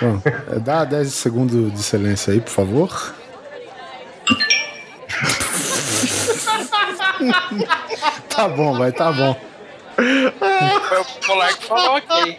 Bom, 0.00 0.20
é, 0.52 0.58
dá 0.60 0.84
10 0.84 1.12
segundos 1.12 1.72
de 1.72 1.82
silêncio 1.82 2.32
aí, 2.32 2.40
por 2.40 2.50
favor. 2.50 3.14
tá 8.28 8.48
bom, 8.48 8.78
vai, 8.78 8.92
tá 8.92 9.10
bom. 9.10 9.36
Foi 9.98 11.00
o 11.00 11.04
Polar 11.26 11.58
que 11.58 11.66
falou 11.66 11.96
ok. 11.96 12.38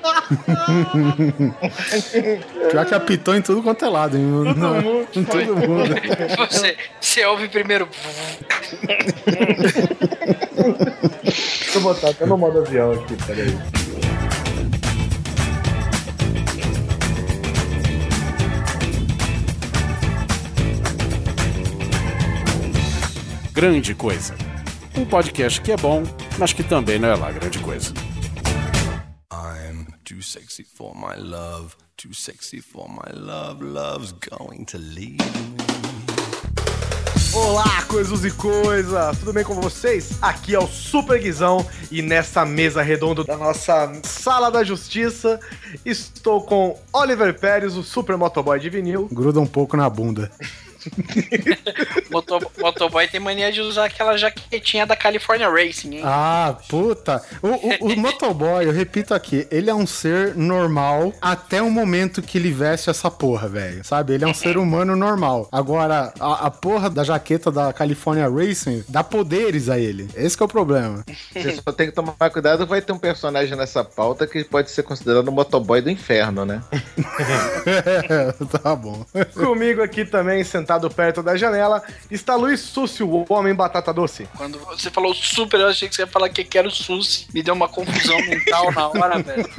Já 2.71 2.85
que 2.85 2.95
apitou 2.95 3.35
em 3.35 3.41
tudo 3.41 3.61
quanto 3.61 3.83
é 3.83 3.89
lado, 3.89 4.17
hein? 4.17 4.31
Todo 4.31 4.55
Não, 4.57 4.81
mundo. 4.81 5.07
Em 5.13 5.23
todo 5.25 5.57
mundo. 5.57 5.95
Você, 6.49 6.77
você 7.01 7.25
ouve 7.25 7.49
primeiro. 7.49 7.89
Deixa 11.23 11.77
eu 11.77 11.81
botar 11.81 12.11
até 12.11 12.25
no 12.25 12.37
modo 12.37 12.59
avião 12.59 12.93
aqui, 12.93 13.17
peraí. 13.27 13.57
Grande 23.59 23.93
Coisa. 23.93 24.35
Um 24.95 25.03
podcast 25.03 25.59
que 25.59 25.73
é 25.73 25.75
bom, 25.75 26.03
mas 26.37 26.53
que 26.53 26.63
também 26.63 26.97
não 26.97 27.09
é 27.09 27.15
lá 27.15 27.29
grande 27.29 27.59
coisa. 27.59 27.93
I'm 29.33 29.85
too 30.05 30.23
sexy 30.23 30.63
for 30.63 30.95
my 30.95 31.21
love, 31.21 31.75
too 31.97 32.13
sexy 32.13 32.61
for 32.61 32.87
my 32.87 33.11
love, 33.13 33.61
love's 33.61 34.13
going 34.13 34.63
to 34.63 34.77
leave 34.77 35.17
me. 35.17 35.57
Olá, 37.33 37.83
coisas 37.89 38.23
e 38.23 38.31
coisas! 38.31 39.19
Tudo 39.19 39.33
bem 39.33 39.43
com 39.43 39.55
vocês? 39.55 40.17
Aqui 40.21 40.55
é 40.55 40.59
o 40.59 40.65
Super 40.65 41.19
Guizão 41.19 41.67
e 41.91 42.01
nessa 42.01 42.45
mesa 42.45 42.81
redonda 42.81 43.25
da 43.25 43.35
nossa 43.35 43.91
Sala 44.05 44.49
da 44.49 44.63
Justiça 44.63 45.37
estou 45.85 46.43
com 46.43 46.79
Oliver 46.93 47.37
Pérez, 47.37 47.75
o 47.75 47.83
Super 47.83 48.15
Motoboy 48.15 48.57
de 48.57 48.69
vinil. 48.69 49.09
Gruda 49.11 49.41
um 49.41 49.45
pouco 49.45 49.75
na 49.75 49.89
bunda. 49.89 50.31
Motor, 52.09 52.51
motoboy 52.57 53.07
tem 53.07 53.19
mania 53.19 53.51
de 53.51 53.61
usar 53.61 53.85
aquela 53.85 54.17
jaquetinha 54.17 54.85
da 54.85 54.95
California 54.95 55.49
Racing, 55.49 55.97
hein? 55.97 56.01
Ah, 56.03 56.57
puta. 56.67 57.21
O, 57.41 57.47
o, 57.47 57.93
o 57.93 57.97
motoboy, 57.99 58.65
eu 58.65 58.71
repito 58.71 59.13
aqui, 59.13 59.47
ele 59.51 59.69
é 59.69 59.75
um 59.75 59.85
ser 59.85 60.35
normal 60.35 61.13
até 61.21 61.61
o 61.61 61.69
momento 61.69 62.21
que 62.21 62.37
ele 62.37 62.51
veste 62.51 62.89
essa 62.89 63.11
porra, 63.11 63.47
velho. 63.47 63.83
Sabe? 63.83 64.13
Ele 64.13 64.23
é 64.23 64.27
um 64.27 64.33
ser 64.33 64.57
humano 64.57 64.95
normal. 64.95 65.47
Agora, 65.51 66.13
a, 66.19 66.47
a, 66.47 66.51
porra 66.51 66.89
da 66.89 67.03
jaqueta 67.03 67.51
da 67.51 67.71
California 67.71 68.27
Racing 68.27 68.83
dá 68.87 69.03
poderes 69.03 69.69
a 69.69 69.77
ele. 69.77 70.09
Esse 70.15 70.41
é 70.41 70.45
o 70.45 70.47
problema. 70.47 71.03
Você 71.33 71.55
só 71.55 71.71
tem 71.71 71.87
que 71.87 71.93
tomar 71.93 72.13
cuidado, 72.29 72.65
vai 72.65 72.81
ter 72.81 72.91
um 72.91 72.99
personagem 72.99 73.55
nessa 73.55 73.83
pauta 73.83 74.25
que 74.25 74.43
pode 74.43 74.71
ser 74.71 74.83
considerado 74.83 75.27
o 75.27 75.31
motoboy 75.31 75.81
do 75.81 75.89
inferno, 75.89 76.45
né? 76.45 76.61
é, 77.65 78.31
tá 78.59 78.75
bom. 78.75 79.05
Comigo 79.33 79.81
aqui 79.81 80.05
também, 80.05 80.43
sentado 80.43 80.68
perto 80.89 81.23
da 81.23 81.37
janela, 81.37 81.81
está 82.11 82.35
Luiz 82.35 82.59
Súcio, 82.59 83.09
o 83.09 83.25
homem 83.29 83.55
batata 83.55 83.93
doce. 83.93 84.27
Quando 84.35 84.59
você 84.59 84.91
falou 84.91 85.13
super, 85.13 85.59
eu 85.59 85.67
achei 85.67 85.87
que 85.87 85.95
você 85.95 86.01
ia 86.01 86.07
falar 86.07 86.29
que 86.29 86.57
era 86.57 86.67
o 86.67 86.71
Susi. 86.71 87.27
Me 87.33 87.41
deu 87.41 87.53
uma 87.53 87.69
confusão 87.69 88.19
mental 88.21 88.71
na 88.71 88.87
hora, 88.89 89.23
velho. 89.23 89.49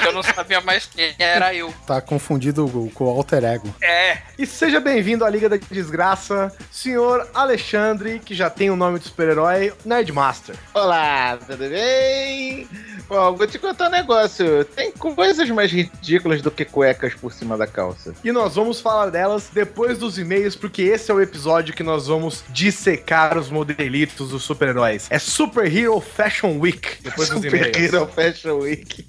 Eu 0.00 0.12
não 0.12 0.22
sabia 0.22 0.60
mais 0.60 0.86
quem 0.86 1.14
era 1.18 1.54
eu. 1.54 1.72
Tá 1.86 2.00
confundido 2.00 2.90
com 2.94 3.04
o 3.04 3.08
alter 3.08 3.44
ego. 3.44 3.74
É. 3.82 4.18
E 4.38 4.46
seja 4.46 4.80
bem-vindo 4.80 5.24
à 5.24 5.30
Liga 5.30 5.48
da 5.48 5.56
Desgraça, 5.56 6.52
senhor 6.70 7.28
Alexandre, 7.34 8.18
que 8.18 8.34
já 8.34 8.48
tem 8.48 8.70
o 8.70 8.76
nome 8.76 8.98
de 8.98 9.06
super-herói, 9.06 9.72
Nerdmaster. 9.84 10.56
Olá, 10.72 11.36
tudo 11.36 11.68
bem? 11.68 12.68
Bom, 13.08 13.36
vou 13.36 13.46
te 13.46 13.58
contar 13.58 13.88
um 13.88 13.90
negócio. 13.90 14.64
Tem 14.64 14.90
coisas 14.92 15.48
mais 15.50 15.70
ridículas 15.70 16.42
do 16.42 16.50
que 16.50 16.64
cuecas 16.64 17.14
por 17.14 17.32
cima 17.32 17.56
da 17.56 17.66
calça. 17.66 18.14
E 18.24 18.32
nós 18.32 18.56
vamos 18.56 18.80
falar 18.80 19.10
delas 19.10 19.48
depois 19.52 19.98
dos 19.98 20.18
e-mails, 20.18 20.56
porque 20.56 20.82
esse 20.82 21.10
é 21.10 21.14
o 21.14 21.20
episódio 21.20 21.74
que 21.74 21.82
nós 21.82 22.08
vamos 22.08 22.42
dissecar 22.48 23.38
os 23.38 23.48
modelitos 23.48 24.30
dos 24.30 24.42
super-heróis. 24.42 25.06
É 25.10 25.18
Super 25.18 25.72
Hero 25.74 26.00
Fashion 26.00 26.58
Week. 26.58 27.02
Depois 27.02 27.28
dos 27.28 27.44
e-mails. 27.44 27.66
Super 27.66 27.94
Hero 27.94 28.06
Fashion 28.08 28.58
Week. 28.58 29.06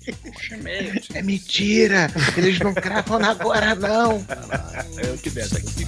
é 1.13 1.21
mentira. 1.21 2.11
Eles 2.37 2.59
não 2.59 2.73
gravam 2.73 3.23
agora, 3.23 3.73
não. 3.73 4.23
Eu 5.03 5.17
que 5.17 5.29
dessa 5.29 5.57
aqui. 5.57 5.87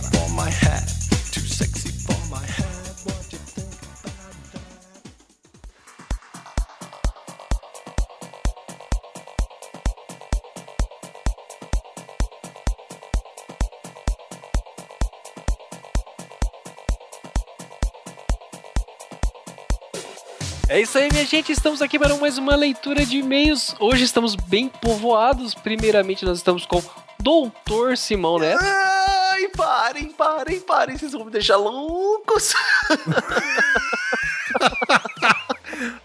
É 20.70 20.80
isso 20.80 21.00
aí, 21.00 21.10
minha 21.12 21.26
gente. 21.26 21.52
Estamos 21.52 21.82
aqui 21.82 21.98
para 21.98 22.16
mais 22.18 22.38
uma 22.38 22.56
leitura 22.56 23.04
de 23.04 23.18
e-mails. 23.18 23.76
Hoje 23.80 24.04
estamos 24.04 24.36
bem 24.36 24.70
povoados. 24.70 25.56
Primeiramente, 25.56 26.24
nós 26.24 26.38
estamos 26.38 26.64
com 26.64 26.80
Doutor 27.20 27.98
Simão 27.98 28.38
Neto. 28.38 28.64
Ai, 28.64 29.48
parem, 29.58 30.12
parem, 30.12 30.60
parem. 30.60 30.96
Vocês 30.96 31.14
vão 31.14 31.26
me 31.26 31.32
deixar 31.32 31.58
loucos. 31.58 32.54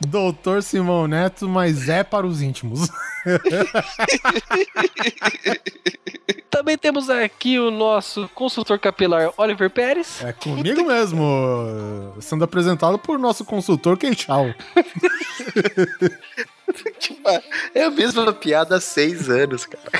Doutor 0.00 0.62
Simão 0.62 1.06
Neto, 1.06 1.46
mas 1.48 1.88
é 1.88 2.04
para 2.04 2.26
os 2.26 2.42
íntimos. 2.42 2.88
Também 6.50 6.76
temos 6.78 7.10
aqui 7.10 7.58
o 7.58 7.70
nosso 7.70 8.30
consultor 8.34 8.78
capilar 8.78 9.30
Oliver 9.36 9.68
Pérez. 9.68 10.22
É 10.22 10.32
comigo 10.32 10.82
mesmo, 10.84 12.14
sendo 12.20 12.44
apresentado 12.44 12.98
por 12.98 13.18
nosso 13.18 13.44
consultor 13.44 13.98
Queixal. 13.98 14.46
é 17.74 17.82
a 17.82 17.90
mesma 17.90 18.32
piada 18.32 18.76
há 18.76 18.80
seis 18.80 19.28
anos, 19.28 19.66
cara. 19.66 19.90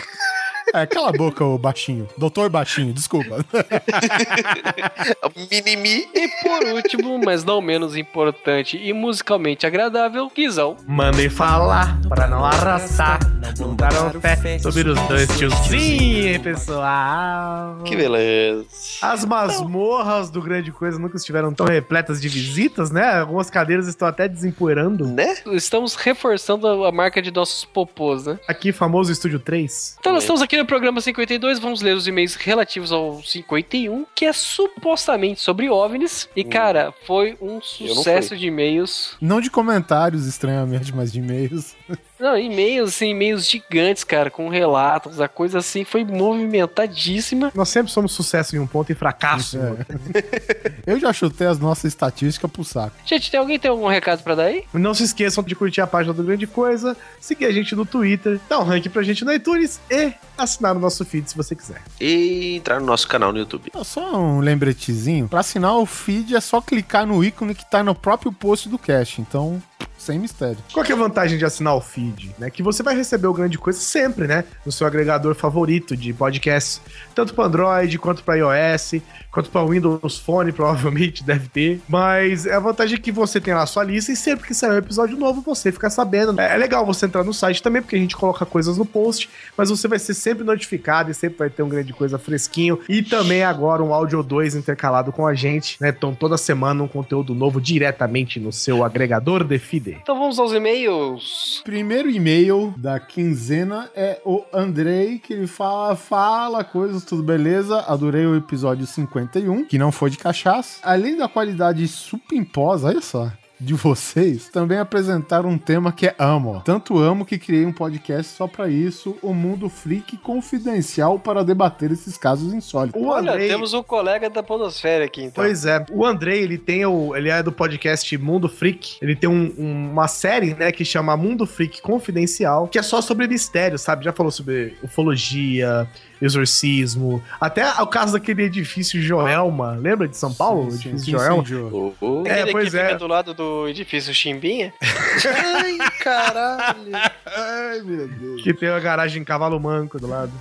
É, 0.73 0.87
cala 0.87 1.11
a 1.11 1.13
boca, 1.13 1.45
o 1.45 1.59
baixinho. 1.59 2.09
Doutor 2.17 2.49
Baixinho, 2.49 2.93
desculpa. 2.93 3.45
Minimi. 5.51 6.09
E 6.15 6.29
por 6.43 6.65
último, 6.75 7.21
mas 7.25 7.45
não 7.45 7.61
menos 7.61 7.97
importante 7.97 8.77
e 8.77 8.93
musicalmente 8.93 9.67
agradável, 9.67 10.31
Guizão. 10.35 10.77
Mandem 10.87 11.29
falar 11.29 12.01
pra 12.09 12.27
não 12.27 12.45
arrastar. 12.45 13.21
Não 13.59 13.75
dar 13.75 13.93
o 14.17 14.21
pé 14.21 14.59
sobre 14.59 14.89
os 14.89 15.01
dois 15.07 15.29
tiozinhos, 15.39 16.39
pessoal. 16.39 17.83
Que 17.85 17.95
beleza. 17.95 18.65
As 19.03 19.25
masmorras 19.25 20.31
do 20.31 20.41
Grande 20.41 20.73
Coisa 20.73 20.99
nunca 20.99 21.17
estiveram 21.17 21.53
tão 21.53 21.67
repletas 21.67 22.21
de 22.21 22.29
visitas, 22.29 22.91
né? 22.91 23.21
Algumas 23.21 23.51
cadeiras 23.51 23.87
estão 23.87 24.09
até 24.09 24.29
desempoeirando. 24.29 25.07
Né? 25.07 25.37
Estamos 25.53 25.95
reforçando 25.95 26.85
a 26.85 26.93
marca 26.93 27.21
de 27.21 27.31
nossos 27.31 27.65
popôs, 27.65 28.27
né? 28.27 28.39
Aqui, 28.49 28.73
famoso 28.73 29.13
Estúdio 29.13 29.39
3. 29.39 29.97
Então, 30.01 30.13
nós 30.13 30.23
estamos 30.23 30.43
aqui 30.43 30.54
no 30.57 30.67
programa 30.67 31.01
52, 31.01 31.59
vamos 31.59 31.81
ler 31.81 31.97
os 31.97 32.07
e-mails 32.07 32.35
relativos 32.35 32.93
ao 32.93 33.23
51, 33.23 34.07
que 34.15 34.25
é 34.25 34.33
supostamente 34.33 35.41
sobre 35.41 35.69
OVNIs. 35.69 36.29
E, 36.35 36.45
cara, 36.45 36.93
foi 37.07 37.37
um 37.41 37.61
sucesso 37.61 38.37
de 38.37 38.47
e-mails. 38.47 39.17
Não 39.21 39.41
de 39.41 39.51
comentários, 39.51 40.27
estranhamente, 40.27 40.95
mas 40.95 41.13
de 41.13 41.19
e-mails. 41.21 41.77
Não, 42.25 42.39
e-mails, 42.39 42.95
assim, 42.95 43.11
e-mails 43.11 43.47
gigantes, 43.47 44.03
cara, 44.03 44.31
com 44.31 44.49
relatos, 44.49 45.21
a 45.21 45.29
coisa 45.29 45.59
assim 45.59 45.85
foi 45.85 46.07
movimentadíssima. 46.07 47.53
Nós 47.55 47.69
sempre 47.69 47.93
somos 47.93 48.13
sucesso 48.13 48.57
em 48.57 48.59
um 48.59 48.67
ponto 48.67 48.91
e 48.91 48.95
fracasso. 48.95 49.59
É. 49.59 50.83
Eu 50.91 50.99
já 50.99 51.13
chutei 51.13 51.47
as 51.47 51.59
nossas 51.59 51.85
estatísticas 51.85 52.51
pro 52.51 52.65
saco. 52.65 52.97
Gente, 53.05 53.31
tem 53.31 53.39
alguém 53.39 53.59
tem 53.59 53.71
algum 53.71 53.87
recado 53.89 54.23
para 54.23 54.37
dar 54.37 54.45
aí? 54.45 54.65
Não 54.73 54.95
se 54.95 55.03
esqueçam 55.03 55.45
de 55.45 55.55
curtir 55.55 55.83
a 55.83 55.87
página 55.87 56.15
do 56.15 56.25
Grande 56.25 56.47
Coisa, 56.47 56.97
seguir 57.21 57.45
a 57.45 57.53
gente 57.53 57.77
no 57.77 57.85
Twitter, 57.85 58.41
dar 58.49 58.61
um 58.61 58.65
rank 58.65 58.89
pra 58.89 59.03
gente 59.03 59.23
no 59.23 59.31
iTunes 59.31 59.79
e 59.91 60.15
assinar 60.39 60.75
o 60.75 60.81
nosso 60.81 61.05
feed 61.05 61.29
se 61.29 61.37
você 61.37 61.55
quiser. 61.55 61.83
E 62.01 62.57
entrar 62.57 62.81
no 62.81 62.87
nosso 62.87 63.07
canal 63.07 63.35
no 63.35 63.39
YouTube. 63.39 63.71
Só 63.83 64.19
um 64.19 64.41
lembretezinho. 64.41 65.29
Pra 65.29 65.41
assinar 65.41 65.77
o 65.77 65.85
feed 65.85 66.35
é 66.35 66.41
só 66.41 66.63
clicar 66.63 67.07
no 67.07 67.23
ícone 67.23 67.55
que 67.55 67.71
tá 67.71 67.85
no 67.85 67.95
próprio 67.95 68.33
post 68.33 68.67
do 68.71 68.79
cast. 68.79 69.21
Então, 69.21 69.63
sem 70.05 70.19
mistério. 70.19 70.59
Qual 70.73 70.85
é 70.85 70.93
a 70.93 70.97
vantagem 70.97 71.39
de 71.39 71.45
assinar 71.45 71.75
o 71.75 71.81
feed? 71.81 72.35
Né? 72.39 72.51
Que 72.51 72.63
você 72.63 72.83
vai 72.83 72.95
receber 72.95 73.27
o 73.27 73.33
grande 73.33 73.59
coisa 73.59 73.79
sempre, 73.79 74.27
né? 74.27 74.45
No 74.65 74.71
seu 74.71 74.87
agregador 74.87 75.35
favorito 75.35 75.97
de 75.97 76.13
podcast, 76.13 76.81
tanto 77.15 77.35
para 77.35 77.45
Android 77.45 77.99
quanto 77.99 78.23
para 78.23 78.37
iOS, 78.37 79.03
quanto 79.31 79.51
para 79.51 79.67
Windows 79.67 80.19
Phone, 80.19 80.51
provavelmente 80.53 81.25
deve 81.25 81.49
ter. 81.49 81.81
Mas 81.89 82.47
é 82.47 82.55
a 82.55 82.61
vantagem 82.61 82.99
que 82.99 83.11
você 83.11 83.41
tem 83.41 83.55
lá 83.55 83.63
a 83.63 83.67
sua 83.67 83.85
lista 83.85 84.13
e 84.13 84.17
sempre 84.17 84.47
que 84.47 84.55
sair 84.55 84.71
um 84.71 84.79
episódio 84.79 85.17
novo 85.17 85.41
você 85.41 85.73
fica 85.73 85.89
sabendo. 85.89 86.39
É 86.41 86.57
legal 86.57 86.85
você 86.85 87.07
entrar 87.07 87.25
no 87.25 87.33
site 87.33 87.63
também, 87.63 87.81
porque 87.81 87.97
a 87.97 87.99
gente 87.99 88.17
coloca 88.17 88.45
coisas 88.45 88.77
no 88.77 88.85
post, 88.85 89.29
mas 89.57 89.71
você 89.71 89.89
vai 89.89 89.99
ser 89.99 90.15
sempre 90.15 90.45
notificado 90.45 91.11
e 91.11 91.15
sempre 91.15 91.39
vai 91.39 91.51
ter 91.51 91.63
um 91.63 91.69
grande 91.69 91.93
coisa 91.93 92.19
fresquinho. 92.19 92.79
E 92.89 93.03
também 93.03 93.43
agora 93.43 93.83
um 93.83 93.95
áudio 93.95 94.23
2 94.23 94.55
intercalado 94.55 95.13
com 95.13 95.27
a 95.27 95.35
gente, 95.35 95.77
né? 95.81 95.89
Então 95.89 96.15
toda 96.15 96.37
semana 96.37 96.83
um 96.83 96.89
conteúdo 96.89 97.35
novo 97.35 97.61
diretamente 97.61 98.39
no 98.39 98.53
seu 98.53 98.85
agregador 98.85 99.45
de 99.45 99.59
feed. 99.59 99.94
Então 100.03 100.19
vamos 100.19 100.39
aos 100.39 100.53
e-mails. 100.53 101.61
Primeiro 101.65 102.11
e-mail 102.11 102.75
da 102.77 103.01
quinzena 103.01 103.91
é 103.95 104.21
o 104.25 104.43
Andrei, 104.53 105.19
que 105.19 105.33
ele 105.33 105.47
fala, 105.47 105.97
fala 105.97 106.65
coisas, 106.65 107.05
tudo 107.05 107.23
beleza. 107.23 107.81
Adorei 107.81 108.27
o 108.27 108.37
episódio 108.37 108.87
51, 108.87 109.65
que 109.65 109.79
não 109.79 109.91
foi 109.91 110.11
de 110.11 110.19
cachaça. 110.19 110.81
Além 110.83 111.17
da 111.17 111.29
qualidade 111.29 111.87
supimposa, 111.89 112.89
olha 112.89 113.01
só. 113.01 113.31
De 113.65 113.73
vocês, 113.73 114.51
também 114.51 114.79
apresentaram 114.79 115.49
um 115.49 115.57
tema 115.57 115.91
que 115.91 116.07
é 116.07 116.15
amo. 116.19 116.61
Tanto 116.65 116.99
amo 116.99 117.25
que 117.25 117.39
criei 117.39 117.65
um 117.65 117.73
podcast 117.73 118.33
só 118.37 118.47
pra 118.47 118.69
isso, 118.69 119.17
o 119.23 119.33
Mundo 119.33 119.71
Freak 119.71 120.19
Confidencial 120.19 121.19
para 121.19 121.43
debater 121.43 121.91
esses 121.91 122.19
casos 122.19 122.53
insólitos. 122.53 123.01
O 123.01 123.07
Olha, 123.07 123.33
Andrei. 123.33 123.49
temos 123.49 123.73
um 123.73 123.83
colega 123.83 124.29
da 124.29 124.43
Podosfera 124.43 125.07
aqui, 125.07 125.23
então. 125.23 125.43
Pois 125.43 125.65
é, 125.65 125.83
o 125.91 126.05
Andrei, 126.05 126.43
ele 126.43 126.59
tem 126.59 126.85
o. 126.85 127.17
Ele 127.17 127.31
é 127.31 127.43
do 127.43 127.51
podcast 127.51 128.19
Mundo 128.19 128.51
Freak. 128.51 128.99
Ele 129.01 129.17
tem 129.17 129.31
um- 129.31 129.55
um- 129.59 129.91
uma 129.93 130.09
série, 130.09 130.53
né, 130.55 130.71
que 130.71 130.85
chama 130.85 131.17
Mundo 131.17 131.47
Freak 131.47 131.81
Confidencial, 131.81 132.69
que 132.69 132.79
é 132.79 132.83
só 132.83 133.01
sobre 133.01 133.27
mistério, 133.27 133.79
sabe? 133.79 134.05
Já 134.05 134.13
falou 134.13 134.31
sobre 134.31 134.77
ufologia, 134.83 135.89
exorcismo, 136.21 137.23
até 137.41 137.67
o 137.81 137.87
caso 137.87 138.13
daquele 138.15 138.45
edifício 138.45 139.01
Joelma. 139.01 139.73
Lembra 139.81 140.09
de 140.09 140.17
São 140.17 140.33
Paulo? 140.33 140.69
o 140.69 140.71
Sim, 140.73 140.79
sim, 140.79 140.89
edifício 140.91 141.05
sim, 141.19 141.45
Joelma? 141.45 141.93
Oh, 142.01 142.21
Aquele 142.21 142.39
É, 142.39 142.53
pois 142.53 142.65
que 142.65 142.71
fica 142.71 142.93
é. 142.93 142.97
do 142.97 143.07
lado 143.07 143.35
do 143.35 143.69
edifício 143.69 144.15
Chimbinha. 144.15 144.73
Ai, 144.83 145.79
caralho. 146.01 146.93
Ai, 147.27 147.81
meu 147.83 148.09
Deus. 148.09 148.43
Que 148.43 148.53
tem 148.55 148.69
a 148.69 148.81
garagem 148.81 149.23
em 149.23 149.25
cavalo 149.25 149.59
manco 149.59 149.99
do 149.99 150.07
lado. 150.07 150.33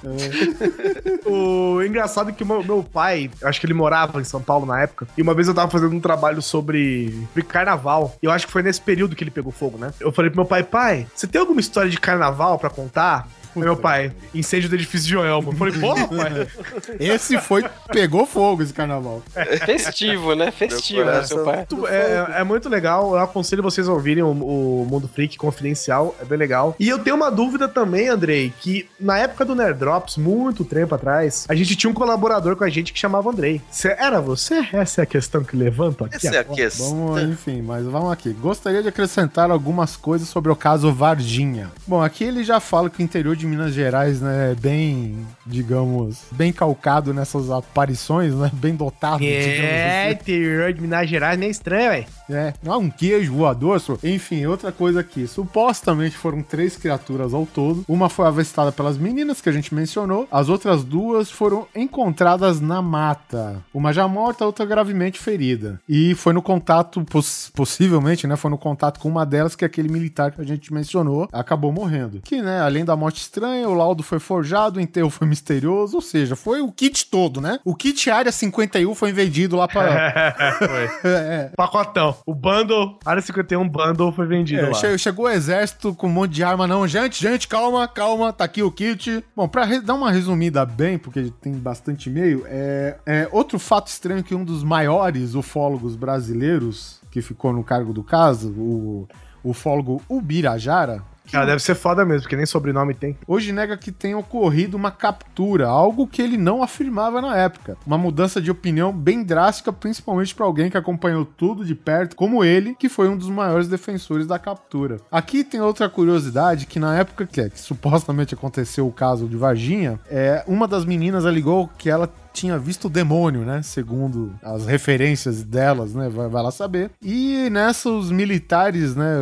o 1.25 1.81
engraçado 1.81 2.29
é 2.29 2.33
que 2.33 2.43
o 2.43 2.45
meu, 2.45 2.63
meu 2.63 2.83
pai, 2.83 3.29
eu 3.41 3.47
acho 3.47 3.59
que 3.59 3.65
ele 3.65 3.73
morava 3.73 4.19
em 4.21 4.23
São 4.23 4.41
Paulo 4.41 4.65
na 4.65 4.81
época, 4.81 5.07
e 5.17 5.21
uma 5.21 5.33
vez 5.33 5.47
eu 5.47 5.53
tava 5.53 5.69
fazendo 5.71 5.95
um 5.95 5.99
trabalho 5.99 6.41
sobre, 6.41 7.11
sobre 7.27 7.43
carnaval. 7.43 8.15
E 8.21 8.25
eu 8.25 8.31
acho 8.31 8.45
que 8.45 8.51
foi 8.51 8.63
nesse 8.63 8.81
período 8.81 9.15
que 9.15 9.23
ele 9.23 9.31
pegou 9.31 9.51
fogo, 9.51 9.77
né? 9.77 9.93
Eu 9.99 10.11
falei 10.11 10.29
pro 10.29 10.39
meu 10.41 10.45
pai, 10.45 10.63
pai, 10.63 11.07
você 11.13 11.27
tem 11.27 11.39
alguma 11.39 11.59
história 11.59 11.89
de 11.89 11.99
carnaval 11.99 12.57
pra 12.59 12.69
contar? 12.69 13.27
Meu 13.55 13.75
pai, 13.77 14.11
incêndio 14.33 14.69
do 14.69 14.75
edifício 14.75 15.05
de 15.07 15.13
Joelma. 15.13 15.51
Eu 15.51 15.55
falei, 15.57 15.73
porra, 15.79 16.07
pai. 16.07 16.47
Esse 16.99 17.37
foi. 17.39 17.63
Pegou 17.91 18.25
fogo 18.25 18.63
esse 18.63 18.73
carnaval. 18.73 19.21
Festivo, 19.65 20.33
né? 20.35 20.51
Festivo, 20.51 21.05
né, 21.05 21.23
seu 21.23 21.43
pai? 21.43 21.57
Muito- 21.69 21.87
É, 21.87 22.39
é 22.39 22.43
muito 22.43 22.69
legal, 22.69 23.11
eu 23.15 23.19
aconselho 23.19 23.61
vocês 23.63 23.87
a 23.87 23.93
ouvirem 23.93 24.23
o, 24.23 24.29
o 24.31 24.87
Mundo 24.89 25.07
Freak 25.07 25.37
Confidencial, 25.37 26.15
é 26.21 26.25
bem 26.25 26.37
legal. 26.37 26.75
E 26.79 26.87
eu 26.89 26.99
tenho 26.99 27.15
uma 27.15 27.29
dúvida 27.31 27.67
também, 27.67 28.07
Andrei, 28.09 28.53
que 28.59 28.87
na 28.99 29.17
época 29.17 29.45
do 29.45 29.55
Nerd 29.55 29.77
Drops, 29.79 30.17
muito 30.17 30.63
tempo 30.65 30.95
atrás, 30.95 31.45
a 31.49 31.55
gente 31.55 31.75
tinha 31.75 31.89
um 31.89 31.93
colaborador 31.93 32.55
com 32.55 32.63
a 32.63 32.69
gente 32.69 32.91
que 32.93 32.99
chamava 32.99 33.29
Andrei. 33.29 33.61
Cê- 33.69 33.95
era 33.97 34.19
você? 34.21 34.65
Essa 34.73 35.01
é 35.01 35.03
a 35.03 35.05
questão 35.05 35.43
que 35.43 35.55
levanto 35.55 36.05
aqui 36.05 36.15
Essa 36.15 36.35
é 36.35 36.39
a 36.39 36.43
questão. 36.43 36.89
Vamos, 36.89 37.21
enfim, 37.23 37.61
mas 37.61 37.85
vamos 37.85 38.11
aqui. 38.11 38.31
Gostaria 38.33 38.81
de 38.81 38.87
acrescentar 38.89 39.51
algumas 39.51 39.95
coisas 39.95 40.27
sobre 40.27 40.51
o 40.51 40.55
caso 40.55 40.91
Varginha. 40.91 41.71
Bom, 41.87 42.01
aqui 42.01 42.23
ele 42.23 42.43
já 42.43 42.59
fala 42.59 42.89
que 42.89 43.01
o 43.01 43.03
interior 43.03 43.35
de 43.35 43.42
Minas 43.47 43.73
Gerais, 43.73 44.21
né, 44.21 44.51
é 44.51 44.55
bem, 44.55 45.15
digamos, 45.45 46.21
bem 46.31 46.51
calcado 46.51 47.13
nessas 47.13 47.49
aparições, 47.49 48.33
né, 48.35 48.49
bem 48.53 48.75
dotado, 48.75 49.23
É, 49.23 50.07
digamos 50.07 50.21
interior 50.21 50.73
de 50.73 50.81
Minas 50.81 51.09
Gerais 51.09 51.37
nem 51.39 51.47
é 51.47 51.51
estranho, 51.51 51.89
velho. 51.91 52.03
assim. 52.05 52.33
É, 52.33 52.53
não, 52.63 52.79
um 52.79 52.89
queijo 52.89 53.33
voador, 53.33 53.79
só. 53.79 53.97
enfim, 54.03 54.45
outra 54.45 54.71
coisa 54.71 54.99
aqui. 55.01 55.27
Supostamente 55.27 56.15
foram 56.17 56.41
três 56.41 56.77
criaturas 56.77 57.33
ao 57.33 57.45
todo. 57.45 57.83
Uma 57.87 58.09
foi 58.09 58.25
avistada 58.25 58.71
pelas 58.71 58.97
meninas 58.97 59.41
que 59.41 59.49
a 59.49 59.51
gente 59.51 59.73
mencionou. 59.75 60.27
As 60.31 60.47
outras 60.49 60.83
duas 60.83 61.29
foram 61.29 61.67
encontradas 61.75 62.59
na 62.61 62.81
mata. 62.81 63.57
Uma 63.73 63.91
já 63.93 64.07
morta, 64.07 64.43
a 64.43 64.47
outra 64.47 64.65
gravemente 64.65 65.19
ferida. 65.19 65.79
E 65.87 66.15
foi 66.15 66.33
no 66.33 66.41
contato, 66.41 67.03
poss- 67.05 67.51
possivelmente, 67.53 68.25
né? 68.25 68.35
Foi 68.35 68.49
no 68.49 68.57
contato 68.57 68.99
com 68.99 69.09
uma 69.09 69.25
delas 69.25 69.55
que 69.55 69.65
aquele 69.65 69.89
militar 69.89 70.31
que 70.31 70.41
a 70.41 70.45
gente 70.45 70.73
mencionou 70.73 71.27
acabou 71.31 71.71
morrendo. 71.71 72.21
Que, 72.23 72.41
né, 72.41 72.61
além 72.61 72.85
da 72.85 72.95
morte 72.95 73.19
estranha, 73.33 73.67
o 73.67 73.73
laudo 73.73 74.03
foi 74.03 74.19
forjado, 74.19 74.77
o 74.77 74.81
enterro 74.81 75.09
foi 75.09 75.25
misterioso, 75.27 75.95
ou 75.95 76.01
seja, 76.01 76.35
foi 76.35 76.61
o 76.61 76.71
kit 76.71 77.07
todo, 77.09 77.41
né? 77.41 77.59
O 77.65 77.73
kit 77.75 78.09
área 78.11 78.31
51 78.31 78.93
foi 78.93 79.11
vendido 79.11 79.55
lá 79.55 79.67
para. 79.67 80.53
Foi. 80.59 80.89
é, 81.11 81.51
Pacotão. 81.57 82.15
O 82.25 82.33
bundle, 82.35 82.99
área 83.03 83.21
51 83.21 83.67
bundle 83.67 84.11
foi 84.11 84.27
vendido 84.27 84.61
É, 84.61 84.67
lá. 84.67 84.73
che- 84.75 84.97
chegou 84.99 85.25
o 85.25 85.29
exército 85.29 85.95
com 85.95 86.07
um 86.07 86.11
monte 86.11 86.31
de 86.31 86.43
arma, 86.43 86.67
não. 86.67 86.87
Gente, 86.87 87.19
gente, 87.19 87.47
calma, 87.47 87.87
calma, 87.87 88.31
tá 88.31 88.43
aqui 88.43 88.61
o 88.61 88.71
kit. 88.71 89.23
Bom, 89.35 89.47
pra 89.47 89.65
re- 89.65 89.81
dar 89.81 89.95
uma 89.95 90.11
resumida 90.11 90.63
bem, 90.65 90.97
porque 90.99 91.31
tem 91.41 91.53
bastante 91.53 92.09
e-mail, 92.09 92.43
é, 92.47 92.97
é 93.05 93.27
outro 93.31 93.57
fato 93.57 93.87
estranho 93.87 94.23
que 94.23 94.35
um 94.35 94.43
dos 94.45 94.63
maiores 94.63 95.33
ufólogos 95.33 95.95
brasileiros, 95.95 96.99
que 97.09 97.21
ficou 97.21 97.51
no 97.51 97.63
cargo 97.63 97.93
do 97.93 98.03
caso, 98.03 98.49
o 98.51 99.07
ufólogo 99.43 100.01
Ubirajara, 100.07 101.01
Cara, 101.31 101.45
deve 101.45 101.61
ser 101.61 101.75
foda 101.75 102.05
mesmo, 102.05 102.23
porque 102.23 102.35
nem 102.35 102.45
sobrenome 102.45 102.93
tem. 102.93 103.17
hoje 103.27 103.51
nega 103.51 103.77
que 103.77 103.91
tenha 103.91 104.17
ocorrido 104.17 104.77
uma 104.77 104.91
captura, 104.91 105.67
algo 105.67 106.07
que 106.07 106.21
ele 106.21 106.37
não 106.37 106.61
afirmava 106.61 107.21
na 107.21 107.37
época. 107.37 107.77
Uma 107.85 107.97
mudança 107.97 108.41
de 108.41 108.51
opinião 108.51 108.91
bem 108.91 109.23
drástica, 109.23 109.71
principalmente 109.71 110.35
para 110.35 110.45
alguém 110.45 110.69
que 110.69 110.77
acompanhou 110.77 111.25
tudo 111.25 111.65
de 111.65 111.75
perto, 111.75 112.15
como 112.15 112.43
ele, 112.43 112.75
que 112.75 112.89
foi 112.89 113.07
um 113.09 113.17
dos 113.17 113.29
maiores 113.29 113.67
defensores 113.67 114.27
da 114.27 114.37
captura. 114.37 114.97
Aqui 115.11 115.43
tem 115.43 115.61
outra 115.61 115.89
curiosidade 115.89 116.65
que 116.65 116.79
na 116.79 116.97
época 116.97 117.25
que, 117.25 117.49
que 117.49 117.59
supostamente 117.59 118.33
aconteceu 118.33 118.87
o 118.87 118.91
caso 118.91 119.27
de 119.27 119.37
Varginha, 119.37 119.99
é 120.09 120.43
uma 120.47 120.67
das 120.67 120.85
meninas 120.85 121.25
alegou 121.25 121.69
que 121.77 121.89
ela 121.89 122.09
tinha 122.33 122.57
visto 122.57 122.85
o 122.85 122.89
demônio, 122.89 123.41
né? 123.41 123.61
Segundo 123.61 124.33
as 124.41 124.65
referências 124.65 125.43
delas, 125.43 125.93
né? 125.93 126.09
Vai, 126.09 126.27
vai 126.27 126.43
lá 126.43 126.51
saber. 126.51 126.91
E 127.01 127.49
nessa, 127.51 127.89
os 127.89 128.11
militares, 128.11 128.95
né? 128.95 129.15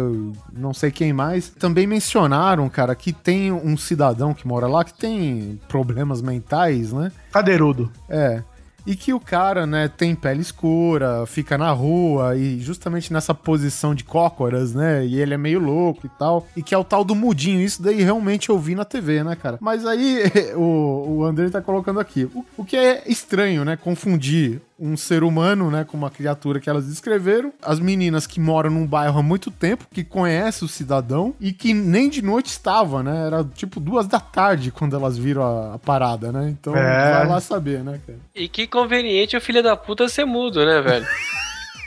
Não 0.52 0.74
sei 0.74 0.90
quem 0.90 1.12
mais, 1.12 1.50
também 1.50 1.86
mencionaram, 1.86 2.68
cara, 2.70 2.96
que 2.96 3.12
tem 3.12 3.52
um 3.52 3.76
cidadão 3.76 4.34
que 4.34 4.48
mora 4.48 4.68
lá 4.68 4.84
que 4.84 4.94
tem 4.94 5.60
problemas 5.68 6.22
mentais, 6.22 6.94
né? 6.94 7.12
Cadeirudo. 7.32 7.92
É. 8.10 8.42
E 8.86 8.96
que 8.96 9.14
o 9.14 9.20
cara, 9.20 9.66
né, 9.66 9.88
tem 9.88 10.16
pele 10.16 10.42
escura, 10.42 11.26
fica 11.26 11.58
na 11.58 11.72
rua 11.72 12.36
e 12.36 12.60
justamente 12.60 13.14
nessa 13.14 13.34
posição 13.34 13.94
de 13.94 14.04
cócoras, 14.04 14.74
né? 14.74 15.06
E 15.06 15.20
ele 15.20 15.34
é 15.34 15.38
meio 15.38 15.60
louco 15.60 16.06
e 16.06 16.10
tal. 16.10 16.48
E 16.56 16.64
que 16.64 16.74
é 16.74 16.78
o 16.78 16.84
tal 16.84 17.04
do 17.04 17.16
mudinho. 17.16 17.62
Isso 17.62 17.82
daí 17.82 18.02
realmente 18.02 18.50
eu 18.50 18.58
vi 18.58 18.76
na 18.76 18.86
TV, 18.86 19.24
né, 19.24 19.36
cara? 19.36 19.58
Mas 19.62 19.86
aí 19.86 20.24
o, 20.56 21.18
o 21.18 21.26
André 21.26 21.50
tá 21.50 21.62
colocando 21.62 22.00
aqui. 22.00 22.26
O, 22.34 22.46
o 22.58 22.66
que 22.66 22.76
é 22.76 23.04
estranho, 23.08 23.64
né? 23.64 23.78
Confundir 23.78 24.62
um 24.84 24.98
ser 24.98 25.24
humano, 25.24 25.70
né, 25.70 25.84
com 25.86 25.96
uma 25.96 26.10
criatura 26.10 26.60
que 26.60 26.68
elas 26.68 26.88
descreveram. 26.88 27.54
As 27.62 27.80
meninas 27.80 28.26
que 28.26 28.40
moram 28.40 28.72
num 28.72 28.88
bairro 28.88 29.20
há 29.20 29.22
muito 29.24 29.52
tempo, 29.52 29.86
que 29.94 30.04
conhecem 30.04 30.66
o 30.66 30.70
cidadão 30.70 31.36
e 31.40 31.54
que 31.54 31.72
nem 31.72 32.10
de 32.10 32.24
noite 32.24 32.48
estava, 32.48 33.04
né? 33.04 33.28
Era 33.28 33.44
tipo 33.44 33.80
duas 33.80 34.08
da 34.08 34.20
tarde 34.20 34.72
quando 34.72 34.96
elas 34.96 35.18
viram 35.20 35.44
a, 35.44 35.76
a 35.76 35.80
parada, 35.80 36.32
né? 36.32 36.50
Então 36.50 36.76
É. 36.76 37.12
vai 37.12 37.28
lá 37.28 37.40
saber, 37.40 37.84
né, 37.84 38.00
cara? 38.08 38.18
E 38.34 38.48
que 38.50 38.66
conveniente 38.66 39.38
o 39.38 39.42
filho 39.42 39.62
da 39.62 39.78
puta 39.78 40.10
ser 40.10 40.26
mudo, 40.26 40.66
né, 40.66 40.82
velho? 40.82 41.06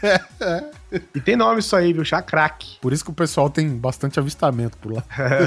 E 1.14 1.20
tem 1.20 1.36
nome 1.36 1.60
isso 1.60 1.74
aí, 1.74 1.92
viu? 1.92 2.04
Chacraque. 2.04 2.78
Por 2.80 2.92
isso 2.92 3.04
que 3.04 3.10
o 3.10 3.14
pessoal 3.14 3.50
tem 3.50 3.68
bastante 3.76 4.18
avistamento 4.18 4.76
por 4.78 4.92
lá. 4.92 5.04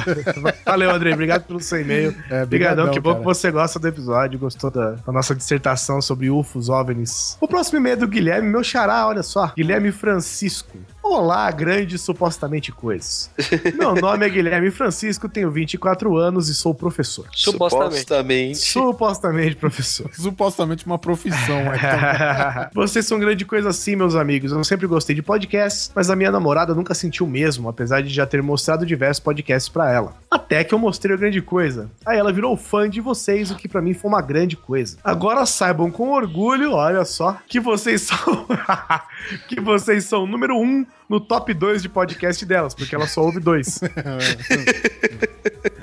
Valeu, 0.66 0.92
Andrei. 0.92 1.14
Obrigado 1.14 1.44
pelo 1.44 1.60
seu 1.60 1.82
e-mail. 1.82 2.16
É, 2.30 2.44
Obrigadão, 2.44 2.48
brigadão, 2.48 2.92
que 2.92 3.00
bom 3.00 3.12
cara. 3.12 3.20
que 3.20 3.26
você 3.26 3.52
gosta 3.52 3.80
do 3.80 3.88
episódio, 3.88 4.40
gostou 4.40 4.72
da, 4.72 4.92
da 4.92 5.12
nossa 5.12 5.36
dissertação 5.36 6.02
sobre 6.02 6.30
UFOs, 6.30 6.70
OVNIs. 6.70 7.38
O 7.40 7.48
próximo 7.48 7.80
e-mail 7.80 7.94
é 7.94 7.98
do 7.98 8.08
Guilherme, 8.08 8.50
meu 8.50 8.64
xará, 8.64 9.08
olha 9.08 9.24
só. 9.24 9.54
Guilherme 9.56 9.92
Francisco. 9.92 10.78
Olá, 11.10 11.50
grandes 11.52 12.02
supostamente 12.02 12.70
coisas. 12.70 13.32
Meu 13.76 13.96
nome 13.96 14.26
é 14.26 14.30
Guilherme 14.30 14.70
Francisco, 14.70 15.30
tenho 15.30 15.50
24 15.50 16.18
anos 16.18 16.50
e 16.50 16.54
sou 16.54 16.76
professor. 16.76 17.26
Supostamente. 17.32 17.96
Supostamente. 17.96 18.58
Supostamente 18.58 19.56
professor. 19.56 20.10
Supostamente 20.14 20.86
uma 20.86 21.00
profissão. 21.00 21.62
Então, 21.74 22.70
Vocês 22.76 23.06
são 23.06 23.18
grande 23.18 23.46
coisa 23.46 23.70
assim, 23.70 23.96
meus 23.96 24.16
amigos. 24.16 24.52
Eu 24.52 24.62
sempre 24.66 24.86
gostei 24.86 25.16
de 25.16 25.22
podcasts, 25.22 25.90
mas 25.96 26.10
a 26.10 26.16
minha 26.16 26.30
namorada 26.30 26.76
nunca 26.76 26.94
sentiu 26.94 27.26
o 27.26 27.30
mesmo, 27.30 27.70
apesar 27.70 28.04
de 28.04 28.14
já 28.14 28.28
ter 28.28 28.44
mostrado 28.44 28.86
diversos 28.86 29.24
podcasts 29.24 29.70
pra 29.70 29.90
ela. 29.90 30.14
Até 30.30 30.62
que 30.66 30.74
eu 30.74 30.80
mostrei 30.80 31.16
a 31.16 31.18
grande 31.18 31.42
coisa. 31.42 31.90
Aí 32.06 32.20
ela 32.20 32.34
virou 32.34 32.58
fã 32.58 32.90
de 32.90 33.00
vocês, 33.00 33.50
o 33.50 33.56
que 33.56 33.70
pra 33.70 33.82
mim 33.82 33.94
foi 33.94 34.10
uma 34.12 34.22
grande 34.22 34.58
coisa. 34.58 34.98
Agora 35.02 35.46
saibam 35.46 35.90
com 35.90 36.12
orgulho, 36.12 36.74
olha 36.74 37.06
só, 37.06 37.38
que 37.48 37.62
vocês 37.62 38.02
são 38.02 38.46
que 39.48 39.62
vocês 39.62 40.04
são 40.04 40.26
o 40.26 40.28
número 40.28 40.58
um 40.58 40.86
no 41.10 41.20
top 41.20 41.54
2 41.54 41.82
de 41.82 41.90
podcast 41.90 42.46
delas, 42.46 42.74
porque 42.74 42.94
ela 42.94 43.08
só 43.08 43.22
ouve 43.22 43.40
dois. 43.40 43.80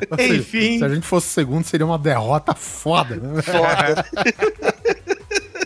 Enfim. 0.18 0.78
Se 0.78 0.84
a 0.84 0.88
gente 0.88 1.06
fosse 1.06 1.28
segundo, 1.28 1.64
seria 1.64 1.86
uma 1.86 1.98
derrota 1.98 2.54
foda, 2.54 3.16
né? 3.16 3.42
Foda. 3.42 4.06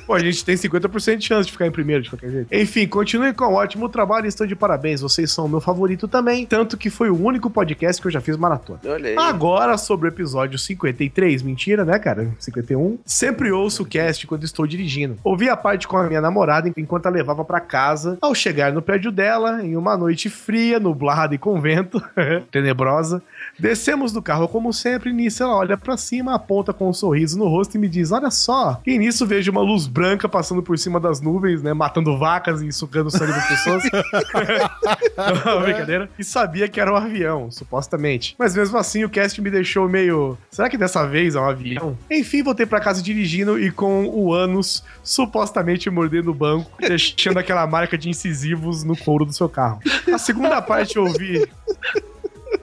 Pô, 0.08 0.14
a 0.14 0.20
gente 0.20 0.42
tem 0.42 0.54
50% 0.56 1.16
de 1.18 1.26
chance 1.26 1.44
de 1.44 1.52
ficar 1.52 1.66
em 1.66 1.70
primeiro 1.70 2.02
de 2.02 2.08
qualquer 2.08 2.30
jeito. 2.30 2.48
Enfim, 2.50 2.88
continue 2.88 3.34
com 3.34 3.44
o 3.44 3.52
ótimo 3.52 3.90
trabalho 3.90 4.24
e 4.24 4.28
estão 4.30 4.46
de 4.46 4.56
parabéns. 4.56 5.02
Vocês 5.02 5.30
são 5.30 5.44
o 5.44 5.48
meu 5.50 5.60
favorito 5.60 6.08
também, 6.08 6.46
tanto 6.46 6.78
que 6.78 6.88
foi 6.88 7.10
o 7.10 7.22
único 7.22 7.50
podcast 7.50 8.00
que 8.00 8.08
eu 8.08 8.12
já 8.12 8.18
fiz 8.18 8.34
maratona. 8.34 8.80
Olha 8.86 9.10
aí. 9.10 9.16
Agora, 9.18 9.76
sobre 9.76 10.08
o 10.08 10.10
episódio 10.10 10.58
53, 10.58 11.42
mentira, 11.42 11.84
né, 11.84 11.98
cara? 11.98 12.34
51. 12.38 12.96
Sempre 13.04 13.52
ouço 13.52 13.82
o 13.82 13.86
cast 13.86 14.26
quando 14.26 14.44
estou 14.44 14.66
dirigindo. 14.66 15.18
Ouvi 15.22 15.50
a 15.50 15.56
parte 15.58 15.86
com 15.86 15.98
a 15.98 16.04
minha 16.04 16.22
namorada 16.22 16.72
enquanto 16.74 17.04
a 17.04 17.10
levava 17.10 17.44
pra 17.44 17.60
casa. 17.60 18.16
Ao 18.22 18.34
chegar 18.34 18.72
no 18.72 18.80
prédio 18.80 19.12
dela, 19.12 19.62
em 19.62 19.76
uma 19.76 19.94
noite 19.94 20.30
fria, 20.30 20.80
nublada 20.80 21.34
e 21.34 21.38
com 21.38 21.60
vento, 21.60 22.02
tenebrosa, 22.50 23.22
descemos 23.58 24.10
do 24.10 24.22
carro 24.22 24.48
como 24.48 24.72
sempre. 24.72 25.10
E 25.10 25.12
nisso 25.12 25.42
ela 25.42 25.54
olha 25.54 25.76
pra 25.76 25.98
cima, 25.98 26.34
aponta 26.34 26.72
com 26.72 26.88
um 26.88 26.94
sorriso 26.94 27.38
no 27.38 27.46
rosto 27.46 27.74
e 27.74 27.78
me 27.78 27.90
diz: 27.90 28.10
Olha 28.10 28.30
só. 28.30 28.80
E 28.86 28.96
nisso 28.96 29.26
vejo 29.26 29.50
uma 29.50 29.60
luz 29.60 29.86
branca 29.98 30.28
passando 30.28 30.62
por 30.62 30.78
cima 30.78 31.00
das 31.00 31.20
nuvens, 31.20 31.62
né? 31.62 31.74
Matando 31.74 32.16
vacas 32.16 32.62
e 32.62 32.70
sugando 32.70 33.08
o 33.08 33.10
sangue 33.10 33.32
das 33.32 33.48
pessoas. 33.48 33.82
Não, 35.44 35.62
brincadeira. 35.62 36.08
E 36.18 36.24
sabia 36.24 36.68
que 36.68 36.80
era 36.80 36.92
um 36.92 36.96
avião, 36.96 37.50
supostamente. 37.50 38.36
Mas 38.38 38.54
mesmo 38.54 38.78
assim, 38.78 39.04
o 39.04 39.10
cast 39.10 39.40
me 39.40 39.50
deixou 39.50 39.88
meio. 39.88 40.38
Será 40.50 40.68
que 40.68 40.78
dessa 40.78 41.06
vez 41.06 41.34
é 41.34 41.40
um 41.40 41.48
avião? 41.48 41.98
Enfim, 42.10 42.42
voltei 42.42 42.64
pra 42.64 42.80
casa 42.80 43.02
dirigindo 43.02 43.58
e 43.58 43.70
com 43.70 44.06
o 44.06 44.32
ânus 44.32 44.84
supostamente 45.02 45.90
mordendo 45.90 46.30
o 46.30 46.34
banco, 46.34 46.70
deixando 46.78 47.38
aquela 47.38 47.66
marca 47.66 47.98
de 47.98 48.08
incisivos 48.08 48.84
no 48.84 48.96
couro 48.96 49.24
do 49.24 49.32
seu 49.32 49.48
carro. 49.48 49.80
A 50.12 50.18
segunda 50.18 50.62
parte 50.62 50.96
eu 50.96 51.04
ouvi. 51.04 51.48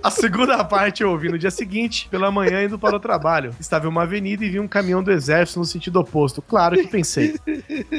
A 0.02 0.12
segunda 0.12 0.64
parte 0.64 1.04
eu 1.04 1.10
ouvi 1.10 1.30
no 1.30 1.38
dia 1.38 1.52
seguinte, 1.52 2.08
pela 2.10 2.32
manhã 2.32 2.64
indo 2.64 2.78
para 2.78 2.96
o 2.96 3.00
trabalho. 3.00 3.52
Estava 3.60 3.86
em 3.86 3.90
uma 3.90 4.04
avenida 4.04 4.46
e 4.46 4.50
vi 4.50 4.60
um 4.60 4.68
caminhão 4.68 5.02
do 5.02 5.12
exército 5.12 5.60
no 5.60 5.66
sentido 5.66 6.00
oposto. 6.00 6.42
Claro 6.42 6.76
que 6.76 6.88
pensei, 6.88 7.36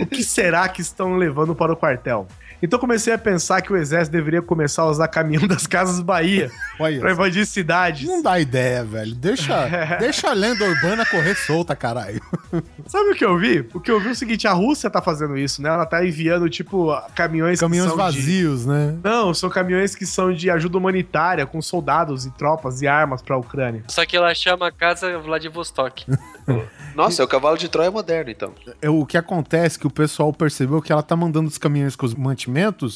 o 0.01 0.07
que 0.07 0.23
será 0.23 0.69
que 0.69 0.81
estão 0.81 1.17
levando 1.17 1.55
para 1.55 1.73
o 1.73 1.77
quartel? 1.77 2.27
Então 2.63 2.79
comecei 2.79 3.13
a 3.13 3.19
pensar 3.19 3.61
que 3.63 3.73
o 3.73 3.77
exército 3.77 4.13
deveria 4.17 4.41
começar 4.43 4.83
a 4.83 4.87
usar 4.87 5.09
caminhão 5.09 5.47
das 5.49 5.67
Casas 5.67 6.01
Bahia 6.01 6.51
para 6.79 7.13
invadir 7.13 7.47
cidades. 7.47 8.07
Não 8.09 8.23
dá 8.23 8.39
ideia, 8.41 8.85
velho. 8.85 9.15
Deixa, 9.15 9.67
deixa 10.01 10.31
a 10.31 10.33
lenda 10.33 10.65
urbana 10.65 11.05
correr 11.07 11.35
solta, 11.35 11.75
caralho. 11.77 12.21
Sabe 12.87 13.11
o 13.11 13.15
que 13.15 13.25
eu 13.25 13.37
vi? 13.39 13.67
O 13.75 13.81
que 13.81 13.91
eu 13.91 14.01
vi 14.01 14.09
é 14.09 14.13
o 14.13 14.15
seguinte, 14.15 14.47
a 14.49 14.53
Rússia 14.53 14.89
tá 14.89 15.03
fazendo 15.03 15.37
isso, 15.37 15.61
né? 15.63 15.69
Ela 15.69 15.87
tá 15.87 16.05
enviando, 16.05 16.49
tipo, 16.49 16.95
caminhões 17.15 17.61
Caminhões 17.61 17.91
que 17.91 17.97
são 17.97 18.09
de- 18.11 18.17
vazios, 18.19 18.67
né? 18.67 18.97
Não, 19.03 19.35
são 19.35 19.51
caminhões 19.51 19.95
que 19.95 20.07
são 20.07 20.33
de 20.33 20.51
ajuda 20.51 20.79
humanitária, 20.79 21.45
com 21.47 21.61
soldados 21.61 22.25
e 22.27 22.31
tropas 22.31 22.81
e 22.83 22.87
armas 22.89 23.21
pra 23.23 23.37
Ucrânia. 23.37 23.85
Só 23.89 24.05
que 24.07 24.17
ela 24.17 24.35
chama 24.35 24.69
a 24.69 24.73
casa 24.73 25.19
Vladivostok. 25.19 26.07
Nossa, 26.95 27.21
é 27.21 27.25
o 27.25 27.29
cavalo 27.29 27.59
de 27.59 27.69
Troia 27.69 27.91
moderno, 27.91 28.31
então. 28.31 28.53
É, 28.81 28.89
O 28.89 29.05
que 29.05 29.19
acontece 29.19 29.77
é 29.77 29.81
que 29.81 29.87
o 29.87 29.91
pessoal 29.91 30.33
percebeu 30.33 30.81
que 30.81 30.91
ela 30.93 31.03
tá 31.03 31.15
mandando 31.15 31.49
os 31.49 31.59
caminhões 31.59 31.95
com 31.95 32.07
os 32.07 32.15
mantimentos, 32.15 32.47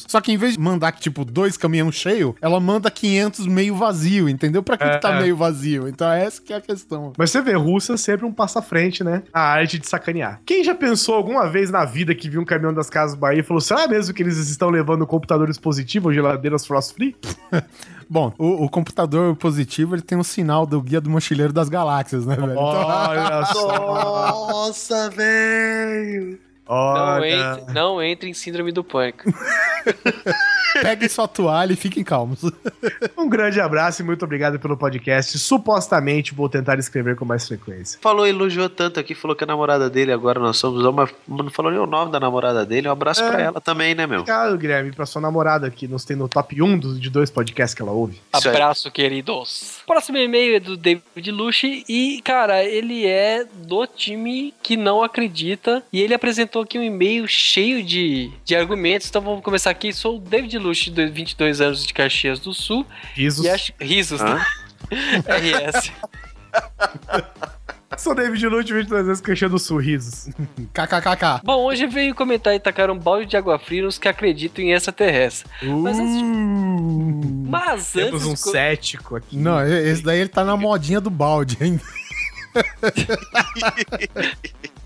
só 0.07 0.19
que 0.21 0.31
em 0.31 0.37
vez 0.37 0.53
de 0.53 0.59
mandar, 0.59 0.91
tipo, 0.93 1.23
dois 1.25 1.57
caminhões 1.57 1.95
cheios, 1.95 2.33
ela 2.41 2.59
manda 2.59 2.89
500 2.91 3.47
meio 3.47 3.75
vazio, 3.75 4.27
entendeu? 4.29 4.61
Pra 4.63 4.77
que, 4.77 4.89
que 4.89 4.97
tá 4.99 5.15
É. 5.15 5.21
meio 5.21 5.35
vazio? 5.35 5.87
Então 5.87 6.09
essa 6.11 6.41
que 6.41 6.53
é 6.53 6.57
a 6.57 6.61
questão. 6.61 7.13
Mas 7.17 7.31
você 7.31 7.41
vê, 7.41 7.53
Rússia 7.53 7.97
sempre 7.97 8.25
um 8.25 8.31
passo 8.33 8.59
à 8.59 8.61
frente, 8.61 9.03
né? 9.03 9.23
A 9.33 9.41
arte 9.41 9.77
de 9.79 9.87
sacanear. 9.87 10.41
Quem 10.45 10.63
já 10.63 10.73
pensou 10.75 11.15
alguma 11.15 11.49
vez 11.49 11.69
na 11.69 11.85
vida 11.85 12.13
que 12.15 12.29
viu 12.29 12.41
um 12.41 12.45
caminhão 12.45 12.73
das 12.73 12.89
Casas 12.89 13.15
Bahia 13.15 13.39
e 13.39 13.43
falou, 13.43 13.61
será 13.61 13.87
mesmo 13.87 14.13
que 14.13 14.23
eles 14.23 14.37
estão 14.37 14.69
levando 14.69 15.05
computadores 15.05 15.57
positivos 15.57 16.07
ou 16.07 16.13
geladeiras 16.13 16.65
frost 16.65 16.93
free? 16.95 17.15
Bom, 18.09 18.33
o, 18.37 18.65
o 18.65 18.69
computador 18.69 19.35
positivo, 19.37 19.95
ele 19.95 20.01
tem 20.01 20.17
um 20.17 20.23
sinal 20.23 20.65
do 20.65 20.81
guia 20.81 20.99
do 20.99 21.09
mochileiro 21.09 21.53
das 21.53 21.69
galáxias, 21.69 22.25
né, 22.25 22.35
velho? 22.35 22.51
Então, 22.51 22.63
Olha 22.65 23.45
só. 23.45 24.47
Nossa, 24.51 25.09
velho! 25.11 26.37
Não 26.75 27.25
entre, 27.25 27.73
não 27.73 28.01
entre 28.01 28.29
em 28.29 28.33
síndrome 28.33 28.71
do 28.71 28.83
pânico. 28.83 29.23
peguem 30.81 31.09
sua 31.09 31.27
toalha 31.27 31.73
e 31.73 31.75
fiquem 31.75 32.03
calmos. 32.03 32.39
Um 33.17 33.29
grande 33.29 33.59
abraço 33.59 34.01
e 34.01 34.05
muito 34.05 34.23
obrigado 34.25 34.59
pelo 34.59 34.75
podcast. 34.75 35.37
Supostamente 35.37 36.33
vou 36.33 36.49
tentar 36.49 36.79
escrever 36.79 37.15
com 37.15 37.23
mais 37.25 37.47
frequência. 37.47 37.99
Falou, 38.01 38.25
elogiou 38.25 38.67
tanto 38.69 38.99
aqui, 38.99 39.13
falou 39.13 39.35
que 39.35 39.43
a 39.43 39.47
namorada 39.47 39.89
dele 39.89 40.11
agora 40.11 40.39
nós 40.39 40.57
somos, 40.57 40.81
mas 40.93 41.09
não 41.27 41.49
falou 41.49 41.71
nem 41.71 41.79
o 41.79 41.85
nome 41.85 42.11
da 42.11 42.19
namorada 42.19 42.65
dele. 42.65 42.87
Um 42.87 42.91
abraço 42.91 43.23
É. 43.23 43.29
pra 43.29 43.41
ela 43.41 43.61
também, 43.61 43.93
né, 43.93 44.07
meu? 44.07 44.21
Obrigado, 44.21 44.57
Guilherme, 44.57 44.91
pra 44.91 45.05
sua 45.05 45.21
namorada 45.21 45.69
que 45.69 45.87
nos 45.87 46.03
tem 46.05 46.15
no 46.17 46.27
top 46.27 46.61
1 46.61 46.77
dos, 46.79 46.99
de 46.99 47.09
dois 47.09 47.29
podcasts 47.29 47.75
que 47.75 47.81
ela 47.81 47.91
ouve. 47.91 48.19
Abraço, 48.33 48.89
queridos. 48.91 49.79
Próximo 49.85 50.17
e-mail 50.17 50.55
é 50.55 50.59
do 50.59 50.75
David 50.75 51.31
Luche 51.31 51.83
e, 51.87 52.21
cara, 52.23 52.63
ele 52.63 53.05
é 53.05 53.45
do 53.53 53.85
time 53.85 54.53
que 54.63 54.75
não 54.75 55.03
acredita 55.03 55.83
e 55.93 56.01
ele 56.01 56.13
apresentou 56.13 56.60
aqui 56.61 56.77
um 56.79 56.83
e-mail 56.83 57.27
cheio 57.27 57.83
de, 57.83 58.31
de 58.45 58.55
argumentos. 58.55 59.07
Então 59.07 59.21
vamos 59.21 59.43
começar 59.43 59.69
aqui. 59.71 59.91
Sou 59.93 60.17
o 60.17 60.19
David 60.19 60.57
Luche, 60.57 60.89
de 60.91 61.05
22 61.07 61.61
anos 61.61 61.85
de 61.85 61.93
Caxias 61.93 62.39
do 62.39 62.53
Sul 62.53 62.85
Risos. 63.13 63.45
e 63.45 63.49
acho 63.49 63.73
risos, 63.79 64.21
né? 64.21 64.43
RS. 64.91 65.91
Sou 67.97 68.15
David 68.15 68.47
Lute, 68.47 68.73
22 68.73 69.05
vezes 69.05 69.21
queixando 69.21 69.59
sorrisos. 69.59 70.29
KKKK. 70.73 71.41
Bom, 71.43 71.65
hoje 71.65 71.85
veio 71.87 72.15
comentar 72.15 72.55
e 72.55 72.59
tacar 72.59 72.89
um 72.89 72.97
balde 72.97 73.25
de 73.27 73.35
água 73.37 73.59
fria 73.59 73.83
nos 73.83 73.97
que 73.97 74.07
acreditam 74.07 74.63
em 74.63 74.71
extraterrestre. 74.71 75.49
Mas 75.61 75.99
antes, 75.99 76.21
mas 77.49 77.91
Temos 77.91 78.23
antes 78.23 78.27
um 78.27 78.29
co- 78.43 78.51
cético 78.51 79.15
aqui. 79.17 79.35
Não, 79.37 79.61
esse 79.67 80.01
daí 80.01 80.19
ele 80.21 80.29
tá 80.29 80.43
na 80.45 80.55
modinha 80.55 81.01
do 81.01 81.09
balde 81.09 81.57
ainda. 81.59 81.81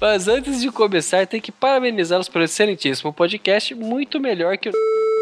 Mas 0.00 0.28
antes 0.28 0.60
de 0.60 0.70
começar, 0.70 1.26
tem 1.26 1.40
que 1.40 1.52
parabenizá-los 1.52 2.28
pelo 2.28 2.44
excelentíssimo 2.44 3.12
podcast, 3.12 3.74
muito 3.74 4.20
melhor 4.20 4.56
que 4.56 4.68
o 4.68 4.72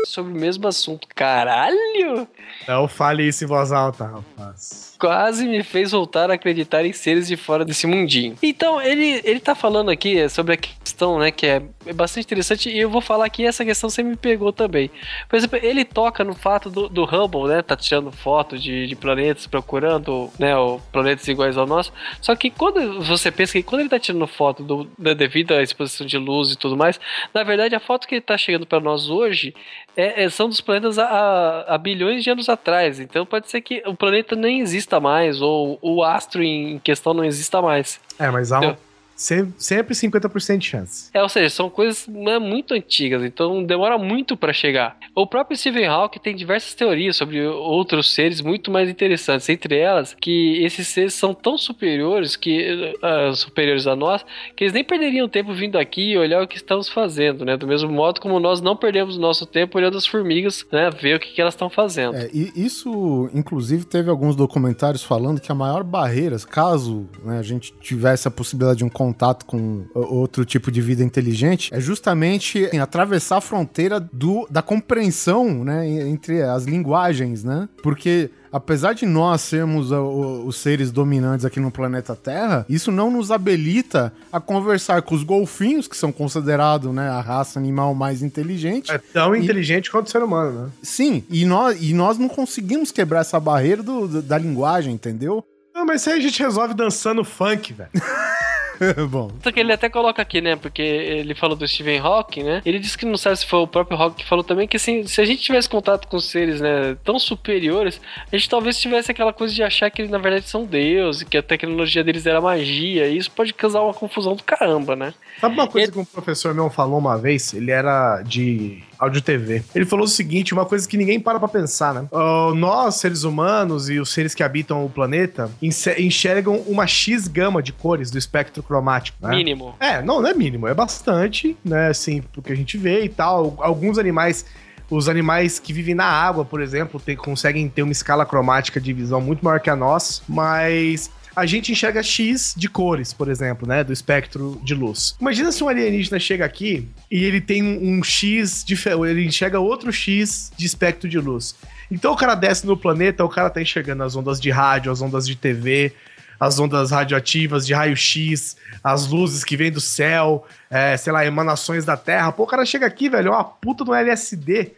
sobre 0.08 0.32
o 0.32 0.36
mesmo 0.36 0.66
assunto. 0.66 1.06
Caralho! 1.14 2.26
Não 2.66 2.88
fale 2.88 3.26
isso 3.26 3.44
em 3.44 3.46
voz 3.46 3.72
alta, 3.72 4.04
rapaz. 4.04 4.96
Quase 4.98 5.46
me 5.46 5.62
fez 5.62 5.92
voltar 5.92 6.30
a 6.30 6.34
acreditar 6.34 6.84
em 6.84 6.92
seres 6.92 7.28
de 7.28 7.36
fora 7.36 7.64
desse 7.64 7.86
mundinho. 7.86 8.36
Então, 8.42 8.80
ele, 8.80 9.20
ele 9.24 9.38
tá 9.38 9.54
falando 9.54 9.90
aqui 9.90 10.28
sobre 10.28 10.54
a 10.54 10.56
questão, 10.56 11.18
né, 11.18 11.30
que 11.30 11.46
é, 11.46 11.62
é 11.86 11.92
bastante 11.92 12.24
interessante, 12.24 12.68
e 12.68 12.78
eu 12.78 12.90
vou 12.90 13.00
falar 13.00 13.28
que 13.28 13.44
essa 13.44 13.64
questão 13.64 13.88
sempre 13.88 14.10
me 14.10 14.16
pegou 14.16 14.52
também. 14.52 14.90
Por 15.28 15.36
exemplo, 15.36 15.58
ele 15.62 15.84
toca 15.84 16.24
no 16.24 16.34
fato 16.34 16.68
do, 16.68 16.88
do 16.88 17.04
Hubble, 17.04 17.48
né, 17.48 17.62
tá 17.62 17.76
tirando 17.76 18.10
foto 18.10 18.58
de, 18.58 18.86
de 18.86 18.96
planetas, 18.96 19.46
procurando, 19.46 20.30
né, 20.38 20.52
planetas 20.90 21.28
iguais 21.28 21.56
ao 21.56 21.66
nosso. 21.66 21.92
Só 22.20 22.34
que 22.34 22.50
quando 22.50 23.02
você 23.02 23.30
pensa 23.30 23.52
que 23.52 23.62
quando 23.62 23.80
ele 23.80 23.88
tá 23.88 23.98
tirando 23.98 24.26
foto 24.26 24.62
do, 24.62 24.90
da 24.98 25.14
devido 25.14 25.52
à 25.52 25.62
exposição 25.62 26.06
de 26.06 26.18
luz 26.18 26.52
e 26.52 26.56
tudo 26.56 26.76
mais, 26.76 26.98
na 27.32 27.42
verdade 27.42 27.74
a 27.74 27.80
foto 27.80 28.06
que 28.06 28.14
ele 28.14 28.22
tá 28.22 28.36
chegando 28.38 28.66
para 28.66 28.80
nós 28.80 29.08
hoje 29.08 29.54
é- 30.00 30.22
é- 30.24 30.30
são 30.30 30.48
dos 30.48 30.60
planetas 30.60 30.98
há, 30.98 31.64
há 31.66 31.76
bilhões 31.76 32.22
de 32.22 32.30
anos 32.30 32.48
atrás. 32.48 33.00
Então 33.00 33.26
pode 33.26 33.50
ser 33.50 33.60
que 33.60 33.82
o 33.84 33.94
planeta 33.94 34.36
nem 34.36 34.60
exista 34.60 35.00
mais, 35.00 35.40
ou 35.42 35.78
o 35.82 36.04
astro 36.04 36.42
em 36.42 36.78
questão 36.78 37.12
não 37.12 37.24
exista 37.24 37.60
mais. 37.60 38.00
É, 38.18 38.30
mas 38.30 38.52
há 38.52 38.60
um, 38.60 38.64
Eu- 38.64 38.76
sempre, 39.18 39.54
sempre 39.58 39.94
50% 39.94 40.58
de 40.58 40.66
chance. 40.66 41.10
É, 41.12 41.20
ou 41.20 41.28
seja, 41.28 41.50
são 41.50 41.68
coisas 41.68 42.06
né, 42.06 42.38
muito 42.38 42.72
antigas, 42.72 43.24
então 43.24 43.64
demora 43.64 43.98
muito 43.98 44.36
para 44.36 44.52
chegar. 44.52 44.96
O 45.14 45.26
próprio 45.26 45.58
Stephen 45.58 45.86
Hawking 45.86 46.20
tem 46.20 46.36
diversas 46.36 46.72
teorias 46.72 47.16
sobre 47.16 47.44
outros 47.44 48.14
seres 48.14 48.40
muito 48.40 48.70
mais 48.70 48.88
interessantes, 48.88 49.48
entre 49.48 49.76
elas 49.76 50.14
que 50.14 50.62
esses 50.62 50.86
seres 50.86 51.14
são 51.14 51.34
tão 51.34 51.58
superiores 51.58 52.36
que 52.36 52.94
ah, 53.02 53.32
superiores 53.34 53.88
a 53.88 53.96
nós, 53.96 54.24
que 54.54 54.62
eles 54.62 54.72
nem 54.72 54.84
perderiam 54.84 55.28
tempo 55.28 55.52
vindo 55.52 55.76
aqui 55.76 56.12
e 56.12 56.18
olhar 56.18 56.40
o 56.40 56.46
que 56.46 56.56
estamos 56.56 56.88
fazendo, 56.88 57.44
né? 57.44 57.56
Do 57.56 57.66
mesmo 57.66 57.90
modo 57.90 58.20
como 58.20 58.38
nós 58.38 58.60
não 58.60 58.76
perdemos 58.76 59.16
o 59.16 59.20
nosso 59.20 59.44
tempo 59.44 59.76
olhando 59.78 59.98
as 59.98 60.06
formigas, 60.06 60.64
né, 60.70 60.90
ver 60.90 61.16
o 61.16 61.20
que, 61.20 61.32
que 61.34 61.40
elas 61.40 61.54
estão 61.54 61.68
fazendo. 61.68 62.14
É, 62.14 62.30
e 62.32 62.52
isso, 62.54 63.28
inclusive, 63.34 63.84
teve 63.84 64.08
alguns 64.08 64.36
documentários 64.36 65.02
falando 65.02 65.40
que 65.40 65.50
a 65.50 65.54
maior 65.54 65.82
barreira, 65.82 66.36
caso 66.48 67.08
né, 67.24 67.38
a 67.38 67.42
gente 67.42 67.72
tivesse 67.80 68.28
a 68.28 68.30
possibilidade 68.30 68.78
de 68.78 68.84
um 68.84 68.88
contato 69.08 69.44
com 69.44 69.84
outro 69.94 70.44
tipo 70.44 70.70
de 70.70 70.80
vida 70.80 71.02
inteligente, 71.02 71.70
é 71.72 71.80
justamente 71.80 72.64
assim, 72.66 72.78
atravessar 72.78 73.38
a 73.38 73.40
fronteira 73.40 73.98
do, 74.00 74.46
da 74.50 74.60
compreensão 74.62 75.64
né, 75.64 75.86
en- 75.88 76.10
entre 76.10 76.42
as 76.42 76.64
linguagens, 76.64 77.42
né? 77.44 77.68
Porque 77.82 78.30
apesar 78.52 78.94
de 78.94 79.04
nós 79.06 79.40
sermos 79.42 79.90
os 79.90 80.56
seres 80.56 80.90
dominantes 80.90 81.44
aqui 81.44 81.60
no 81.60 81.70
planeta 81.70 82.14
Terra, 82.16 82.64
isso 82.68 82.90
não 82.90 83.10
nos 83.10 83.30
habilita 83.30 84.12
a 84.32 84.40
conversar 84.40 85.02
com 85.02 85.14
os 85.14 85.22
golfinhos, 85.22 85.86
que 85.88 85.96
são 85.96 86.10
considerados 86.12 86.92
né, 86.94 87.08
a 87.08 87.20
raça 87.20 87.58
animal 87.58 87.94
mais 87.94 88.22
inteligente, 88.22 88.90
É 88.90 88.98
tão 88.98 89.34
E- 89.34 89.40
inteligente 89.42 89.90
quanto 89.90 90.06
o 90.06 90.10
ser 90.10 90.22
humano, 90.22 90.62
né? 90.64 90.70
Sim, 90.82 91.24
e 91.30 91.44
nós, 91.44 91.80
e 91.82 91.92
nós 91.94 92.18
não 92.18 92.28
conseguimos 92.28 92.90
quebrar 92.90 93.20
essa 93.20 93.38
barreira 93.40 93.82
do- 93.82 94.22
da 94.22 94.38
linguagem, 94.38 94.94
entendeu? 94.94 95.44
Não, 95.74 95.86
mas 95.86 96.00
isso 96.00 96.10
aí 96.10 96.18
a 96.18 96.22
gente 96.22 96.42
resolve 96.42 96.74
dançando 96.74 97.22
funk, 97.24 97.72
velho. 97.72 97.90
Bom, 99.08 99.28
Tanto 99.42 99.52
que 99.52 99.60
ele 99.60 99.72
até 99.72 99.88
coloca 99.88 100.20
aqui, 100.22 100.40
né? 100.40 100.56
Porque 100.56 100.82
ele 100.82 101.34
falou 101.34 101.56
do 101.56 101.66
Stephen 101.66 101.98
Hawking, 101.98 102.42
né? 102.42 102.62
Ele 102.64 102.78
disse 102.78 102.96
que 102.96 103.04
não 103.06 103.16
sabe 103.16 103.36
se 103.36 103.46
foi 103.46 103.60
o 103.60 103.66
próprio 103.66 103.96
Hawking 103.98 104.22
que 104.22 104.28
falou 104.28 104.44
também 104.44 104.66
que 104.68 104.76
assim, 104.76 105.06
se 105.06 105.20
a 105.20 105.24
gente 105.24 105.42
tivesse 105.42 105.68
contato 105.68 106.06
com 106.08 106.18
seres, 106.20 106.60
né, 106.60 106.96
tão 107.04 107.18
superiores, 107.18 108.00
a 108.32 108.36
gente 108.36 108.48
talvez 108.48 108.78
tivesse 108.78 109.10
aquela 109.10 109.32
coisa 109.32 109.54
de 109.54 109.62
achar 109.62 109.90
que 109.90 110.02
eles 110.02 110.10
na 110.10 110.18
verdade 110.18 110.48
são 110.48 110.64
deuses, 110.64 111.22
que 111.22 111.36
a 111.36 111.42
tecnologia 111.42 112.02
deles 112.04 112.26
era 112.26 112.40
magia, 112.40 113.06
e 113.08 113.16
isso 113.16 113.30
pode 113.30 113.52
causar 113.54 113.80
uma 113.82 113.94
confusão 113.94 114.34
do 114.34 114.42
caramba, 114.42 114.94
né? 114.96 115.14
Sabe 115.40 115.54
uma 115.54 115.66
coisa 115.66 115.86
Ele- 115.86 115.92
que 115.92 115.98
um 115.98 116.04
professor 116.04 116.54
meu 116.54 116.70
falou 116.70 116.98
uma 116.98 117.16
vez? 117.18 117.52
Ele 117.54 117.70
era 117.70 118.22
de 118.22 118.82
áudio 118.98 119.22
TV. 119.22 119.62
Ele 119.74 119.84
falou 119.86 120.04
o 120.04 120.08
seguinte, 120.08 120.52
uma 120.52 120.64
coisa 120.64 120.88
que 120.88 120.96
ninguém 120.96 121.20
para 121.20 121.38
pra 121.38 121.48
pensar, 121.48 121.94
né? 121.94 122.06
Ah, 122.12 122.52
nós, 122.54 122.96
seres 122.96 123.22
humanos 123.24 123.88
e 123.88 123.98
os 123.98 124.10
seres 124.12 124.34
que 124.34 124.42
habitam 124.42 124.84
o 124.84 124.90
planeta, 124.90 125.50
enxergam 125.96 126.56
uma 126.66 126.86
X 126.86 127.28
gama 127.28 127.62
de 127.62 127.72
cores 127.72 128.10
do 128.10 128.18
espectro 128.18 128.62
cromático, 128.62 129.18
né? 129.26 129.34
Mínimo. 129.36 129.74
É, 129.80 130.02
não, 130.02 130.20
não 130.20 130.28
é 130.28 130.34
mínimo, 130.34 130.66
é 130.66 130.74
bastante, 130.74 131.56
né? 131.64 131.88
Assim, 131.88 132.22
pro 132.22 132.42
que 132.42 132.52
a 132.52 132.56
gente 132.56 132.76
vê 132.76 133.04
e 133.04 133.08
tal. 133.08 133.56
Alguns 133.58 133.98
animais, 133.98 134.44
os 134.90 135.08
animais 135.08 135.58
que 135.58 135.72
vivem 135.72 135.94
na 135.94 136.06
água, 136.06 136.44
por 136.44 136.60
exemplo, 136.60 136.98
tem- 136.98 137.16
conseguem 137.16 137.68
ter 137.68 137.82
uma 137.82 137.92
escala 137.92 138.24
cromática 138.26 138.80
de 138.80 138.92
visão 138.92 139.20
muito 139.20 139.44
maior 139.44 139.60
que 139.60 139.70
a 139.70 139.76
nossa, 139.76 140.22
mas 140.28 141.10
a 141.38 141.46
gente 141.46 141.72
enxerga 141.72 142.02
X 142.02 142.54
de 142.56 142.68
cores, 142.68 143.12
por 143.12 143.28
exemplo, 143.28 143.66
né? 143.66 143.82
Do 143.84 143.92
espectro 143.92 144.60
de 144.62 144.74
luz. 144.74 145.16
Imagina 145.20 145.50
se 145.52 145.62
um 145.62 145.68
alienígena 145.68 146.18
chega 146.18 146.44
aqui 146.44 146.88
e 147.10 147.24
ele 147.24 147.40
tem 147.40 147.62
um, 147.62 148.02
X, 148.02 148.64
dife- 148.66 148.90
ele 148.90 149.24
enxerga 149.24 149.58
outro 149.60 149.92
X 149.92 150.50
de 150.56 150.66
espectro 150.66 151.08
de 151.08 151.18
luz. 151.18 151.54
Então 151.90 152.12
o 152.12 152.16
cara 152.16 152.34
desce 152.34 152.66
no 152.66 152.76
planeta, 152.76 153.24
o 153.24 153.28
cara 153.28 153.48
tá 153.50 153.62
enxergando 153.62 154.02
as 154.02 154.14
ondas 154.16 154.40
de 154.40 154.50
rádio, 154.50 154.92
as 154.92 155.00
ondas 155.00 155.26
de 155.26 155.34
TV, 155.36 155.92
as 156.38 156.58
ondas 156.60 156.90
radioativas 156.90 157.66
de 157.66 157.72
raio-x, 157.74 158.56
as 158.84 159.06
luzes 159.08 159.42
que 159.42 159.56
vêm 159.56 159.72
do 159.72 159.80
céu, 159.80 160.46
é, 160.70 160.96
sei 160.96 161.12
lá, 161.12 161.24
emanações 161.26 161.84
da 161.84 161.96
Terra. 161.96 162.30
Pô, 162.30 162.44
o 162.44 162.46
cara 162.46 162.64
chega 162.64 162.86
aqui, 162.86 163.08
velho, 163.08 163.28
é 163.28 163.30
uma 163.30 163.42
puta 163.44 163.84
no 163.84 163.92
LSD, 163.94 164.72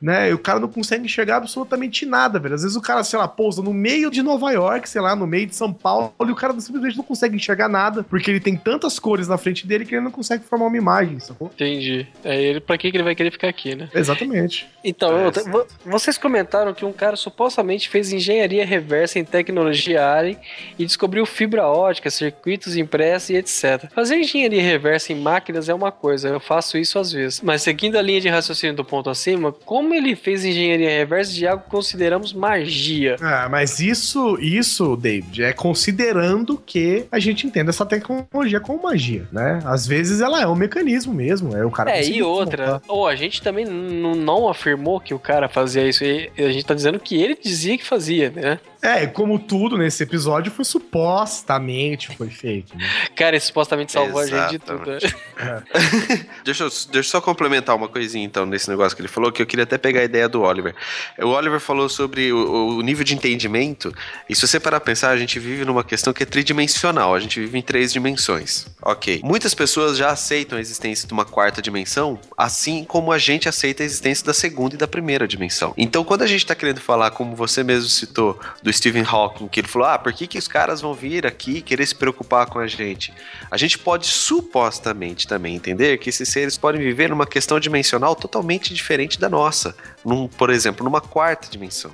né? 0.00 0.30
E 0.30 0.32
o 0.32 0.38
cara 0.38 0.58
não 0.58 0.68
consegue 0.68 1.04
enxergar 1.04 1.36
absolutamente 1.36 2.06
nada, 2.06 2.38
velho. 2.38 2.54
Às 2.54 2.62
vezes 2.62 2.76
o 2.76 2.80
cara, 2.80 3.04
sei 3.04 3.18
lá, 3.18 3.28
pousa 3.28 3.62
no 3.62 3.72
meio 3.74 4.10
de 4.10 4.22
Nova 4.22 4.50
York, 4.50 4.88
sei 4.88 5.00
lá, 5.00 5.14
no 5.14 5.26
meio 5.26 5.46
de 5.46 5.54
São 5.54 5.72
Paulo, 5.72 6.12
e 6.20 6.30
o 6.30 6.34
cara 6.34 6.58
simplesmente 6.60 6.96
não 6.96 7.04
consegue 7.04 7.36
enxergar 7.36 7.68
nada, 7.68 8.02
porque 8.04 8.30
ele 8.30 8.40
tem 8.40 8.56
tantas 8.56 8.98
cores 8.98 9.28
na 9.28 9.36
frente 9.38 9.66
dele 9.66 9.84
que 9.84 9.94
ele 9.94 10.04
não 10.04 10.10
consegue 10.10 10.44
formar 10.44 10.66
uma 10.66 10.76
imagem, 10.76 11.18
sacou? 11.20 11.50
Entendi. 11.54 12.06
É 12.24 12.40
ele, 12.40 12.60
pra 12.60 12.76
que 12.78 12.90
que 12.90 12.96
ele 12.96 13.04
vai 13.04 13.14
querer 13.14 13.30
ficar 13.30 13.48
aqui, 13.48 13.74
né? 13.74 13.88
Exatamente. 13.94 14.68
Então, 14.82 15.10
eu- 15.18 15.30
vo- 15.50 15.66
vocês 15.84 16.16
comentaram 16.16 16.72
que 16.72 16.84
um 16.84 16.92
cara 16.92 17.16
supostamente 17.16 17.88
fez 17.88 18.12
engenharia 18.12 18.64
reversa 18.64 19.18
em 19.18 19.24
tecnologia 19.24 20.06
Alien 20.06 20.38
e 20.78 20.86
descobriu 20.86 21.26
fibra 21.26 21.66
ótica, 21.66 22.08
circuitos 22.10 22.76
impressos 22.76 23.30
e 23.30 23.36
etc. 23.36 23.90
Fazer 23.94 24.16
engenharia 24.16 24.62
reversa 24.62 25.12
em 25.12 25.20
máquinas 25.20 25.68
é 25.68 25.74
uma 25.74 25.92
coisa, 25.92 26.28
eu 26.28 26.40
faço 26.40 26.78
isso 26.78 26.98
às 26.98 27.12
vezes. 27.12 27.40
Mas 27.42 27.62
seguindo 27.62 27.96
a 27.96 28.02
linha 28.02 28.20
de 28.20 28.28
raciocínio 28.28 28.74
do 28.76 28.84
ponto 28.84 29.10
acima, 29.10 29.52
como 29.52 29.89
ele 29.94 30.14
fez 30.16 30.44
engenharia 30.44 30.90
reversa 30.90 31.32
de 31.32 31.46
algo 31.46 31.64
que 31.64 31.70
consideramos 31.70 32.32
magia? 32.32 33.16
Ah, 33.20 33.48
mas 33.50 33.80
isso, 33.80 34.38
isso, 34.40 34.96
David, 34.96 35.42
é 35.42 35.52
considerando 35.52 36.56
que 36.64 37.04
a 37.10 37.18
gente 37.18 37.46
entenda 37.46 37.70
essa 37.70 37.86
tecnologia 37.86 38.60
como 38.60 38.82
magia, 38.82 39.26
né? 39.32 39.60
Às 39.64 39.86
vezes 39.86 40.20
ela 40.20 40.40
é 40.40 40.46
um 40.46 40.54
mecanismo 40.54 41.12
mesmo, 41.12 41.56
é 41.56 41.64
o 41.64 41.70
cara 41.70 41.90
É, 41.90 42.04
e 42.04 42.22
outra, 42.22 42.80
ou 42.88 43.06
a 43.06 43.14
gente 43.14 43.42
também 43.42 43.64
não 43.64 44.48
afirmou 44.48 45.00
que 45.00 45.14
o 45.14 45.18
cara 45.18 45.48
fazia 45.48 45.88
isso, 45.88 46.04
e 46.04 46.30
a 46.38 46.50
gente 46.50 46.64
tá 46.64 46.74
dizendo 46.74 46.98
que 46.98 47.20
ele 47.20 47.38
dizia 47.40 47.76
que 47.76 47.84
fazia, 47.84 48.30
né? 48.30 48.58
É, 48.82 49.04
e 49.04 49.08
como 49.08 49.38
tudo 49.38 49.76
nesse 49.76 50.02
episódio 50.02 50.50
foi 50.50 50.64
supostamente 50.64 52.16
foi 52.16 52.30
feito, 52.30 52.76
né? 52.76 52.88
Cara, 53.14 53.36
ele 53.36 53.40
supostamente 53.40 53.92
salvou 53.92 54.20
a 54.20 54.26
gente 54.26 54.50
de 54.52 54.58
tudo. 54.58 54.90
né? 54.90 55.62
Deixa 56.44 56.64
eu, 56.64 56.68
deixa 56.68 56.98
eu 56.98 57.02
só 57.02 57.20
complementar 57.20 57.76
uma 57.76 57.88
coisinha 57.88 58.24
então 58.24 58.46
nesse 58.46 58.68
negócio 58.68 58.96
que 58.96 59.02
ele 59.02 59.08
falou, 59.08 59.30
que 59.30 59.42
eu 59.42 59.46
queria 59.46 59.64
até 59.64 59.76
pegar 59.76 60.00
a 60.00 60.04
ideia 60.04 60.28
do 60.28 60.42
Oliver. 60.42 60.74
O 61.18 61.28
Oliver 61.28 61.60
falou 61.60 61.88
sobre 61.88 62.32
o, 62.32 62.78
o 62.78 62.82
nível 62.82 63.04
de 63.04 63.14
entendimento, 63.14 63.94
e 64.28 64.34
se 64.34 64.46
você 64.46 64.58
parar 64.58 64.80
pra 64.80 64.86
pensar, 64.86 65.10
a 65.10 65.16
gente 65.16 65.38
vive 65.38 65.64
numa 65.64 65.84
questão 65.84 66.12
que 66.12 66.22
é 66.22 66.26
tridimensional, 66.26 67.14
a 67.14 67.20
gente 67.20 67.38
vive 67.40 67.58
em 67.58 67.62
três 67.62 67.92
dimensões. 67.92 68.66
Ok. 68.82 69.20
Muitas 69.22 69.54
pessoas 69.54 69.96
já 69.96 70.10
aceitam 70.10 70.58
a 70.58 70.60
existência 70.60 71.06
de 71.06 71.12
uma 71.12 71.24
quarta 71.24 71.60
dimensão, 71.60 72.18
assim 72.36 72.84
como 72.84 73.12
a 73.12 73.18
gente 73.18 73.48
aceita 73.48 73.82
a 73.82 73.86
existência 73.86 74.24
da 74.24 74.32
segunda 74.32 74.74
e 74.74 74.78
da 74.78 74.88
primeira 74.88 75.28
dimensão. 75.28 75.74
Então, 75.76 76.02
quando 76.04 76.22
a 76.22 76.26
gente 76.26 76.46
tá 76.46 76.54
querendo 76.54 76.80
falar, 76.80 77.10
como 77.10 77.36
você 77.36 77.62
mesmo 77.62 77.88
citou, 77.88 78.38
do 78.62 78.69
Stephen 78.72 79.04
Hawking, 79.04 79.48
que 79.48 79.60
ele 79.60 79.68
falou: 79.68 79.88
ah, 79.88 79.98
por 79.98 80.12
que, 80.12 80.26
que 80.26 80.38
os 80.38 80.48
caras 80.48 80.80
vão 80.80 80.94
vir 80.94 81.26
aqui 81.26 81.60
querer 81.62 81.86
se 81.86 81.94
preocupar 81.94 82.46
com 82.46 82.58
a 82.58 82.66
gente? 82.66 83.12
A 83.50 83.56
gente 83.56 83.78
pode 83.78 84.06
supostamente 84.06 85.26
também 85.26 85.54
entender 85.54 85.98
que 85.98 86.10
esses 86.10 86.28
seres 86.28 86.56
podem 86.58 86.80
viver 86.80 87.08
numa 87.10 87.26
questão 87.26 87.58
dimensional 87.60 88.14
totalmente 88.16 88.72
diferente 88.74 89.18
da 89.18 89.28
nossa, 89.28 89.74
num, 90.04 90.26
por 90.28 90.50
exemplo, 90.50 90.84
numa 90.84 91.00
quarta 91.00 91.48
dimensão. 91.50 91.90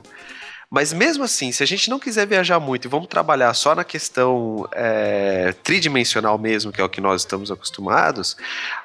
Mas 0.69 0.93
mesmo 0.93 1.23
assim, 1.23 1.53
se 1.53 1.63
a 1.63 1.67
gente 1.67 1.89
não 1.89 1.97
quiser 1.99 2.27
viajar 2.27 2.59
muito 2.59 2.87
e 2.87 2.89
vamos 2.89 3.07
trabalhar 3.07 3.55
só 3.55 3.73
na 3.73 3.85
questão 3.85 4.69
é, 4.75 5.55
tridimensional 5.63 6.37
mesmo, 6.39 6.73
que 6.73 6.81
é 6.81 6.85
o 6.85 6.89
que 6.89 7.01
nós 7.01 7.21
estamos 7.23 7.53
acostumados, 7.53 8.37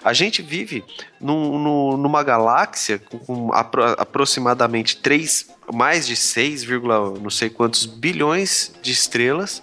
a 0.04 0.14
gente 0.14 0.44
vive 0.44 0.84
num- 1.20 1.58
num- 1.58 1.98
numa 1.98 2.22
galáxia 2.22 3.00
com, 3.00 3.18
com 3.18 3.54
apro- 3.54 3.96
aproximadamente 3.98 4.98
3, 4.98 5.48
mais 5.74 6.08
de 6.08 6.16
6, 6.16 6.64
vírgula 6.64 7.12
não 7.20 7.30
sei 7.30 7.50
quantos 7.50 7.86
bilhões 7.86 8.72
de 8.82 8.92
estrelas, 8.92 9.62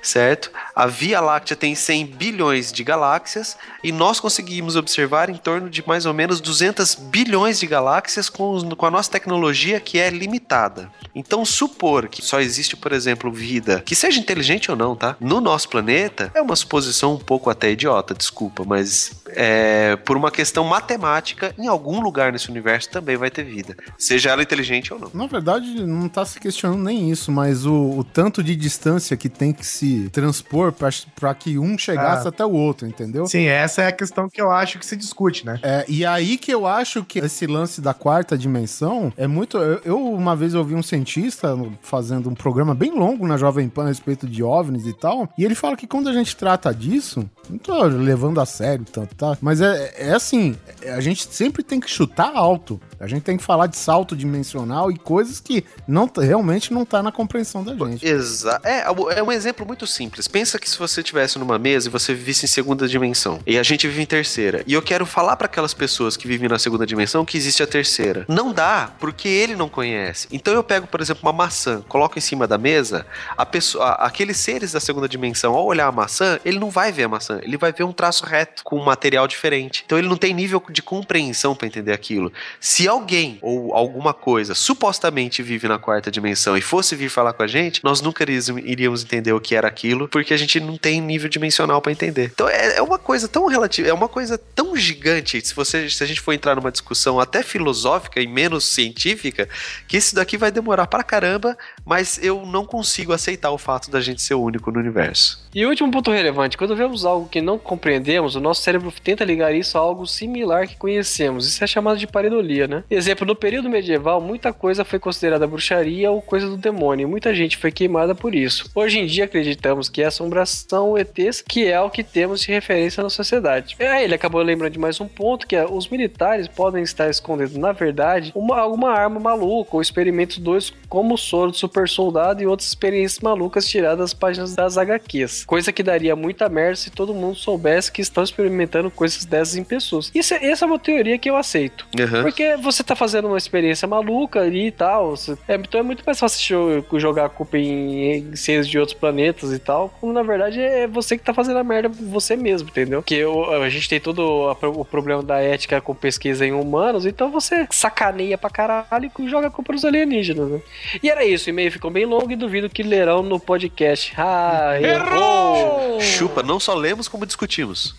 certo? 0.00 0.50
A 0.74 0.86
Via 0.86 1.20
Láctea 1.20 1.56
tem 1.56 1.74
100 1.74 2.06
bilhões 2.06 2.72
de 2.72 2.82
galáxias 2.82 3.56
e 3.82 3.92
nós 3.92 4.20
conseguimos 4.20 4.76
observar 4.76 5.30
em 5.30 5.36
torno 5.36 5.70
de 5.70 5.86
mais 5.86 6.06
ou 6.06 6.14
menos 6.14 6.40
200 6.40 6.94
bilhões 6.94 7.60
de 7.60 7.66
galáxias 7.66 8.28
com, 8.28 8.70
com 8.74 8.86
a 8.86 8.90
nossa 8.90 9.10
tecnologia 9.10 9.80
que 9.80 9.98
é 9.98 10.10
limitada. 10.10 10.90
Então, 11.14 11.44
supor 11.44 12.08
que 12.08 12.22
só 12.22 12.40
existe, 12.40 12.74
por 12.76 12.92
exemplo, 12.92 13.30
vida, 13.30 13.82
que 13.84 13.94
seja 13.94 14.18
inteligente 14.18 14.70
ou 14.70 14.76
não, 14.76 14.96
tá? 14.96 15.16
No 15.20 15.40
nosso 15.40 15.68
planeta, 15.68 16.30
é 16.34 16.40
uma 16.40 16.56
suposição 16.56 17.14
um 17.14 17.18
pouco 17.18 17.50
até 17.50 17.70
idiota, 17.70 18.14
desculpa, 18.14 18.64
mas 18.66 19.12
é, 19.28 19.96
por 19.96 20.16
uma 20.16 20.30
questão 20.30 20.64
matemática, 20.64 21.54
em 21.58 21.66
algum 21.66 22.00
lugar 22.00 22.32
nesse 22.32 22.50
universo 22.50 22.90
também 22.90 23.16
vai 23.16 23.30
ter 23.30 23.44
vida, 23.44 23.76
seja 23.98 24.30
ela 24.30 24.42
inteligente 24.42 24.92
ou 24.92 24.98
não. 24.98 25.10
Na 25.12 25.26
verdade, 25.42 25.84
não 25.84 26.08
tá 26.08 26.24
se 26.24 26.38
questionando 26.38 26.82
nem 26.82 27.10
isso, 27.10 27.32
mas 27.32 27.66
o, 27.66 27.98
o 27.98 28.04
tanto 28.04 28.42
de 28.42 28.54
distância 28.54 29.16
que 29.16 29.28
tem 29.28 29.52
que 29.52 29.66
se 29.66 30.08
transpor 30.10 30.72
pra 30.72 31.34
que 31.34 31.58
um 31.58 31.76
chegasse 31.76 32.26
Ah. 32.26 32.28
até 32.28 32.44
o 32.44 32.52
outro, 32.52 32.86
entendeu? 32.86 33.26
Sim, 33.26 33.46
essa 33.46 33.82
é 33.82 33.88
a 33.88 33.92
questão 33.92 34.28
que 34.28 34.40
eu 34.40 34.50
acho 34.50 34.78
que 34.78 34.86
se 34.86 34.96
discute, 34.96 35.44
né? 35.44 35.58
É, 35.62 35.84
e 35.88 36.06
aí 36.06 36.38
que 36.38 36.52
eu 36.52 36.66
acho 36.66 37.04
que 37.04 37.18
esse 37.18 37.46
lance 37.46 37.80
da 37.80 37.92
quarta 37.92 38.38
dimensão 38.38 39.12
é 39.16 39.26
muito. 39.26 39.58
Eu, 39.58 39.80
eu, 39.84 40.12
uma 40.12 40.36
vez 40.36 40.54
ouvi 40.54 40.74
um 40.74 40.82
cientista 40.82 41.56
fazendo 41.80 42.30
um 42.30 42.34
programa 42.34 42.74
bem 42.74 42.92
longo 42.92 43.26
na 43.26 43.36
Jovem 43.36 43.68
Pan 43.68 43.84
a 43.84 43.88
respeito 43.88 44.26
de 44.28 44.42
OVNIs 44.42 44.86
e 44.86 44.92
tal, 44.92 45.28
e 45.36 45.44
ele 45.44 45.54
fala 45.54 45.76
que 45.76 45.86
quando 45.86 46.08
a 46.08 46.12
gente 46.12 46.36
trata 46.36 46.72
disso, 46.72 47.28
não 47.50 47.58
tô 47.58 47.82
levando 47.84 48.40
a 48.40 48.46
sério 48.46 48.84
tanto, 48.84 49.14
tá? 49.16 49.36
Mas 49.40 49.60
é, 49.60 49.94
é 49.96 50.12
assim, 50.12 50.56
a 50.94 51.00
gente 51.00 51.26
sempre 51.34 51.62
tem 51.62 51.80
que 51.80 51.90
chutar 51.90 52.32
alto. 52.34 52.80
A 53.02 53.08
gente 53.08 53.24
tem 53.24 53.36
que 53.36 53.42
falar 53.42 53.66
de 53.66 53.76
salto 53.76 54.14
dimensional 54.14 54.88
e 54.88 54.96
coisas 54.96 55.40
que 55.40 55.64
não, 55.88 56.08
realmente 56.16 56.72
não 56.72 56.84
tá 56.84 57.02
na 57.02 57.10
compreensão 57.10 57.64
da 57.64 57.74
gente. 57.74 58.06
Exato. 58.06 58.64
É, 58.64 58.84
é 59.16 59.22
um 59.24 59.32
exemplo 59.32 59.66
muito 59.66 59.88
simples. 59.88 60.28
Pensa 60.28 60.56
que 60.56 60.70
se 60.70 60.78
você 60.78 61.00
estivesse 61.00 61.36
numa 61.36 61.58
mesa 61.58 61.88
e 61.88 61.90
você 61.90 62.14
vivesse 62.14 62.44
em 62.44 62.48
segunda 62.48 62.86
dimensão, 62.86 63.40
e 63.44 63.58
a 63.58 63.62
gente 63.64 63.88
vive 63.88 64.02
em 64.02 64.06
terceira, 64.06 64.62
e 64.68 64.72
eu 64.72 64.80
quero 64.80 65.04
falar 65.04 65.36
para 65.36 65.46
aquelas 65.46 65.74
pessoas 65.74 66.16
que 66.16 66.28
vivem 66.28 66.48
na 66.48 66.60
segunda 66.60 66.86
dimensão 66.86 67.24
que 67.24 67.36
existe 67.36 67.60
a 67.60 67.66
terceira. 67.66 68.24
Não 68.28 68.52
dá, 68.52 68.92
porque 69.00 69.26
ele 69.26 69.56
não 69.56 69.68
conhece. 69.68 70.28
Então 70.30 70.54
eu 70.54 70.62
pego, 70.62 70.86
por 70.86 71.00
exemplo, 71.00 71.22
uma 71.24 71.32
maçã, 71.32 71.82
coloco 71.88 72.16
em 72.16 72.22
cima 72.22 72.46
da 72.46 72.56
mesa, 72.56 73.04
a 73.36 73.44
pessoa, 73.44 73.94
aqueles 73.94 74.36
seres 74.36 74.70
da 74.70 74.78
segunda 74.78 75.08
dimensão, 75.08 75.54
ao 75.54 75.66
olhar 75.66 75.88
a 75.88 75.92
maçã, 75.92 76.38
ele 76.44 76.60
não 76.60 76.70
vai 76.70 76.92
ver 76.92 77.02
a 77.02 77.08
maçã, 77.08 77.40
ele 77.42 77.56
vai 77.56 77.72
ver 77.72 77.82
um 77.82 77.92
traço 77.92 78.24
reto 78.24 78.62
com 78.62 78.78
um 78.78 78.84
material 78.84 79.26
diferente. 79.26 79.82
Então 79.84 79.98
ele 79.98 80.08
não 80.08 80.16
tem 80.16 80.32
nível 80.32 80.62
de 80.70 80.82
compreensão 80.82 81.52
para 81.52 81.66
entender 81.66 81.92
aquilo. 81.92 82.32
Se 82.60 82.91
alguém 82.92 83.38
ou 83.42 83.74
alguma 83.74 84.14
coisa 84.14 84.54
supostamente 84.54 85.42
vive 85.42 85.66
na 85.66 85.78
quarta 85.78 86.10
dimensão 86.10 86.56
e 86.56 86.60
fosse 86.60 86.94
vir 86.94 87.08
falar 87.08 87.32
com 87.32 87.42
a 87.42 87.46
gente, 87.46 87.82
nós 87.82 88.00
nunca 88.00 88.22
iríamos- 88.22 89.02
entender 89.02 89.32
o 89.32 89.40
que 89.40 89.54
era 89.54 89.66
aquilo, 89.68 90.08
porque 90.08 90.32
a 90.32 90.36
gente 90.36 90.60
não 90.60 90.76
tem 90.76 91.00
nível 91.00 91.28
dimensional 91.28 91.80
para 91.80 91.92
entender. 91.92 92.30
Então 92.34 92.48
é, 92.48 92.76
é 92.76 92.82
uma 92.82 92.98
coisa 92.98 93.26
tão 93.26 93.46
relativa, 93.46 93.88
é 93.88 93.92
uma 93.92 94.08
coisa 94.08 94.38
tão 94.38 94.76
gigante, 94.76 95.40
se 95.40 95.54
você 95.54 95.88
se 95.88 96.02
a 96.02 96.06
gente 96.06 96.20
for 96.20 96.32
entrar 96.32 96.54
numa 96.54 96.70
discussão 96.70 97.18
até 97.18 97.42
filosófica 97.42 98.20
e 98.20 98.26
menos 98.26 98.64
científica, 98.64 99.48
que 99.88 99.96
isso 99.96 100.14
daqui 100.14 100.36
vai 100.36 100.50
demorar 100.50 100.86
pra 100.86 101.02
caramba, 101.02 101.56
mas 101.84 102.18
eu 102.22 102.44
não 102.46 102.64
consigo 102.64 103.12
aceitar 103.12 103.50
o 103.50 103.58
fato 103.58 103.90
da 103.90 104.00
gente 104.00 104.22
ser 104.22 104.34
único 104.34 104.70
no 104.70 104.78
universo. 104.78 105.42
E 105.54 105.64
o 105.66 105.68
último 105.68 105.90
ponto 105.90 106.10
relevante, 106.10 106.56
quando 106.56 106.74
vemos 106.76 107.04
algo 107.04 107.28
que 107.28 107.40
não 107.42 107.58
compreendemos, 107.58 108.34
o 108.36 108.40
nosso 108.40 108.62
cérebro 108.62 108.92
tenta 109.02 109.24
ligar 109.24 109.54
isso 109.54 109.76
a 109.76 109.80
algo 109.80 110.06
similar 110.06 110.66
que 110.66 110.76
conhecemos. 110.76 111.46
Isso 111.46 111.62
é 111.62 111.66
chamado 111.66 111.98
de 111.98 112.06
pareidolia, 112.06 112.66
né? 112.66 112.81
Exemplo, 112.90 113.26
no 113.26 113.34
período 113.36 113.68
medieval, 113.68 114.20
muita 114.20 114.52
coisa 114.52 114.84
foi 114.84 114.98
considerada 114.98 115.46
bruxaria 115.46 116.10
ou 116.10 116.22
coisa 116.22 116.48
do 116.48 116.56
demônio, 116.56 117.04
e 117.04 117.10
muita 117.10 117.34
gente 117.34 117.56
foi 117.56 117.70
queimada 117.70 118.14
por 118.14 118.34
isso. 118.34 118.70
Hoje 118.74 118.98
em 118.98 119.06
dia 119.06 119.24
acreditamos 119.24 119.88
que 119.88 120.00
essa 120.02 120.22
assombração, 120.22 120.96
ETs, 120.96 121.42
que 121.46 121.66
é 121.66 121.80
o 121.80 121.90
que 121.90 122.02
temos 122.04 122.40
de 122.40 122.48
referência 122.52 123.02
na 123.02 123.10
sociedade. 123.10 123.76
Aí 123.80 124.04
ele 124.04 124.14
acabou 124.14 124.40
lembrando 124.40 124.72
de 124.72 124.78
mais 124.78 125.00
um 125.00 125.08
ponto, 125.08 125.46
que 125.46 125.56
é 125.56 125.64
os 125.66 125.88
militares 125.88 126.46
podem 126.48 126.82
estar 126.82 127.10
escondendo, 127.10 127.58
na 127.58 127.72
verdade, 127.72 128.30
uma, 128.34 128.58
alguma 128.58 128.90
arma 128.92 129.18
maluca 129.18 129.70
ou 129.76 129.82
experimentos 129.82 130.38
dois 130.38 130.72
como 130.88 131.14
o 131.14 131.18
soro 131.18 131.50
do 131.50 131.56
super 131.56 131.88
soldado 131.88 132.42
e 132.42 132.46
outras 132.46 132.68
experiências 132.68 133.20
malucas 133.20 133.66
tiradas 133.68 133.98
das 133.98 134.14
páginas 134.14 134.54
das 134.54 134.78
HQs. 134.78 135.44
Coisa 135.44 135.72
que 135.72 135.82
daria 135.82 136.14
muita 136.14 136.48
merda 136.48 136.76
se 136.76 136.90
todo 136.90 137.14
mundo 137.14 137.36
soubesse 137.36 137.90
que 137.90 138.00
estão 138.00 138.22
experimentando 138.22 138.90
coisas 138.90 139.24
dessas 139.24 139.56
em 139.56 139.64
pessoas. 139.64 140.10
Isso, 140.14 140.34
é- 140.34 140.44
essa 140.46 140.64
é 140.64 140.66
uma 140.66 140.78
teoria 140.78 141.18
que 141.18 141.28
eu 141.28 141.36
aceito. 141.36 141.86
Aham. 141.98 142.22
Porque 142.22 142.56
você 142.56 142.71
tá 142.84 142.94
fazendo 142.94 143.26
uma 143.28 143.36
experiência 143.38 143.88
maluca 143.88 144.40
ali 144.40 144.68
e 144.68 144.70
tal. 144.70 145.16
você- 145.16 145.36
é, 145.48 145.56
então 145.56 145.80
é 145.80 145.82
muito 145.82 146.04
mais 146.06 146.18
fácil 146.20 146.84
jo- 146.88 146.98
jogar 147.00 147.24
a 147.24 147.28
culpa 147.28 147.58
em, 147.58 148.18
em 148.18 148.36
seres 148.36 148.68
de 148.68 148.78
outros 148.78 148.96
planetas 148.96 149.52
e 149.52 149.58
tal. 149.58 149.92
Quando 150.00 150.12
na 150.14 150.22
verdade 150.22 150.60
é 150.60 150.86
você 150.86 151.18
que 151.18 151.24
tá 151.24 151.34
fazendo 151.34 151.58
a 151.58 151.64
merda 151.64 151.88
você 151.88 152.36
mesmo, 152.36 152.68
entendeu? 152.68 153.00
Porque 153.02 153.24
o- 153.24 153.50
a 153.62 153.68
gente 153.68 153.88
tem 153.88 153.98
todo 154.00 154.22
a 154.48 154.56
o 154.68 154.84
problema 154.84 155.22
da 155.22 155.40
ética 155.40 155.80
com 155.80 155.92
pesquisa 155.94 156.46
em 156.46 156.52
humanos, 156.52 157.04
então 157.04 157.30
você 157.30 157.66
sacaneia 157.70 158.38
pra 158.38 158.48
caralho 158.48 159.10
e 159.18 159.28
joga 159.28 159.48
a 159.48 159.50
culpa 159.50 159.72
nos 159.72 159.84
alienígenas, 159.84 160.48
né? 160.48 160.60
E 161.02 161.10
era 161.10 161.24
isso, 161.24 161.46
o 161.46 161.50
e-mail 161.50 161.72
ficou 161.72 161.90
bem 161.90 162.04
longo 162.04 162.30
e 162.30 162.36
duvido 162.36 162.70
que 162.70 162.82
lerão 162.82 163.22
no 163.22 163.40
podcast. 163.40 164.12
Ah, 164.16 164.78
errou! 164.80 166.00
Chupa, 166.00 166.42
não 166.42 166.60
só 166.60 166.74
lemos 166.74 167.08
como 167.08 167.26
discutimos. 167.26 167.94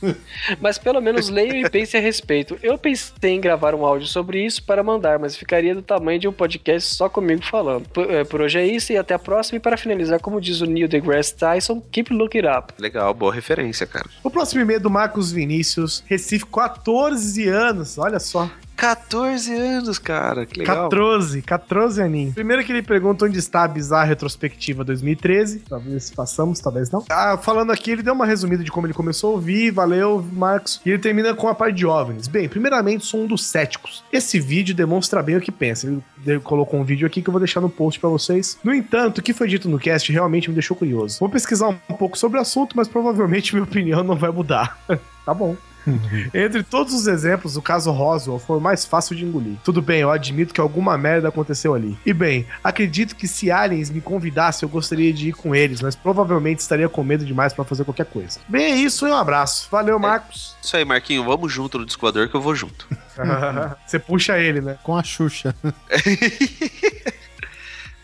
Mas 0.59 0.77
pelo 0.77 1.01
menos 1.01 1.29
leiam 1.29 1.55
e 1.57 1.69
pensem 1.69 1.99
a 1.99 2.03
respeito. 2.03 2.57
Eu 2.62 2.77
pensei 2.77 3.31
em 3.31 3.41
gravar 3.41 3.73
um 3.75 3.86
áudio 3.86 4.07
sobre 4.07 4.43
isso 4.43 4.52
para 4.61 4.83
mandar, 4.83 5.19
mas 5.19 5.35
ficaria 5.35 5.73
do 5.73 5.81
tamanho 5.81 6.19
de 6.19 6.27
um 6.27 6.33
podcast 6.33 6.95
só 6.95 7.09
comigo 7.09 7.43
falando. 7.43 7.87
Por, 7.89 8.09
eh, 8.09 8.23
por 8.23 8.41
hoje 8.41 8.59
é 8.59 8.65
isso 8.65 8.93
e 8.93 8.97
até 8.97 9.13
a 9.13 9.19
próxima. 9.19 9.57
E 9.57 9.59
para 9.59 9.77
finalizar, 9.77 10.19
como 10.19 10.39
diz 10.39 10.61
o 10.61 10.65
Neil 10.65 10.87
deGrasse 10.87 11.35
Tyson, 11.35 11.81
keep 11.91 12.13
looking 12.13 12.45
up. 12.45 12.73
Legal, 12.77 13.13
boa 13.13 13.33
referência, 13.33 13.85
cara. 13.85 14.09
O 14.23 14.29
próximo 14.29 14.61
e-mail 14.61 14.77
é 14.77 14.79
do 14.79 14.89
Marcos 14.89 15.31
Vinícius, 15.31 16.03
Recife, 16.07 16.45
14 16.45 17.47
anos, 17.47 17.97
olha 17.97 18.19
só. 18.19 18.49
14 18.75 19.53
anos, 19.53 19.99
cara, 19.99 20.45
que 20.45 20.59
legal. 20.59 20.89
14, 20.89 21.41
14 21.41 22.01
aninhos. 22.01 22.33
Primeiro 22.33 22.63
que 22.63 22.71
ele 22.71 22.81
pergunta 22.81 23.25
onde 23.25 23.38
está 23.38 23.63
a 23.63 23.67
bizarra 23.67 24.05
retrospectiva 24.05 24.83
2013. 24.83 25.59
Talvez 25.69 26.09
façamos, 26.09 26.59
talvez 26.59 26.89
não. 26.89 27.05
Ah, 27.09 27.38
falando 27.38 27.71
aqui, 27.71 27.91
ele 27.91 28.03
deu 28.03 28.13
uma 28.13 28.25
resumida 28.25 28.63
de 28.63 28.71
como 28.71 28.88
ele 28.88 28.93
começou 28.93 29.31
a 29.31 29.33
ouvir. 29.33 29.71
Valeu, 29.71 30.25
Marcos. 30.33 30.81
E 30.86 30.89
ele 30.89 30.99
termina 30.99 31.33
com 31.33 31.47
a 31.47 31.55
parte 31.55 31.77
de 31.77 31.86
OVNIs. 31.86 32.27
Bem, 32.27 32.49
primeiramente, 32.49 33.05
sou 33.05 33.21
um 33.21 33.27
dos 33.27 33.45
céticos. 33.45 34.03
Esse 34.12 34.39
vídeo 34.39 34.75
demonstra 34.75 35.21
bem 35.21 35.38
o 35.38 35.41
que 35.41 35.51
pensa. 35.51 35.88
Ele, 35.88 36.39
colocou 36.39 36.79
um 36.79 36.83
vídeo 36.83 37.05
aqui 37.05 37.21
que 37.21 37.29
eu 37.29 37.31
vou 37.31 37.39
deixar 37.39 37.62
no 37.62 37.69
post 37.69 37.99
pra 37.99 38.09
vocês. 38.09 38.57
No 38.63 38.73
entanto, 38.73 39.19
o 39.19 39.21
que 39.21 39.33
foi 39.33 39.47
dito 39.47 39.69
no 39.69 39.79
cast 39.79 40.12
realmente 40.12 40.49
me 40.49 40.53
deixou 40.53 40.75
curioso. 40.75 41.19
Vou 41.19 41.29
pesquisar 41.29 41.67
um 41.67 41.93
pouco 41.95 42.17
sobre 42.17 42.38
o 42.38 42.41
assunto, 42.41 42.75
mas 42.75 42.88
provavelmente 42.88 43.53
minha 43.53 43.63
opinião 43.63 44.03
não 44.03 44.15
vai 44.15 44.31
mudar. 44.31 44.77
tá 45.25 45.33
bom. 45.33 45.55
Entre 46.33 46.63
todos 46.63 46.93
os 46.93 47.07
exemplos, 47.07 47.57
o 47.57 47.61
caso 47.61 47.91
Roswell 47.91 48.39
foi 48.39 48.57
o 48.57 48.61
mais 48.61 48.85
fácil 48.85 49.15
de 49.15 49.25
engolir. 49.25 49.57
Tudo 49.63 49.81
bem, 49.81 50.01
eu 50.01 50.11
admito 50.11 50.53
que 50.53 50.61
alguma 50.61 50.97
merda 50.97 51.27
aconteceu 51.27 51.73
ali. 51.73 51.97
E 52.05 52.13
bem, 52.13 52.45
acredito 52.63 53.15
que 53.15 53.27
se 53.27 53.51
aliens 53.51 53.89
me 53.89 54.01
convidassem, 54.01 54.67
eu 54.67 54.71
gostaria 54.71 55.13
de 55.13 55.29
ir 55.29 55.33
com 55.33 55.55
eles, 55.55 55.81
mas 55.81 55.95
provavelmente 55.95 56.59
estaria 56.59 56.89
com 56.89 57.03
medo 57.03 57.25
demais 57.25 57.53
pra 57.53 57.63
fazer 57.63 57.83
qualquer 57.83 58.05
coisa. 58.05 58.39
Bem, 58.47 58.73
é 58.73 58.75
isso 58.75 59.07
e 59.07 59.11
um 59.11 59.15
abraço. 59.15 59.67
Valeu, 59.71 59.99
Marcos. 59.99 60.55
Isso 60.61 60.75
aí, 60.75 60.85
Marquinho, 60.85 61.23
vamos 61.23 61.51
junto 61.51 61.77
no 61.77 61.85
Discoador 61.85 62.29
que 62.29 62.35
eu 62.35 62.41
vou 62.41 62.55
junto. 62.55 62.87
Você 63.85 63.99
puxa 63.99 64.37
ele, 64.37 64.61
né? 64.61 64.77
Com 64.83 64.97
a 64.97 65.03
Xuxa. 65.03 65.55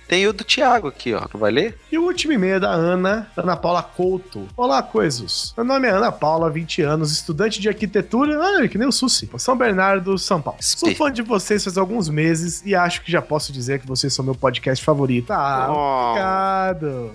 Tem 0.10 0.26
o 0.26 0.34
do 0.34 0.44
Thiago 0.44 0.88
aqui, 0.88 1.14
ó. 1.14 1.22
Não 1.32 1.40
vai 1.40 1.52
ler? 1.52 1.78
E 1.92 1.98
o 1.98 2.02
último 2.04 2.34
e-mail 2.34 2.56
é 2.56 2.60
da 2.60 2.72
Ana, 2.72 3.28
Ana 3.38 3.56
Paula 3.56 3.84
Couto. 3.84 4.48
Olá, 4.58 4.82
coisos. 4.82 5.54
Meu 5.56 5.64
nome 5.64 5.88
é 5.88 5.92
Ana 5.92 6.12
Paula, 6.12 6.50
20 6.50 6.82
anos, 6.82 7.12
estudante 7.12 7.62
de 7.62 7.70
arquitetura, 7.70 8.40
ah, 8.42 8.68
que 8.68 8.76
nem 8.76 8.88
o 8.88 8.92
Susi, 8.92 9.30
São 9.38 9.56
Bernardo, 9.56 10.18
São 10.18 10.42
Paulo. 10.42 10.58
Sou 10.64 10.90
Espe- 10.90 10.98
fã 10.98 11.12
de 11.12 11.22
vocês 11.22 11.64
faz 11.64 11.78
alguns 11.78 12.10
meses 12.10 12.64
e 12.66 12.74
acho 12.74 13.04
que 13.04 13.12
já 13.12 13.22
posso 13.22 13.54
dizer 13.54 13.80
que 13.82 13.88
vocês 13.88 14.12
são 14.12 14.26
meu 14.26 14.34
podcast 14.34 14.84
favorito. 14.84 15.32
Ah, 15.32 15.68
Oh. 15.70 16.10
obrigado. 16.10 17.12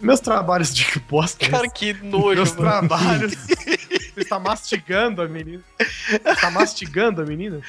Meus 0.00 0.18
trabalhos 0.18 0.74
de 0.74 0.84
que 0.84 0.98
bosta. 0.98 1.48
Cara, 1.48 1.68
que 1.68 1.92
nojo, 1.92 2.34
Meus 2.36 2.56
mano. 2.56 2.88
trabalhos. 2.88 3.34
Você 4.20 4.24
está 4.24 4.38
mastigando 4.38 5.22
a 5.22 5.28
menina. 5.28 5.62
Você 5.78 6.16
está 6.16 6.50
mastigando 6.50 7.22
a 7.22 7.24
menina? 7.24 7.60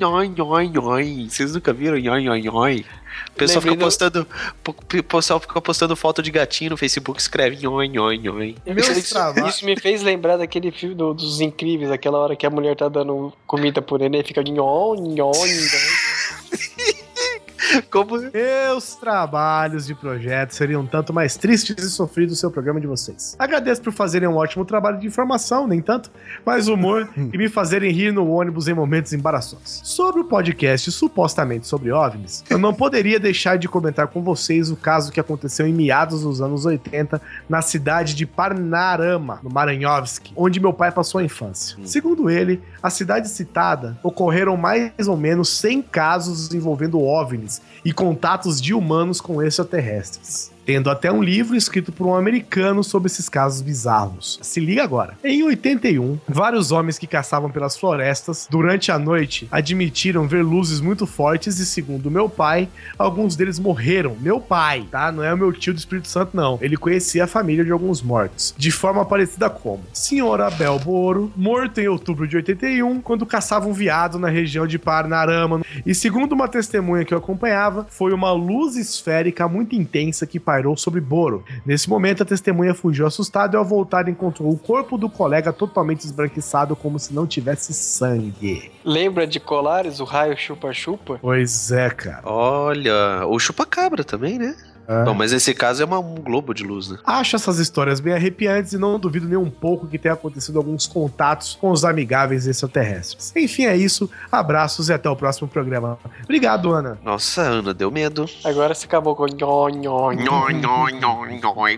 Nhon, 0.00 0.24
nhon, 0.24 0.60
nhon. 0.72 1.28
Vocês 1.28 1.52
nunca 1.52 1.70
viram 1.72 1.98
nhon, 1.98 2.18
nhon, 2.18 2.36
nhon? 2.36 2.80
O 3.30 3.32
pessoal 3.32 3.58
Lembrei 3.64 3.72
fica 3.72 3.76
do- 3.76 3.78
postando. 3.84 4.26
O 4.66 5.02
pessoal 5.02 5.40
fica 5.40 5.60
postando 5.60 5.96
foto 5.96 6.22
de 6.22 6.30
gatinho 6.30 6.70
no 6.70 6.76
Facebook, 6.76 7.20
escreve 7.20 7.56
nhon, 7.56 7.82
nhon, 7.84 8.12
nhon. 8.12 8.54
Meus 8.66 8.88
Isso, 8.88 9.14
isso 9.48 9.64
me 9.66 9.78
fez 9.78 10.02
lembrar 10.02 10.36
daquele 10.38 10.70
filme 10.70 10.94
do- 10.94 11.12
dos 11.14 11.40
incríveis, 11.40 11.90
aquela 11.90 12.18
hora 12.18 12.34
que 12.36 12.46
a 12.46 12.50
mulher 12.50 12.74
tá 12.76 12.88
dando 12.88 13.32
comida 13.46 13.82
pro 13.82 13.98
neném 13.98 14.20
e 14.20 14.24
fica 14.24 14.42
nhon, 14.42 14.94
nhon, 14.96 15.32
nhon. 15.32 15.32
Como. 17.90 18.18
Meus 18.32 18.94
trabalhos 18.94 19.86
de 19.86 19.94
projeto 19.94 20.52
seriam 20.52 20.82
um 20.82 20.86
tanto 20.86 21.12
mais 21.12 21.36
tristes 21.36 21.84
e 21.84 21.90
sofridos 21.90 22.36
do 22.36 22.40
seu 22.40 22.50
programa 22.50 22.80
de 22.80 22.86
vocês. 22.86 23.36
Agradeço 23.38 23.82
por 23.82 23.92
fazerem 23.92 24.28
um 24.28 24.36
ótimo 24.36 24.64
trabalho 24.64 24.98
de 24.98 25.06
informação, 25.06 25.66
nem 25.66 25.80
tanto, 25.80 26.10
mas 26.44 26.68
humor 26.68 27.08
e 27.16 27.36
me 27.36 27.48
fazerem 27.48 27.92
rir 27.92 28.12
no 28.12 28.30
ônibus 28.30 28.68
em 28.68 28.74
momentos 28.74 29.12
embaraçosos. 29.12 29.80
Sobre 29.84 30.20
o 30.20 30.24
podcast 30.24 30.90
supostamente 30.90 31.66
sobre 31.66 31.92
OVNIs, 31.92 32.44
eu 32.48 32.58
não 32.58 32.72
poderia 32.72 33.18
deixar 33.20 33.58
de 33.58 33.68
comentar 33.68 34.08
com 34.08 34.22
vocês 34.22 34.70
o 34.70 34.76
caso 34.76 35.12
que 35.12 35.20
aconteceu 35.20 35.66
em 35.66 35.72
meados 35.72 36.22
dos 36.22 36.40
anos 36.40 36.64
80 36.64 37.20
na 37.48 37.60
cidade 37.62 38.14
de 38.14 38.26
Parnarama, 38.26 39.40
no 39.42 39.50
Maranhovsk, 39.50 40.32
onde 40.36 40.60
meu 40.60 40.72
pai 40.72 40.90
passou 40.90 41.20
a 41.20 41.24
infância. 41.24 41.76
Segundo 41.84 42.30
ele, 42.30 42.62
a 42.82 42.90
cidade 42.90 43.28
citada 43.28 43.98
ocorreram 44.02 44.56
mais 44.56 45.08
ou 45.08 45.16
menos 45.16 45.48
100 45.58 45.82
casos 45.82 46.52
envolvendo 46.54 47.00
OVNIs 47.00 47.57
e 47.84 47.92
contatos 47.92 48.60
de 48.60 48.74
humanos 48.74 49.20
com 49.20 49.42
extraterrestres. 49.42 50.50
Tendo 50.68 50.90
até 50.90 51.10
um 51.10 51.22
livro 51.22 51.56
escrito 51.56 51.90
por 51.90 52.06
um 52.06 52.14
americano 52.14 52.84
sobre 52.84 53.06
esses 53.06 53.26
casos 53.26 53.62
bizarros. 53.62 54.38
Se 54.42 54.60
liga 54.60 54.84
agora. 54.84 55.16
Em 55.24 55.42
81, 55.42 56.18
vários 56.28 56.70
homens 56.70 56.98
que 56.98 57.06
caçavam 57.06 57.50
pelas 57.50 57.74
florestas 57.74 58.46
durante 58.50 58.92
a 58.92 58.98
noite 58.98 59.48
admitiram 59.50 60.28
ver 60.28 60.44
luzes 60.44 60.78
muito 60.78 61.06
fortes 61.06 61.58
e, 61.58 61.64
segundo 61.64 62.10
meu 62.10 62.28
pai, 62.28 62.68
alguns 62.98 63.34
deles 63.34 63.58
morreram. 63.58 64.14
Meu 64.20 64.42
pai, 64.42 64.86
tá? 64.90 65.10
Não 65.10 65.24
é 65.24 65.32
o 65.32 65.38
meu 65.38 65.54
tio 65.54 65.72
do 65.72 65.78
Espírito 65.78 66.08
Santo, 66.08 66.36
não. 66.36 66.58
Ele 66.60 66.76
conhecia 66.76 67.24
a 67.24 67.26
família 67.26 67.64
de 67.64 67.72
alguns 67.72 68.02
mortos. 68.02 68.54
De 68.54 68.70
forma 68.70 69.06
parecida 69.06 69.48
como 69.48 69.84
Senhor 69.94 70.38
Abel 70.42 70.78
Boro, 70.80 71.32
morto 71.34 71.80
em 71.80 71.88
outubro 71.88 72.28
de 72.28 72.36
81, 72.36 73.00
quando 73.00 73.24
caçava 73.24 73.66
um 73.66 73.72
viado 73.72 74.18
na 74.18 74.28
região 74.28 74.66
de 74.66 74.78
Parnarama. 74.78 75.62
E 75.86 75.94
segundo 75.94 76.32
uma 76.32 76.46
testemunha 76.46 77.06
que 77.06 77.14
eu 77.14 77.18
acompanhava, 77.18 77.86
foi 77.88 78.12
uma 78.12 78.32
luz 78.32 78.76
esférica 78.76 79.48
muito 79.48 79.74
intensa 79.74 80.26
que 80.26 80.38
pairou 80.58 80.76
sobre 80.76 81.00
Boro. 81.00 81.44
Nesse 81.64 81.88
momento, 81.88 82.22
a 82.22 82.26
testemunha 82.26 82.74
fugiu 82.74 83.06
assustada 83.06 83.56
e 83.56 83.58
ao 83.58 83.64
voltar 83.64 84.08
encontrou 84.08 84.50
o 84.50 84.58
corpo 84.58 84.98
do 84.98 85.08
colega 85.08 85.52
totalmente 85.52 86.00
esbranquiçado 86.04 86.74
como 86.74 86.98
se 86.98 87.14
não 87.14 87.26
tivesse 87.26 87.72
sangue. 87.72 88.72
Lembra 88.84 89.26
de 89.26 89.38
Colares, 89.38 90.00
o 90.00 90.04
raio 90.04 90.36
chupa-chupa? 90.36 91.18
Pois 91.20 91.70
é, 91.70 91.90
cara. 91.90 92.22
Olha, 92.24 93.24
o 93.26 93.38
chupa-cabra 93.38 94.02
também, 94.02 94.38
né? 94.38 94.56
É. 94.88 95.04
Bom, 95.04 95.12
mas 95.12 95.32
nesse 95.32 95.52
caso 95.52 95.82
é 95.82 95.84
uma- 95.84 95.98
um 95.98 96.14
globo 96.14 96.54
de 96.54 96.64
luz, 96.64 96.88
né? 96.88 96.96
Acho 97.04 97.36
essas 97.36 97.58
histórias 97.58 98.00
bem 98.00 98.14
arrepiantes 98.14 98.72
e 98.72 98.78
não 98.78 98.98
duvido 98.98 99.28
nem 99.28 99.36
um 99.36 99.50
pouco 99.50 99.86
que 99.86 99.98
tenha 99.98 100.14
acontecido 100.14 100.56
alguns 100.56 100.86
contatos 100.86 101.58
com 101.60 101.70
os 101.70 101.84
amigáveis 101.84 102.46
extraterrestres. 102.46 103.32
Enfim, 103.36 103.66
é 103.66 103.76
isso. 103.76 104.10
Abraços 104.32 104.88
e 104.88 104.92
até 104.94 105.08
o 105.10 105.14
próximo 105.14 105.46
programa. 105.46 105.98
Obrigado, 106.24 106.72
Ana. 106.72 106.98
Nossa, 107.04 107.42
Ana, 107.42 107.74
deu 107.74 107.90
medo. 107.90 108.24
Agora 108.44 108.74
você 108.74 108.86
acabou 108.86 109.14
com. 109.14 109.26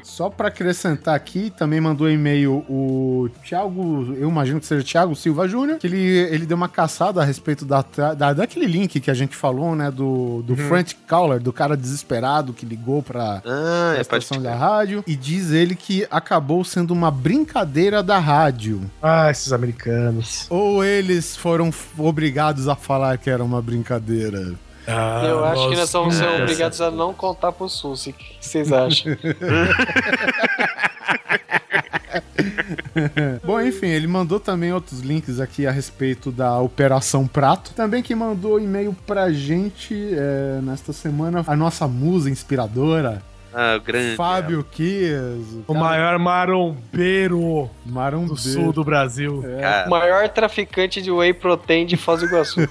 Só 0.04 0.30
pra 0.30 0.48
acrescentar 0.48 1.14
aqui, 1.14 1.50
também 1.50 1.80
mandou 1.80 2.08
e-mail 2.08 2.64
o 2.68 3.28
Thiago, 3.44 4.14
eu 4.16 4.28
imagino 4.28 4.60
que 4.60 4.66
seja 4.66 4.84
Thiago 4.84 5.16
Silva 5.16 5.48
Júnior, 5.48 5.78
que 5.78 5.86
ele, 5.86 5.98
ele 5.98 6.46
deu 6.46 6.56
uma 6.56 6.68
caçada 6.68 7.20
a 7.20 7.24
respeito 7.24 7.64
da, 7.64 7.84
da, 8.16 8.32
daquele 8.32 8.66
link 8.66 9.00
que 9.00 9.10
a 9.10 9.14
gente 9.14 9.34
falou, 9.34 9.74
né, 9.74 9.90
do, 9.90 10.42
do 10.42 10.54
Frank 10.68 10.94
Caller, 11.06 11.40
do 11.40 11.52
cara 11.52 11.76
desesperado 11.76 12.52
que 12.52 12.64
ligou 12.64 12.99
pra, 13.02 13.42
Ah, 13.44 13.92
pra 13.92 14.00
é 14.00 14.04
pode 14.04 14.24
estação 14.24 14.42
da 14.42 14.54
rádio, 14.54 15.02
e 15.06 15.14
diz 15.16 15.50
ele 15.52 15.74
que 15.74 16.06
acabou 16.10 16.64
sendo 16.64 16.92
uma 16.92 17.10
brincadeira 17.10 18.02
da 18.02 18.18
rádio. 18.18 18.80
Ah, 19.02 19.30
esses 19.30 19.52
americanos. 19.52 20.46
Ou 20.50 20.84
eles 20.84 21.36
foram 21.36 21.70
obrigados 21.98 22.68
a 22.68 22.76
falar 22.76 23.18
que 23.18 23.30
era 23.30 23.42
uma 23.44 23.60
brincadeira. 23.62 24.54
Eu 24.86 25.44
acho 25.44 25.68
que 25.68 25.76
nós 25.76 25.92
vamos 25.92 26.14
ser 26.16 26.26
nunca 26.26 26.42
obrigados 26.42 26.80
a 26.80 26.90
não 26.90 27.14
contar 27.14 27.52
pro 27.52 27.68
Susi. 27.68 28.10
O 28.10 28.12
que 28.14 28.36
vocês 28.40 28.72
acham? 28.72 29.16
Bom, 33.44 33.60
enfim, 33.60 33.88
ele 33.88 34.06
mandou 34.06 34.40
também 34.40 34.72
outros 34.72 35.00
links 35.00 35.38
aqui 35.40 35.66
a 35.66 35.70
respeito 35.70 36.30
da 36.32 36.58
Operação 36.58 37.26
Prato. 37.26 37.72
Também 37.74 38.02
que 38.02 38.14
mandou 38.14 38.60
e-mail 38.60 38.96
pra 39.06 39.30
gente 39.32 39.94
é, 40.12 40.60
nesta 40.62 40.92
semana, 40.92 41.44
a 41.46 41.56
nossa 41.56 41.86
musa 41.86 42.28
inspiradora, 42.30 43.22
Ah, 43.52 43.76
o 43.76 43.80
grande. 43.80 44.16
Fábio 44.16 44.62
Kias. 44.64 45.38
O 45.66 45.74
maior 45.74 46.18
marombeiro 46.18 47.68
do 47.84 47.92
Marumbeiro. 47.92 48.36
sul 48.36 48.72
do 48.72 48.84
Brasil. 48.84 49.42
Cara, 49.60 49.86
O 49.86 49.90
maior 49.90 50.28
traficante 50.28 51.00
de 51.02 51.10
whey 51.10 51.32
protein 51.32 51.84
de 51.86 51.96
Foz 51.96 52.20
do 52.20 52.26
Iguaçu. 52.26 52.60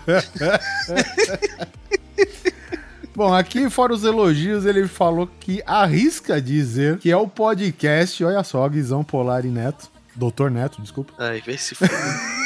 Bom, 3.19 3.33
aqui 3.33 3.69
fora 3.69 3.91
os 3.91 4.05
elogios, 4.05 4.65
ele 4.65 4.87
falou 4.87 5.29
que 5.41 5.61
arrisca 5.65 6.41
dizer 6.41 6.99
que 6.99 7.11
é 7.11 7.17
o 7.17 7.27
podcast, 7.27 8.23
olha 8.23 8.41
só, 8.45 8.65
Guizão 8.69 9.03
Polar 9.03 9.45
e 9.45 9.49
Neto, 9.49 9.91
Doutor 10.15 10.49
Neto, 10.49 10.81
desculpa, 10.81 11.11
Ai, 11.17 11.41
vê 11.45 11.57
se 11.57 11.75
for. 11.75 11.89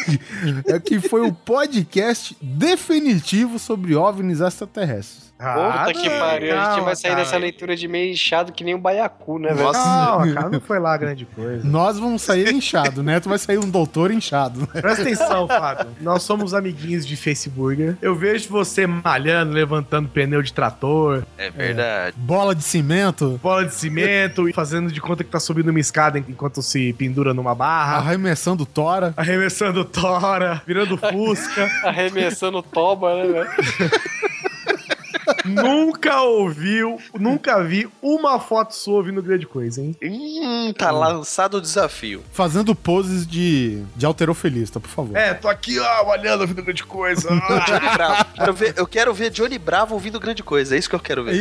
é 0.65 0.79
que 0.79 0.99
foi 0.99 1.21
o 1.21 1.31
podcast 1.31 2.35
definitivo 2.41 3.59
sobre 3.59 3.95
OVNIs 3.95 4.41
extraterrestres. 4.41 5.31
Ah, 5.43 5.83
Puta 5.87 5.99
que 5.99 6.09
não, 6.09 6.19
pariu. 6.19 6.59
a 6.59 6.73
gente 6.75 6.83
vai 6.85 6.95
sair 6.95 7.11
cara. 7.11 7.23
dessa 7.23 7.37
leitura 7.37 7.75
de 7.75 7.87
meio 7.87 8.11
inchado 8.13 8.51
que 8.51 8.63
nem 8.63 8.73
um 8.75 8.79
baiacu, 8.79 9.37
né, 9.39 9.53
velho? 9.53 9.71
Calma, 9.71 10.33
cara, 10.33 10.49
não 10.49 10.59
foi 10.61 10.79
lá 10.79 10.95
grande 10.97 11.25
coisa. 11.25 11.67
Nós 11.67 11.99
vamos 11.99 12.21
sair 12.21 12.51
inchado, 12.53 13.01
o 13.01 13.03
Neto 13.03 13.27
vai 13.29 13.37
sair 13.37 13.57
um 13.57 13.69
doutor 13.69 14.11
inchado. 14.11 14.61
né? 14.61 14.81
Presta 14.81 15.01
atenção, 15.01 15.47
Fábio. 15.47 15.87
Nós 16.01 16.23
somos 16.23 16.53
amiguinhos 16.53 17.05
de 17.05 17.15
Facebook. 17.15 17.95
Eu 18.01 18.15
vejo 18.15 18.49
você 18.49 18.87
malhando, 18.87 19.51
levantando 19.53 20.07
pneu 20.09 20.41
de 20.41 20.53
trator, 20.53 21.23
É 21.37 21.49
verdade. 21.49 22.15
Bola 22.17 22.55
de 22.55 22.63
cimento, 22.63 23.39
bola 23.41 23.65
de 23.65 23.73
cimento 23.73 24.47
e 24.47 24.53
fazendo 24.53 24.91
de 24.91 25.01
conta 25.01 25.23
que 25.23 25.29
tá 25.29 25.39
subindo 25.39 25.69
uma 25.69 25.79
escada 25.79 26.17
enquanto 26.19 26.61
se 26.61 26.93
pendura 26.93 27.33
numa 27.33 27.53
barra, 27.55 27.97
arremessando 27.97 28.65
tora. 28.65 29.13
arremessando 29.17 29.83
tora, 29.83 30.61
virando 30.65 30.97
fusca. 30.97 31.69
Arremessando 31.83 32.61
toba, 32.61 33.15
né, 33.15 33.27
velho? 33.27 33.49
nunca 35.45 36.21
ouviu, 36.21 36.97
nunca 37.19 37.63
vi 37.63 37.87
uma 38.01 38.39
foto 38.39 38.73
sua 38.75 38.95
ouvindo 38.95 39.21
grande 39.21 39.45
coisa, 39.45 39.81
hein? 39.81 39.95
Hum, 40.03 40.73
tá 40.77 40.91
lançado 40.91 41.57
o 41.57 41.61
desafio. 41.61 42.23
Fazendo 42.31 42.73
poses 42.75 43.25
de, 43.27 43.81
de 43.95 44.05
alterofilista, 44.05 44.79
por 44.79 44.89
favor. 44.89 45.15
É, 45.17 45.33
tô 45.33 45.47
aqui, 45.47 45.79
ó, 45.79 46.05
malhando, 46.07 46.41
ouvindo 46.41 46.63
grande 46.63 46.83
coisa. 46.83 47.29
Ah. 47.31 47.59
Johnny 47.67 47.93
Bravo. 47.93 48.25
Quero 48.35 48.53
ver- 48.53 48.73
eu 48.77 48.87
quero 48.87 49.13
ver 49.13 49.29
Johnny 49.29 49.57
Bravo 49.57 49.93
ouvindo 49.93 50.19
grande 50.19 50.43
coisa. 50.43 50.75
É 50.75 50.79
isso 50.79 50.89
que 50.89 50.95
eu 50.95 50.99
quero 50.99 51.23
ver. 51.23 51.33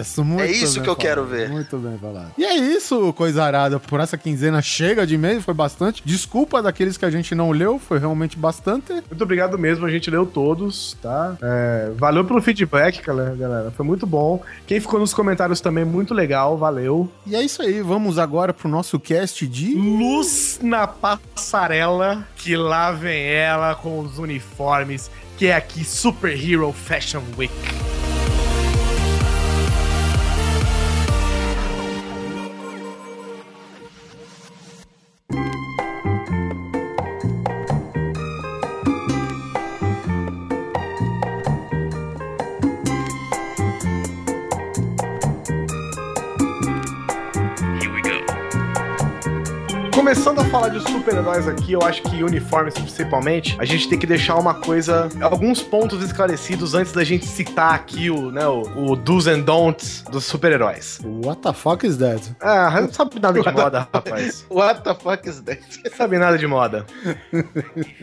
Isso, 0.00 0.24
muito 0.24 0.42
É 0.42 0.50
isso 0.50 0.74
bem 0.74 0.82
que 0.84 0.90
eu 0.90 0.96
quero 0.96 1.24
ver. 1.24 1.48
Muito 1.48 1.76
bem 1.78 1.98
falado. 1.98 2.32
E 2.38 2.44
é 2.44 2.54
isso, 2.56 3.12
coisa 3.14 3.44
arada. 3.44 3.78
Por 3.80 4.00
essa 4.00 4.16
quinzena 4.18 4.60
chega 4.62 5.06
de 5.06 5.14
e-mail, 5.14 5.40
foi 5.42 5.54
bastante. 5.54 6.02
Desculpa 6.04 6.62
daqueles 6.62 6.96
que 6.96 7.04
a 7.04 7.10
gente 7.10 7.34
não 7.34 7.50
leu, 7.50 7.78
foi 7.78 7.98
realmente 7.98 8.36
bastante. 8.38 8.92
Muito 8.92 9.22
obrigado 9.22 9.58
mesmo, 9.58 9.86
a 9.86 9.90
gente 9.90 10.10
leu 10.10 10.26
todos, 10.26 10.96
tá? 11.02 11.36
É, 11.42 11.90
valeu 11.96 12.24
pelo 12.24 12.40
feedback, 12.40 13.02
galera, 13.02 13.34
galera. 13.38 13.70
Foi 13.70 13.86
muito 13.86 14.06
bom. 14.06 14.42
Quem 14.66 14.80
ficou 14.80 15.00
nos 15.00 15.14
comentários 15.14 15.60
também, 15.60 15.84
muito 15.84 16.12
legal, 16.12 16.58
valeu. 16.58 17.08
E 17.26 17.34
é 17.34 17.42
isso 17.42 17.62
aí, 17.62 17.80
vamos 17.80 18.18
agora 18.18 18.52
pro 18.52 18.68
nosso 18.68 18.98
cast 19.00 19.46
de. 19.46 19.74
Luz 19.74 20.60
na 20.62 20.86
passarela, 20.86 22.26
que 22.36 22.56
lá 22.56 22.92
vem 22.92 23.24
ela 23.24 23.74
com 23.74 24.00
os 24.00 24.18
uniformes, 24.18 25.10
que 25.36 25.46
é 25.46 25.56
aqui 25.56 25.84
Super 25.84 26.32
Hero 26.32 26.72
Fashion 26.72 27.22
Week. 27.36 27.54
Começando 50.08 50.40
a 50.40 50.44
falar 50.46 50.70
de 50.70 50.80
super-heróis 50.90 51.46
aqui, 51.46 51.72
eu 51.72 51.82
acho 51.82 52.00
que 52.00 52.22
uniformes 52.22 52.72
principalmente, 52.72 53.54
a 53.60 53.64
gente 53.66 53.90
tem 53.90 53.98
que 53.98 54.06
deixar 54.06 54.36
uma 54.36 54.54
coisa, 54.54 55.06
alguns 55.20 55.60
pontos 55.60 56.02
esclarecidos 56.02 56.72
antes 56.72 56.92
da 56.92 57.04
gente 57.04 57.26
citar 57.26 57.74
aqui 57.74 58.08
o, 58.08 58.30
né, 58.30 58.48
o, 58.48 58.92
o 58.92 58.96
do's 58.96 59.26
and 59.26 59.40
don'ts 59.40 60.02
dos 60.10 60.24
super-heróis. 60.24 60.98
What 61.04 61.42
the 61.42 61.52
fuck 61.52 61.86
is 61.86 61.98
that? 61.98 62.22
Ah, 62.40 62.80
não 62.80 62.90
sabe 62.90 63.20
nada 63.20 63.38
de 63.38 63.52
moda, 63.52 63.86
rapaz. 63.92 64.46
What 64.48 64.82
the 64.82 64.94
fuck 64.94 65.28
is 65.28 65.42
that? 65.42 65.60
Não 65.84 65.92
sabe 65.94 66.16
nada 66.16 66.38
de 66.38 66.46
moda. 66.46 66.86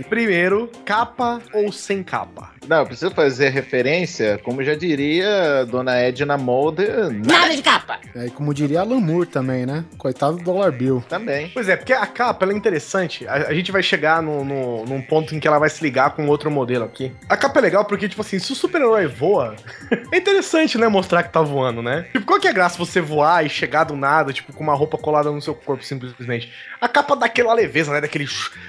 Primeiro, 0.08 0.70
capa 0.86 1.42
ou 1.56 1.72
sem 1.72 2.04
capa? 2.04 2.52
Não, 2.68 2.78
eu 2.78 2.86
preciso 2.86 3.12
fazer 3.12 3.50
referência, 3.50 4.40
como 4.44 4.64
já 4.64 4.76
diria 4.76 5.66
Dona 5.66 5.96
Edna 5.98 6.38
Molder, 6.38 7.12
Nada 7.12 7.56
de 7.56 7.62
capa. 7.62 8.00
É, 8.16 8.30
como 8.30 8.54
diria 8.54 8.82
Alan 8.82 9.00
Moore 9.00 9.28
também, 9.28 9.66
né? 9.66 9.84
Coitado 9.98 10.38
do 10.38 10.44
Dollar 10.44 10.72
Bill. 10.72 11.04
também. 11.08 11.50
Pois 11.54 11.68
é, 11.70 11.76
porque 11.76 11.94
a 11.94 12.06
capa 12.06 12.46
ela 12.46 12.54
é 12.54 12.56
interessante. 12.56 13.28
A, 13.28 13.34
a 13.50 13.54
gente 13.54 13.72
vai 13.72 13.84
chegar 13.84 14.22
no, 14.22 14.44
no- 14.44 14.86
num 14.86 15.02
ponto 15.02 15.36
em 15.36 15.40
que 15.40 15.48
ela 15.48 15.60
vai 15.60 15.70
se 15.70 15.84
ligar 15.84 16.12
com 16.12 16.28
outro 16.28 16.50
modelo 16.50 16.86
aqui. 16.86 17.12
A 17.30 17.38
capa 17.38 17.60
é 17.60 17.62
legal 17.62 17.86
porque, 17.86 18.08
tipo 18.10 18.22
assim, 18.22 18.40
se 18.40 18.52
o 18.52 18.56
super-herói 18.56 19.08
voa, 19.08 19.56
é 20.12 20.18
interessante, 20.18 20.78
né? 20.78 20.88
Mostrar 20.88 21.24
que 21.24 21.32
tá 21.32 21.42
voando, 21.42 21.82
né? 21.82 22.08
Tipo, 22.14 22.26
qual 22.26 22.40
que 22.40 22.48
é 22.48 22.52
a 22.52 22.54
graça 22.54 22.78
você 22.78 23.00
voar 23.02 23.46
e 23.46 23.50
chegar 23.50 23.84
do 23.84 23.96
nada, 23.96 24.32
tipo, 24.34 24.54
com 24.54 24.64
uma 24.64 24.74
roupa 24.76 24.98
colada 24.98 25.32
no 25.32 25.42
seu 25.42 25.54
corpo, 25.56 25.84
simplesmente? 25.84 26.52
A 26.82 26.88
capa 26.88 27.16
dá 27.16 27.26
aquela 27.26 27.54
leveza, 27.54 27.92
né? 27.92 28.02
Daquele. 28.02 28.26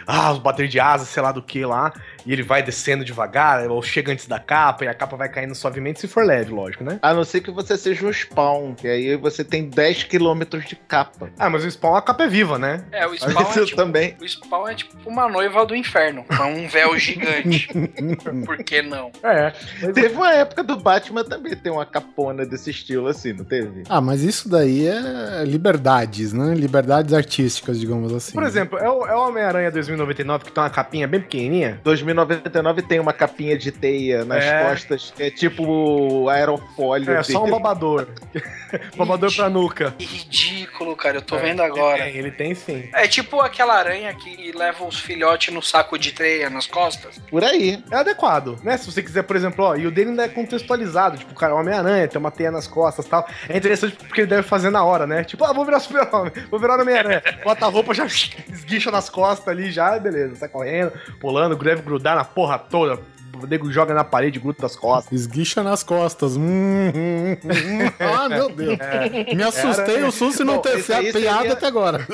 Ah, 0.07 0.33
os 0.33 0.39
bater 0.39 0.69
de 0.69 0.79
asas, 0.81 1.09
sei 1.09 1.23
lá 1.23 1.33
do 1.33 1.43
que 1.43 1.65
lá. 1.65 1.93
E 2.25 2.33
ele 2.33 2.43
vai 2.43 2.63
descendo 2.63 3.05
devagar, 3.05 3.69
ou 3.71 3.83
chega 3.89 4.13
antes 4.13 4.27
da 4.27 4.39
capa, 4.39 4.85
e 4.85 4.89
a 4.89 4.95
capa 4.95 5.17
vai 5.17 5.29
caindo 5.29 5.55
suavemente, 5.55 6.01
se 6.01 6.09
for 6.09 6.25
leve, 6.25 6.53
lógico, 6.53 6.85
né? 6.85 6.99
A 7.03 7.15
não 7.15 7.25
ser 7.25 7.41
que 7.41 7.51
você 7.51 7.77
seja 7.77 8.07
um 8.07 8.13
spawn, 8.13 8.75
que 8.75 8.89
aí 8.89 9.17
você 9.17 9.45
tem 9.45 9.69
10 9.69 10.05
quilômetros 10.05 10.65
de 10.65 10.77
capa. 10.77 11.31
Ah, 11.39 11.49
mas 11.49 11.65
o 11.65 11.71
spawn, 11.71 11.97
a 11.97 12.03
capa 12.03 12.25
é 12.25 12.29
viva, 12.29 12.59
né? 12.59 12.85
É, 12.93 13.07
o 13.07 13.15
spawn 13.17 13.51
isso 13.51 13.61
é 13.61 13.65
tipo, 13.65 13.77
também. 13.77 14.17
o 14.21 14.29
spawn 14.29 14.69
é 14.69 14.75
tipo 14.75 14.97
uma 15.07 15.29
noiva 15.29 15.65
do 15.65 15.75
inferno, 15.75 16.25
com 16.25 16.45
um 16.45 16.69
véu 16.69 16.97
gigante. 16.99 17.69
Por 18.45 18.59
que 18.59 18.83
não? 18.83 19.11
É. 19.23 19.53
Teve 19.93 20.15
uma 20.15 20.33
época 20.33 20.63
do 20.63 20.77
Batman 20.77 21.25
também 21.25 21.57
ter 21.57 21.71
uma 21.71 21.87
capona 21.87 22.45
desse 22.45 22.71
estilo 22.71 23.09
assim, 23.09 23.33
não 23.33 23.45
teve? 23.45 23.85
Ah, 23.89 24.01
mas 24.01 24.23
isso 24.23 24.49
daí 24.49 24.87
é 24.87 25.45
liberdades, 25.45 26.33
né? 26.33 26.55
Liberdades 26.55 27.13
artísticas, 27.13 27.79
digamos 27.79 28.13
assim. 28.13 28.33
Por 28.33 28.43
exemplo, 28.43 28.79
é 28.79 28.89
o, 28.89 29.07
é 29.07 29.15
o 29.15 29.29
Homem-Aranha 29.29 29.71
2099 29.71 30.45
que 30.45 30.53
tem 30.53 30.63
uma 30.63 30.71
capinha 30.71 31.07
bem 31.07 31.21
pequenininha. 31.21 31.81
2099 31.85 32.83
tem 32.83 33.01
uma 33.01 33.13
capinha 33.13 33.57
de 33.57 33.73
teia 33.81 34.25
nas 34.25 34.45
É. 34.45 34.65
costas, 34.65 35.13
que 35.17 35.23
é 35.23 35.31
tipo 35.31 36.29
aerofólio. 36.29 37.11
É, 37.13 37.23
só 37.23 37.39
um 37.41 37.45
dele. 37.45 37.53
babador. 37.53 38.09
babador 38.97 39.35
pra 39.35 39.49
nuca. 39.49 39.95
Que 39.99 40.05
ridículo, 40.05 40.97
cara. 40.97 41.19
Eu 41.19 41.23
tô 41.23 41.37
É, 41.37 41.41
vendo 41.41 41.63
agora. 41.63 42.09
Ele 42.09 42.11
tem, 42.11 42.19
ele 42.19 42.31
tem 42.31 42.55
sim. 42.55 42.89
É 42.93 43.07
tipo 43.07 43.41
aquela 43.41 43.75
aranha 43.75 44.13
que 44.15 44.53
leva 44.53 44.85
os 44.85 44.99
filhotes 44.99 45.53
no 45.55 45.63
saco 45.63 45.99
de 45.99 46.13
treia 46.13 46.51
nas 46.51 46.67
costas. 46.67 47.19
Por 47.31 47.45
aí. 47.45 47.83
É 47.91 47.97
adequado, 47.97 48.59
né? 48.63 48.77
Se 48.77 48.91
você 48.91 49.03
quiser, 49.03 49.23
por 49.23 49.37
exemplo, 49.37 49.65
ó, 49.65 49.77
e 49.77 49.87
o 49.87 49.91
dele 49.91 50.11
ainda 50.11 50.25
é 50.25 50.29
contextualizado. 50.29 51.19
Tipo, 51.19 51.33
o 51.33 51.35
cara 51.37 51.53
é 51.53 51.57
Homem-Aranha, 51.57 52.09
tem 52.09 52.19
uma 52.19 52.31
teia 52.31 52.51
nas 52.51 52.67
costas 52.67 53.07
e 53.07 53.09
tal. 53.09 53.27
É 53.49 53.57
interessante 53.57 53.97
porque 53.97 54.23
ele 54.23 54.29
deve 54.29 54.43
fazer 54.43 54.71
na 54.71 54.85
hora, 54.85 55.07
né? 55.07 55.25
Tipo, 55.25 55.45
ah, 55.45 55.53
vou 55.53 55.65
virar 55.65 55.81
super-homem, 55.81 56.33
vou 56.51 56.59
virar 56.61 56.81
Homem-Aranha. 56.81 57.23
Bota 57.45 57.67
a 57.67 57.69
roupa, 57.69 57.95
já 57.95 58.07
esguicha 58.49 58.91
nas 58.91 59.09
costas 59.11 59.49
ali, 59.49 59.71
já, 59.71 59.99
beleza. 59.99 60.37
Sai 60.37 60.49
correndo, 60.49 60.93
pulando, 61.21 61.57
deve 61.57 61.83
grudar 61.83 62.17
na 62.17 62.25
porra 62.25 62.59
toda. 62.59 63.01
O 63.43 63.47
nego 63.47 63.71
joga 63.71 63.93
na 63.95 64.05
parede, 64.05 64.39
gruda 64.39 64.59
das 64.63 64.75
costas. 64.77 65.13
Esguicha 65.13 65.63
nas 65.63 65.83
costas. 65.83 66.37
Hum, 66.37 66.93
hum, 66.95 67.37
hum. 67.45 67.93
Ah, 68.01 68.29
meu 68.29 68.49
Deus. 68.51 68.79
Me 69.35 69.43
assustei 69.43 69.97
Era- 69.97 70.09
o 70.09 70.13
susto 70.13 70.43
e 70.43 70.45
não 70.45 70.57
Bom, 70.57 70.63
ter 70.63 70.79
esse 70.79 70.93
aí 70.93 71.13
piada 71.13 71.39
seria- 71.41 71.53
até 71.53 71.67
agora. 71.67 72.07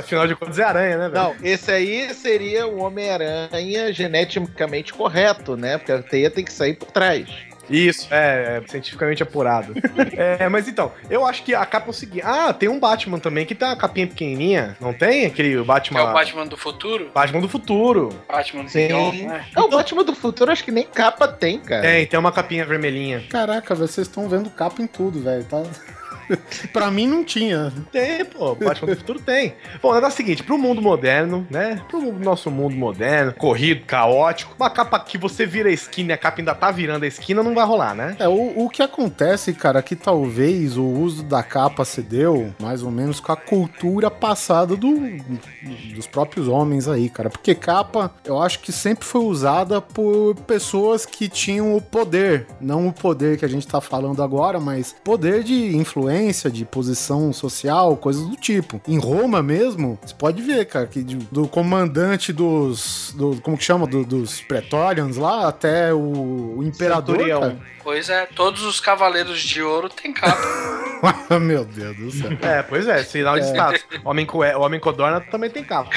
Afinal 0.00 0.26
de 0.26 0.34
contas, 0.36 0.58
é 0.58 0.64
aranha, 0.64 0.96
né, 0.98 1.08
velho? 1.08 1.14
Não, 1.22 1.34
esse 1.42 1.70
aí 1.70 2.12
seria 2.14 2.66
o 2.66 2.78
Homem-Aranha 2.80 3.92
geneticamente 3.92 4.92
correto, 4.92 5.56
né? 5.56 5.78
Porque 5.78 5.92
a 5.92 6.02
teia 6.02 6.30
tem 6.30 6.44
que 6.44 6.52
sair 6.52 6.74
por 6.74 6.90
trás. 6.90 7.28
Isso, 7.68 8.08
é, 8.10 8.62
é 8.62 8.68
cientificamente 8.68 9.22
apurado. 9.22 9.74
é, 10.16 10.48
mas 10.48 10.68
então, 10.68 10.92
eu 11.08 11.24
acho 11.26 11.42
que 11.42 11.54
a 11.54 11.64
capa 11.64 11.88
é 11.88 11.90
o 11.90 11.92
seguinte. 11.92 12.22
Ah, 12.24 12.52
tem 12.52 12.68
um 12.68 12.78
Batman 12.78 13.18
também 13.18 13.46
que 13.46 13.54
tem 13.54 13.66
uma 13.68 13.76
capinha 13.76 14.06
pequenininha. 14.06 14.76
Não 14.80 14.92
tem? 14.92 15.26
Aquele 15.26 15.56
Que 15.56 15.62
Batman. 15.62 16.00
é 16.00 16.02
o 16.04 16.12
Batman 16.12 16.46
do 16.46 16.56
futuro. 16.56 17.10
Batman 17.14 17.40
do 17.40 17.48
futuro. 17.48 18.08
Batman 18.28 18.64
do 18.64 18.70
Sim. 18.70 18.88
Beyond, 18.88 19.22
né? 19.22 19.44
É, 19.56 19.60
o 19.60 19.68
Batman 19.68 20.04
do 20.04 20.14
futuro 20.14 20.50
acho 20.52 20.64
que 20.64 20.70
nem 20.70 20.84
capa 20.84 21.28
tem, 21.28 21.58
cara. 21.60 21.82
Tem, 21.82 22.06
tem 22.06 22.18
uma 22.18 22.32
capinha 22.32 22.64
vermelhinha. 22.64 23.24
Caraca, 23.30 23.74
vocês 23.74 24.06
estão 24.06 24.28
vendo 24.28 24.50
capa 24.50 24.82
em 24.82 24.86
tudo, 24.86 25.20
velho. 25.22 25.44
Tá... 25.44 25.62
pra 26.72 26.90
mim 26.90 27.06
não 27.06 27.24
tinha. 27.24 27.72
Tem, 27.90 28.24
pô. 28.24 28.54
Batman 28.54 28.92
do 28.92 28.96
futuro 28.96 29.20
tem. 29.20 29.54
Bom, 29.82 29.94
é 29.96 30.06
o 30.06 30.10
seguinte, 30.10 30.42
pro 30.42 30.58
mundo 30.58 30.80
moderno, 30.80 31.46
né? 31.50 31.82
Pro 31.88 32.12
nosso 32.12 32.50
mundo 32.50 32.76
moderno, 32.76 33.32
corrido, 33.34 33.84
caótico, 33.86 34.54
uma 34.58 34.70
capa 34.70 34.98
que 35.00 35.18
você 35.18 35.46
vira 35.46 35.68
a 35.68 35.72
esquina 35.72 36.10
e 36.10 36.14
a 36.14 36.18
capa 36.18 36.40
ainda 36.40 36.54
tá 36.54 36.70
virando 36.70 37.04
a 37.04 37.06
esquina, 37.06 37.42
não 37.42 37.54
vai 37.54 37.64
rolar, 37.64 37.94
né? 37.94 38.16
É, 38.18 38.28
o, 38.28 38.64
o 38.64 38.70
que 38.70 38.82
acontece, 38.82 39.52
cara, 39.52 39.78
é 39.78 39.82
que 39.82 39.96
talvez 39.96 40.76
o 40.76 40.84
uso 40.84 41.22
da 41.22 41.42
capa 41.42 41.84
se 41.84 42.02
deu 42.02 42.54
mais 42.60 42.82
ou 42.82 42.90
menos 42.90 43.20
com 43.20 43.32
a 43.32 43.36
cultura 43.36 44.10
passada 44.10 44.76
do, 44.76 44.94
dos 45.94 46.06
próprios 46.06 46.48
homens 46.48 46.88
aí, 46.88 47.08
cara. 47.08 47.30
Porque 47.30 47.54
capa, 47.54 48.10
eu 48.24 48.40
acho 48.40 48.60
que 48.60 48.72
sempre 48.72 49.04
foi 49.04 49.22
usada 49.22 49.80
por 49.80 50.34
pessoas 50.46 51.06
que 51.06 51.28
tinham 51.28 51.76
o 51.76 51.80
poder. 51.80 52.46
Não 52.60 52.88
o 52.88 52.92
poder 52.92 53.38
que 53.38 53.44
a 53.44 53.48
gente 53.48 53.66
tá 53.66 53.80
falando 53.80 54.22
agora, 54.22 54.60
mas 54.60 54.94
poder 55.04 55.42
de 55.42 55.76
influência 55.76 56.13
influência, 56.14 56.50
de 56.50 56.64
posição 56.64 57.32
social, 57.32 57.96
coisas 57.96 58.22
do 58.26 58.36
tipo. 58.36 58.80
Em 58.86 58.98
Roma 58.98 59.42
mesmo, 59.42 59.98
você 60.04 60.14
pode 60.14 60.40
ver, 60.42 60.64
cara, 60.66 60.86
que 60.86 61.02
de- 61.02 61.16
do 61.16 61.48
comandante 61.48 62.32
dos. 62.32 63.12
Do, 63.16 63.40
como 63.42 63.56
que 63.58 63.64
chama? 63.64 63.86
Do- 63.86 64.04
dos 64.04 64.40
Pretorians 64.40 65.16
lá 65.16 65.48
até 65.48 65.92
o, 65.92 65.98
o 66.58 66.62
imperador. 66.64 67.16
Pois 67.82 68.08
é, 68.08 68.26
todos 68.34 68.62
os 68.62 68.80
cavaleiros 68.80 69.40
de 69.42 69.60
ouro 69.62 69.88
têm 69.90 70.12
capa. 70.12 70.40
Meu 71.38 71.64
Deus 71.66 71.96
do 71.96 72.10
céu. 72.10 72.30
É, 72.40 72.62
pois 72.62 72.86
é, 72.86 73.02
sinal 73.02 73.38
de 73.38 73.46
status. 73.46 73.84
Homem, 74.04 74.24
co 74.24 74.38
o 74.38 74.60
homem 74.60 74.80
codorna 74.80 75.20
também 75.20 75.50
tem 75.50 75.62
capa. 75.62 75.90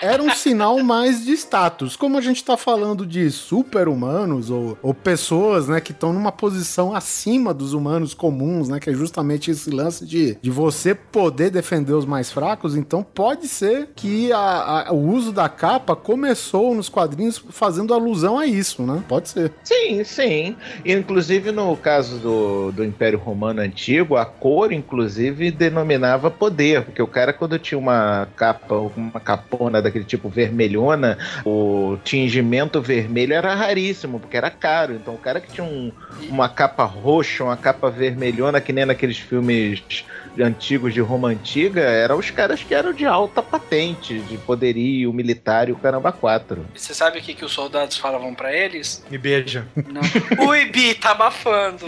Era 0.00 0.22
um 0.22 0.30
sinal 0.30 0.78
mais 0.82 1.22
de 1.26 1.32
status. 1.32 1.94
Como 1.94 2.16
a 2.16 2.22
gente 2.22 2.42
tá 2.42 2.56
falando 2.56 3.04
de 3.04 3.30
super-humanos 3.30 4.48
ou, 4.48 4.78
ou 4.82 4.94
pessoas, 4.94 5.68
né, 5.68 5.78
que 5.78 5.92
estão 5.92 6.10
numa 6.10 6.32
posição 6.32 6.94
acima 6.94 7.52
dos 7.52 7.74
humanos 7.74 8.14
comuns, 8.14 8.70
né, 8.70 8.80
que 8.80 8.88
é 8.88 8.94
justamente 8.94 9.39
esse 9.48 9.70
lance 9.70 10.04
de, 10.04 10.36
de 10.42 10.50
você 10.50 10.94
poder 10.94 11.50
defender 11.50 11.92
os 11.92 12.04
mais 12.04 12.32
fracos, 12.32 12.74
então 12.76 13.02
pode 13.02 13.46
ser 13.46 13.90
que 13.94 14.32
a- 14.32 14.86
a- 14.88 14.92
o 14.92 15.08
uso 15.12 15.30
da 15.32 15.48
capa 15.48 15.94
começou 15.94 16.74
nos 16.74 16.88
quadrinhos 16.88 17.38
fazendo 17.50 17.94
alusão 17.94 18.38
a 18.38 18.46
isso, 18.46 18.82
né? 18.82 19.02
Pode 19.08 19.28
ser. 19.28 19.52
Sim, 19.62 20.02
sim. 20.02 20.56
Inclusive 20.84 21.52
no 21.52 21.76
caso 21.76 22.18
do, 22.18 22.72
do 22.72 22.84
Império 22.84 23.18
Romano 23.18 23.60
Antigo, 23.60 24.16
a 24.16 24.24
cor, 24.26 24.72
inclusive, 24.72 25.50
denominava 25.50 26.30
poder, 26.30 26.82
porque 26.82 27.00
o 27.02 27.06
cara, 27.06 27.32
quando 27.32 27.58
tinha 27.58 27.78
uma 27.78 28.26
capa, 28.34 28.74
uma 28.96 29.20
capona 29.20 29.80
daquele 29.80 30.04
tipo 30.04 30.28
vermelhona, 30.28 31.16
o 31.44 31.96
tingimento 32.02 32.80
vermelho 32.80 33.34
era 33.34 33.54
raríssimo, 33.54 34.18
porque 34.18 34.36
era 34.36 34.50
caro. 34.50 34.94
Então 34.94 35.14
o 35.14 35.18
cara 35.18 35.40
que 35.40 35.52
tinha 35.52 35.64
um- 35.64 35.92
uma 36.28 36.48
capa 36.48 36.84
roxa, 36.84 37.44
uma 37.44 37.56
capa 37.56 37.90
vermelhona, 37.90 38.60
que 38.60 38.72
nem 38.72 38.84
naqueles 38.84 39.18
filmes 39.30 40.04
antigos 40.40 40.92
de 40.92 41.00
Roma 41.00 41.28
Antiga, 41.28 41.80
eram 41.80 42.18
os 42.18 42.30
caras 42.30 42.62
que 42.62 42.74
eram 42.74 42.92
de 42.92 43.06
alta 43.06 43.40
patente, 43.40 44.18
de 44.18 44.36
poderio 44.38 45.12
militar 45.12 45.68
e 45.68 45.72
o 45.72 45.76
caramba 45.76 46.10
quatro. 46.10 46.66
Você 46.74 46.92
sabe 46.92 47.18
o 47.18 47.22
que, 47.22 47.34
que 47.34 47.44
os 47.44 47.52
soldados 47.52 47.96
falavam 47.96 48.34
pra 48.34 48.52
eles? 48.52 49.04
Me 49.08 49.16
beija. 49.16 49.66
Não. 49.76 50.00
Ui, 50.48 50.66
Bi, 50.66 50.94
tá 50.94 51.12
abafando. 51.12 51.86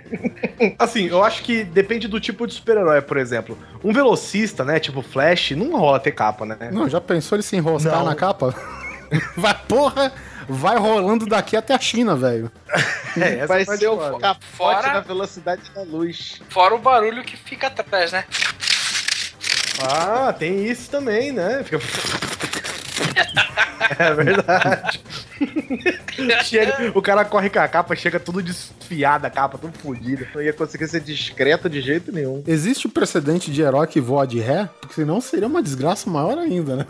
Assim, 0.78 1.08
eu 1.08 1.22
acho 1.22 1.42
que 1.42 1.62
depende 1.62 2.08
do 2.08 2.18
tipo 2.18 2.46
de 2.46 2.54
super-herói, 2.54 3.02
por 3.02 3.18
exemplo. 3.18 3.58
Um 3.84 3.92
velocista, 3.92 4.64
né, 4.64 4.80
tipo 4.80 5.02
Flash, 5.02 5.52
não 5.52 5.78
rola 5.78 6.00
ter 6.00 6.12
capa, 6.12 6.46
né? 6.46 6.56
Não, 6.72 6.88
já 6.88 7.00
pensou 7.00 7.36
ele 7.36 7.42
se 7.42 7.56
enroscar 7.56 7.98
Não. 7.98 8.06
na 8.06 8.14
capa? 8.14 8.54
Vai, 9.36 9.54
porra, 9.68 10.12
vai 10.50 10.76
rolando 10.78 11.26
daqui 11.26 11.56
até 11.56 11.74
a 11.74 11.78
China, 11.78 12.14
velho. 12.16 12.50
É, 13.16 13.38
essa 13.38 13.46
Vai 13.46 13.64
ser 13.64 13.88
o 13.88 13.96
foda. 13.96 14.18
capote 14.18 14.44
Fora- 14.56 14.92
na 14.94 15.00
velocidade 15.00 15.62
da 15.74 15.82
luz. 15.82 16.40
Fora 16.50 16.74
o 16.74 16.78
barulho 16.78 17.22
que 17.24 17.36
fica 17.36 17.68
atrás, 17.68 18.12
né? 18.12 18.24
Ah, 19.82 20.32
tem 20.38 20.66
isso 20.66 20.90
também, 20.90 21.32
né? 21.32 21.62
Fica... 21.64 21.78
É 23.98 24.14
verdade. 24.14 25.00
Chega- 26.44 26.92
o 26.94 27.02
cara 27.02 27.24
corre 27.24 27.50
com 27.50 27.58
a 27.58 27.66
capa, 27.66 27.96
chega 27.96 28.20
tudo 28.20 28.42
desfiado, 28.42 29.24
a 29.24 29.30
capa 29.30 29.58
tudo 29.58 29.76
fodida. 29.78 30.28
Não 30.34 30.40
ia 30.42 30.52
conseguir 30.52 30.86
ser 30.86 31.00
discreto 31.00 31.68
de 31.68 31.80
jeito 31.80 32.12
nenhum. 32.12 32.42
Existe 32.46 32.86
o 32.86 32.90
precedente 32.90 33.50
de 33.50 33.62
herói 33.62 33.86
que 33.86 34.00
voa 34.00 34.26
de 34.26 34.38
ré? 34.38 34.68
Porque 34.80 34.94
senão 34.94 35.20
seria 35.20 35.46
uma 35.48 35.62
desgraça 35.62 36.08
maior 36.08 36.38
ainda, 36.38 36.76
né? 36.76 36.86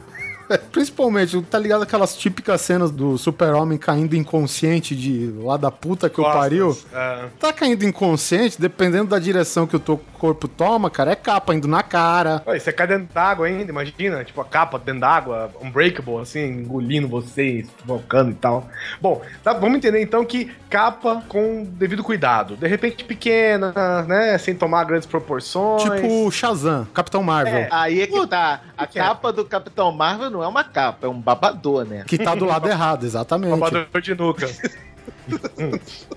Principalmente, 0.73 1.41
tá 1.43 1.59
ligado 1.59 1.83
aquelas 1.83 2.17
típicas 2.17 2.61
cenas 2.61 2.91
do 2.91 3.17
super-homem 3.19 3.79
caindo 3.79 4.17
inconsciente 4.17 4.95
de 4.95 5.33
lá 5.43 5.57
da 5.57 5.71
puta 5.71 6.09
que 6.09 6.21
o 6.21 6.25
pariu? 6.25 6.77
Ah, 6.93 7.27
Tá 7.39 7.53
caindo 7.53 7.85
inconsciente, 7.85 8.61
dependendo 8.61 9.11
da 9.11 9.19
direção 9.19 9.67
que 9.67 9.77
o 9.77 9.81
teu 9.81 10.01
corpo 10.19 10.47
toma, 10.47 10.91
cara, 10.91 11.13
é 11.13 11.17
capa 11.17 11.55
indo 11.55 11.67
na 11.67 11.83
cara. 11.83 12.43
Oi, 12.47 12.61
você 12.61 12.73
cai 12.73 12.87
dentro 12.87 13.09
d'água 13.13 13.47
ainda, 13.47 13.71
imagina? 13.71 14.23
Tipo, 14.25 14.41
a 14.43 14.45
capa 14.45 14.79
dentro 14.79 15.01
d'água, 15.01 15.51
unbreakable, 15.63 16.19
assim, 16.19 16.45
engolindo 16.45 17.09
vocês, 17.09 17.69
focando 17.87 18.31
e 18.31 18.35
tal. 18.35 18.69
Bom, 19.01 19.23
tá, 19.43 19.53
vamos 19.53 19.79
entender 19.79 20.03
então 20.03 20.25
que 20.25 20.53
capa 20.69 21.23
com 21.29 21.65
devido 21.65 22.03
cuidado. 22.05 22.57
De 22.57 22.67
repente 22.67 23.05
pequena, 23.05 23.73
né? 24.07 24.37
Sem 24.39 24.55
tomar 24.55 24.85
grandes 24.85 25.07
proporções. 25.07 25.83
Tipo 25.83 26.31
Shazam, 26.31 26.87
Capitão 26.93 27.23
Marvel. 27.23 27.67
Aí 27.71 28.03
é 28.03 28.07
que 28.07 28.27
tá. 28.27 28.61
A 28.77 28.87
que 28.87 28.99
é? 28.99 29.03
capa 29.03 29.33
do 29.33 29.45
Capitão 29.45 29.91
Marvel 29.91 30.31
não 30.31 30.40
é 30.43 30.49
uma 30.49 30.65
capa, 30.65 31.07
é 31.07 31.11
um 31.11 31.21
babador, 31.21 31.85
né? 31.85 32.05
Que 32.07 32.19
tá 32.19 32.35
do 32.35 32.45
lado 32.45 32.69
errado, 32.71 33.05
exatamente. 33.05 33.51
Babador 33.51 34.01
de 34.01 34.15
nuca. 34.15 34.49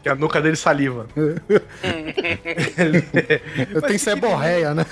Que 0.01 0.09
a 0.09 0.15
nuca 0.15 0.41
dele 0.41 0.55
saliva. 0.55 1.07
Eu 3.73 3.81
tenho 3.83 3.99
seborreia, 3.99 4.73
né? 4.73 4.85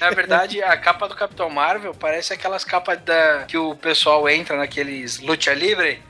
Na 0.00 0.10
verdade, 0.10 0.62
a 0.62 0.76
capa 0.76 1.08
do 1.08 1.14
Capitão 1.14 1.50
Marvel 1.50 1.94
parece 1.94 2.32
aquelas 2.32 2.64
capas 2.64 2.98
da 3.02 3.44
que 3.46 3.58
o 3.58 3.74
pessoal 3.74 4.28
entra 4.28 4.56
naqueles 4.56 5.20
luta 5.20 5.52
livre, 5.52 6.02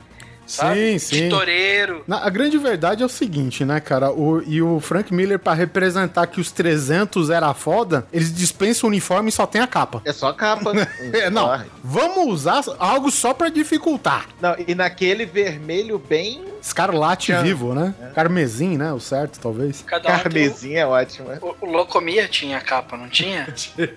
sabe? 0.47 0.99
sim. 0.99 1.23
De 1.23 1.29
toureiro. 1.29 2.03
Na- 2.07 2.25
a 2.25 2.29
grande 2.29 2.57
verdade 2.57 3.03
é 3.03 3.05
o 3.05 3.09
seguinte, 3.09 3.63
né, 3.65 3.79
cara? 3.79 4.11
O, 4.11 4.41
e 4.43 4.61
o 4.61 4.79
Frank 4.79 5.13
Miller, 5.13 5.37
pra 5.39 5.53
representar 5.53 6.25
que 6.27 6.39
os 6.41 6.51
300 6.51 7.29
era 7.29 7.53
foda, 7.53 8.07
eles 8.11 8.33
dispensam 8.33 8.87
o 8.87 8.91
uniforme 8.91 9.29
e 9.29 9.31
só 9.31 9.45
tem 9.45 9.61
a 9.61 9.67
capa. 9.67 10.01
É 10.05 10.13
só 10.13 10.31
capa. 10.33 10.71
É, 11.13 11.29
não, 11.29 11.47
Corre. 11.47 11.65
vamos 11.83 12.27
usar 12.27 12.61
algo 12.79 13.09
só 13.11 13.33
pra 13.33 13.49
dificultar. 13.49 14.25
Não, 14.41 14.55
e 14.67 14.73
naquele 14.75 15.25
vermelho 15.25 15.97
bem 15.99 16.43
Escarlate 16.61 17.31
vivo, 17.43 17.73
né? 17.73 17.93
Carmesim, 18.13 18.77
né? 18.77 18.91
O 18.91 18.99
certo, 18.99 19.39
talvez. 19.39 19.83
Cada 19.85 20.09
um 20.09 20.11
tem 20.13 20.21
carmesim, 20.23 20.75
é 20.75 20.85
ótimo. 20.85 21.29
um- 21.31 21.45
o, 21.47 21.55
o 21.61 21.65
Locomia 21.71 22.27
tinha 22.27 22.59
capa, 22.59 22.97
não 22.97 23.07
tinha? 23.07 23.47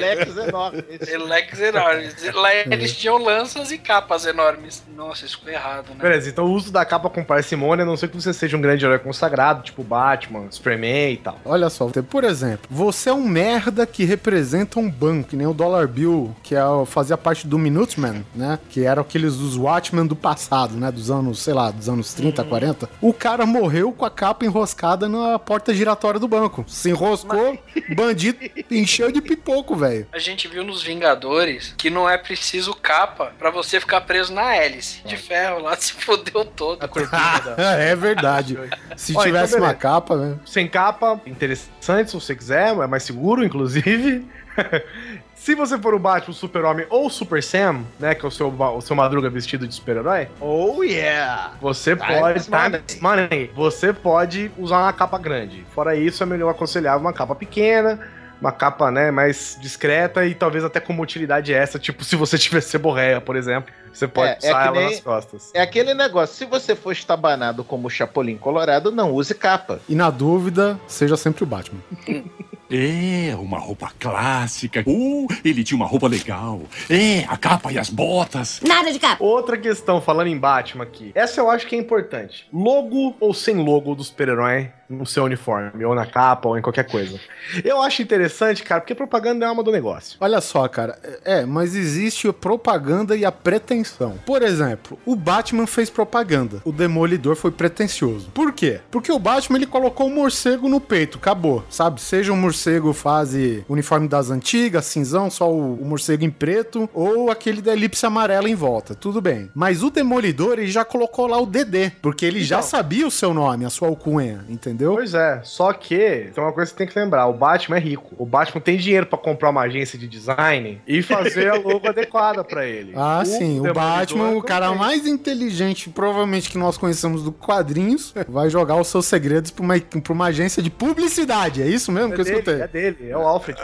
Leques 0.00 0.36
enormes. 0.36 0.84
Leques 1.28 1.60
enormes. 1.60 2.14
Lá 2.34 2.54
eles 2.54 2.96
tinham 2.96 3.18
lanças 3.18 3.70
e 3.70 3.78
capas 3.78 4.26
enormes. 4.26 4.82
Nossa, 4.96 5.24
isso 5.24 5.38
ficou 5.38 5.52
errado, 5.52 5.90
né? 5.90 5.96
Beleza, 6.00 6.28
então 6.28 6.46
o 6.46 6.52
uso 6.52 6.72
da 6.72 6.84
capa 6.84 7.08
com 7.08 7.24
parcimônia, 7.24 7.82
a 7.82 7.86
não 7.86 7.96
ser 7.96 8.08
que 8.08 8.16
você 8.16 8.32
seja 8.32 8.56
um 8.56 8.60
grande 8.60 8.84
herói 8.84 8.98
consagrado, 8.98 9.62
tipo 9.62 9.82
Batman, 9.82 10.46
Superman 10.50 11.12
e 11.12 11.16
tal. 11.16 11.40
Olha 11.44 11.68
só, 11.70 11.88
por 11.88 12.24
exemplo, 12.24 12.66
você 12.70 13.10
é 13.10 13.12
um 13.12 13.26
merda 13.26 13.86
que 13.86 14.04
representa 14.04 14.78
um 14.78 14.90
banco, 14.90 15.30
que 15.30 15.36
nem 15.36 15.46
o 15.46 15.54
Dollar 15.54 15.88
Bill, 15.88 16.34
que 16.42 16.54
é, 16.54 16.60
fazia 16.86 17.16
parte 17.16 17.46
do 17.46 17.58
Minuteman, 17.58 18.24
né? 18.34 18.58
Que 18.70 18.84
eram 18.84 19.02
aqueles 19.02 19.36
dos 19.36 19.56
Watchmen 19.56 20.06
do 20.06 20.16
passado, 20.16 20.74
né? 20.74 20.90
Dos 20.90 21.10
anos, 21.10 21.40
sei 21.40 21.54
lá, 21.54 21.70
dos 21.70 21.88
anos 21.88 22.12
30, 22.14 22.44
40. 22.44 22.88
O 23.00 23.12
cara 23.12 23.46
morreu 23.46 23.92
com 23.92 24.04
a 24.04 24.10
capa 24.10 24.44
enroscada 24.44 25.08
na 25.08 25.38
porta 25.38 25.74
giratória 25.74 26.20
do 26.20 26.28
banco. 26.28 26.64
Se 26.68 26.90
enroscou, 26.90 27.58
bandido 27.94 28.38
encheu 28.70 29.10
de 29.10 29.20
pipoco, 29.20 29.74
velho. 29.76 30.06
A 30.12 30.18
gente 30.18 30.48
viu 30.48 30.64
nos 30.64 30.82
Vingadores 30.82 31.74
que 31.76 31.90
não 31.90 32.08
é 32.08 32.18
preciso 32.18 32.74
capa 32.74 33.32
pra 33.38 33.50
você 33.50 33.80
ficar 33.80 34.02
preso 34.02 34.32
na 34.32 34.54
hélice. 34.54 34.81
De 35.04 35.16
ferro 35.16 35.60
lá 35.60 35.76
se 35.78 35.92
fodeu 35.92 36.44
todo. 36.44 36.82
A 36.82 36.88
turbina 36.88 37.40
da... 37.56 37.62
é 37.78 37.94
verdade. 37.94 38.58
Se 38.96 39.16
Ó, 39.16 39.22
tivesse 39.22 39.54
então 39.54 39.66
uma 39.66 39.74
capa, 39.74 40.16
né? 40.16 40.38
Sem 40.44 40.68
capa, 40.68 41.20
interessante 41.26 42.10
se 42.10 42.14
você 42.14 42.34
quiser, 42.34 42.76
é 42.76 42.86
mais 42.86 43.02
seguro, 43.02 43.44
inclusive. 43.44 44.26
se 45.34 45.54
você 45.54 45.78
for 45.78 45.94
o 45.94 45.98
Batman, 45.98 46.30
o 46.30 46.34
Super-Homem 46.34 46.86
ou 46.90 47.06
o 47.06 47.10
Super 47.10 47.42
Sam, 47.42 47.84
né, 47.98 48.14
que 48.14 48.24
é 48.24 48.28
o 48.28 48.30
seu, 48.30 48.48
o 48.48 48.80
seu 48.80 48.94
Madruga 48.94 49.30
vestido 49.30 49.66
de 49.66 49.74
super-herói, 49.74 50.28
Oh 50.40 50.82
yeah! 50.82 51.52
você 51.60 51.96
Time 51.96 52.20
pode... 52.20 52.44
Time 52.44 53.00
money. 53.00 53.50
Você 53.54 53.92
pode 53.92 54.50
usar 54.58 54.78
uma 54.78 54.92
capa 54.92 55.18
grande. 55.18 55.64
Fora 55.74 55.96
isso, 55.96 56.22
é 56.22 56.26
melhor 56.26 56.50
aconselhar 56.50 56.98
uma 56.98 57.12
capa 57.12 57.34
pequena, 57.34 57.98
uma 58.42 58.50
capa, 58.52 58.90
né, 58.90 59.10
mais 59.12 59.56
discreta 59.60 60.26
e 60.26 60.34
talvez 60.34 60.64
até 60.64 60.80
com 60.80 60.92
uma 60.92 61.02
utilidade 61.02 61.54
extra, 61.54 61.78
tipo 61.78 62.02
se 62.04 62.16
você 62.16 62.36
tiver 62.38 62.60
seborreia, 62.60 63.20
por 63.20 63.36
exemplo, 63.36 63.72
você 63.92 64.08
pode 64.08 64.30
É, 64.30 64.32
é 64.42 64.48
usar 64.50 64.62
que 64.62 64.68
ela 64.68 64.72
nem- 64.80 64.90
nas 64.90 65.00
costas. 65.00 65.50
É 65.54 65.60
aquele 65.60 65.94
negócio, 65.94 66.34
se 66.34 66.44
você 66.44 66.74
for 66.74 66.90
estabanado 66.92 67.62
como 67.62 67.86
o 67.86 67.90
Chapolin 67.90 68.36
Colorado, 68.36 68.90
não 68.90 69.12
use 69.12 69.34
capa. 69.34 69.80
E 69.88 69.94
na 69.94 70.10
dúvida, 70.10 70.78
seja 70.88 71.16
sempre 71.16 71.44
o 71.44 71.46
Batman. 71.46 71.80
É, 72.74 73.36
uma 73.36 73.58
roupa 73.58 73.92
clássica. 74.00 74.82
Uh, 74.86 75.26
ele 75.44 75.62
tinha 75.62 75.76
uma 75.76 75.86
roupa 75.86 76.08
legal. 76.08 76.62
É, 76.88 77.18
a 77.28 77.36
capa 77.36 77.70
e 77.70 77.78
as 77.78 77.90
botas. 77.90 78.62
Nada 78.66 78.90
de 78.90 78.98
capa. 78.98 79.22
Outra 79.22 79.58
questão, 79.58 80.00
falando 80.00 80.28
em 80.28 80.38
Batman 80.38 80.84
aqui. 80.84 81.12
Essa 81.14 81.42
eu 81.42 81.50
acho 81.50 81.66
que 81.66 81.76
é 81.76 81.78
importante. 81.78 82.48
Logo 82.50 83.14
ou 83.20 83.34
sem 83.34 83.56
logo 83.56 83.94
do 83.94 84.02
super-herói 84.02 84.70
no 84.92 85.06
seu 85.06 85.24
uniforme, 85.24 85.84
ou 85.84 85.94
na 85.94 86.06
capa, 86.06 86.48
ou 86.48 86.58
em 86.58 86.62
qualquer 86.62 86.84
coisa. 86.88 87.18
Eu 87.64 87.80
acho 87.82 88.02
interessante, 88.02 88.62
cara, 88.62 88.80
porque 88.80 88.94
propaganda 88.94 89.46
é 89.46 89.50
uma 89.50 89.62
do 89.62 89.72
negócio. 89.72 90.16
Olha 90.20 90.40
só, 90.40 90.66
cara. 90.68 90.98
É, 91.24 91.44
mas 91.44 91.74
existe 91.74 92.28
a 92.28 92.32
propaganda 92.32 93.16
e 93.16 93.24
a 93.24 93.32
pretensão. 93.32 94.14
Por 94.26 94.42
exemplo, 94.42 94.98
o 95.06 95.14
Batman 95.16 95.66
fez 95.66 95.88
propaganda. 95.90 96.60
O 96.64 96.72
Demolidor 96.72 97.36
foi 97.36 97.50
pretencioso. 97.50 98.30
Por 98.34 98.52
quê? 98.52 98.80
Porque 98.90 99.10
o 99.12 99.18
Batman 99.18 99.58
ele 99.58 99.66
colocou 99.66 100.06
um 100.08 100.14
morcego 100.14 100.68
no 100.68 100.80
peito, 100.80 101.18
acabou, 101.18 101.64
sabe? 101.70 102.00
Seja 102.00 102.32
um 102.32 102.36
morcego 102.36 102.92
fase 102.92 103.64
uniforme 103.68 104.08
das 104.08 104.30
antigas, 104.30 104.84
cinzão, 104.86 105.30
só 105.30 105.50
o, 105.50 105.74
o 105.74 105.84
morcego 105.84 106.24
em 106.24 106.30
preto, 106.30 106.88
ou 106.92 107.30
aquele 107.30 107.62
da 107.62 107.72
elipse 107.72 108.04
amarela 108.04 108.48
em 108.48 108.54
volta, 108.54 108.94
tudo 108.94 109.20
bem. 109.20 109.50
Mas 109.54 109.82
o 109.82 109.90
Demolidor 109.90 110.54
ele 110.58 110.66
já 110.70 110.84
colocou 110.84 111.26
lá 111.26 111.40
o 111.40 111.46
DD, 111.46 111.92
porque 112.02 112.24
ele 112.26 112.42
já 112.42 112.56
Então. 112.58 112.68
sabia 112.68 113.06
o 113.06 113.10
seu 113.10 113.32
nome, 113.32 113.64
a 113.64 113.70
sua 113.70 113.88
alcunha, 113.88 114.44
entendeu? 114.48 114.81
Pois 114.86 115.14
é, 115.14 115.40
só 115.44 115.72
que 115.72 116.30
tem 116.34 116.42
uma 116.42 116.52
coisa 116.52 116.70
que 116.70 116.78
você 116.78 116.84
tem 116.84 116.92
que 116.92 116.98
lembrar: 116.98 117.26
o 117.26 117.32
Batman 117.32 117.76
é 117.76 117.80
rico. 117.80 118.14
O 118.18 118.26
Batman 118.26 118.60
tem 118.60 118.76
dinheiro 118.76 119.06
pra 119.06 119.18
comprar 119.18 119.50
uma 119.50 119.62
agência 119.62 119.98
de 119.98 120.06
design 120.08 120.80
e 120.86 121.02
fazer 121.02 121.50
a 121.50 121.54
logo 121.54 121.86
adequada 121.88 122.42
pra 122.44 122.66
ele. 122.66 122.92
Ah, 122.96 123.22
sim. 123.24 123.60
O 123.60 123.72
Batman, 123.72 124.30
o 124.30 124.34
não 124.34 124.40
cara 124.42 124.72
mais 124.74 125.06
inteligente, 125.06 125.90
provavelmente 125.90 126.50
que 126.50 126.58
nós 126.58 126.76
conhecemos 126.76 127.22
do 127.22 127.32
quadrinhos, 127.32 128.14
vai 128.28 128.48
jogar 128.50 128.76
os 128.76 128.88
seus 128.88 129.06
segredos 129.06 129.50
pra 129.50 129.62
uma, 129.64 129.78
pra 129.80 130.12
uma 130.12 130.26
agência 130.26 130.62
de 130.62 130.70
publicidade. 130.70 131.62
É 131.62 131.66
isso 131.66 131.90
mesmo 131.92 132.12
É 132.12 132.14
que 132.14 132.20
eu 132.20 132.24
dele, 132.24 132.36
escutei? 132.38 132.60
é 132.62 132.68
dele, 132.68 133.10
é 133.10 133.16
o 133.16 133.20
Alfred. 133.22 133.58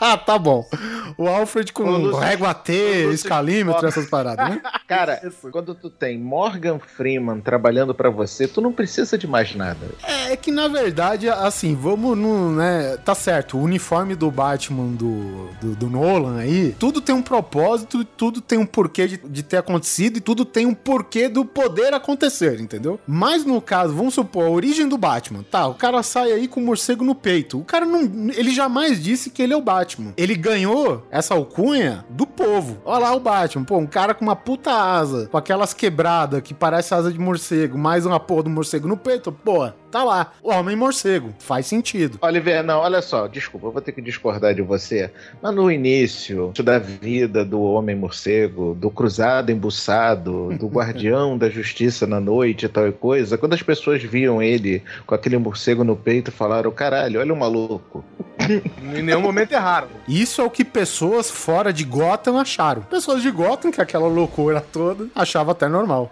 ah, 0.00 0.16
tá 0.18 0.38
bom. 0.38 0.64
O 1.16 1.26
Alfred 1.28 1.72
com 1.72 1.84
Lúcio, 1.90 2.18
régua 2.18 2.54
T, 2.54 2.72
escalímetro, 3.12 3.86
essas 3.86 4.08
paradas, 4.08 4.48
né? 4.48 4.62
Cara, 4.86 5.20
quando 5.50 5.74
tu 5.74 5.90
tem 5.90 6.18
Morgan 6.18 6.78
Freeman 6.78 7.40
trabalhando 7.40 7.94
pra 7.94 8.10
você, 8.10 8.46
tu 8.46 8.60
não 8.60 8.72
precisa 8.72 9.18
de 9.18 9.26
mais 9.26 9.54
nada. 9.54 9.77
É 10.02 10.36
que 10.36 10.50
na 10.50 10.68
verdade, 10.68 11.28
assim, 11.28 11.74
vamos 11.74 12.16
no, 12.16 12.52
né? 12.52 12.96
Tá 13.04 13.14
certo, 13.14 13.56
o 13.56 13.62
uniforme 13.62 14.14
do 14.14 14.30
Batman 14.30 14.92
do, 14.92 15.48
do, 15.60 15.74
do 15.74 15.90
Nolan 15.90 16.38
aí, 16.38 16.74
tudo 16.78 17.00
tem 17.00 17.14
um 17.14 17.22
propósito, 17.22 18.04
tudo 18.04 18.40
tem 18.40 18.58
um 18.58 18.66
porquê 18.66 19.06
de, 19.06 19.18
de 19.18 19.42
ter 19.42 19.58
acontecido 19.58 20.18
e 20.18 20.20
tudo 20.20 20.44
tem 20.44 20.66
um 20.66 20.74
porquê 20.74 21.28
do 21.28 21.44
poder 21.44 21.94
acontecer, 21.94 22.60
entendeu? 22.60 23.00
Mas 23.06 23.44
no 23.44 23.60
caso, 23.60 23.94
vamos 23.94 24.14
supor, 24.14 24.46
a 24.46 24.50
origem 24.50 24.88
do 24.88 24.98
Batman, 24.98 25.44
tá? 25.50 25.66
O 25.66 25.74
cara 25.74 26.02
sai 26.02 26.32
aí 26.32 26.48
com 26.48 26.60
o 26.60 26.64
morcego 26.64 27.04
no 27.04 27.14
peito. 27.14 27.58
O 27.58 27.64
cara 27.64 27.84
não. 27.84 28.02
Ele 28.34 28.50
jamais 28.50 29.02
disse 29.02 29.30
que 29.30 29.42
ele 29.42 29.52
é 29.52 29.56
o 29.56 29.62
Batman. 29.62 30.12
Ele 30.16 30.34
ganhou 30.34 31.06
essa 31.10 31.34
alcunha 31.34 32.04
do 32.10 32.26
povo. 32.38 32.80
Olha 32.84 33.00
lá 33.00 33.14
o 33.16 33.20
Batman, 33.20 33.64
pô, 33.64 33.76
um 33.78 33.86
cara 33.86 34.14
com 34.14 34.24
uma 34.24 34.36
puta 34.36 34.70
asa, 34.70 35.26
com 35.26 35.36
aquelas 35.36 35.74
quebradas 35.74 36.40
que 36.40 36.54
parece 36.54 36.94
asa 36.94 37.10
de 37.10 37.18
morcego, 37.18 37.76
mais 37.76 38.06
uma 38.06 38.20
porra 38.20 38.44
do 38.44 38.50
morcego 38.50 38.86
no 38.86 38.96
peito, 38.96 39.32
pô, 39.32 39.68
tá 39.90 40.04
lá. 40.04 40.32
O 40.40 40.50
homem 40.50 40.76
morcego. 40.76 41.34
Faz 41.40 41.66
sentido. 41.66 42.18
Oliver, 42.22 42.62
não, 42.62 42.78
olha 42.80 43.02
só, 43.02 43.26
desculpa, 43.26 43.66
eu 43.66 43.72
vou 43.72 43.82
ter 43.82 43.92
que 43.92 44.00
discordar 44.00 44.54
de 44.54 44.62
você. 44.62 45.10
Mas 45.42 45.54
no 45.54 45.70
início 45.70 46.52
da 46.62 46.78
vida 46.78 47.44
do 47.44 47.60
Homem 47.60 47.96
Morcego, 47.96 48.74
do 48.74 48.90
Cruzado 48.90 49.50
Embuçado, 49.50 50.56
do 50.56 50.68
Guardião 50.68 51.36
da 51.36 51.50
Justiça 51.50 52.06
na 52.06 52.20
noite 52.20 52.66
e 52.66 52.68
tal 52.68 52.86
e 52.86 52.92
coisa, 52.92 53.36
quando 53.36 53.54
as 53.54 53.62
pessoas 53.62 54.02
viam 54.02 54.40
ele 54.40 54.82
com 55.06 55.14
aquele 55.14 55.38
morcego 55.38 55.82
no 55.82 55.96
peito, 55.96 56.30
falaram: 56.30 56.70
caralho, 56.70 57.20
olha 57.20 57.34
o 57.34 57.36
maluco. 57.36 58.04
em 58.94 59.02
nenhum 59.02 59.20
momento 59.20 59.52
erraram. 59.52 59.88
Isso 60.06 60.40
é 60.40 60.44
o 60.44 60.50
que 60.50 60.64
pessoas 60.64 61.30
fora 61.30 61.72
de 61.72 61.84
Gotham 61.84 62.27
acharam. 62.36 62.82
Pessoas 62.82 63.22
de 63.22 63.30
Gotham, 63.30 63.70
que 63.70 63.80
é 63.80 63.84
aquela 63.84 64.08
loucura 64.08 64.60
toda, 64.60 65.06
achavam 65.14 65.52
até 65.52 65.68
normal. 65.68 66.10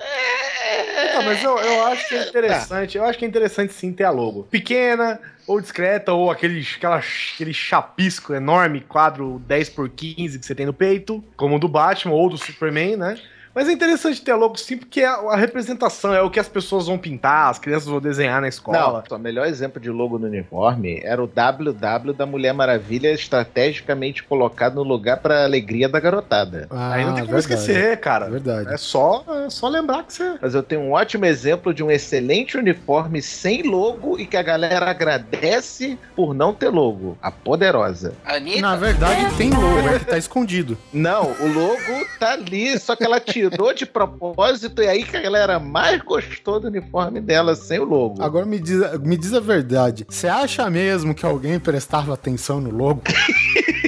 Não, 1.14 1.22
mas 1.22 1.42
eu, 1.42 1.58
eu 1.58 1.86
acho 1.86 2.08
que 2.08 2.14
é 2.14 2.28
interessante. 2.28 2.98
Eu 2.98 3.04
acho 3.04 3.18
que 3.18 3.24
é 3.24 3.28
interessante 3.28 3.72
sim 3.72 3.92
ter 3.92 4.04
a 4.04 4.10
logo. 4.10 4.44
Pequena, 4.44 5.18
ou 5.46 5.60
discreta, 5.60 6.12
ou 6.12 6.30
aquele, 6.30 6.66
aquela, 6.76 7.00
aquele 7.34 7.52
chapisco 7.52 8.34
enorme, 8.34 8.80
quadro 8.80 9.42
10 9.46 9.70
por 9.70 9.88
15 9.88 10.38
que 10.38 10.46
você 10.46 10.54
tem 10.54 10.66
no 10.66 10.72
peito, 10.72 11.22
como 11.36 11.56
o 11.56 11.58
do 11.58 11.68
Batman 11.68 12.14
ou 12.14 12.28
do 12.28 12.36
Superman, 12.36 12.96
né? 12.96 13.18
Mas 13.56 13.70
é 13.70 13.72
interessante 13.72 14.20
ter 14.20 14.32
a 14.32 14.36
logo 14.36 14.54
sim, 14.58 14.76
porque 14.76 15.00
é 15.00 15.06
a 15.06 15.34
representação 15.34 16.12
é 16.12 16.20
o 16.20 16.28
que 16.28 16.38
as 16.38 16.46
pessoas 16.46 16.88
vão 16.88 16.98
pintar, 16.98 17.48
as 17.48 17.58
crianças 17.58 17.88
vão 17.88 17.98
desenhar 17.98 18.38
na 18.38 18.48
escola. 18.48 19.02
Não, 19.08 19.16
o 19.16 19.18
melhor 19.18 19.46
exemplo 19.46 19.80
de 19.80 19.88
logo 19.88 20.18
no 20.18 20.26
uniforme 20.26 21.00
era 21.02 21.24
o 21.24 21.26
WW 21.26 22.12
da 22.12 22.26
Mulher 22.26 22.52
Maravilha 22.52 23.10
estrategicamente 23.10 24.22
colocado 24.22 24.74
no 24.74 24.82
lugar 24.82 25.16
para 25.20 25.42
alegria 25.42 25.88
da 25.88 25.98
garotada. 25.98 26.68
Aí 26.70 27.02
não 27.02 27.14
tem 27.14 27.24
como 27.24 27.34
verdade. 27.34 27.54
esquecer, 27.54 27.98
cara. 27.98 28.28
Verdade. 28.28 28.74
É 28.74 28.76
só, 28.76 29.24
é 29.46 29.48
só 29.48 29.68
lembrar 29.68 30.02
que 30.02 30.12
você. 30.12 30.36
Mas 30.38 30.54
eu 30.54 30.62
tenho 30.62 30.82
um 30.82 30.92
ótimo 30.92 31.24
exemplo 31.24 31.72
de 31.72 31.82
um 31.82 31.90
excelente 31.90 32.58
uniforme 32.58 33.22
sem 33.22 33.62
logo 33.62 34.20
e 34.20 34.26
que 34.26 34.36
a 34.36 34.42
galera 34.42 34.90
agradece 34.90 35.98
por 36.14 36.34
não 36.34 36.52
ter 36.52 36.68
logo. 36.68 37.16
A 37.22 37.30
Poderosa. 37.30 38.12
Anitta? 38.22 38.60
Na 38.60 38.76
verdade, 38.76 39.34
tem 39.38 39.48
logo, 39.48 39.88
é 39.88 39.98
que 39.98 40.04
tá 40.04 40.18
escondido. 40.18 40.76
Não, 40.92 41.30
o 41.40 41.48
logo 41.50 42.06
tá 42.20 42.34
ali, 42.34 42.78
só 42.78 42.94
que 42.94 43.02
ela 43.02 43.18
tirou 43.18 43.45
de 43.74 43.86
propósito 43.86 44.82
e 44.82 44.88
aí 44.88 45.04
que 45.04 45.16
a 45.16 45.20
galera 45.20 45.58
mais 45.58 46.00
gostou 46.02 46.58
do 46.60 46.68
uniforme 46.68 47.20
dela 47.20 47.54
sem 47.54 47.78
o 47.78 47.84
logo. 47.84 48.22
Agora 48.22 48.46
me 48.46 48.58
diz, 48.58 48.80
me 49.00 49.16
diz 49.16 49.32
a 49.32 49.40
verdade. 49.40 50.06
Você 50.08 50.28
acha 50.28 50.68
mesmo 50.70 51.14
que 51.14 51.24
alguém 51.24 51.58
prestava 51.58 52.14
atenção 52.14 52.60
no 52.60 52.70
logo? 52.70 53.02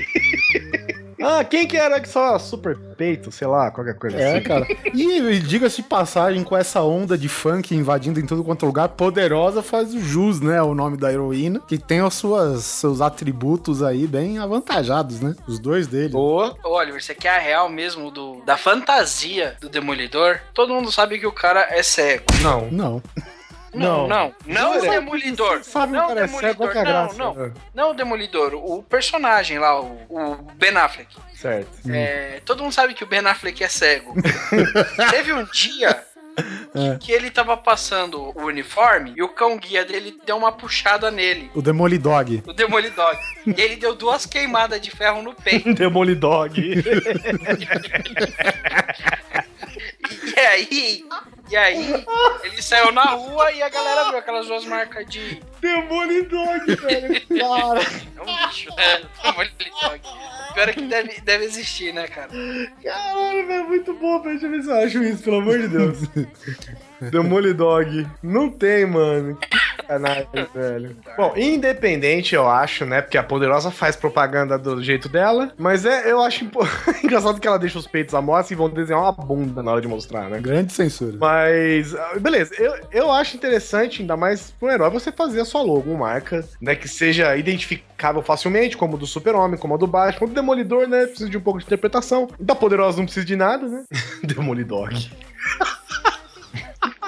Ah, 1.21 1.45
quem 1.45 1.67
que 1.67 1.77
era 1.77 2.01
que 2.01 2.09
só 2.09 2.39
super 2.39 2.77
peito, 2.97 3.31
sei 3.33 3.47
lá, 3.47 3.71
qualquer 3.71 3.95
coisa 3.95 4.17
É, 4.19 4.35
assim. 4.37 4.43
cara. 4.45 4.67
E, 4.95 5.19
e 5.19 5.39
diga-se 5.41 5.83
de 5.83 5.89
passagem, 5.89 6.43
com 6.45 6.57
essa 6.57 6.83
onda 6.83 7.17
de 7.19 7.29
funk 7.29 7.75
invadindo 7.75 8.21
em 8.21 8.27
tudo 8.27 8.45
quanto 8.45 8.65
é 8.65 8.67
lugar, 8.69 8.89
Poderosa 8.91 9.63
faz 9.63 9.95
o 9.95 10.01
jus, 10.01 10.41
né? 10.41 10.63
O 10.63 10.75
nome 10.75 10.97
da 10.97 11.13
heroína, 11.13 11.61
que 11.67 11.79
tem 11.79 12.03
os 12.03 12.15
suas, 12.15 12.65
seus 12.65 13.01
atributos 13.01 13.83
aí 13.83 14.07
bem 14.07 14.39
avantajados, 14.39 15.21
né? 15.21 15.35
Os 15.47 15.59
dois 15.59 15.87
dele. 15.87 16.15
Ô, 16.15 16.55
Ô, 16.65 16.77
Oliver, 16.77 17.03
você 17.03 17.15
quer 17.15 17.37
a 17.37 17.39
real 17.39 17.69
mesmo 17.69 18.11
do, 18.11 18.41
da 18.45 18.57
fantasia 18.57 19.57
do 19.61 19.69
Demolidor? 19.69 20.41
Todo 20.55 20.73
mundo 20.75 20.91
sabe 20.93 21.19
que 21.19 21.27
o 21.27 21.33
cara 21.33 21.67
é 21.71 21.83
cego. 21.83 22.25
Não. 22.43 22.69
Não. 22.71 23.03
Não, 23.75 24.09
não. 24.09 24.35
Não, 24.47 24.71
o 24.73 24.81
Jura? 24.81 24.91
Demolidor. 24.93 25.63
Sabe 25.65 25.93
não 25.93 26.19
é 26.19 26.27
cego, 26.29 26.57
qual 26.57 26.71
que 26.71 26.79
é 26.79 26.81
a 26.81 26.85
não, 26.85 26.91
graça? 26.93 27.19
não. 27.19 27.53
Não 27.75 27.91
o 27.91 27.95
Demolidor, 27.95 28.55
o 28.55 28.83
personagem 28.83 29.59
lá, 29.59 29.81
o, 29.81 29.99
o 30.09 30.37
Ben 30.55 30.77
Affleck. 30.77 31.17
Certo. 31.35 31.69
É, 31.91 32.41
todo 32.45 32.63
mundo 32.63 32.73
sabe 32.73 32.95
que 32.95 33.05
o 33.05 33.07
Ben 33.07 33.21
Affleck 33.27 33.63
é 33.63 33.69
cego. 33.69 34.15
Teve 35.11 35.33
um 35.33 35.45
dia 35.45 36.03
que, 36.73 37.07
que 37.07 37.13
ele 37.13 37.31
tava 37.31 37.57
passando 37.57 38.33
o 38.37 38.45
uniforme 38.45 39.13
e 39.17 39.23
o 39.23 39.29
cão 39.29 39.57
guia 39.57 39.85
dele 39.85 40.17
deu 40.25 40.37
uma 40.37 40.53
puxada 40.53 41.11
nele, 41.11 41.51
O 41.55 41.61
Demolidog. 41.63 42.43
o 42.47 42.53
Demolidog. 42.53 43.19
e 43.47 43.61
ele 43.61 43.77
deu 43.77 43.95
duas 43.95 44.25
queimadas 44.27 44.81
de 44.81 44.91
ferro 44.91 45.23
no 45.23 45.35
peito. 45.35 45.73
Demolidog. 45.75 46.55
E 50.37 50.41
aí, 50.41 51.05
e 51.51 51.57
aí, 51.57 52.05
ele 52.45 52.63
saiu 52.63 52.93
na 52.93 53.05
rua 53.05 53.53
e 53.53 53.63
a 53.63 53.69
galera 53.69 54.11
viu 54.11 54.19
aquelas 54.19 54.47
duas 54.47 54.65
marcas 54.65 55.07
de. 55.07 55.43
Demolidog, 55.61 56.77
velho. 56.77 57.21
Cara. 57.27 57.81
É 58.17 58.23
um 58.23 58.49
bicho, 58.49 58.69
né? 58.77 59.03
Demolidog. 59.23 60.01
Pior 60.55 60.69
é 60.69 60.73
que 60.73 60.83
deve, 60.83 61.21
deve 61.21 61.45
existir, 61.45 61.93
né, 61.93 62.07
cara? 62.07 62.31
Caralho, 62.83 63.47
velho, 63.47 63.69
muito 63.69 63.95
bom, 63.95 64.23
velho. 64.23 64.39
Deixa 64.39 64.47
eu 64.47 64.51
ver 64.51 64.63
se 64.63 64.69
eu 64.69 64.77
acho 64.77 65.05
isso, 65.05 65.23
pelo 65.23 65.39
amor 65.39 65.59
de 65.59 65.69
Deus. 65.69 65.99
Demolidog. 67.01 68.07
Não 68.23 68.49
tem, 68.51 68.87
mano. 68.87 69.37
Que 69.37 69.49
sacanagem, 69.59 70.27
velho. 70.55 70.97
Bom, 71.17 71.33
independente, 71.37 72.35
eu 72.35 72.49
acho, 72.49 72.85
né? 72.85 73.01
Porque 73.01 73.17
a 73.19 73.23
Poderosa 73.23 73.71
faz 73.71 73.97
propaganda 73.97 74.59
do 74.59 74.83
jeito 74.83 75.09
dela. 75.09 75.53
Mas 75.57 75.85
é, 75.85 76.11
eu 76.11 76.21
acho 76.23 76.45
impo- 76.45 76.67
engraçado 77.03 77.41
que 77.41 77.47
ela 77.47 77.59
deixa 77.59 77.79
os 77.79 77.87
peitos 77.87 78.15
à 78.15 78.21
mostra 78.21 78.55
e 78.55 78.57
vão 78.57 78.69
desenhar 78.69 79.01
uma 79.03 79.13
bunda 79.13 79.63
na 79.63 79.73
hora 79.73 79.81
de 79.81 79.89
mostrar, 79.89 80.29
né? 80.29 80.41
Grande 80.41 80.73
censura. 80.73 81.17
Mas, 81.19 81.95
ah, 81.95 82.19
beleza, 82.21 82.55
eu, 82.59 82.73
eu 82.93 83.11
acho 83.11 83.37
interessante, 83.37 84.03
ainda 84.03 84.17
mais 84.17 84.51
pra 84.59 84.69
um 84.69 84.73
herói, 84.73 84.91
você 84.91 85.13
fazer 85.13 85.41
a 85.41 85.45
sua 85.45 85.63
logo, 85.63 85.91
uma 85.91 86.09
marca, 86.09 86.45
né, 86.61 86.75
que 86.75 86.89
seja 86.89 87.37
identificável 87.37 88.23
facilmente, 88.23 88.77
como 88.77 88.97
a 88.97 88.99
do 88.99 89.07
Super-Homem, 89.07 89.59
como 89.59 89.75
a 89.75 89.77
do 89.77 89.87
Batman, 89.87 90.27
o 90.27 90.29
do 90.31 90.35
Demolidor, 90.35 90.89
né, 90.89 91.07
precisa 91.07 91.29
de 91.29 91.37
um 91.37 91.41
pouco 91.41 91.59
de 91.59 91.67
interpretação. 91.67 92.29
Da 92.41 92.55
Poderosa 92.55 92.97
não 92.99 93.05
precisa 93.05 93.27
de 93.27 93.37
nada, 93.37 93.67
né? 93.69 93.85
Demolidor. 94.25 94.91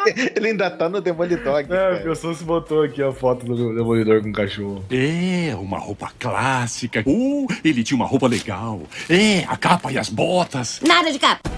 ele 0.36 0.48
ainda 0.48 0.70
tá 0.70 0.88
no 0.88 1.00
Demolidog. 1.00 1.64
É, 1.64 1.66
cara. 1.66 2.12
o 2.12 2.14
se 2.14 2.44
botou 2.44 2.82
aqui 2.82 3.02
a 3.02 3.12
foto 3.12 3.44
do 3.44 3.74
Demolidor 3.74 4.22
com 4.22 4.30
o 4.30 4.32
cachorro. 4.32 4.84
É, 4.90 5.54
uma 5.56 5.78
roupa 5.78 6.10
clássica. 6.18 7.02
Uh, 7.06 7.46
ele 7.64 7.82
tinha 7.82 7.96
uma 7.96 8.06
roupa 8.06 8.26
legal. 8.26 8.82
É, 9.08 9.44
a 9.48 9.56
capa 9.56 9.92
e 9.92 9.98
as 9.98 10.08
botas. 10.08 10.80
Nada 10.82 11.12
de 11.12 11.18
capa. 11.18 11.50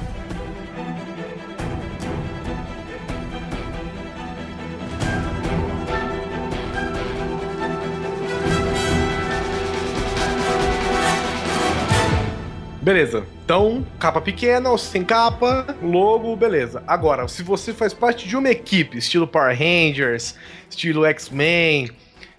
Beleza. 12.83 13.25
Então, 13.45 13.87
capa 14.01 14.21
pequena 14.21 14.69
ou 14.69 14.77
sem 14.77 15.05
capa, 15.05 15.77
logo, 15.81 16.35
beleza. 16.35 16.83
Agora, 16.85 17.29
se 17.29 17.41
você 17.41 17.73
faz 17.73 17.95
parte 17.95 18.27
de 18.27 18.37
uma 18.37 18.51
equipe, 18.51 18.99
estilo 18.99 19.25
Power 19.25 19.57
Rangers, 19.57 20.35
estilo 20.69 21.05
X-Men, 21.07 21.91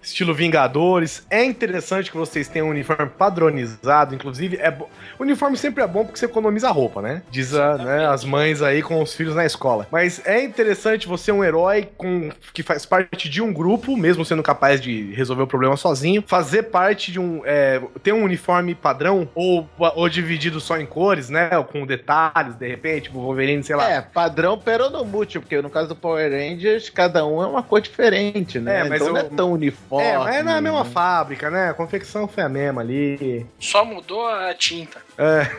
estilo 0.04 0.34
Vingadores, 0.34 1.26
é 1.30 1.43
interessante 1.43 2.12
que 2.12 2.18
vocês 2.18 2.47
tenham 2.47 2.68
um 2.68 2.72
uniforme 2.72 3.10
padronizado, 3.18 4.14
inclusive 4.16 4.58
é 4.58 4.70
bo... 4.70 4.89
o 5.20 5.24
uniforme 5.24 5.58
sempre 5.58 5.84
é 5.84 5.88
bom 5.88 6.04
porque 6.06 6.20
você 6.20 6.26
economiza 6.26 6.70
roupa, 6.70 7.01
né? 7.01 7.22
Diz 7.32 7.54
a, 7.54 7.78
né, 7.78 8.06
as 8.08 8.24
mães 8.24 8.62
aí 8.62 8.82
com 8.82 9.01
os 9.01 9.14
filhos 9.14 9.36
na 9.36 9.45
escola. 9.45 9.88
Mas 9.91 10.22
é 10.26 10.43
interessante 10.43 11.08
você 11.08 11.32
um 11.32 11.43
herói 11.43 11.89
com 11.97 12.30
que 12.54 12.64
faz 12.64 12.86
parte 12.86 13.30
de 13.30 13.41
um 13.41 13.54
grupo, 13.54 13.95
mesmo 13.95 14.26
sendo 14.26 14.43
capaz 14.43 14.82
de 14.82 15.14
resolver 15.14 15.43
o 15.43 15.47
problema 15.47 15.78
sozinho, 15.78 16.24
fazer 16.26 16.64
parte 16.64 17.12
de 17.12 17.20
um 17.20 17.41
é, 17.45 17.82
ter 18.01 18.14
um 18.14 18.24
uniforme 18.24 18.76
padrão 18.76 19.28
ou, 19.34 19.68
ou 19.78 20.10
dividido 20.10 20.60
só 20.60 20.78
em 20.78 20.86
cores, 20.86 21.30
né? 21.30 21.49
Ou 21.58 21.64
com 21.64 21.86
detalhes, 21.86 22.56
de 22.56 22.68
repente, 22.68 23.04
tipo 23.04 23.20
Wolverine, 23.22 23.64
sei 23.64 23.76
lá. 23.76 23.89
É, 23.89 24.01
padrão 24.01 24.58
peronomútil, 24.58 25.41
porque 25.41 25.62
no 25.62 25.70
caso 25.70 25.89
do 25.89 25.95
Power 25.95 26.32
Rangers, 26.32 26.89
cada 26.89 27.26
um 27.26 27.41
é 27.41 27.47
uma 27.47 27.64
cor 27.64 27.82
diferente, 27.82 28.60
né? 28.60 28.82
É, 28.82 28.84
mas 28.89 29.01
então 29.01 29.14
não 29.14 29.22
eu- 29.22 29.28
é 29.28 29.30
tão 29.30 29.51
uniforme. 29.51 29.93
É, 30.02 30.18
mas 30.18 30.36
é 30.36 30.44
na 30.44 30.62
mesma 30.62 30.86
fábrica, 30.86 31.50
né? 31.50 31.70
A 31.70 31.74
confecção 31.74 32.28
foi 32.28 32.44
a 32.44 32.50
mesma 32.50 32.82
ali. 32.82 33.46
Só 33.60 33.84
mudou 33.86 34.28
a 34.28 34.54
tinta. 34.54 35.02
É. 35.18 35.49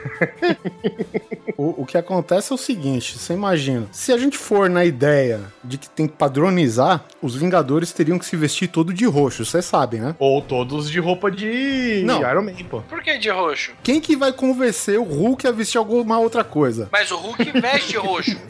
O, 1.56 1.82
o 1.82 1.86
que 1.86 1.96
acontece 1.96 2.50
é 2.50 2.54
o 2.54 2.58
seguinte: 2.58 3.16
você 3.16 3.32
imagina, 3.32 3.86
se 3.92 4.12
a 4.12 4.18
gente 4.18 4.36
for 4.36 4.68
na 4.68 4.84
ideia 4.84 5.40
de 5.62 5.78
que 5.78 5.88
tem 5.88 6.08
que 6.08 6.16
padronizar, 6.16 7.04
os 7.22 7.36
Vingadores 7.36 7.92
teriam 7.92 8.18
que 8.18 8.26
se 8.26 8.34
vestir 8.36 8.66
todo 8.66 8.92
de 8.92 9.04
roxo, 9.04 9.44
vocês 9.44 9.64
sabem, 9.64 10.00
né? 10.00 10.16
Ou 10.18 10.42
todos 10.42 10.90
de 10.90 10.98
roupa 10.98 11.30
de 11.30 12.02
Não. 12.04 12.28
Iron 12.28 12.42
Man, 12.42 12.54
pô. 12.68 12.80
Por 12.82 13.00
que 13.04 13.16
de 13.18 13.30
roxo? 13.30 13.70
Quem 13.84 14.00
que 14.00 14.16
vai 14.16 14.32
convencer 14.32 14.98
o 14.98 15.04
Hulk 15.04 15.46
a 15.46 15.52
vestir 15.52 15.78
alguma 15.78 16.18
outra 16.18 16.42
coisa? 16.42 16.88
Mas 16.90 17.12
o 17.12 17.16
Hulk 17.18 17.52
veste 17.60 17.96
roxo. 17.96 18.36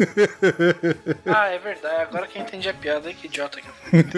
Ah, 1.26 1.48
é 1.48 1.58
verdade. 1.58 2.02
Agora 2.02 2.26
que 2.26 2.38
eu 2.38 2.42
entendi 2.42 2.68
a 2.68 2.74
piada, 2.74 3.12
que 3.12 3.26
idiota 3.26 3.60
que 3.60 3.68
eu 3.68 3.72
fui. 3.74 4.04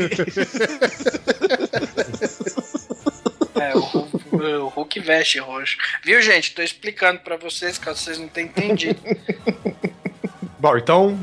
É, 3.59 3.75
o 3.75 3.81
Hulk, 3.81 4.16
o 4.33 4.69
Hulk 4.69 5.01
veste 5.01 5.39
roxo. 5.39 5.77
Viu, 6.03 6.21
gente? 6.23 6.55
Tô 6.55 6.63
explicando 6.63 7.21
pra 7.21 7.37
vocês, 7.37 7.79
caso 7.79 8.01
vocês 8.01 8.19
não 8.19 8.29
tenham 8.29 8.49
entendido. 8.49 9.01
Bom, 10.59 10.77
então, 10.77 11.17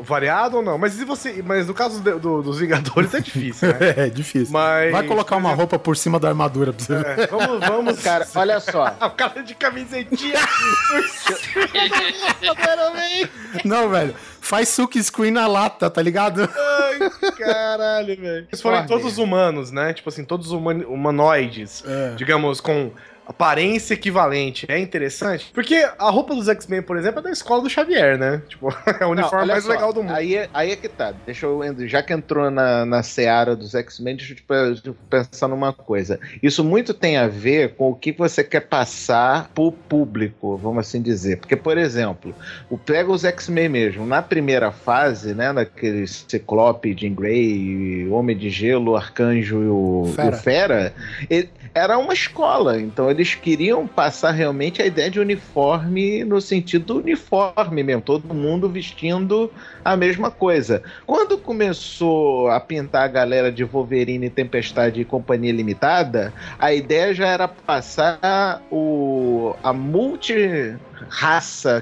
variado 0.00 0.56
ou 0.58 0.62
não? 0.62 0.78
Mas 0.78 0.94
se 0.94 1.04
você. 1.04 1.42
Mas 1.44 1.66
no 1.66 1.74
caso 1.74 2.00
do- 2.02 2.18
do- 2.18 2.42
dos 2.42 2.58
Vingadores 2.58 3.12
é 3.14 3.20
difícil, 3.20 3.68
né? 3.68 3.78
É, 3.96 4.08
difícil. 4.08 4.52
Mas. 4.52 4.90
Vai 4.92 5.02
colocar 5.04 5.36
uma 5.36 5.52
roupa 5.54 5.78
por 5.78 5.96
cima 5.96 6.18
da 6.18 6.28
armadura 6.28 6.72
pra 6.72 6.84
você 6.84 6.94
ver. 6.96 7.18
É, 7.20 7.26
vamos, 7.26 7.60
vamos. 7.66 7.98
Cara, 8.02 8.26
olha 8.34 8.58
só. 8.60 8.96
O 9.00 9.10
cara 9.10 9.42
de 9.42 9.54
camisetinha. 9.54 10.34
Não, 13.64 13.88
velho. 13.90 14.14
Faz 14.40 14.68
suck 14.70 15.02
screen 15.02 15.30
na 15.32 15.46
lata, 15.46 15.90
tá 15.90 16.00
ligado? 16.00 16.42
Ai, 16.42 17.10
caralho, 17.36 18.16
velho. 18.16 18.46
Eles 18.50 18.62
foram 18.62 18.86
todos 18.86 19.18
humanos, 19.18 19.70
né? 19.70 19.92
Tipo 19.92 20.08
assim, 20.08 20.24
todos 20.24 20.50
human- 20.50 20.86
humanoides. 20.86 21.82
É. 21.86 22.14
Digamos, 22.14 22.60
com 22.60 22.90
aparência 23.28 23.94
equivalente. 23.94 24.66
É 24.68 24.78
interessante. 24.78 25.50
Porque 25.52 25.74
a 25.98 26.10
roupa 26.10 26.34
dos 26.34 26.48
X-Men, 26.48 26.82
por 26.82 26.96
exemplo, 26.96 27.20
é 27.20 27.22
da 27.22 27.30
escola 27.30 27.62
do 27.62 27.70
Xavier, 27.70 28.18
né? 28.18 28.42
Tipo, 28.48 28.68
é 28.86 29.04
o 29.04 29.08
Não, 29.08 29.10
uniforme 29.10 29.42
olha 29.44 29.52
mais 29.52 29.64
só, 29.64 29.70
legal 29.70 29.92
do 29.92 30.02
mundo. 30.02 30.14
Aí 30.14 30.34
é, 30.34 30.48
aí 30.54 30.70
é 30.72 30.76
que 30.76 30.88
tá. 30.88 31.12
Deixa 31.26 31.46
eu. 31.46 31.60
Já 31.86 32.02
que 32.02 32.12
entrou 32.12 32.50
na, 32.50 32.84
na 32.86 33.02
seara 33.02 33.54
dos 33.54 33.74
X-Men, 33.74 34.16
deixa 34.16 34.32
eu 34.32 34.36
te 34.36 34.42
pe- 34.42 34.74
te 34.82 34.90
pensar 35.10 35.48
numa 35.48 35.72
coisa. 35.72 36.18
Isso 36.42 36.64
muito 36.64 36.94
tem 36.94 37.16
a 37.18 37.28
ver 37.28 37.74
com 37.74 37.90
o 37.90 37.94
que 37.94 38.12
você 38.12 38.42
quer 38.42 38.60
passar 38.60 39.50
pro 39.54 39.70
público, 39.72 40.56
vamos 40.56 40.80
assim 40.86 41.02
dizer. 41.02 41.38
Porque, 41.38 41.56
por 41.56 41.76
exemplo, 41.76 42.34
o 42.70 42.78
pega 42.78 43.10
os 43.10 43.24
X-Men 43.24 43.68
mesmo. 43.68 44.06
Na 44.06 44.22
primeira 44.22 44.72
fase, 44.72 45.34
né? 45.34 45.52
Naquele 45.52 46.06
Ciclope, 46.06 46.96
Jean 46.98 47.14
Grey, 47.14 48.08
Homem 48.08 48.36
de 48.36 48.48
Gelo, 48.48 48.96
Arcanjo 48.96 49.62
e 49.62 49.68
o 49.68 50.12
Fera. 50.14 50.28
o 50.28 50.38
Fera 50.38 50.94
ele- 51.28 51.50
era 51.74 51.98
uma 51.98 52.12
escola. 52.14 52.80
Então 52.80 53.10
eles 53.18 53.34
queriam 53.34 53.86
passar 53.86 54.30
realmente 54.30 54.80
a 54.80 54.86
ideia 54.86 55.10
de 55.10 55.18
uniforme 55.18 56.22
no 56.22 56.40
sentido 56.40 56.98
uniforme 56.98 57.82
mesmo, 57.82 58.00
todo 58.00 58.32
mundo 58.32 58.68
vestindo 58.68 59.50
a 59.84 59.96
mesma 59.96 60.30
coisa. 60.30 60.84
Quando 61.04 61.36
começou 61.36 62.48
a 62.48 62.60
pintar 62.60 63.02
a 63.02 63.08
galera 63.08 63.50
de 63.50 63.64
Wolverine, 63.64 64.30
Tempestade 64.30 65.00
e 65.00 65.04
Companhia 65.04 65.52
Limitada, 65.52 66.32
a 66.60 66.72
ideia 66.72 67.12
já 67.12 67.26
era 67.26 67.48
passar 67.48 68.62
o 68.70 69.52
a 69.64 69.72
multi-raça 69.72 70.78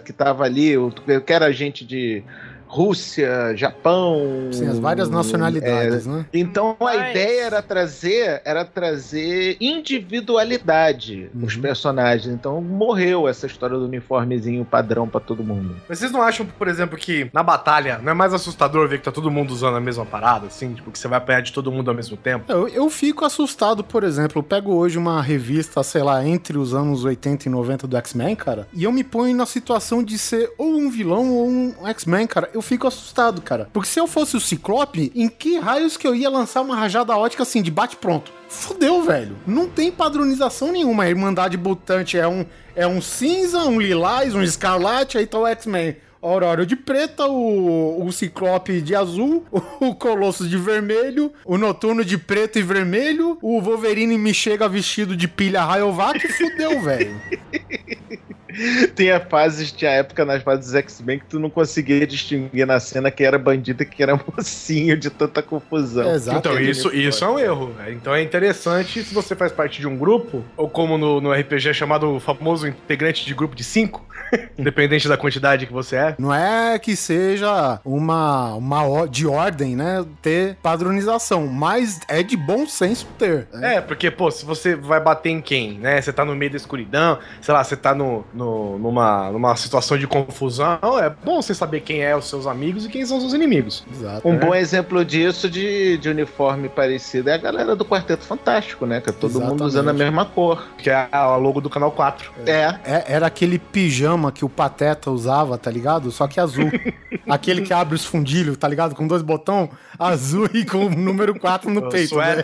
que 0.02 0.14
tava 0.14 0.44
ali, 0.44 0.78
o 0.78 0.90
que 0.90 1.32
era 1.32 1.52
gente 1.52 1.84
de 1.84 2.24
Rússia, 2.66 3.54
Japão. 3.56 4.48
Sim, 4.52 4.68
as 4.68 4.78
várias 4.78 5.08
nacionalidades, 5.08 6.06
né? 6.06 6.26
Então 6.32 6.76
a 6.80 6.84
Mas- 6.84 7.10
ideia 7.10 7.44
era 7.44 7.62
trazer, 7.62 8.42
era 8.44 8.64
trazer 8.64 9.56
individualidade 9.60 11.30
nos 11.34 11.54
Uhum. 11.56 11.62
personagens. 11.62 12.32
Então 12.34 12.60
morreu 12.60 13.28
essa 13.28 13.46
história 13.46 13.76
do 13.76 13.84
uniformezinho 13.84 14.64
padrão 14.64 15.08
pra 15.08 15.20
todo 15.20 15.42
mundo. 15.44 15.76
Mas 15.88 15.98
vocês 15.98 16.10
não 16.12 16.22
acham, 16.22 16.44
por 16.46 16.68
exemplo, 16.68 16.96
que 16.98 17.30
na 17.32 17.42
batalha 17.42 17.98
não 18.02 18.10
é 18.12 18.14
mais 18.14 18.34
assustador 18.34 18.88
ver 18.88 18.98
que 18.98 19.04
tá 19.04 19.12
todo 19.12 19.30
mundo 19.30 19.50
usando 19.52 19.76
a 19.76 19.80
mesma 19.80 20.04
parada, 20.04 20.46
assim? 20.46 20.74
Tipo, 20.74 20.90
que 20.90 20.98
você 20.98 21.08
vai 21.08 21.18
apanhar 21.18 21.42
de 21.42 21.52
todo 21.52 21.70
mundo 21.70 21.88
ao 21.90 21.94
mesmo 21.94 22.16
tempo? 22.16 22.44
Eu, 22.50 22.68
eu 22.68 22.90
fico 22.90 23.24
assustado, 23.24 23.84
por 23.84 24.02
exemplo, 24.04 24.38
eu 24.40 24.42
pego 24.42 24.74
hoje 24.74 24.98
uma 24.98 25.22
revista, 25.22 25.82
sei 25.82 26.02
lá, 26.02 26.24
entre 26.26 26.58
os 26.58 26.74
anos 26.74 27.04
80 27.04 27.46
e 27.46 27.50
90 27.50 27.86
do 27.86 27.96
X-Men, 27.96 28.34
cara, 28.36 28.66
e 28.72 28.84
eu 28.84 28.92
me 28.92 29.04
ponho 29.04 29.36
na 29.36 29.46
situação 29.46 30.02
de 30.02 30.18
ser 30.18 30.50
ou 30.58 30.66
um 30.76 30.90
vilão 30.90 31.30
ou 31.32 31.48
um 31.48 31.74
X-Men, 31.86 32.26
cara. 32.26 32.50
Eu 32.56 32.62
fico 32.62 32.86
assustado, 32.86 33.42
cara. 33.42 33.68
Porque 33.70 33.86
se 33.86 34.00
eu 34.00 34.06
fosse 34.06 34.34
o 34.34 34.40
Ciclope, 34.40 35.12
em 35.14 35.28
que 35.28 35.58
raios 35.58 35.98
que 35.98 36.08
eu 36.08 36.14
ia 36.14 36.30
lançar 36.30 36.62
uma 36.62 36.74
rajada 36.74 37.14
ótica 37.14 37.42
assim, 37.42 37.60
de 37.60 37.70
bate-pronto? 37.70 38.32
Fudeu, 38.48 39.02
velho. 39.02 39.36
Não 39.46 39.68
tem 39.68 39.92
padronização 39.92 40.72
nenhuma. 40.72 41.02
A 41.02 41.10
Irmandade 41.10 41.58
Mutante 41.58 42.16
é 42.16 42.26
um, 42.26 42.46
é 42.74 42.86
um 42.86 43.02
cinza, 43.02 43.58
um 43.64 43.78
lilás, 43.78 44.34
um 44.34 44.42
escarlate, 44.42 45.18
aí 45.18 45.26
tá 45.26 45.38
o 45.38 45.46
X-Men. 45.46 45.96
Aurora 46.22 46.64
de 46.64 46.74
preta, 46.74 47.26
o, 47.26 48.06
o 48.06 48.10
Ciclope 48.10 48.80
de 48.80 48.94
azul, 48.94 49.44
o 49.78 49.94
Colossus 49.94 50.48
de 50.48 50.56
vermelho, 50.56 51.30
o 51.44 51.58
Noturno 51.58 52.02
de 52.02 52.16
preto 52.16 52.58
e 52.58 52.62
vermelho, 52.62 53.36
o 53.42 53.60
Wolverine 53.60 54.16
me 54.16 54.32
chega 54.32 54.66
vestido 54.66 55.14
de 55.14 55.28
pilha 55.28 55.62
Rayovac 55.62 56.26
fudeu, 56.26 56.80
velho. 56.80 57.20
Tinha 58.94 59.20
fases, 59.20 59.70
tinha 59.72 59.90
época 59.90 60.24
nas 60.24 60.42
fases 60.42 60.74
X-Men 60.74 61.18
que 61.18 61.26
tu 61.26 61.38
não 61.38 61.50
conseguia 61.50 62.06
distinguir 62.06 62.66
na 62.66 62.80
cena 62.80 63.10
que 63.10 63.22
era 63.24 63.38
bandido 63.38 63.82
e 63.82 63.86
que 63.86 64.02
era 64.02 64.18
mocinho 64.36 64.96
de 64.96 65.10
tanta 65.10 65.42
confusão. 65.42 66.14
Exato. 66.14 66.38
Então, 66.38 66.60
isso, 66.60 66.94
isso 66.94 67.24
é 67.24 67.28
um 67.28 67.38
erro. 67.38 67.68
né? 67.78 67.92
Então 67.92 68.14
é 68.14 68.22
interessante 68.22 69.02
se 69.04 69.14
você 69.14 69.34
faz 69.36 69.52
parte 69.52 69.80
de 69.80 69.86
um 69.86 69.96
grupo, 69.96 70.44
ou 70.56 70.68
como 70.68 70.96
no, 70.96 71.20
no 71.20 71.32
RPG 71.32 71.68
é 71.68 71.72
chamado 71.72 72.16
o 72.16 72.20
famoso 72.20 72.66
integrante 72.66 73.24
de 73.26 73.34
grupo 73.34 73.54
de 73.54 73.64
cinco, 73.64 74.04
independente 74.58 75.08
da 75.08 75.16
quantidade 75.16 75.66
que 75.66 75.72
você 75.72 75.96
é. 75.96 76.14
Não 76.18 76.32
é 76.34 76.78
que 76.78 76.96
seja 76.96 77.80
uma, 77.84 78.54
uma 78.54 79.06
de 79.08 79.26
ordem, 79.26 79.76
né, 79.76 80.04
ter 80.22 80.56
padronização, 80.62 81.46
mas 81.46 82.00
é 82.08 82.22
de 82.22 82.36
bom 82.36 82.66
senso 82.66 83.06
ter. 83.18 83.46
né? 83.52 83.76
É, 83.76 83.80
porque, 83.80 84.10
pô, 84.10 84.30
se 84.30 84.44
você 84.44 84.74
vai 84.74 85.00
bater 85.00 85.30
em 85.30 85.40
quem, 85.40 85.78
né? 85.78 86.00
Você 86.00 86.12
tá 86.12 86.24
no 86.24 86.34
meio 86.34 86.50
da 86.50 86.56
escuridão, 86.56 87.18
sei 87.40 87.52
lá, 87.52 87.62
você 87.62 87.76
tá 87.76 87.94
no, 87.94 88.24
no- 88.32 88.45
numa, 88.80 89.30
numa 89.30 89.56
situação 89.56 89.98
de 89.98 90.06
confusão, 90.06 90.78
é 91.00 91.10
bom 91.10 91.40
você 91.42 91.54
saber 91.54 91.80
quem 91.80 92.00
é 92.02 92.16
os 92.16 92.28
seus 92.28 92.46
amigos 92.46 92.84
e 92.84 92.88
quem 92.88 93.04
são 93.04 93.16
os 93.16 93.22
seus 93.24 93.34
inimigos. 93.34 93.84
Exato. 93.92 94.26
Um 94.28 94.36
bom 94.38 94.54
exemplo 94.54 95.04
disso 95.04 95.48
de, 95.50 95.98
de 95.98 96.08
uniforme 96.08 96.68
parecido 96.68 97.30
é 97.30 97.34
a 97.34 97.38
galera 97.38 97.74
do 97.76 97.84
Quarteto 97.84 98.24
Fantástico, 98.24 98.86
né? 98.86 99.00
Que 99.00 99.10
é 99.10 99.12
todo 99.12 99.32
mundo 99.32 99.44
Exatamente. 99.44 99.62
usando 99.68 99.88
a 99.88 99.92
mesma 99.92 100.24
cor. 100.24 100.66
Que 100.78 100.90
é 100.90 101.08
a 101.10 101.36
logo 101.36 101.60
do 101.60 101.68
canal 101.70 101.90
4. 101.92 102.32
É. 102.46 102.74
É- 102.84 103.04
era 103.08 103.26
aquele 103.26 103.58
pijama 103.58 104.30
que 104.32 104.44
o 104.44 104.48
Pateta 104.48 105.10
usava, 105.10 105.56
tá 105.58 105.70
ligado? 105.70 106.10
Só 106.10 106.26
que 106.26 106.40
azul. 106.40 106.70
aquele 107.28 107.62
que 107.62 107.72
abre 107.72 107.94
os 107.94 108.04
fundilhos, 108.04 108.56
tá 108.56 108.68
ligado? 108.68 108.94
Com 108.94 109.06
dois 109.06 109.22
botões 109.22 109.68
azul 109.98 110.48
e 110.52 110.64
com 110.64 110.86
o 110.86 110.90
número 110.90 111.38
4 111.38 111.70
no 111.70 111.86
O 111.86 111.88
peito. 111.88 112.16
né? 112.16 112.36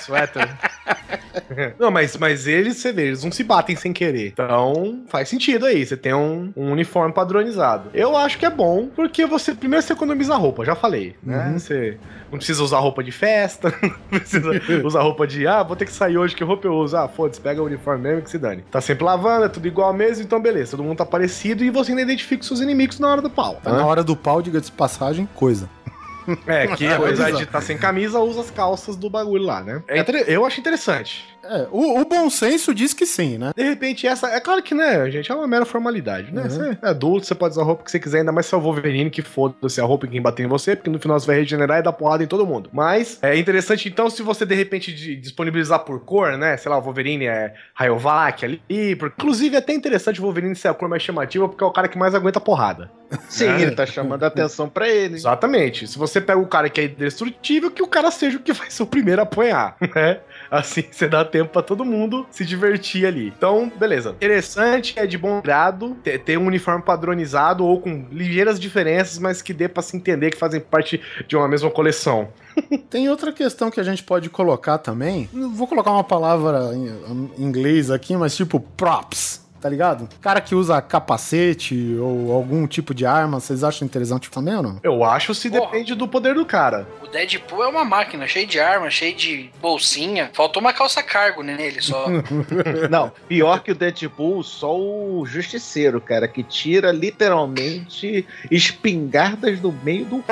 Sweater. 0.00 0.48
Não, 1.78 1.90
mas, 1.90 2.16
mas 2.16 2.46
eles, 2.46 2.76
você 2.76 2.92
vê, 2.92 3.06
eles 3.06 3.24
não 3.24 3.32
se 3.32 3.42
batem 3.44 3.76
sem 3.76 3.92
querer. 3.92 4.28
Então, 4.28 5.02
faz 5.08 5.28
sentido 5.28 5.66
aí. 5.66 5.84
Você 5.84 5.96
tem 5.96 6.14
um, 6.14 6.52
um 6.56 6.72
uniforme 6.72 7.12
padronizado. 7.12 7.90
Eu 7.92 8.16
acho 8.16 8.38
que 8.38 8.46
é 8.46 8.50
bom, 8.50 8.88
porque 8.94 9.26
você 9.26 9.54
primeiro 9.54 9.84
você 9.84 9.92
economiza 9.92 10.34
roupa, 10.36 10.64
já 10.64 10.74
falei, 10.74 11.16
né? 11.22 11.48
Uhum. 11.48 11.58
Você 11.58 11.98
não 12.30 12.38
precisa 12.38 12.62
usar 12.62 12.78
roupa 12.78 13.02
de 13.02 13.12
festa, 13.12 13.72
não 14.10 14.18
precisa 14.18 14.50
usar 14.84 15.02
roupa 15.02 15.26
de, 15.26 15.46
ah, 15.46 15.62
vou 15.62 15.76
ter 15.76 15.84
que 15.84 15.92
sair 15.92 16.18
hoje, 16.18 16.34
que 16.34 16.44
roupa 16.44 16.66
eu 16.66 16.74
uso? 16.74 16.96
Ah, 16.96 17.08
foda-se, 17.08 17.40
pega 17.40 17.62
o 17.62 17.66
uniforme 17.66 18.02
mesmo 18.02 18.22
que 18.22 18.30
se 18.30 18.38
dane. 18.38 18.64
Tá 18.70 18.80
sempre 18.80 19.04
lavando, 19.04 19.46
é 19.46 19.48
tudo 19.48 19.66
igual 19.66 19.92
mesmo, 19.92 20.24
então 20.24 20.40
beleza, 20.40 20.72
todo 20.72 20.82
mundo 20.82 20.98
tá 20.98 21.06
parecido 21.06 21.64
e 21.64 21.70
você 21.70 21.92
ainda 21.92 22.02
identifica 22.02 22.42
os 22.42 22.48
seus 22.48 22.60
inimigos 22.60 22.98
na 22.98 23.08
hora 23.08 23.22
do 23.22 23.30
pau. 23.30 23.60
Tá 23.62 23.72
na 23.72 23.86
hora 23.86 24.02
do 24.02 24.16
pau, 24.16 24.42
diga 24.42 24.60
de 24.60 24.70
passagem, 24.72 25.28
coisa. 25.34 25.68
É, 26.46 26.66
que 26.68 26.86
É, 26.86 26.94
apesar 26.94 27.28
é. 27.30 27.32
de 27.32 27.42
estar 27.44 27.60
sem 27.60 27.76
camisa, 27.76 28.18
usa 28.20 28.40
as 28.40 28.50
calças 28.50 28.96
do 28.96 29.10
bagulho 29.10 29.44
lá, 29.44 29.62
né? 29.62 29.82
É 29.88 29.98
inter- 29.98 30.24
Eu 30.28 30.44
acho 30.44 30.60
interessante. 30.60 31.33
É, 31.48 31.66
o, 31.70 32.00
o 32.00 32.04
bom 32.04 32.28
senso 32.30 32.74
diz 32.74 32.92
que 32.94 33.06
sim, 33.06 33.38
né? 33.38 33.52
De 33.56 33.62
repente, 33.62 34.06
essa. 34.06 34.28
É 34.28 34.40
claro 34.40 34.62
que, 34.62 34.74
né, 34.74 35.10
gente, 35.10 35.30
é 35.30 35.34
uma 35.34 35.46
mera 35.46 35.64
formalidade, 35.64 36.32
né? 36.32 36.42
Uhum. 36.42 36.50
Você 36.50 36.78
é 36.82 36.88
adulto, 36.88 37.26
você 37.26 37.34
pode 37.34 37.52
usar 37.52 37.62
a 37.62 37.64
roupa 37.64 37.84
que 37.84 37.90
você 37.90 37.98
quiser, 38.00 38.18
ainda 38.20 38.32
mais 38.32 38.46
se 38.46 38.54
é 38.54 38.58
o 38.58 38.60
Wolverine, 38.60 39.10
que 39.10 39.22
foda-se 39.22 39.80
a 39.80 39.84
roupa 39.84 40.06
em 40.06 40.10
quem 40.10 40.22
bater 40.22 40.44
em 40.44 40.48
você, 40.48 40.74
porque 40.74 40.90
no 40.90 40.98
final 40.98 41.18
você 41.18 41.26
vai 41.26 41.36
regenerar 41.36 41.78
e 41.78 41.82
dar 41.82 41.92
porrada 41.92 42.22
em 42.24 42.26
todo 42.26 42.46
mundo. 42.46 42.70
Mas 42.72 43.18
é 43.22 43.36
interessante, 43.36 43.88
então, 43.88 44.08
se 44.10 44.22
você 44.22 44.44
de 44.46 44.54
repente 44.54 44.92
de- 44.92 45.16
disponibilizar 45.16 45.80
por 45.80 46.00
cor, 46.00 46.36
né? 46.38 46.56
Sei 46.56 46.70
lá, 46.70 46.78
o 46.78 46.82
Wolverine 46.82 47.26
é 47.26 47.54
Rayovac 47.74 48.44
ali. 48.44 48.62
Porque, 48.98 49.14
inclusive, 49.22 49.54
é 49.56 49.58
até 49.58 49.72
interessante 49.74 50.20
o 50.20 50.24
Wolverine 50.24 50.54
ser 50.56 50.68
a 50.68 50.74
cor 50.74 50.88
mais 50.88 51.02
chamativa, 51.02 51.48
porque 51.48 51.62
é 51.62 51.66
o 51.66 51.70
cara 51.72 51.88
que 51.88 51.98
mais 51.98 52.14
aguenta 52.14 52.40
porrada. 52.40 52.90
Sim, 53.28 53.48
É. 53.48 53.60
ele 53.62 53.70
tá 53.72 53.86
chamando 53.86 54.24
a 54.24 54.26
atenção 54.26 54.68
pra 54.68 54.88
ele. 54.88 55.14
Exatamente. 55.14 55.86
Se 55.86 55.98
você 55.98 56.20
pega 56.20 56.38
o 56.40 56.46
cara 56.46 56.68
que 56.68 56.80
é 56.80 56.84
indestrutível, 56.84 57.70
que 57.70 57.82
o 57.82 57.86
cara 57.86 58.10
seja 58.10 58.38
o 58.38 58.40
que 58.40 58.52
vai 58.52 58.70
ser 58.70 58.82
o 58.82 58.86
primeiro 58.86 59.20
a 59.20 59.24
apanhar, 59.24 59.76
né? 59.94 60.18
Assim 60.54 60.84
você 60.90 61.08
dá 61.08 61.24
tempo 61.24 61.50
pra 61.50 61.62
todo 61.62 61.84
mundo 61.84 62.26
se 62.30 62.44
divertir 62.44 63.06
ali. 63.06 63.32
Então, 63.36 63.70
beleza. 63.76 64.10
Interessante, 64.10 64.94
é 64.96 65.06
de 65.06 65.18
bom 65.18 65.40
grado 65.40 65.96
ter, 66.02 66.18
ter 66.20 66.38
um 66.38 66.46
uniforme 66.46 66.82
padronizado 66.82 67.64
ou 67.64 67.80
com 67.80 68.06
ligeiras 68.10 68.60
diferenças, 68.60 69.18
mas 69.18 69.42
que 69.42 69.52
dê 69.52 69.68
pra 69.68 69.82
se 69.82 69.96
entender 69.96 70.30
que 70.30 70.38
fazem 70.38 70.60
parte 70.60 71.00
de 71.26 71.36
uma 71.36 71.48
mesma 71.48 71.70
coleção. 71.70 72.28
Tem 72.88 73.08
outra 73.08 73.32
questão 73.32 73.70
que 73.70 73.80
a 73.80 73.82
gente 73.82 74.04
pode 74.04 74.30
colocar 74.30 74.78
também. 74.78 75.28
Vou 75.32 75.66
colocar 75.66 75.90
uma 75.90 76.04
palavra 76.04 76.70
em 76.74 77.42
inglês 77.42 77.90
aqui, 77.90 78.16
mas 78.16 78.36
tipo 78.36 78.60
props. 78.60 79.43
Tá 79.64 79.70
ligado? 79.70 80.10
Cara 80.20 80.42
que 80.42 80.54
usa 80.54 80.78
capacete 80.82 81.96
ou 81.98 82.30
algum 82.34 82.66
tipo 82.66 82.92
de 82.92 83.06
arma, 83.06 83.40
vocês 83.40 83.64
acham 83.64 83.86
interessante 83.86 84.30
também 84.30 84.54
ou 84.56 84.62
não? 84.62 84.78
Eu 84.82 85.02
acho 85.02 85.34
se 85.34 85.48
Porra. 85.48 85.62
depende 85.62 85.94
do 85.94 86.06
poder 86.06 86.34
do 86.34 86.44
cara. 86.44 86.86
O 87.02 87.06
Deadpool 87.06 87.64
é 87.64 87.68
uma 87.68 87.82
máquina, 87.82 88.26
cheio 88.26 88.46
de 88.46 88.60
arma, 88.60 88.90
cheio 88.90 89.16
de 89.16 89.50
bolsinha. 89.62 90.30
Faltou 90.34 90.60
uma 90.60 90.74
calça 90.74 91.02
cargo 91.02 91.42
nele 91.42 91.80
só. 91.80 92.08
Não, 92.90 93.10
pior 93.26 93.62
que 93.62 93.72
o 93.72 93.74
Deadpool, 93.74 94.42
só 94.42 94.78
o 94.78 95.24
Justiceiro, 95.24 95.98
cara, 95.98 96.28
que 96.28 96.42
tira 96.42 96.92
literalmente 96.92 98.26
espingardas 98.50 99.60
do 99.60 99.72
meio 99.72 100.04
do. 100.04 100.22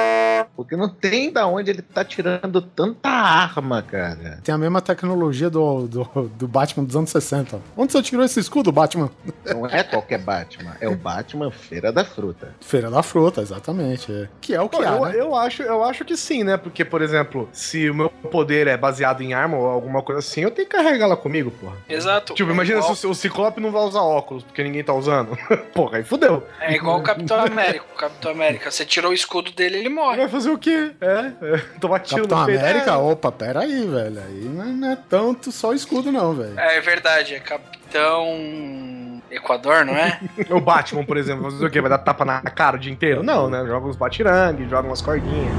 Porque 0.54 0.76
não 0.76 0.88
tem 0.90 1.32
da 1.32 1.46
onde 1.46 1.70
ele 1.70 1.80
tá 1.80 2.04
tirando 2.04 2.60
tanta 2.60 3.08
arma, 3.08 3.80
cara. 3.80 4.40
Tem 4.44 4.54
a 4.54 4.58
mesma 4.58 4.82
tecnologia 4.82 5.48
do, 5.48 5.86
do, 5.86 6.04
do 6.36 6.46
Batman 6.46 6.84
dos 6.84 6.96
anos 6.96 7.10
60. 7.10 7.60
Onde 7.76 7.92
você 7.92 8.02
tirou 8.02 8.24
esse 8.24 8.38
escudo, 8.38 8.70
Batman? 8.70 9.10
Não 9.44 9.66
é 9.66 9.82
qualquer 9.82 10.18
Batman, 10.18 10.76
é 10.80 10.88
o 10.88 10.96
Batman 10.96 11.50
Feira 11.50 11.92
da 11.92 12.04
Fruta. 12.04 12.54
Feira 12.60 12.90
da 12.90 13.02
Fruta, 13.02 13.40
exatamente. 13.40 14.12
é. 14.12 14.28
Que 14.40 14.54
é 14.54 14.60
o 14.60 14.68
que 14.68 14.76
Pô, 14.76 14.82
há, 14.82 14.86
eu, 14.86 15.04
né? 15.04 15.12
eu 15.16 15.34
acho, 15.34 15.62
eu 15.62 15.84
acho 15.84 16.04
que 16.04 16.16
sim, 16.16 16.44
né? 16.44 16.56
Porque, 16.56 16.84
por 16.84 17.02
exemplo, 17.02 17.48
se 17.52 17.90
o 17.90 17.94
meu 17.94 18.10
poder 18.10 18.66
é 18.66 18.76
baseado 18.76 19.22
em 19.22 19.34
arma 19.34 19.56
ou 19.56 19.66
alguma 19.66 20.02
coisa 20.02 20.20
assim, 20.20 20.42
eu 20.42 20.50
tenho 20.50 20.68
que 20.68 20.76
carregar 20.76 21.06
ela 21.06 21.16
comigo, 21.16 21.50
porra. 21.50 21.76
Exato. 21.88 22.34
Tipo, 22.34 22.50
imagina 22.50 22.78
é 22.78 22.80
igual, 22.80 22.94
se 22.94 23.06
o, 23.06 23.10
o 23.10 23.14
Ciclope 23.14 23.60
não 23.60 23.70
vai 23.70 23.82
usar 23.82 24.00
óculos 24.00 24.42
porque 24.42 24.62
ninguém 24.62 24.82
tá 24.82 24.94
usando. 24.94 25.36
Porra, 25.74 25.98
aí 25.98 26.04
fudeu. 26.04 26.46
É 26.60 26.74
igual 26.74 26.98
o 26.98 27.02
Capitão 27.02 27.40
América. 27.40 27.84
O 27.92 27.96
Capitão 27.96 28.30
América, 28.30 28.70
você 28.70 28.84
tirou 28.84 29.10
o 29.10 29.14
escudo 29.14 29.52
dele, 29.52 29.78
ele 29.78 29.88
morre. 29.88 30.18
Vai 30.18 30.28
fazer 30.28 30.50
o 30.50 30.58
quê? 30.58 30.92
É, 31.00 31.32
é 31.42 31.58
tomar 31.80 32.00
tiro 32.00 32.22
Capitão 32.22 32.40
no 32.40 32.46
peito. 32.46 32.60
América? 32.60 32.90
É. 32.90 32.96
Opa, 32.96 33.32
pera 33.32 33.60
aí, 33.60 33.86
velho. 33.86 34.20
Aí 34.20 34.44
não 34.44 34.88
é, 34.88 34.92
é 34.92 34.98
tanto 35.08 35.50
só 35.50 35.70
o 35.70 35.74
escudo, 35.74 36.12
não, 36.12 36.34
velho. 36.34 36.58
É 36.58 36.80
verdade, 36.80 37.34
é 37.34 37.40
Capitão 37.40 37.81
Equador, 39.30 39.84
não 39.84 39.94
é? 39.94 40.20
O 40.50 40.60
Batman, 40.60 41.04
por 41.04 41.16
exemplo, 41.16 41.42
vai 41.42 41.50
fazer 41.52 41.66
o 41.66 41.70
quê? 41.70 41.80
Vai 41.80 41.90
dar 41.90 41.98
tapa 41.98 42.24
na 42.24 42.40
cara 42.42 42.76
o 42.76 42.78
dia 42.78 42.92
inteiro? 42.92 43.22
Não, 43.22 43.48
né? 43.48 43.64
Joga 43.66 43.88
uns 43.88 43.96
batirangue, 43.96 44.68
joga 44.68 44.88
umas 44.88 45.00
cordinhas. 45.00 45.52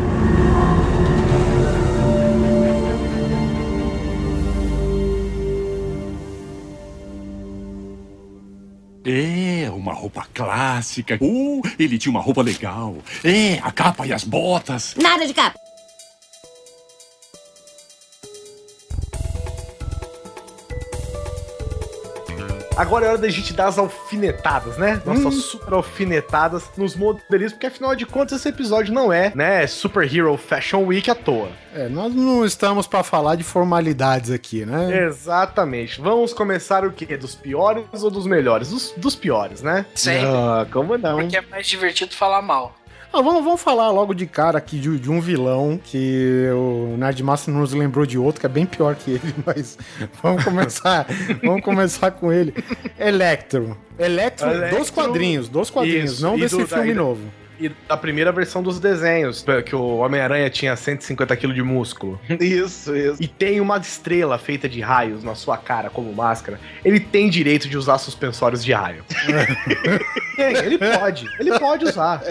É, 9.05 9.69
uma 9.69 9.93
roupa 9.93 10.25
clássica. 10.33 11.17
Uh, 11.21 11.61
ele 11.77 11.97
tinha 11.97 12.09
uma 12.09 12.21
roupa 12.21 12.41
legal. 12.41 12.95
É, 13.23 13.59
a 13.61 13.71
capa 13.71 14.07
e 14.07 14.13
as 14.13 14.23
botas. 14.23 14.95
Nada 14.97 15.27
de 15.27 15.33
capa. 15.33 15.62
Agora 22.75 23.05
é 23.05 23.09
hora 23.09 23.17
da 23.19 23.29
gente 23.29 23.53
dar 23.53 23.67
as 23.67 23.77
alfinetadas, 23.77 24.77
né? 24.77 24.99
Nossas 25.05 25.35
super 25.35 25.73
alfinetadas 25.73 26.71
nos 26.75 26.95
modelistas, 26.95 27.53
porque 27.53 27.67
afinal 27.67 27.95
de 27.95 28.05
contas 28.05 28.39
esse 28.39 28.49
episódio 28.49 28.91
não 28.91 29.13
é, 29.13 29.31
né, 29.35 29.65
Super 29.67 30.03
Hero 30.11 30.35
Fashion 30.37 30.83
Week 30.85 31.09
à 31.09 31.13
toa. 31.13 31.49
É, 31.75 31.87
nós 31.87 32.13
não 32.13 32.43
estamos 32.43 32.87
pra 32.87 33.03
falar 33.03 33.35
de 33.35 33.43
formalidades 33.43 34.31
aqui, 34.31 34.65
né? 34.65 35.05
Exatamente. 35.05 36.01
Vamos 36.01 36.33
começar 36.33 36.83
o 36.83 36.91
quê? 36.91 37.15
Dos 37.15 37.35
piores 37.35 37.85
ou 38.01 38.09
dos 38.09 38.25
melhores? 38.25 38.69
Dos, 38.69 38.91
dos 38.97 39.15
piores, 39.15 39.61
né? 39.61 39.85
Sempre. 39.93 40.27
Ah, 40.27 40.65
como 40.71 40.97
não? 40.97 41.17
Porque 41.17 41.37
é 41.37 41.41
mais 41.41 41.67
divertido 41.67 42.15
falar 42.15 42.41
mal. 42.41 42.75
Ah, 43.15 43.21
vamos, 43.21 43.43
vamos 43.43 43.61
falar 43.61 43.91
logo 43.91 44.11
de 44.15 44.25
cara 44.25 44.57
aqui 44.57 44.79
de, 44.79 44.97
de 44.99 45.11
um 45.11 45.21
vilão 45.21 45.79
que 45.83 46.47
o 46.51 46.97
Nerdmaster 46.97 47.53
nos 47.53 47.71
lembrou 47.71 48.07
de 48.07 48.17
outro 48.17 48.39
que 48.39 48.45
é 48.47 48.49
bem 48.49 48.65
pior 48.65 48.95
que 48.95 49.11
ele, 49.11 49.35
mas 49.45 49.77
vamos 50.21 50.43
começar, 50.43 51.05
vamos 51.43 51.61
começar 51.63 52.09
com 52.09 52.33
ele. 52.33 52.53
Electro. 52.99 53.77
Electro, 53.99 54.49
Electro, 54.49 54.79
dos 54.79 54.89
quadrinhos, 54.89 55.47
dos 55.47 55.69
quadrinhos, 55.69 56.13
isso, 56.13 56.23
não 56.23 56.37
desse 56.39 56.57
do- 56.57 56.65
filme 56.67 56.85
daí- 56.85 56.93
novo. 56.95 57.21
E 57.63 57.69
da 57.87 57.95
primeira 57.95 58.31
versão 58.31 58.61
dos 58.61 58.79
desenhos, 58.79 59.45
que 59.65 59.75
o 59.75 59.97
Homem-Aranha 59.97 60.49
tinha 60.49 60.75
150 60.75 61.35
kg 61.37 61.53
de 61.53 61.63
músculo. 61.63 62.19
Isso, 62.39 62.95
isso. 62.95 63.21
E 63.23 63.27
tem 63.27 63.61
uma 63.61 63.77
estrela 63.77 64.37
feita 64.37 64.67
de 64.67 64.81
raios 64.81 65.23
na 65.23 65.33
sua 65.35 65.57
cara 65.57 65.89
como 65.89 66.11
máscara. 66.13 66.59
Ele 66.83 66.99
tem 66.99 67.29
direito 67.29 67.69
de 67.69 67.77
usar 67.77 67.97
suspensórios 67.99 68.63
de 68.63 68.73
raio. 68.73 69.05
tem, 70.35 70.57
ele 70.57 70.77
pode. 70.77 71.29
Ele 71.39 71.59
pode 71.59 71.85
usar. 71.85 72.21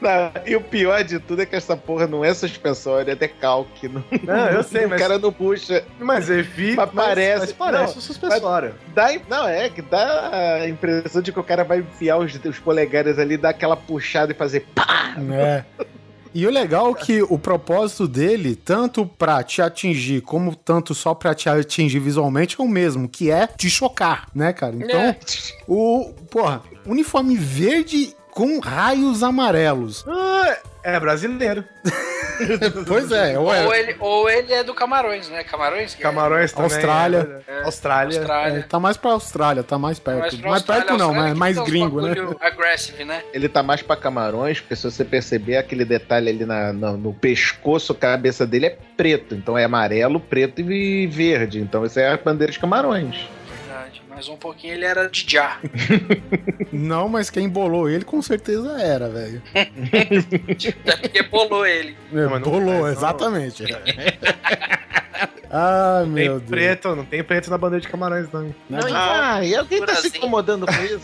Não, 0.00 0.32
e 0.46 0.56
o 0.56 0.60
pior 0.60 1.02
de 1.04 1.18
tudo 1.18 1.42
é 1.42 1.46
que 1.46 1.56
essa 1.56 1.76
porra 1.76 2.06
não 2.06 2.24
é 2.24 2.32
suspensório, 2.34 3.10
é 3.10 3.14
decalque. 3.14 3.88
Não, 3.88 4.04
Não, 4.22 4.46
eu 4.48 4.62
sei, 4.62 4.86
o 4.86 4.90
mas, 4.90 5.00
cara 5.00 5.18
não 5.18 5.32
puxa. 5.32 5.84
mas 5.98 6.28
evita. 6.28 6.76
Mas 6.86 6.90
parece- 6.94 7.38
Mas 7.40 7.52
parece 7.52 7.92
não, 7.92 7.98
um 7.98 8.00
suspensório. 8.02 8.74
Dá, 8.94 9.08
não, 9.28 9.48
é 9.48 9.68
que 9.68 9.82
dá 9.82 10.58
a 10.62 10.68
impressão 10.68 11.22
de 11.22 11.32
que 11.32 11.40
o 11.40 11.44
cara 11.44 11.64
vai 11.64 11.78
enfiar 11.78 12.18
os, 12.18 12.34
os 12.44 12.58
polegares 12.58 13.18
ali, 13.18 13.36
dar 13.36 13.50
aquela 13.50 13.76
puxada 13.76 14.32
e 14.32 14.34
fazer 14.50 14.66
pá! 14.74 15.16
É. 15.32 15.64
E 16.32 16.46
o 16.46 16.50
legal 16.50 16.92
é 16.92 16.94
que 16.94 17.22
o 17.22 17.36
propósito 17.38 18.06
dele, 18.06 18.54
tanto 18.54 19.04
pra 19.04 19.42
te 19.42 19.60
atingir, 19.60 20.20
como 20.20 20.54
tanto 20.54 20.94
só 20.94 21.12
pra 21.12 21.34
te 21.34 21.48
atingir 21.48 21.98
visualmente, 21.98 22.54
é 22.60 22.62
o 22.62 22.68
mesmo, 22.68 23.08
que 23.08 23.30
é 23.32 23.48
te 23.48 23.68
chocar, 23.68 24.28
né, 24.32 24.52
cara? 24.52 24.76
Então, 24.76 25.00
É. 25.00 25.18
o. 25.66 26.12
Porra, 26.30 26.62
uniforme 26.86 27.36
verde 27.36 28.14
com 28.30 28.60
raios 28.60 29.24
amarelos. 29.24 30.04
Ah, 30.06 30.56
é 30.84 31.00
brasileiro. 31.00 31.64
Pois 32.86 33.10
é, 33.12 33.38
ou 33.38 33.46
Ou 33.46 33.54
é. 33.74 33.78
ele, 33.80 33.96
ou 34.00 34.28
ele 34.30 34.52
é 34.52 34.64
do 34.64 34.74
Camarões, 34.74 35.28
né? 35.28 35.44
Camarões? 35.44 35.94
é- 35.98 36.02
Camarões 36.02 36.52
também. 36.52 36.64
Austrália. 36.72 37.42
é- 37.46 37.62
Austrália. 37.64 38.18
Austrália. 38.18 38.58
é, 38.58 38.62
tá 38.62 38.80
mais 38.80 38.96
pra 38.96 39.10
Austrália, 39.12 39.62
tá 39.62 39.78
mais 39.78 39.98
perto. 39.98 40.20
Mais 40.20 40.40
Mais, 40.40 40.62
perto 40.62 40.96
não, 40.96 41.06
Austrália 41.08 41.34
mas 41.34 41.54
que 41.54 41.60
mais 41.60 41.68
gringo, 41.70 42.00
né? 42.00 42.14
Aggressive, 42.40 43.04
né? 43.04 43.22
Ele 43.32 43.48
tá 43.48 43.62
mais 43.62 43.82
pra 43.82 43.96
camarões, 43.96 44.60
porque 44.60 44.76
se 44.76 44.84
você 44.90 45.04
perceber 45.04 45.56
aquele 45.56 45.84
detalhe 45.84 46.28
ali 46.30 46.44
na, 46.46 46.72
na- 46.72 46.92
no 46.92 47.12
pescoço, 47.12 47.92
a 47.92 47.96
cabeça 47.96 48.46
dele 48.46 48.66
é 48.66 48.76
preto. 48.96 49.34
Então 49.34 49.56
é 49.56 49.64
amarelo, 49.64 50.20
preto 50.20 50.60
e 50.60 51.06
verde. 51.06 51.60
Então 51.60 51.84
essa 51.84 52.00
é 52.00 52.12
a 52.12 52.16
bandeira 52.16 52.52
de 52.52 52.58
camarões. 52.58 53.28
Mas 54.10 54.28
um 54.28 54.36
pouquinho 54.36 54.74
ele 54.74 54.84
era 54.84 55.08
de 55.08 55.24
já. 55.26 55.58
Não, 56.72 57.08
mas 57.08 57.30
quem 57.30 57.48
bolou 57.48 57.88
ele 57.88 58.04
com 58.04 58.20
certeza 58.20 58.80
era, 58.82 59.08
velho. 59.08 59.40
Até 59.54 60.96
porque 60.98 61.22
bolou 61.22 61.64
ele. 61.64 61.96
É, 62.12 62.38
bolou, 62.40 62.88
exatamente. 62.88 63.64
ah, 65.50 66.00
Tem 66.04 66.10
meu 66.12 66.38
Deus. 66.38 66.50
preto, 66.50 66.94
não 66.96 67.04
tem 67.04 67.22
preto 67.22 67.50
na 67.50 67.58
bandeira 67.58 67.80
de 67.80 67.88
camarões, 67.88 68.30
não. 68.32 68.54
Não, 68.68 68.80
Ah, 68.94 69.44
e 69.44 69.54
alguém 69.54 69.80
tá 69.80 69.94
se 69.96 70.02
Brasil. 70.02 70.18
incomodando 70.18 70.66
com 70.66 70.82
isso? 70.84 71.00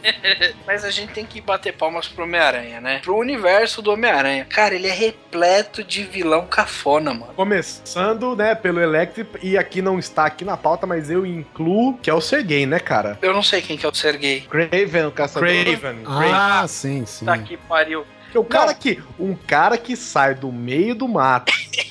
Mas 0.66 0.84
a 0.84 0.90
gente 0.90 1.12
tem 1.12 1.24
que 1.24 1.40
bater 1.40 1.72
palmas 1.72 2.06
pro 2.08 2.24
Homem-Aranha, 2.24 2.80
né? 2.80 3.00
Pro 3.02 3.16
universo 3.16 3.80
do 3.82 3.92
Homem-Aranha. 3.92 4.44
Cara, 4.44 4.74
ele 4.74 4.86
é 4.88 4.92
repleto 4.92 5.82
de 5.82 6.04
vilão 6.04 6.46
cafona, 6.46 7.12
mano. 7.14 7.32
Começando, 7.34 8.36
né, 8.36 8.54
pelo 8.54 8.80
Electric, 8.80 9.38
e 9.42 9.56
aqui 9.56 9.80
não 9.82 9.98
está 9.98 10.26
aqui 10.26 10.44
na 10.44 10.56
pauta, 10.56 10.86
mas 10.86 11.10
eu 11.10 11.24
incluo, 11.24 11.96
que 11.98 12.10
é 12.10 12.14
o 12.14 12.20
Sergei, 12.20 12.66
né, 12.66 12.78
cara? 12.78 13.18
Eu 13.22 13.32
não 13.32 13.42
sei 13.42 13.62
quem 13.62 13.76
que 13.76 13.86
é 13.86 13.88
o 13.88 13.94
Sergei. 13.94 14.42
Craven, 14.42 15.06
o 15.06 15.12
caçador. 15.12 15.48
Craven. 15.48 16.02
Ah, 16.06 16.64
sim, 16.68 17.04
sim. 17.06 17.24
Tá 17.24 17.34
aqui, 17.34 17.56
pariu. 17.56 18.04
Que 18.30 18.38
o 18.38 18.44
cara 18.44 18.72
que, 18.72 19.02
um 19.18 19.34
cara 19.34 19.76
que 19.76 19.96
sai 19.96 20.36
do 20.36 20.52
meio 20.52 20.94
do 20.94 21.08
mato 21.08 21.52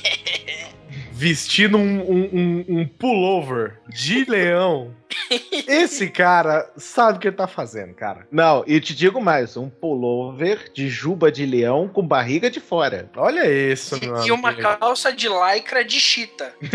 vestindo 1.20 1.78
um, 1.78 2.00
um, 2.00 2.30
um, 2.32 2.66
um 2.80 2.88
pullover 2.88 3.74
de 3.90 4.24
leão. 4.32 4.96
Esse 5.68 6.10
cara 6.10 6.72
sabe 6.78 7.18
o 7.18 7.22
que 7.22 7.28
ele 7.28 7.36
tá 7.36 7.46
fazendo, 7.46 7.94
cara. 7.94 8.26
Não, 8.32 8.64
e 8.66 8.80
te 8.80 8.96
digo 8.96 9.20
mais, 9.20 9.58
um 9.58 9.70
pullover 9.70 10.72
de 10.74 10.88
juba 10.88 11.30
de 11.30 11.46
leão 11.46 11.90
com 11.90 12.08
barriga 12.08 12.50
de 12.50 12.62
fora. 12.62 13.10
Olha 13.18 13.52
isso, 13.52 14.00
meu 14.00 14.26
E 14.26 14.32
uma 14.32 14.54
calça 14.54 15.12
de 15.12 15.28
lycra 15.28 15.84
de 15.84 16.00
chita. 16.00 16.54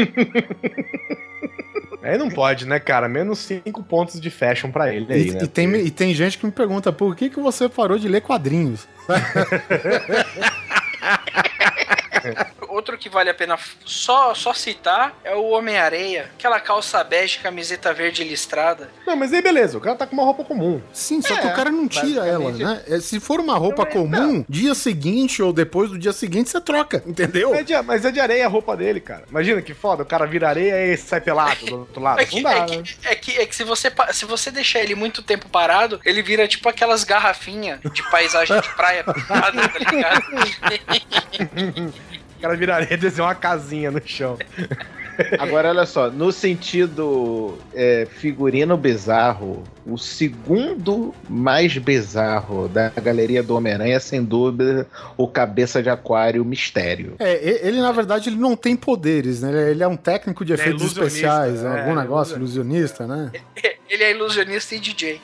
Aí 2.02 2.18
não 2.18 2.28
pode, 2.28 2.66
né, 2.66 2.78
cara? 2.78 3.08
Menos 3.08 3.38
cinco 3.38 3.82
pontos 3.82 4.20
de 4.20 4.28
fashion 4.28 4.70
pra 4.70 4.92
ele 4.92 5.10
aí, 5.10 5.28
E, 5.28 5.32
né? 5.32 5.40
e 5.42 5.48
tem, 5.48 5.74
e 5.74 5.90
tem 5.90 6.14
gente 6.14 6.36
que 6.36 6.44
me 6.44 6.52
pergunta, 6.52 6.92
por 6.92 7.16
que, 7.16 7.30
que 7.30 7.40
você 7.40 7.66
parou 7.66 7.98
de 7.98 8.08
ler 8.08 8.20
quadrinhos? 8.20 8.86
Outro 12.74 12.98
que 12.98 13.08
vale 13.08 13.30
a 13.30 13.34
pena 13.34 13.56
só, 13.84 14.34
só 14.34 14.52
citar 14.52 15.16
é 15.22 15.32
o 15.34 15.44
Homem-Areia. 15.50 16.28
Aquela 16.36 16.58
calça 16.58 17.04
bege, 17.04 17.38
camiseta 17.38 17.94
verde 17.94 18.24
listrada. 18.24 18.90
Não, 19.06 19.14
mas 19.14 19.32
aí 19.32 19.40
beleza, 19.40 19.78
o 19.78 19.80
cara 19.80 19.94
tá 19.96 20.06
com 20.08 20.14
uma 20.14 20.24
roupa 20.24 20.42
comum. 20.44 20.82
Sim, 20.92 21.22
só 21.22 21.36
que 21.36 21.46
É, 21.46 21.52
o 21.52 21.54
cara 21.54 21.70
não 21.70 21.86
tira 21.86 22.26
ela, 22.26 22.50
né? 22.50 22.82
É, 22.88 22.98
Se 22.98 23.20
for 23.20 23.38
uma 23.38 23.56
roupa 23.56 23.86
comum, 23.86 24.44
dia 24.48 24.74
seguinte 24.74 25.40
ou 25.40 25.52
depois 25.52 25.90
do 25.90 25.98
dia 25.98 26.12
seguinte, 26.12 26.50
você 26.50 26.60
troca, 26.60 27.00
entendeu? 27.06 27.54
É 27.54 27.62
de- 27.62 27.80
mas 27.82 28.04
é 28.04 28.10
de 28.10 28.18
areia 28.18 28.46
a 28.46 28.48
roupa 28.48 28.76
dele, 28.76 28.98
cara. 29.00 29.24
Imagina 29.30 29.62
que 29.62 29.72
foda, 29.72 30.02
o 30.02 30.06
cara 30.06 30.26
vira 30.26 30.48
areia 30.48 30.92
e 30.92 30.96
sai 30.96 31.20
pelado 31.20 31.64
do 31.66 31.78
outro 31.80 32.02
lado. 32.02 32.20
É 32.20 32.24
que, 32.26 32.36
não 32.40 32.42
dá, 32.42 32.56
é, 32.56 32.60
né? 32.60 32.82
que, 32.82 33.08
é, 33.08 33.14
que, 33.14 33.38
é 33.38 33.46
que 33.46 33.54
se 33.54 33.62
você, 33.62 33.92
se 34.12 34.24
você 34.24 34.50
deixar 34.50 34.80
ele 34.80 34.96
muito 34.96 35.22
tempo 35.22 35.48
parado, 35.48 36.00
ele 36.04 36.22
vira 36.22 36.48
tipo 36.48 36.68
aquelas 36.68 37.04
garrafinhas 37.04 37.78
de 37.92 38.02
paisagem 38.10 38.60
de 38.60 38.68
praia 38.74 39.04
pintada, 39.14 39.68
tá 39.68 39.78
ligado? 39.78 40.24
O 42.44 42.46
cara 42.46 42.58
vira 42.58 42.74
areia 42.74 42.92
e 42.92 42.96
desenha 42.98 43.26
uma 43.26 43.34
casinha 43.34 43.90
no 43.90 44.02
chão. 44.04 44.36
Agora, 45.38 45.70
olha 45.70 45.86
só, 45.86 46.10
no 46.10 46.30
sentido 46.30 47.56
é, 47.72 48.06
figurino 48.18 48.76
bizarro, 48.76 49.62
o 49.86 49.96
segundo 49.96 51.14
mais 51.26 51.78
bizarro 51.78 52.68
da 52.68 52.90
galeria 52.90 53.42
do 53.42 53.54
Homem-Aranha 53.56 53.96
é, 53.96 53.98
sem 53.98 54.22
dúvida, 54.22 54.86
o 55.16 55.26
Cabeça 55.26 55.82
de 55.82 55.88
Aquário 55.88 56.44
Mistério. 56.44 57.14
É, 57.18 57.66
ele 57.66 57.80
na 57.80 57.92
verdade 57.92 58.28
ele 58.28 58.36
não 58.36 58.54
tem 58.56 58.76
poderes, 58.76 59.40
né? 59.40 59.70
Ele 59.70 59.82
é- 59.82 59.86
é 59.86 59.88
um 59.88 59.96
técnico 59.96 60.44
de 60.44 60.52
Ele 60.52 60.60
é 60.60 60.64
efeitos 60.64 60.82
ilusionista, 60.82 61.16
especiais, 61.16 61.62
é, 61.64 61.80
algum 61.80 61.94
negócio 61.94 62.36
ilusionista. 62.36 63.04
ilusionista, 63.04 63.06
né? 63.06 63.30
Ele 63.88 64.02
é 64.02 64.10
ilusionista 64.10 64.74
e 64.74 64.80
DJ. 64.80 65.20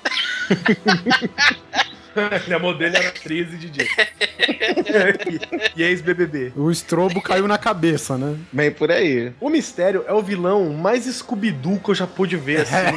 Ele 2.45 2.55
é 2.55 2.59
modelo, 2.59 2.97
era 2.97 3.09
atriz 3.09 3.53
e 3.55 3.57
DJ. 3.57 3.89
e 5.77 5.83
ex-BBB. 5.83 6.53
O 6.57 6.71
estrobo 6.71 7.21
caiu 7.21 7.47
na 7.47 7.59
cabeça, 7.59 8.17
né? 8.17 8.37
Bem 8.53 8.71
por 8.71 8.91
aí. 8.91 9.33
O 9.41 9.49
Mistério 9.49 10.05
é 10.07 10.13
o 10.13 10.23
vilão 10.23 10.71
mais 10.71 11.05
Scooby-Doo 11.05 11.79
que 11.83 11.91
eu 11.91 11.95
já 11.95 12.07
pude 12.07 12.37
ver, 12.37 12.63
assim, 12.63 12.73
na, 12.75 12.93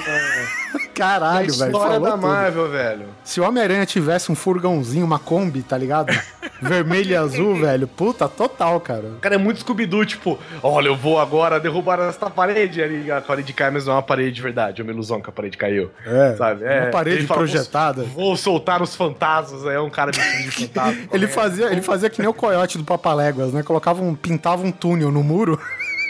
na 0.80 0.88
Caralho, 0.94 1.54
velho. 1.54 1.66
história 1.72 1.94
falou 1.94 2.00
da 2.02 2.12
tudo. 2.12 2.22
Marvel, 2.28 2.70
velho. 2.70 3.06
Se 3.24 3.40
o 3.40 3.44
Homem-Aranha 3.48 3.86
tivesse 3.86 4.32
um 4.32 4.36
furgãozinho, 4.36 5.06
uma 5.06 5.20
Kombi, 5.20 5.62
tá 5.64 5.78
ligado? 5.78 6.14
Vermelho 6.62 7.12
e 7.12 7.16
azul, 7.16 7.56
velho. 7.60 7.88
Puta, 7.88 8.28
total, 8.28 8.80
cara. 8.80 9.08
O 9.08 9.20
cara 9.20 9.36
é 9.36 9.38
muito 9.38 9.60
Scooby-Doo, 9.62 10.06
tipo, 10.06 10.40
olha, 10.62 10.88
eu 10.88 10.96
vou 10.96 11.20
agora 11.20 11.60
derrubar 11.60 12.00
essa 12.00 12.30
parede 12.30 12.82
ali. 12.82 13.12
A 13.12 13.22
parede 13.22 13.54
cai, 13.54 13.72
mas 13.72 13.86
não 13.86 13.94
é 13.94 13.96
uma 13.98 14.04
parede 14.04 14.32
de 14.34 14.42
verdade. 14.42 14.82
É 14.82 14.84
uma 14.84 14.92
ilusão 14.92 15.22
que 15.22 15.30
a 15.30 15.34
parede 15.34 15.58
caiu. 15.58 15.92
É. 16.06 16.36
Sabe? 16.36 16.64
Uma 16.64 16.72
É, 16.72 16.90
parede 16.90 17.18
ele 17.18 17.28
fala, 17.28 17.40
projetada. 17.40 18.04
Vou, 18.04 18.26
vou 18.26 18.38
soltar 18.38 18.82
os 18.82 18.96
fantasmas. 19.08 19.66
É 19.66 19.80
um 19.80 19.90
cara 19.90 20.12
vestido 20.12 20.44
de 20.44 20.52
fantasma. 20.68 21.08
Ele 21.12 21.28
fazia, 21.28 21.66
ele 21.68 21.82
fazia 21.82 22.10
que 22.10 22.20
nem 22.20 22.30
o 22.30 22.34
coiote 22.34 22.78
do 22.78 22.84
Papaléguas, 22.84 23.54
né? 23.54 23.64
Colocava 23.64 24.02
um, 24.02 24.16
pintava 24.16 24.66
um 24.66 24.72
túnel 24.72 25.12
no 25.12 25.24
muro. 25.24 25.60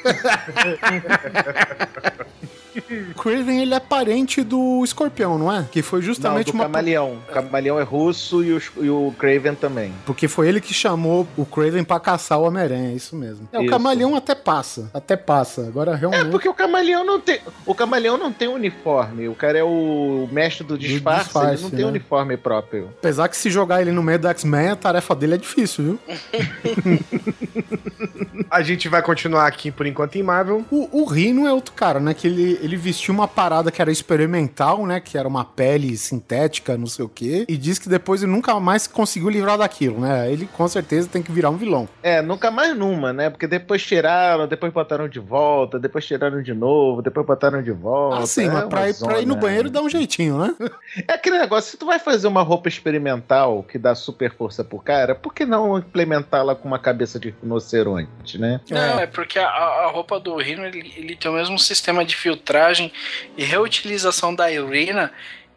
Craven, 3.21 3.61
ele 3.61 3.73
é 3.73 3.79
parente 3.79 4.43
do 4.43 4.83
escorpião, 4.83 5.37
não 5.37 5.51
é? 5.51 5.65
Que 5.71 5.81
foi 5.81 5.99
Não, 5.99 6.05
justamente 6.05 6.51
do 6.51 6.55
uma. 6.55 6.65
Camaleão. 6.65 7.17
O 7.29 7.31
Camaleão 7.31 7.79
é 7.79 7.83
russo 7.83 8.43
e, 8.43 8.53
os- 8.53 8.71
e 8.81 8.89
o 8.89 9.13
Craven 9.17 9.55
também. 9.55 9.93
Porque 10.05 10.27
foi 10.27 10.47
ele 10.47 10.61
que 10.61 10.73
chamou 10.73 11.27
o 11.37 11.45
Craven 11.45 11.83
pra 11.83 11.99
caçar 11.99 12.39
o 12.39 12.43
Homem-Aranha, 12.43 12.89
é 12.91 12.93
isso 12.93 13.15
mesmo. 13.15 13.47
É, 13.51 13.59
o 13.59 13.63
Isso. 13.63 13.71
camaleão 13.71 14.15
até 14.15 14.35
passa, 14.35 14.89
até 14.93 15.15
passa. 15.15 15.61
Agora 15.67 15.93
É 15.93 15.95
realmente. 15.95 16.29
porque 16.29 16.47
o 16.49 16.53
Camaleão 16.53 17.05
não 17.05 17.19
tem. 17.19 17.39
O 17.65 17.73
Camaleão 17.75 18.17
não 18.17 18.31
tem 18.31 18.47
uniforme. 18.47 19.27
O 19.27 19.35
cara 19.35 19.57
é 19.57 19.63
o 19.63 20.27
mestre 20.31 20.65
do 20.65 20.77
disfarce, 20.77 21.25
disfarce, 21.25 21.53
ele 21.55 21.61
não 21.63 21.69
tem 21.69 21.79
né? 21.79 21.85
uniforme 21.85 22.37
próprio. 22.37 22.89
Apesar 22.99 23.27
que 23.29 23.37
se 23.37 23.49
jogar 23.49 23.81
ele 23.81 23.91
no 23.91 24.03
meio 24.03 24.19
do 24.19 24.27
X-Men, 24.27 24.69
a 24.69 24.75
tarefa 24.75 25.15
dele 25.15 25.35
é 25.35 25.37
difícil, 25.37 25.83
viu? 25.83 25.99
A 28.49 28.61
gente 28.61 28.87
vai 28.87 29.01
continuar 29.01 29.47
aqui 29.47 29.71
por 29.71 29.85
enquanto 29.87 30.15
em 30.15 30.23
Marvel. 30.23 30.63
O, 30.71 31.01
o 31.01 31.05
Rino 31.05 31.47
é 31.47 31.53
outro 31.53 31.73
cara, 31.73 31.99
né? 31.99 32.13
Que 32.13 32.27
ele, 32.27 32.59
ele 32.63 32.77
vestiu 32.77 33.13
uma 33.13 33.27
parada 33.27 33.69
que 33.69 33.81
era 33.81 33.91
experimental, 33.91 34.85
né? 34.85 35.01
Que 35.01 35.17
era 35.17 35.27
uma 35.27 35.43
pele 35.43 35.97
sintética, 35.97 36.77
não 36.77 36.87
sei 36.87 37.03
o 37.03 37.09
quê. 37.09 37.45
E 37.49 37.57
diz 37.57 37.77
que 37.77 37.89
depois 37.89 38.23
ele 38.23 38.31
nunca 38.31 38.57
mais 38.59 38.87
conseguiu 38.87 39.29
livrar 39.29 39.57
daquilo, 39.57 39.99
né? 39.99 40.31
Ele 40.31 40.45
com 40.45 40.65
certeza 40.67 41.09
tem 41.09 41.21
que 41.21 41.31
virar 41.31 41.49
um 41.49 41.57
vilão. 41.57 41.89
É, 42.01 42.21
nunca 42.21 42.49
mais 42.49 42.75
numa, 42.75 43.11
né? 43.11 43.29
Porque 43.29 43.47
depois 43.47 43.85
tiraram, 43.85 44.47
depois 44.47 44.71
botaram 44.71 45.09
de 45.09 45.19
volta, 45.19 45.77
depois 45.77 46.05
tiraram 46.05 46.41
de 46.41 46.53
novo, 46.53 47.01
depois 47.01 47.25
botaram 47.25 47.61
de 47.61 47.71
volta. 47.71 48.23
Ah, 48.23 48.25
sim, 48.25 48.47
é 48.47 48.51
mas 48.51 48.65
pra 48.65 48.89
ir, 48.89 48.95
pra 48.97 49.19
ir 49.19 49.25
no 49.25 49.33
zona. 49.33 49.41
banheiro 49.41 49.69
dá 49.69 49.81
um 49.81 49.89
jeitinho, 49.89 50.37
né? 50.37 50.55
É 51.07 51.13
aquele 51.13 51.39
negócio, 51.39 51.71
se 51.71 51.77
tu 51.77 51.87
vai 51.87 51.97
fazer 51.97 52.27
uma 52.27 52.43
roupa 52.43 52.69
experimental 52.69 53.63
que 53.63 53.79
dá 53.79 53.95
super 53.95 54.31
força 54.31 54.63
pro 54.63 54.79
cara, 54.79 55.15
por 55.15 55.33
que 55.33 55.43
não 55.43 55.77
implementá-la 55.77 56.55
com 56.55 56.67
uma 56.67 56.77
cabeça 56.77 57.19
de 57.19 57.33
rinoceronte, 57.41 58.37
né? 58.37 58.61
Não, 58.69 58.99
é 58.99 59.07
porque 59.07 59.39
a, 59.39 59.47
a 59.47 59.87
roupa 59.89 60.19
do 60.19 60.35
Rhino 60.37 60.63
ele, 60.63 60.93
ele 60.95 61.15
tem 61.15 61.29
o 61.31 61.33
mesmo 61.33 61.57
sistema 61.57 62.05
de 62.05 62.15
filtragem 62.15 62.52
e 63.37 63.43
reutilização 63.43 64.33
da 64.33 64.47
urina 64.47 65.11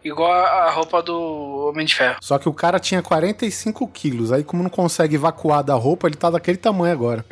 igual 0.08 0.32
a, 0.32 0.70
roupa 0.70 1.02
do 1.02 1.68
Homem 1.68 1.84
de 1.84 1.94
Ferro. 1.94 2.16
Só 2.20 2.38
que 2.38 2.48
o 2.48 2.54
cara 2.54 2.78
tinha 2.78 3.02
45 3.02 3.88
quilos. 3.88 4.32
Aí, 4.32 4.44
como 4.44 4.62
não 4.62 4.70
consegue 4.70 5.16
evacuar 5.16 5.64
da 5.64 5.74
roupa, 5.74 6.06
ele 6.06 6.16
tá 6.16 6.30
daquele 6.30 6.56
tamanho 6.56 6.92
agora. 6.92 7.24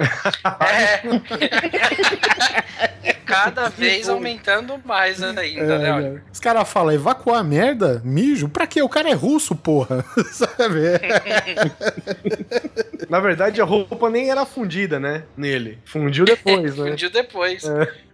É. 0.60 1.02
Cada 3.24 3.68
vez 3.68 4.08
aumentando 4.08 4.80
mais 4.84 5.22
ainda, 5.22 5.78
né? 5.78 5.92
Olha. 5.92 6.22
Os 6.32 6.38
caras 6.38 6.68
falam, 6.68 6.94
evacuar 6.94 7.42
merda? 7.42 8.00
Mijo? 8.04 8.48
Pra 8.48 8.66
quê? 8.66 8.82
O 8.82 8.88
cara 8.88 9.08
é 9.08 9.14
russo, 9.14 9.56
porra. 9.56 10.04
Sabe? 10.30 11.00
Na 13.08 13.20
verdade, 13.20 13.60
a 13.60 13.64
roupa 13.64 14.10
nem 14.10 14.30
era 14.30 14.44
fundida, 14.44 15.00
né? 15.00 15.24
Nele. 15.36 15.78
Fundiu 15.84 16.24
depois, 16.24 16.76
né? 16.78 16.90
Fundiu 16.90 17.10
depois. 17.10 17.64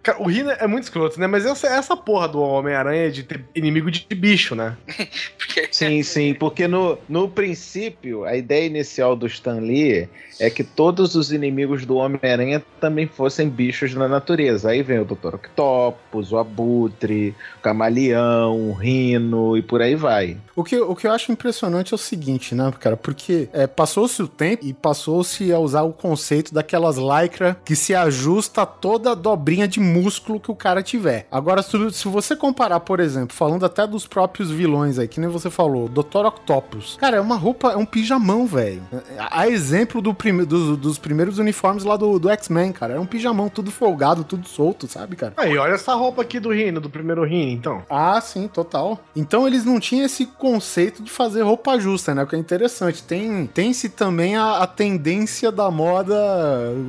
Cara, 0.03 0.20
o 0.22 0.26
Rino 0.26 0.51
é 0.51 0.66
muito 0.66 0.84
escroto, 0.84 1.20
né? 1.20 1.26
Mas 1.26 1.44
essa, 1.44 1.66
essa 1.66 1.96
porra 1.96 2.28
do 2.28 2.40
Homem-Aranha 2.40 3.07
é 3.07 3.11
de 3.11 3.22
ter 3.22 3.44
inimigo 3.55 3.90
de 3.90 4.07
bicho, 4.14 4.55
né? 4.55 4.76
Porque 5.36 5.68
Sim, 5.70 6.03
sim, 6.03 6.34
porque 6.34 6.66
no, 6.66 6.98
no 7.09 7.28
princípio, 7.28 8.24
a 8.24 8.36
ideia 8.36 8.66
inicial 8.66 9.16
do 9.16 9.26
Stan 9.26 9.61
Lee 9.61 10.09
é 10.38 10.48
que 10.48 10.64
todos 10.64 11.14
os 11.14 11.32
inimigos 11.32 11.84
do 11.84 11.96
Homem-Aranha 11.96 12.62
também 12.80 13.07
fossem 13.07 13.48
bichos 13.48 13.94
da 13.94 14.09
natureza. 14.09 14.70
Aí 14.70 14.82
vem 14.82 14.98
o 14.98 15.05
Dr. 15.05 15.34
Octopus, 15.34 16.32
o 16.32 16.38
Abutre, 16.38 17.34
o 17.59 17.62
Camaleão, 17.62 18.70
o 18.70 18.72
Rino 18.72 19.57
e 19.57 19.62
por 19.62 19.82
aí 19.82 19.94
vai. 19.94 20.36
O 20.57 20.64
que, 20.64 20.78
o 20.78 20.94
que 20.94 21.07
eu 21.07 21.12
acho 21.12 21.30
impressionante 21.30 21.92
é 21.92 21.96
o 21.96 21.98
seguinte, 21.98 22.55
né, 22.55 22.72
cara? 22.78 22.96
Porque 22.96 23.48
é, 23.53 23.66
passou-se 23.66 24.22
o 24.22 24.28
tempo 24.28 24.64
e 24.64 24.72
passou-se 24.72 25.53
a 25.53 25.59
usar 25.59 25.82
o 25.82 25.92
conceito 25.92 26.55
daquelas 26.55 26.96
lycra 26.96 27.57
que 27.64 27.76
se 27.76 27.94
ajusta 27.94 28.62
a 28.62 28.66
toda 28.66 29.12
a 29.12 29.14
dobrinha 29.14 29.68
de 29.68 29.80
músculo 29.91 30.41
que 30.41 30.51
o 30.51 30.55
cara 30.55 30.82
tiver. 30.82 31.26
Agora, 31.30 31.62
se, 31.62 31.91
se 31.93 32.09
você 32.09 32.36
comparar, 32.36 32.80
por 32.80 33.01
exemplo, 33.01 33.36
falando 33.36 33.64
até 33.66 33.86
dos 33.86 34.07
próprios 34.07 34.51
vilões 34.51 34.99
aí, 34.99 35.09
que 35.09 35.20
nem 35.20 35.28
você 35.28 35.51
falou, 35.51 35.88
Dr. 35.88 36.26
Octopus. 36.26 36.97
Cara, 37.01 37.16
é 37.16 37.20
uma 37.20 37.36
roupa, 37.36 37.72
é 37.72 37.76
um 37.76 37.86
pijamão, 37.86 38.47
velho. 38.47 38.82
A 39.18 39.49
exemplo 39.49 40.01
do 40.01 40.14
prime, 40.14 40.45
dos, 40.45 40.76
dos 40.76 40.99
primeiros 40.99 41.38
uniformes 41.38 41.84
lá 41.84 41.97
do, 41.97 42.18
do 42.18 42.30
X-Men, 42.30 42.72
cara. 42.72 42.95
É 42.95 43.01
um 43.01 43.07
pijamão 43.07 43.49
tudo 43.49 43.70
folgado, 43.70 44.24
tudo 44.24 44.49
solto, 44.49 44.86
sabe, 44.86 45.16
cara? 45.16 45.34
Aí, 45.36 45.57
olha 45.57 45.74
essa 45.74 45.95
roupa 45.95 46.22
aqui 46.22 46.38
do 46.38 46.53
Rino, 46.53 46.80
do 46.80 46.91
primeiro 46.91 47.24
Rino, 47.24 47.51
então. 47.51 47.82
Ah, 47.88 48.20
sim, 48.20 48.49
total. 48.49 48.99
Então 49.14 49.47
eles 49.47 49.64
não 49.64 49.80
tinham 49.80 50.07
esse 50.07 50.26
conceito 50.26 51.03
de 51.03 51.11
fazer 51.11 51.43
roupa 51.43 51.78
justa, 51.78 52.14
né? 52.14 52.22
O 52.22 52.26
que 52.26 52.36
é 52.36 52.38
interessante. 52.38 53.03
Tem, 53.03 53.47
tem-se 53.47 53.88
também 53.88 54.36
a, 54.36 54.59
a 54.59 54.66
tendência 54.66 55.51
da 55.51 55.70
moda 55.70 56.14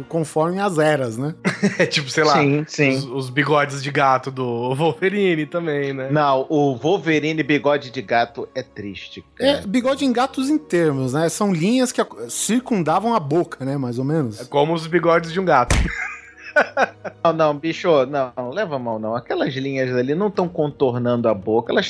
conforme 0.07 0.59
as 0.59 0.77
eras, 0.77 1.17
né? 1.17 1.35
É 1.77 1.85
tipo, 1.85 2.09
sei 2.09 2.23
lá, 2.23 2.33
Sim, 2.33 2.65
sim. 2.67 2.90
Os, 2.97 3.03
os 3.05 3.29
bigodes 3.29 3.81
de 3.83 3.91
gato 3.91 4.29
do 4.31 4.73
Wolverine 4.75 5.45
também, 5.45 5.93
né? 5.93 6.09
Não, 6.11 6.45
o 6.49 6.75
Wolverine 6.75 7.41
bigode 7.43 7.89
de 7.91 8.01
gato 8.01 8.47
é 8.55 8.61
triste. 8.63 9.23
É, 9.39 9.53
cara. 9.55 9.67
bigode 9.67 10.05
em 10.05 10.11
gatos 10.13 10.49
em 10.49 10.57
termos, 10.57 11.13
né? 11.13 11.27
São 11.29 11.53
linhas 11.53 11.91
que 11.91 12.01
circundavam 12.29 13.13
a 13.15 13.19
boca, 13.19 13.63
né? 13.65 13.77
Mais 13.77 13.97
ou 13.99 14.05
É 14.05 14.07
menos. 14.07 14.41
como 14.47 14.73
os 14.73 14.87
bigodes 14.87 15.31
de 15.31 15.39
um 15.39 15.45
gato. 15.45 15.75
Não, 17.23 17.33
não, 17.33 17.55
bicho, 17.55 17.87
não, 18.07 18.49
leva 18.51 18.75
a 18.77 18.79
mão 18.79 18.97
não. 18.97 19.15
Aquelas 19.15 19.53
linhas 19.53 19.95
ali 19.95 20.15
não 20.15 20.27
estão 20.27 20.47
contornando 20.47 21.27
a 21.27 21.33
boca, 21.35 21.71
elas 21.71 21.85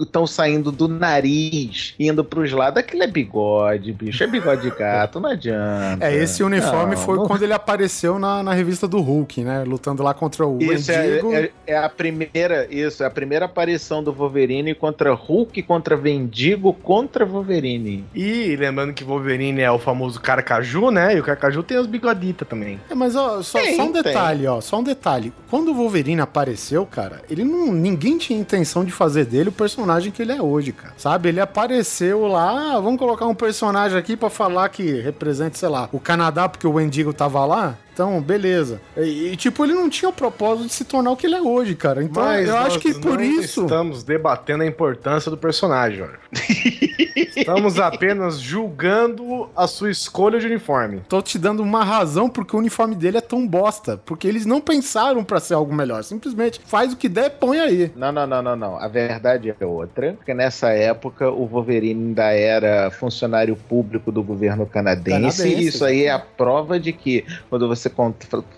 estão 0.00 0.26
saindo 0.26 0.72
do 0.72 0.88
nariz, 0.88 1.94
indo 1.98 2.24
pros 2.24 2.50
lados. 2.50 2.78
Aquilo 2.80 3.04
é 3.04 3.06
bigode, 3.06 3.92
bicho, 3.92 4.22
é 4.24 4.26
bigode 4.26 4.62
de 4.62 4.70
gato, 4.70 5.20
não 5.20 5.30
adianta. 5.30 6.04
É, 6.04 6.14
esse 6.16 6.42
uniforme 6.42 6.96
Não, 6.96 7.02
foi 7.02 7.16
não- 7.18 7.26
quando 7.26 7.42
ele 7.44 7.52
apareceu 7.52 8.18
na, 8.18 8.42
na 8.42 8.52
revista 8.52 8.88
do 8.88 9.00
Hulk, 9.00 9.42
né? 9.42 9.62
Lutando 9.64 10.02
lá 10.02 10.12
contra 10.12 10.44
o 10.46 10.60
Isso 10.60 10.90
é, 10.90 11.00
Wendigo. 11.06 11.32
é- 11.34 11.50
é 11.68 11.76
a 11.76 11.88
primeira, 11.88 12.66
isso, 12.68 13.02
é 13.04 13.06
a 13.06 13.10
primeira 13.10 13.44
aparição 13.44 14.02
do 14.02 14.12
Wolverine 14.12 14.74
contra 14.74 15.14
Hulk, 15.14 15.62
contra 15.62 15.96
Vendigo, 15.96 16.72
contra 16.74 17.24
Wolverine. 17.24 18.04
E 18.14 18.56
lembrando 18.56 18.92
que 18.92 19.04
Wolverine 19.04 19.60
é 19.60 19.70
o 19.70 19.78
famoso 19.78 20.20
Carcaju, 20.20 20.90
né? 20.90 21.16
E 21.16 21.20
o 21.20 21.22
Carcaju 21.22 21.62
tem 21.62 21.78
os 21.78 21.86
bigoditas 21.86 22.46
também. 22.48 22.80
É, 22.90 22.94
mas 22.94 23.14
ó, 23.14 23.40
só, 23.42 23.58
só 23.76 23.82
um 23.84 23.92
Detalhe, 24.02 24.46
ó, 24.46 24.60
só 24.60 24.78
um 24.78 24.82
detalhe. 24.82 25.32
Quando 25.50 25.70
o 25.70 25.74
Wolverine 25.74 26.20
apareceu, 26.20 26.84
cara, 26.86 27.22
ele 27.30 27.44
não, 27.44 27.72
ninguém 27.72 28.18
tinha 28.18 28.38
intenção 28.38 28.84
de 28.84 28.92
fazer 28.92 29.24
dele 29.24 29.48
o 29.48 29.52
personagem 29.52 30.10
que 30.10 30.22
ele 30.22 30.32
é 30.32 30.42
hoje, 30.42 30.72
cara. 30.72 30.94
Sabe? 30.96 31.28
Ele 31.28 31.40
apareceu 31.40 32.26
lá, 32.26 32.74
ah, 32.74 32.80
vamos 32.80 32.98
colocar 32.98 33.26
um 33.26 33.34
personagem 33.34 33.96
aqui 33.98 34.16
pra 34.16 34.30
falar 34.30 34.68
que 34.68 35.00
representa, 35.00 35.56
sei 35.56 35.68
lá, 35.68 35.88
o 35.92 36.00
Canadá 36.00 36.48
porque 36.48 36.66
o 36.66 36.72
Wendigo 36.72 37.12
tava 37.12 37.44
lá. 37.44 37.76
Então, 37.94 38.20
beleza. 38.20 38.80
E, 38.96 39.28
e, 39.28 39.36
tipo, 39.36 39.64
ele 39.64 39.72
não 39.72 39.88
tinha 39.88 40.08
o 40.08 40.12
propósito 40.12 40.66
de 40.66 40.72
se 40.72 40.84
tornar 40.84 41.12
o 41.12 41.16
que 41.16 41.26
ele 41.26 41.36
é 41.36 41.40
hoje, 41.40 41.76
cara. 41.76 42.02
Então, 42.02 42.24
Mas 42.24 42.48
eu 42.48 42.56
acho 42.56 42.80
que 42.80 42.92
por 42.92 43.18
não 43.18 43.24
isso. 43.24 43.62
Estamos 43.62 44.02
debatendo 44.02 44.64
a 44.64 44.66
importância 44.66 45.30
do 45.30 45.38
personagem, 45.38 45.98
Jorge. 45.98 46.18
Estamos 47.36 47.78
apenas 47.78 48.40
julgando 48.40 49.48
a 49.56 49.66
sua 49.68 49.90
escolha 49.90 50.40
de 50.40 50.46
uniforme. 50.46 51.02
Tô 51.08 51.22
te 51.22 51.38
dando 51.38 51.62
uma 51.62 51.84
razão 51.84 52.28
porque 52.28 52.56
o 52.56 52.58
uniforme 52.58 52.96
dele 52.96 53.18
é 53.18 53.20
tão 53.20 53.46
bosta. 53.46 54.00
Porque 54.04 54.26
eles 54.26 54.44
não 54.44 54.60
pensaram 54.60 55.22
pra 55.22 55.38
ser 55.38 55.54
algo 55.54 55.72
melhor. 55.72 56.02
Simplesmente 56.02 56.60
faz 56.64 56.92
o 56.92 56.96
que 56.96 57.08
der, 57.08 57.30
põe 57.30 57.60
aí. 57.60 57.92
Não, 57.94 58.10
não, 58.10 58.26
não, 58.26 58.42
não, 58.42 58.56
não. 58.56 58.76
A 58.76 58.88
verdade 58.88 59.54
é 59.58 59.66
outra. 59.66 60.14
Porque 60.14 60.34
nessa 60.34 60.70
época 60.70 61.30
o 61.30 61.46
Wolverine 61.46 62.06
ainda 62.08 62.32
era 62.32 62.90
funcionário 62.90 63.56
público 63.56 64.10
do 64.10 64.22
governo 64.22 64.66
canadense. 64.66 65.10
Canadense, 65.10 65.48
e 65.48 65.66
isso 65.66 65.84
aí 65.84 66.04
é 66.04 66.10
a 66.10 66.18
prova 66.18 66.80
de 66.80 66.92
que 66.92 67.24
quando 67.48 67.68
você 67.68 67.83
con- 67.90 68.14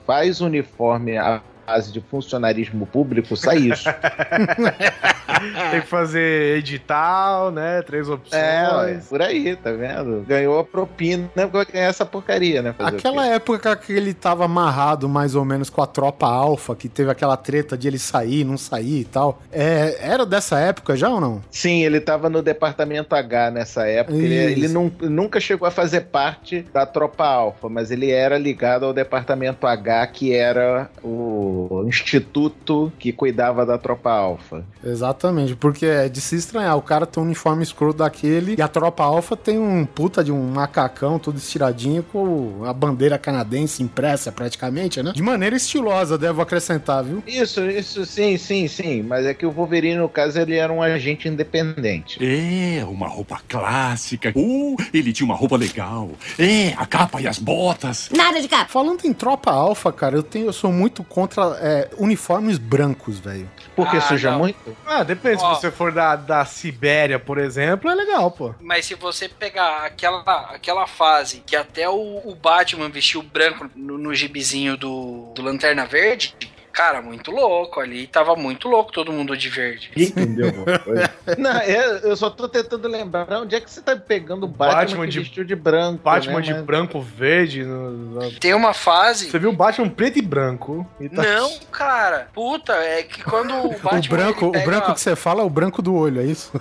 faz 0.06 0.40
uniforme 0.40 1.18
base 1.66 1.92
de 1.92 2.00
funcionarismo 2.00 2.86
público, 2.86 3.36
sai 3.36 3.58
isso. 3.58 3.88
Tem 5.70 5.80
que 5.80 5.86
fazer 5.86 6.58
edital, 6.58 7.50
né? 7.50 7.82
Três 7.82 8.08
opções. 8.08 8.40
é, 8.42 8.98
por 9.08 9.20
aí, 9.20 9.56
tá 9.56 9.72
vendo? 9.72 10.24
Ganhou 10.26 10.58
a 10.58 10.64
propina, 10.64 11.28
vai 11.52 11.64
ganhar 11.66 11.86
essa 11.88 12.06
porcaria, 12.06 12.62
né? 12.62 12.72
Fazer 12.76 12.96
Aquela 12.96 13.26
época 13.26 13.74
que 13.76 13.92
ele 13.92 14.14
tava 14.14 14.44
amarrado 14.44 15.08
mais 15.08 15.34
ou 15.34 15.44
menos 15.44 15.68
com 15.68 15.82
a 15.82 15.86
tropa 15.86 16.26
alfa, 16.26 16.74
que 16.74 16.88
teve 16.88 17.10
aquela 17.10 17.36
treta 17.36 17.76
de 17.76 17.88
ele 17.88 17.98
sair, 17.98 18.44
não 18.44 18.56
sair 18.56 19.00
e 19.00 19.04
tal. 19.04 19.42
É, 19.52 19.96
era 20.00 20.24
dessa 20.24 20.58
época 20.58 20.96
já 20.96 21.08
ou 21.08 21.20
não? 21.20 21.42
Sim, 21.50 21.82
ele 21.84 22.00
tava 22.00 22.30
no 22.30 22.40
departamento 22.42 23.14
H 23.14 23.50
nessa 23.50 23.86
época. 23.86 24.16
Ele, 24.16 24.34
Isso. 24.34 24.58
ele 24.64 24.68
nun- 24.68 24.92
nunca 25.02 25.40
chegou 25.40 25.66
a 25.66 25.70
fazer 25.70 26.02
parte 26.02 26.62
da 26.72 26.86
tropa 26.86 27.24
alfa, 27.26 27.68
mas 27.68 27.90
ele 27.90 28.10
era 28.10 28.38
ligado 28.38 28.84
ao 28.86 28.92
departamento 28.92 29.66
H, 29.66 30.06
que 30.08 30.32
era 30.34 30.88
o 31.02 31.55
instituto 31.86 32.92
que 32.98 33.12
cuidava 33.12 33.64
da 33.64 33.78
tropa 33.78 34.10
alfa. 34.10 34.64
Exatamente, 34.84 35.56
porque 35.56 35.86
é 35.86 36.08
de 36.08 36.20
se 36.20 36.36
estranhar. 36.36 36.76
O 36.76 36.82
cara 36.82 37.06
tem 37.06 37.22
um 37.22 37.26
uniforme 37.26 37.62
escroto 37.62 37.98
daquele 37.98 38.54
e 38.58 38.62
a 38.62 38.68
tropa 38.68 39.04
alfa 39.04 39.36
tem 39.36 39.58
um 39.58 39.84
puta 39.84 40.22
de 40.22 40.32
um 40.32 40.50
macacão 40.50 41.18
todo 41.18 41.36
estiradinho 41.36 42.02
com 42.02 42.62
a 42.64 42.72
bandeira 42.72 43.18
canadense 43.18 43.82
impressa 43.82 44.30
praticamente, 44.30 45.02
né? 45.02 45.12
De 45.14 45.22
maneira 45.22 45.56
estilosa, 45.56 46.18
devo 46.18 46.42
acrescentar, 46.42 47.04
viu? 47.04 47.22
Isso, 47.26 47.60
isso, 47.68 48.04
sim, 48.04 48.36
sim, 48.36 48.68
sim. 48.68 49.02
Mas 49.02 49.26
é 49.26 49.34
que 49.34 49.46
o 49.46 49.50
Wolverine, 49.50 49.96
no 49.96 50.08
caso, 50.08 50.38
ele 50.38 50.56
era 50.56 50.72
um 50.72 50.82
agente 50.82 51.28
independente. 51.28 52.18
É, 52.22 52.84
uma 52.84 53.08
roupa 53.08 53.40
clássica. 53.48 54.32
Uh, 54.34 54.76
ele 54.92 55.12
tinha 55.12 55.26
uma 55.26 55.34
roupa 55.34 55.56
legal. 55.56 56.10
É, 56.38 56.72
a 56.76 56.86
capa 56.86 57.20
e 57.20 57.26
as 57.26 57.38
botas. 57.38 58.10
Nada 58.14 58.40
de 58.40 58.48
capa. 58.48 58.66
Falando 58.66 59.04
em 59.04 59.12
tropa 59.12 59.50
alfa, 59.50 59.92
cara, 59.92 60.16
eu 60.16 60.22
tenho, 60.22 60.46
eu 60.46 60.52
sou 60.52 60.72
muito 60.72 61.02
contra 61.04 61.45
é, 61.54 61.90
uniformes 61.98 62.58
brancos, 62.58 63.18
velho. 63.20 63.48
Porque 63.74 63.96
Ah, 63.96 64.00
suja 64.00 64.30
não. 64.32 64.38
muito? 64.38 64.76
Ah, 64.86 65.02
depende. 65.02 65.42
Ó. 65.42 65.54
Se 65.54 65.60
você 65.60 65.70
for 65.70 65.92
da, 65.92 66.16
da 66.16 66.44
Sibéria, 66.44 67.18
por 67.18 67.38
exemplo, 67.38 67.90
é 67.90 67.94
legal, 67.94 68.30
pô. 68.30 68.54
Mas 68.60 68.86
se 68.86 68.94
você 68.94 69.28
pegar 69.28 69.84
aquela, 69.84 70.22
aquela 70.50 70.86
fase 70.86 71.42
que 71.46 71.54
até 71.56 71.88
o, 71.88 72.20
o 72.24 72.34
Batman 72.34 72.88
vestiu 72.88 73.22
branco 73.22 73.70
no, 73.74 73.98
no 73.98 74.14
gibizinho 74.14 74.76
do, 74.76 75.32
do 75.34 75.42
Lanterna 75.42 75.84
Verde, 75.86 76.34
cara, 76.76 77.00
muito 77.00 77.30
louco 77.30 77.80
ali. 77.80 78.06
Tava 78.06 78.36
muito 78.36 78.68
louco 78.68 78.92
todo 78.92 79.10
mundo 79.10 79.34
de 79.36 79.48
verde. 79.48 79.90
Entendeu? 79.96 80.52
Não, 81.38 81.60
eu, 81.62 81.96
eu 82.10 82.16
só 82.16 82.28
tô 82.28 82.46
tentando 82.48 82.86
lembrar 82.86 83.26
onde 83.40 83.56
é 83.56 83.60
que 83.60 83.70
você 83.70 83.80
tá 83.80 83.96
pegando 83.96 84.44
o 84.44 84.48
Batman, 84.48 84.76
Batman 84.80 85.08
de- 85.08 85.18
vestiu 85.20 85.42
de 85.44 85.56
branco. 85.56 86.00
Batman 86.04 86.34
né? 86.36 86.40
de 86.42 86.52
Mas- 86.52 86.62
branco, 86.62 87.00
verde. 87.00 87.64
no- 87.64 87.90
no- 87.90 88.32
Tem 88.38 88.52
uma 88.54 88.74
fase. 88.74 89.30
Você 89.30 89.38
viu 89.38 89.48
o 89.50 89.52
Batman 89.54 89.88
preto 89.88 90.18
e 90.18 90.22
branco. 90.22 90.86
E 91.00 91.08
tá- 91.08 91.22
Não, 91.22 91.58
cara. 91.72 92.28
Puta, 92.34 92.72
é 92.74 93.02
que 93.02 93.22
quando 93.24 93.54
o 93.54 93.70
Batman. 93.80 93.98
o 93.98 94.08
branco, 94.08 94.44
ele 94.44 94.48
o 94.48 94.52
pega 94.52 94.66
branco 94.66 94.94
que 94.94 95.00
você 95.00 95.16
fala 95.16 95.40
é 95.42 95.44
o 95.44 95.50
branco 95.50 95.80
do 95.80 95.94
olho, 95.94 96.20
é 96.20 96.24
isso? 96.24 96.52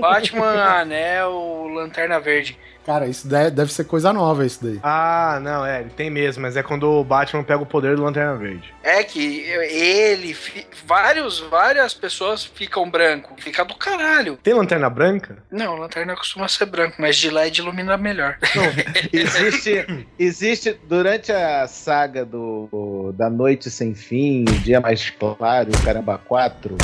Batman, 0.00 0.62
Anel, 0.80 1.68
Lanterna 1.74 2.20
Verde. 2.20 2.58
Cara, 2.86 3.08
isso 3.08 3.26
deve, 3.26 3.72
ser 3.72 3.82
coisa 3.84 4.12
nova, 4.12 4.46
isso 4.46 4.64
daí. 4.64 4.78
Ah, 4.80 5.40
não, 5.42 5.66
é, 5.66 5.80
ele 5.80 5.90
tem 5.90 6.08
mesmo, 6.08 6.42
mas 6.42 6.56
é 6.56 6.62
quando 6.62 6.88
o 6.88 7.02
Batman 7.02 7.42
pega 7.42 7.60
o 7.60 7.66
poder 7.66 7.96
do 7.96 8.02
Lanterna 8.04 8.36
Verde. 8.36 8.72
É 8.80 9.02
que 9.02 9.40
ele, 9.40 10.32
fi- 10.32 10.64
vários, 10.86 11.40
várias 11.40 11.92
pessoas 11.92 12.44
ficam 12.44 12.88
branco. 12.88 13.34
Fica 13.38 13.64
do 13.64 13.74
caralho. 13.74 14.38
Tem 14.40 14.54
Lanterna 14.54 14.88
Branca? 14.88 15.38
Não, 15.50 15.74
Lanterna 15.76 16.14
costuma 16.14 16.46
ser 16.46 16.66
branco, 16.66 16.94
mas 17.00 17.16
de 17.16 17.28
LED 17.28 17.60
ilumina 17.60 17.96
melhor. 17.96 18.38
Existe, 19.12 20.06
existe 20.18 20.78
durante 20.88 21.32
a 21.32 21.66
saga 21.66 22.24
do 22.24 23.12
da 23.16 23.28
Noite 23.28 23.70
Sem 23.70 23.94
Fim, 23.94 24.44
o 24.48 24.52
Dia 24.60 24.80
Mais 24.80 25.10
Claro, 25.10 25.70
o 25.70 25.84
Caramba 25.84 26.18
4, 26.18 26.76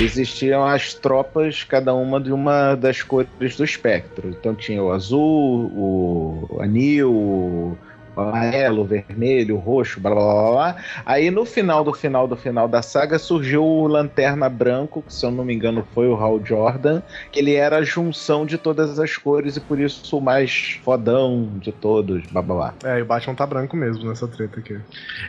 existiam 0.00 0.64
as 0.64 0.94
tropas, 0.94 1.64
cada 1.64 1.94
uma 1.94 2.20
de 2.20 2.32
uma 2.32 2.74
das 2.74 3.02
cores 3.02 3.56
do 3.56 3.64
espectro. 3.64 4.28
Então 4.28 4.54
tinha 4.54 4.82
o 4.82 4.92
azul, 4.92 5.47
o 5.48 6.58
anil, 6.60 7.12
o 7.12 7.78
amarelo, 8.20 8.82
o 8.82 8.84
vermelho, 8.84 9.54
o 9.54 9.58
roxo, 9.58 10.00
blá 10.00 10.10
blá 10.12 10.20
blá 10.24 10.50
blá. 10.50 10.76
Aí 11.06 11.30
no 11.30 11.44
final 11.44 11.84
do 11.84 11.92
final 11.92 12.26
do 12.26 12.34
final 12.36 12.66
da 12.66 12.82
saga 12.82 13.16
surgiu 13.16 13.64
o 13.64 13.86
Lanterna 13.86 14.48
Branco, 14.48 15.02
que 15.06 15.14
se 15.14 15.24
eu 15.24 15.30
não 15.30 15.44
me 15.44 15.54
engano 15.54 15.86
foi 15.94 16.08
o 16.08 16.16
Hal 16.16 16.44
Jordan, 16.44 17.00
que 17.30 17.38
ele 17.38 17.54
era 17.54 17.76
a 17.76 17.82
junção 17.82 18.44
de 18.44 18.58
todas 18.58 18.98
as 18.98 19.16
cores 19.16 19.56
e 19.56 19.60
por 19.60 19.78
isso 19.78 20.16
o 20.16 20.20
mais 20.20 20.80
fodão 20.84 21.48
de 21.60 21.70
todos, 21.70 22.26
blá 22.32 22.42
blá 22.42 22.54
blá. 22.56 22.74
É, 22.92 22.98
e 22.98 23.02
o 23.02 23.06
Batman 23.06 23.36
tá 23.36 23.46
branco 23.46 23.76
mesmo 23.76 24.08
nessa 24.08 24.26
treta 24.26 24.58
aqui. 24.58 24.76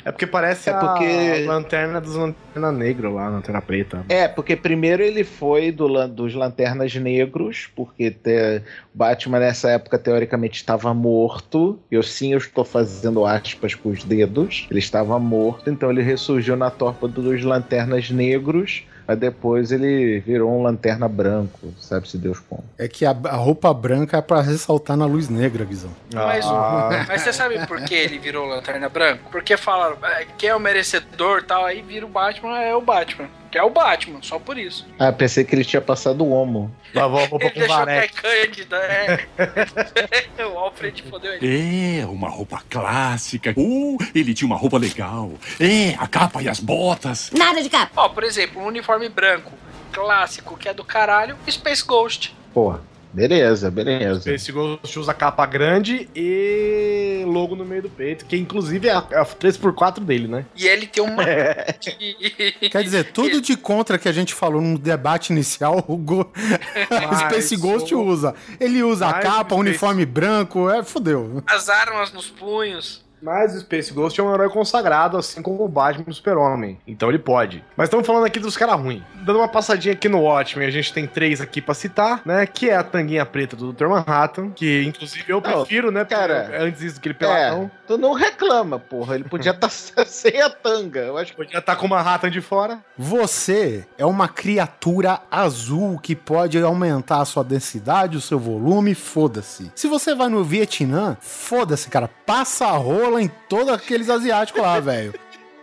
É 0.04 0.12
porque 0.12 0.26
parece 0.26 0.72
É 0.72 0.74
porque- 0.74 1.46
a 1.48 1.52
lanterna 1.52 2.02
dos 2.02 2.16
Lanterna 2.16 2.72
Negra 2.72 3.08
lá, 3.10 3.30
Lanterna 3.30 3.62
Preta. 3.62 4.04
É, 4.10 4.28
porque 4.28 4.56
primeiro 4.56 5.04
ele 5.04 5.24
foi 5.24 5.72
do, 5.72 6.08
dos 6.08 6.34
Lanternas 6.34 6.96
Negros, 6.96 7.70
porque 7.76 8.10
te- 8.10 8.64
Batman 9.00 9.40
nessa 9.40 9.70
época 9.70 9.98
teoricamente 9.98 10.58
estava 10.58 10.94
morto. 10.94 11.80
Eu 11.90 12.04
sim, 12.04 12.34
eu 12.34 12.38
estou 12.38 12.66
fazendo 12.66 13.26
aspas 13.26 13.74
com 13.74 13.88
os 13.90 14.04
dedos. 14.04 14.68
Ele 14.70 14.80
estava 14.80 15.18
morto, 15.18 15.70
então 15.70 15.90
ele 15.90 16.02
ressurgiu 16.02 16.58
na 16.58 16.70
torpa 16.70 17.08
dos 17.08 17.42
Lanternas 17.44 18.10
Negros. 18.10 18.84
Mas 19.08 19.18
depois 19.18 19.72
ele 19.72 20.20
virou 20.20 20.52
um 20.52 20.62
lanterna 20.62 21.08
branco, 21.08 21.74
sabe-se 21.80 22.16
Deus 22.16 22.38
como. 22.48 22.64
É 22.78 22.88
que 22.88 23.04
a, 23.06 23.10
a 23.10 23.36
roupa 23.38 23.74
branca 23.74 24.18
é 24.18 24.22
pra 24.22 24.40
ressaltar 24.40 24.96
na 24.96 25.08
luz 25.08 25.28
negra, 25.30 25.66
Guizão. 25.66 25.90
Mas, 26.14 26.46
Ah. 26.46 27.06
mas 27.08 27.24
você 27.24 27.34
sabe 27.34 27.66
por 27.66 27.82
que 27.86 27.96
ele 27.96 28.20
virou 28.20 28.46
Lanterna 28.46 28.88
Branca? 28.88 29.22
Porque 29.32 29.58
falaram, 29.58 29.98
"É, 30.04 30.28
quem 30.38 30.50
é 30.50 30.56
o 30.56 30.60
merecedor 30.60 31.42
tal, 31.42 31.66
aí 31.66 31.82
vira 31.82 32.06
o 32.06 32.10
Batman, 32.10 32.60
é 32.60 32.76
o 32.76 32.82
Batman. 32.82 33.28
Que 33.52 33.58
é 33.58 33.64
o 33.64 33.70
Batman, 33.70 34.20
só 34.22 34.38
por 34.38 34.58
isso. 34.58 34.86
Ah, 35.00 35.12
pensei 35.12 35.44
que 35.44 35.56
ele 35.56 35.66
tinha 35.66 35.82
passado 35.82 36.24
o 36.24 36.30
homo. 36.30 36.72
Lavou 36.94 37.20
a 37.20 37.26
roupa 37.26 37.46
Ele 37.46 37.54
com 37.54 37.60
deixou 37.60 37.86
que 37.86 37.92
é. 37.92 38.08
Cândida, 38.08 38.78
é. 38.78 40.46
o 40.46 40.58
Alfred 40.58 41.04
fodeu 41.04 41.34
ele. 41.34 42.00
É, 42.02 42.06
uma 42.06 42.30
roupa 42.30 42.62
clássica. 42.70 43.54
Uh, 43.58 43.98
ele 44.14 44.34
tinha 44.34 44.46
uma 44.46 44.58
roupa 44.58 44.78
legal. 44.78 45.32
É, 45.60 45.96
a 45.98 46.08
capa 46.08 46.42
e 46.44 46.50
as 46.50 46.60
botas. 46.60 47.32
Nada 47.32 47.62
de 47.62 47.70
capa. 47.70 47.92
Ó, 47.96 48.10
por 48.10 48.24
exemplo, 48.24 48.62
um 48.62 48.66
uniforme 48.66 49.10
branco 49.10 49.52
clássico 49.92 50.56
que 50.56 50.70
é 50.70 50.74
do 50.74 50.84
caralho, 50.84 51.36
Space 51.50 51.84
Ghost. 51.84 52.36
Porra, 52.54 52.82
beleza, 53.14 53.70
beleza. 53.72 54.34
Esse 54.34 54.52
Ghost 54.52 54.98
usa 55.00 55.14
capa 55.14 55.46
grande 55.46 56.10
e 56.16 57.24
logo 57.26 57.56
no 57.56 57.66
meio 57.66 57.84
do 57.84 57.90
peito, 57.90 58.26
que 58.26 58.38
inclusive 58.38 58.88
é 58.88 58.92
a, 58.92 59.06
é 59.12 59.20
a 59.20 59.26
3x4 59.26 60.00
dele, 60.00 60.28
né? 60.28 60.46
E 60.56 60.68
ele 60.68 60.88
tem 60.88 61.04
uma. 61.04 61.24
Quer 62.72 62.84
dizer, 62.84 63.12
tudo 63.12 63.42
de 63.42 63.56
contra 63.58 63.98
que 63.98 64.08
a 64.08 64.12
gente 64.12 64.34
falou 64.34 64.62
no 64.62 64.78
debate 64.78 65.32
inicial, 65.32 65.84
o 65.88 65.98
Go... 65.98 66.32
Space 67.28 67.56
Ghost 67.56 67.94
o- 67.94 68.02
usa. 68.02 68.36
Ele 68.60 68.84
usa 68.84 69.08
a 69.08 69.14
capa, 69.14 69.56
o 69.56 69.58
Space- 69.58 69.70
uniforme 69.70 70.06
branco, 70.06 70.70
é 70.70 70.84
fodeu. 70.84 71.44
As 71.48 71.70
armas 71.70 72.12
nos 72.14 72.28
punhos. 72.30 73.08
Mas 73.22 73.56
o 73.56 73.60
Space 73.60 73.92
Ghost 73.94 74.20
é 74.20 74.24
um 74.24 74.34
herói 74.34 74.50
consagrado, 74.50 75.18
assim 75.18 75.42
como 75.42 75.64
o 75.64 75.68
Batman 75.68 76.06
e 76.08 76.12
o 76.12 76.14
Super-Homem. 76.14 76.80
Então 76.88 77.10
ele 77.10 77.20
pode. 77.20 77.64
Mas 77.76 77.86
estamos 77.88 78.06
falando 78.06 78.26
aqui 78.26 78.40
dos 78.40 78.56
caras 78.58 78.80
ruins. 78.80 79.04
Dando 79.22 79.40
uma 79.40 79.48
passadinha 79.48 79.94
aqui 79.94 80.08
no 80.08 80.22
Watchmen, 80.22 80.68
a 80.68 80.72
gente 80.72 80.94
tem 80.94 81.06
três 81.06 81.42
aqui 81.42 81.62
pra 81.62 81.74
citar, 81.74 82.22
né? 82.26 82.46
Que 82.46 82.70
é 82.70 82.76
a 82.76 82.84
tanguinha 82.84 83.26
preta 83.26 83.56
do 83.56 83.72
Dr. 83.74 83.88
Manhattan, 83.88 84.52
que 84.52 84.84
inclusive 84.84 85.26
eu 85.28 85.42
Não, 85.42 85.42
prefiro, 85.42 85.92
né? 85.92 86.06
cara, 86.06 86.50
é 86.54 86.62
antes 86.64 86.80
disso 86.82 87.00
que 87.02 87.08
ele 87.10 87.16
É, 87.16 87.20
peladão. 87.20 87.72
tu 87.88 87.98
não 87.98 88.14
reclama, 88.14 88.80
porra. 88.80 89.16
Ele 89.16 89.24
podia 89.26 89.52
estar 89.52 89.70
sem 90.06 90.42
a 90.42 90.50
tanga. 90.50 91.00
Eu 91.02 91.18
acho 91.18 91.32
que 91.32 91.38
Podia 91.38 91.60
estar 91.60 91.76
com 91.76 91.86
o 91.86 91.90
Manhattan 91.90 92.30
de 92.30 92.42
fora. 92.42 92.80
Você 92.98 93.88
é 93.98 94.06
uma 94.06 94.28
criatura 94.28 95.22
azul 95.32 95.98
que 96.00 96.16
pode 96.16 96.62
aumentar 96.62 97.22
a 97.22 97.26
sua 97.26 97.44
densidade, 97.44 98.18
o 98.18 98.22
seu 98.22 98.38
volume, 98.40 98.94
foda-se. 98.94 99.72
Se 99.76 99.88
você 99.88 100.14
vai 100.14 100.28
no 100.30 100.44
Vietnã, 100.44 101.18
foda-se, 101.20 101.90
cara. 101.90 102.10
Passa 102.26 102.68
a 102.68 102.72
rola 102.72 103.09
em 103.18 103.30
todos 103.48 103.74
aqueles 103.74 104.10
asiáticos 104.10 104.62
lá, 104.62 104.80
velho. 104.80 105.14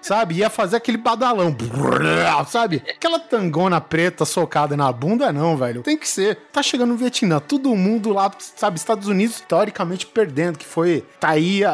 Sabe? 0.01 0.37
Ia 0.37 0.49
fazer 0.49 0.77
aquele 0.77 0.97
badalão. 0.99 1.55
Sabe? 2.47 2.81
Aquela 2.89 3.19
tangona 3.19 3.81
preta 3.81 4.25
socada 4.25 4.77
na 4.77 4.93
bunda, 4.93 5.33
não, 5.33 5.57
velho. 5.57 5.83
Tem 5.83 5.99
que 5.99 6.09
ser. 6.09 6.37
Tá 6.53 6.63
chegando 6.63 6.91
no 6.91 6.97
Vietnã, 6.97 7.41
todo 7.41 7.75
mundo 7.75 8.13
lá, 8.13 8.31
sabe? 8.39 8.77
Estados 8.79 9.09
Unidos, 9.09 9.41
teoricamente, 9.41 10.07
perdendo, 10.07 10.59
que 10.59 10.65
foi. 10.65 11.05
Tá 11.19 11.31
aí 11.31 11.65
a- 11.65 11.71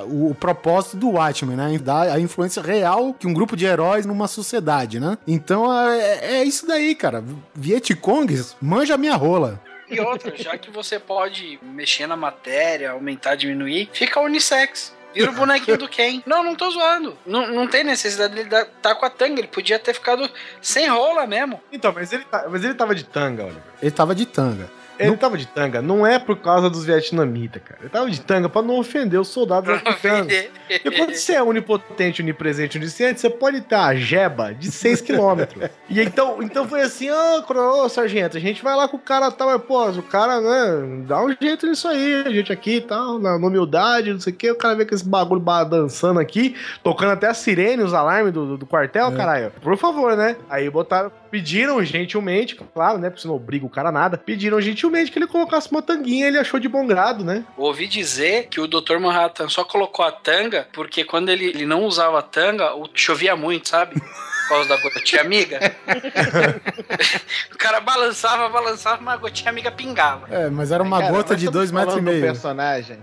a- 0.00 0.04
o, 0.04 0.34
propósito 0.34 0.96
do 0.96 1.10
Watchmen, 1.10 1.56
né? 1.58 1.76
Dar 1.78 2.08
a 2.10 2.18
influência 2.18 2.62
real 2.62 3.12
que 3.12 3.26
um 3.26 3.34
grupo 3.34 3.54
de 3.54 3.66
heróis 3.66 4.06
numa 4.06 4.28
sociedade, 4.28 4.98
né? 4.98 5.18
Então 5.26 5.70
é, 5.86 6.36
é 6.38 6.44
isso 6.44 6.66
daí, 6.66 6.94
cara. 6.94 7.22
Vietcongs, 7.54 8.56
manja 8.62 8.96
minha 8.96 9.14
rola. 9.16 9.60
E 9.90 10.00
outra, 10.00 10.34
já 10.34 10.56
que 10.56 10.70
você 10.70 10.98
pode 10.98 11.58
mexer 11.62 12.06
na 12.06 12.16
matéria, 12.16 12.92
aumentar, 12.92 13.34
diminuir, 13.34 13.90
fica 13.92 14.20
unissex. 14.20 14.94
Vira 15.14 15.30
o 15.30 15.34
bonequinho 15.34 15.78
do 15.78 15.88
Ken. 15.88 16.22
Não, 16.26 16.42
não 16.42 16.54
tô 16.54 16.70
zoando. 16.70 17.16
Não, 17.24 17.46
não 17.48 17.66
tem 17.68 17.84
necessidade 17.84 18.34
dele 18.34 18.48
dar- 18.48 18.66
tá 18.82 18.94
com 18.94 19.06
a 19.06 19.10
tanga. 19.10 19.40
Ele 19.40 19.48
podia 19.48 19.78
ter 19.78 19.94
ficado 19.94 20.28
sem 20.60 20.88
rola 20.88 21.26
mesmo. 21.26 21.60
Então, 21.72 21.92
mas 21.94 22.12
ele, 22.12 22.24
tá- 22.24 22.46
mas 22.50 22.64
ele 22.64 22.74
tava 22.74 22.94
de 22.94 23.04
tanga, 23.04 23.44
olha. 23.44 23.62
Ele 23.80 23.90
tava 23.90 24.14
de 24.14 24.26
tanga. 24.26 24.68
Ele 24.98 25.16
tava 25.16 25.36
de 25.36 25.46
tanga, 25.46 25.82
não 25.82 26.06
é 26.06 26.18
por 26.18 26.36
causa 26.36 26.70
dos 26.70 26.84
vietnamitas, 26.84 27.60
cara. 27.64 27.80
Ele 27.82 27.88
tava 27.90 28.10
de 28.10 28.20
tanga 28.20 28.48
pra 28.48 28.62
não 28.62 28.78
ofender 28.78 29.20
os 29.20 29.28
soldados 29.28 29.68
africanos. 29.70 30.32
E 30.70 30.90
quando 30.90 31.14
você 31.14 31.32
é 31.34 31.42
onipotente, 31.42 32.22
onipresente, 32.22 32.78
onisciente, 32.78 33.20
você 33.20 33.28
pode 33.30 33.60
ter 33.62 33.74
a 33.74 33.94
jeba 33.94 34.54
de 34.54 34.70
6 34.70 35.00
km. 35.00 35.42
E 35.88 36.00
então, 36.00 36.42
então 36.42 36.66
foi 36.68 36.80
assim, 36.82 37.10
ô, 37.10 37.42
coro- 37.42 37.84
ô, 37.84 37.88
sargento, 37.88 38.36
a 38.36 38.40
gente 38.40 38.62
vai 38.62 38.76
lá 38.76 38.86
com 38.86 38.96
o 38.96 39.00
cara 39.00 39.30
tal, 39.30 39.48
mas, 39.48 39.62
pô, 39.62 39.88
o 39.90 40.02
cara, 40.02 40.40
né, 40.40 41.04
dá 41.06 41.22
um 41.22 41.34
jeito 41.40 41.66
nisso 41.66 41.88
aí, 41.88 42.22
a 42.26 42.30
gente 42.30 42.52
aqui 42.52 42.76
e 42.76 42.80
tal, 42.80 43.18
na, 43.18 43.38
na 43.38 43.46
humildade, 43.46 44.12
não 44.12 44.20
sei 44.20 44.32
o 44.32 44.36
quê, 44.36 44.50
o 44.50 44.56
cara 44.56 44.74
vê 44.74 44.84
com 44.86 44.94
esse 44.94 45.04
bagulho 45.08 45.40
ba- 45.40 45.64
dançando 45.64 46.20
aqui, 46.20 46.54
tocando 46.82 47.12
até 47.12 47.26
a 47.28 47.34
sirene, 47.34 47.82
os 47.82 47.92
alarmes 47.94 48.32
do, 48.32 48.46
do, 48.46 48.58
do 48.58 48.66
quartel, 48.66 49.10
caralho. 49.12 49.50
Por 49.62 49.76
favor, 49.76 50.16
né? 50.16 50.36
Aí 50.48 50.68
botaram, 50.70 51.10
pediram 51.30 51.82
gentilmente, 51.84 52.56
claro, 52.72 52.98
né, 52.98 53.10
porque 53.10 53.22
você 53.22 53.28
não 53.28 53.34
obriga 53.34 53.66
o 53.66 53.70
cara 53.70 53.88
a 53.88 53.92
nada, 53.92 54.16
pediram 54.16 54.60
gentilmente 54.60 54.83
que 54.90 55.18
ele 55.18 55.26
colocasse 55.26 55.70
uma 55.70 55.82
tanguinha, 55.82 56.26
ele 56.26 56.38
achou 56.38 56.58
de 56.60 56.68
bom 56.68 56.86
grado, 56.86 57.24
né? 57.24 57.44
Ouvi 57.56 57.86
dizer 57.86 58.48
que 58.48 58.60
o 58.60 58.66
Dr. 58.66 58.98
Manhattan 58.98 59.48
só 59.48 59.64
colocou 59.64 60.04
a 60.04 60.12
tanga 60.12 60.68
porque 60.72 61.04
quando 61.04 61.28
ele, 61.28 61.46
ele 61.46 61.66
não 61.66 61.84
usava 61.84 62.18
a 62.18 62.22
tanga, 62.22 62.74
o- 62.74 62.88
chovia 62.94 63.34
muito, 63.36 63.68
sabe? 63.68 63.94
Por 64.00 64.48
causa 64.48 64.68
da 64.68 64.76
gotinha 64.76 65.22
amiga. 65.22 65.58
o 67.52 67.56
cara 67.58 67.80
balançava, 67.80 68.48
balançava, 68.48 69.00
mas 69.02 69.14
a 69.14 69.16
gotinha 69.16 69.50
amiga 69.50 69.70
pingava. 69.70 70.26
É, 70.30 70.50
mas 70.50 70.70
era 70.70 70.82
uma 70.82 71.00
Cara, 71.00 71.12
gota 71.12 71.32
nós 71.32 71.40
de 71.40 71.46
estamos 71.46 71.52
dois 71.52 71.70
metros 71.70 71.94
e 71.94 71.96
falando 71.96 72.08
um 72.08 72.10
meio. 72.12 72.22
personagem. 72.24 72.98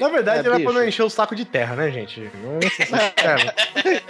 Na 0.00 0.08
verdade, 0.08 0.38
É, 0.38 0.40
era 0.40 0.50
pra 0.50 0.58
bicho. 0.58 0.72
não 0.72 0.84
encher 0.86 1.02
o 1.02 1.10
saco 1.10 1.34
de 1.34 1.44
terra, 1.44 1.76
né, 1.76 1.90
gente? 1.90 2.30
É. 3.16 4.02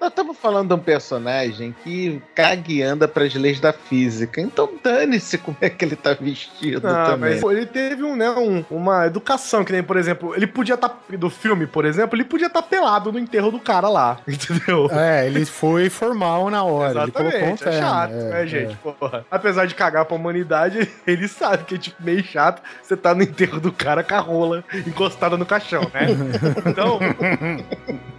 Nós 0.00 0.10
estamos 0.10 0.36
falando 0.36 0.68
de 0.68 0.74
um 0.74 0.78
personagem 0.78 1.74
que 1.84 2.20
caga 2.34 2.72
e 2.72 2.82
anda 2.82 3.06
pras 3.06 3.34
leis 3.34 3.60
da 3.60 3.72
física. 3.72 4.40
Então 4.40 4.68
dane-se 4.82 5.38
como 5.38 5.56
é 5.60 5.70
que 5.70 5.84
ele 5.84 5.94
tá 5.96 6.12
vestido 6.14 6.86
Ah, 6.86 7.06
também. 7.10 7.30
mas 7.32 7.40
pô, 7.40 7.52
ele 7.52 7.66
teve 7.66 8.02
um, 8.02 8.16
né, 8.16 8.30
um- 8.30 8.64
uma 8.70 9.06
educação, 9.06 9.64
que 9.64 9.72
nem, 9.72 9.82
por 9.82 9.96
exemplo, 9.96 10.34
ele 10.34 10.46
podia 10.46 10.74
estar, 10.74 10.98
do 11.10 11.30
filme, 11.30 11.66
por 11.66 11.84
exemplo, 11.84 12.16
ele 12.16 12.24
podia 12.24 12.46
estar 12.48 12.62
pelado 12.62 13.12
no 13.12 13.18
enterro 13.18 13.50
do 13.50 13.60
cara 13.60 13.88
lá, 13.88 14.18
entendeu? 14.26 14.88
É, 14.90 15.26
ele 15.26 15.44
foi 15.44 15.88
formal 15.88 16.50
na 16.50 16.64
hora. 16.64 17.02
Ele 17.02 17.12
colocou 17.12 17.38
um 17.38 17.42
Exatamente, 17.54 17.62
é 17.62 17.70
terno. 17.70 17.80
chato, 17.88 18.12
é, 18.12 18.14
né, 18.30 18.42
é. 18.42 18.46
gente? 18.46 18.76
Porra. 18.76 19.24
Apesar 19.30 19.66
de 19.66 19.74
cagar 19.74 20.04
pra 20.04 20.16
humanidade, 20.16 20.90
ele 21.06 21.28
sabe 21.28 21.64
que 21.64 21.74
é 21.76 21.78
tipo 21.78 22.02
meio 22.02 22.24
chato 22.24 22.60
você 22.82 22.96
tá 22.96 23.14
no 23.14 23.22
enterro 23.22 23.60
do 23.60 23.70
cara 23.72 24.02
com 24.02 24.14
a 24.14 24.18
rola 24.20 24.64
no 25.36 25.46
caixão, 25.46 25.82
né? 25.92 26.06
Então, 26.66 26.98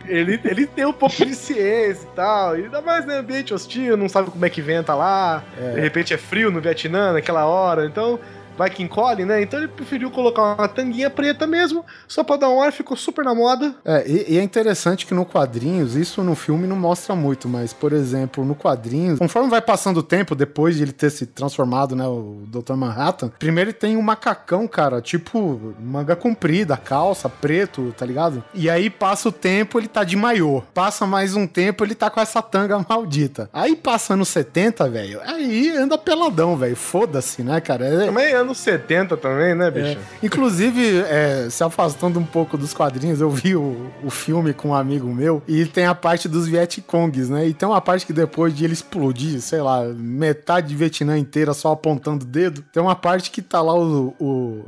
ele, 0.05 0.39
ele 0.43 0.67
tem 0.67 0.85
um 0.85 0.93
pouco 0.93 1.25
de 1.25 1.35
ciência 1.35 2.03
e 2.03 2.15
tal. 2.15 2.57
E 2.57 2.63
ainda 2.63 2.81
mais, 2.81 3.05
né? 3.05 3.17
Ambiente 3.17 3.53
hostil, 3.53 3.95
não 3.97 4.09
sabe 4.09 4.29
como 4.31 4.45
é 4.45 4.49
que 4.49 4.61
venta 4.61 4.93
lá. 4.93 5.43
De 5.73 5.79
repente 5.79 6.13
é 6.13 6.17
frio 6.17 6.51
no 6.51 6.61
Vietnã 6.61 7.13
naquela 7.13 7.45
hora. 7.45 7.85
Então, 7.85 8.19
vai 8.57 8.69
que 8.69 8.83
encolhe, 8.83 9.25
né? 9.25 9.41
Então 9.41 9.59
ele 9.59 9.67
preferiu 9.67 10.11
colocar 10.11 10.41
uma 10.55 10.67
tanguinha 10.67 11.09
preta 11.09 11.45
mesmo, 11.47 11.83
só 12.07 12.23
pra 12.23 12.37
dar 12.37 12.49
um 12.49 12.61
ar, 12.61 12.71
ficou 12.71 12.95
super 12.95 13.23
na 13.25 13.33
moda. 13.33 13.73
É, 13.85 14.03
e, 14.07 14.33
e 14.33 14.37
é 14.37 14.43
interessante 14.43 15.05
que 15.05 15.13
no 15.13 15.25
quadrinhos, 15.25 15.95
isso 15.95 16.23
no 16.23 16.35
filme 16.35 16.67
não 16.67 16.75
mostra 16.75 17.15
muito, 17.15 17.47
mas, 17.47 17.73
por 17.73 17.93
exemplo, 17.93 18.43
no 18.45 18.55
quadrinhos, 18.55 19.19
conforme 19.19 19.49
vai 19.49 19.61
passando 19.61 19.97
o 19.97 20.03
tempo, 20.03 20.35
depois 20.35 20.75
de 20.75 20.83
ele 20.83 20.91
ter 20.91 21.09
se 21.09 21.25
transformado, 21.25 21.95
né, 21.95 22.05
o 22.07 22.43
Dr. 22.47 22.73
Manhattan, 22.75 23.29
primeiro 23.39 23.69
ele 23.71 23.77
tem 23.77 23.97
um 23.97 24.01
macacão, 24.01 24.67
cara, 24.67 25.01
tipo, 25.01 25.73
manga 25.79 26.15
comprida, 26.15 26.77
calça, 26.77 27.27
preto, 27.29 27.93
tá 27.97 28.05
ligado? 28.05 28.43
E 28.53 28.69
aí 28.69 28.89
passa 28.89 29.29
o 29.29 29.31
tempo, 29.31 29.79
ele 29.79 29.87
tá 29.87 30.03
de 30.03 30.15
maiô. 30.15 30.61
Passa 30.73 31.05
mais 31.05 31.35
um 31.35 31.47
tempo, 31.47 31.83
ele 31.83 31.95
tá 31.95 32.09
com 32.09 32.19
essa 32.19 32.41
tanga 32.41 32.77
maldita. 32.87 33.49
Aí 33.51 33.75
passa 33.75 34.15
nos 34.15 34.29
70, 34.29 34.89
velho, 34.89 35.19
aí 35.25 35.69
anda 35.75 35.97
peladão, 35.97 36.55
velho. 36.57 36.75
Foda-se, 36.75 37.41
né, 37.43 37.59
cara? 37.61 37.85
É- 37.85 38.05
Também 38.05 38.33
anos 38.43 38.57
70 38.59 39.17
também, 39.17 39.55
né, 39.55 39.71
bicho? 39.71 39.97
é. 39.97 40.25
Inclusive, 40.25 40.99
é, 41.07 41.47
se 41.49 41.63
afastando 41.63 42.19
um 42.19 42.25
pouco 42.25 42.57
dos 42.57 42.73
quadrinhos, 42.73 43.19
eu 43.19 43.29
vi 43.29 43.55
o, 43.55 43.91
o 44.03 44.09
filme 44.09 44.53
com 44.53 44.69
um 44.69 44.73
amigo 44.73 45.07
meu 45.07 45.41
e 45.47 45.65
tem 45.65 45.85
a 45.85 45.95
parte 45.95 46.27
dos 46.27 46.47
Vietcongs, 46.47 47.29
né? 47.29 47.47
E 47.47 47.53
tem 47.53 47.67
uma 47.67 47.81
parte 47.81 48.05
que 48.05 48.13
depois 48.13 48.55
de 48.55 48.63
ele 48.63 48.73
explodir, 48.73 49.41
sei 49.41 49.61
lá, 49.61 49.83
metade 49.85 50.67
de 50.67 50.75
Vietnã 50.75 51.17
inteira 51.17 51.53
só 51.53 51.71
apontando 51.71 52.25
o 52.25 52.27
dedo, 52.27 52.63
tem 52.71 52.81
uma 52.81 52.95
parte 52.95 53.31
que 53.31 53.41
tá 53.41 53.61
lá 53.61 53.73
o. 53.73 54.13
o 54.19 54.63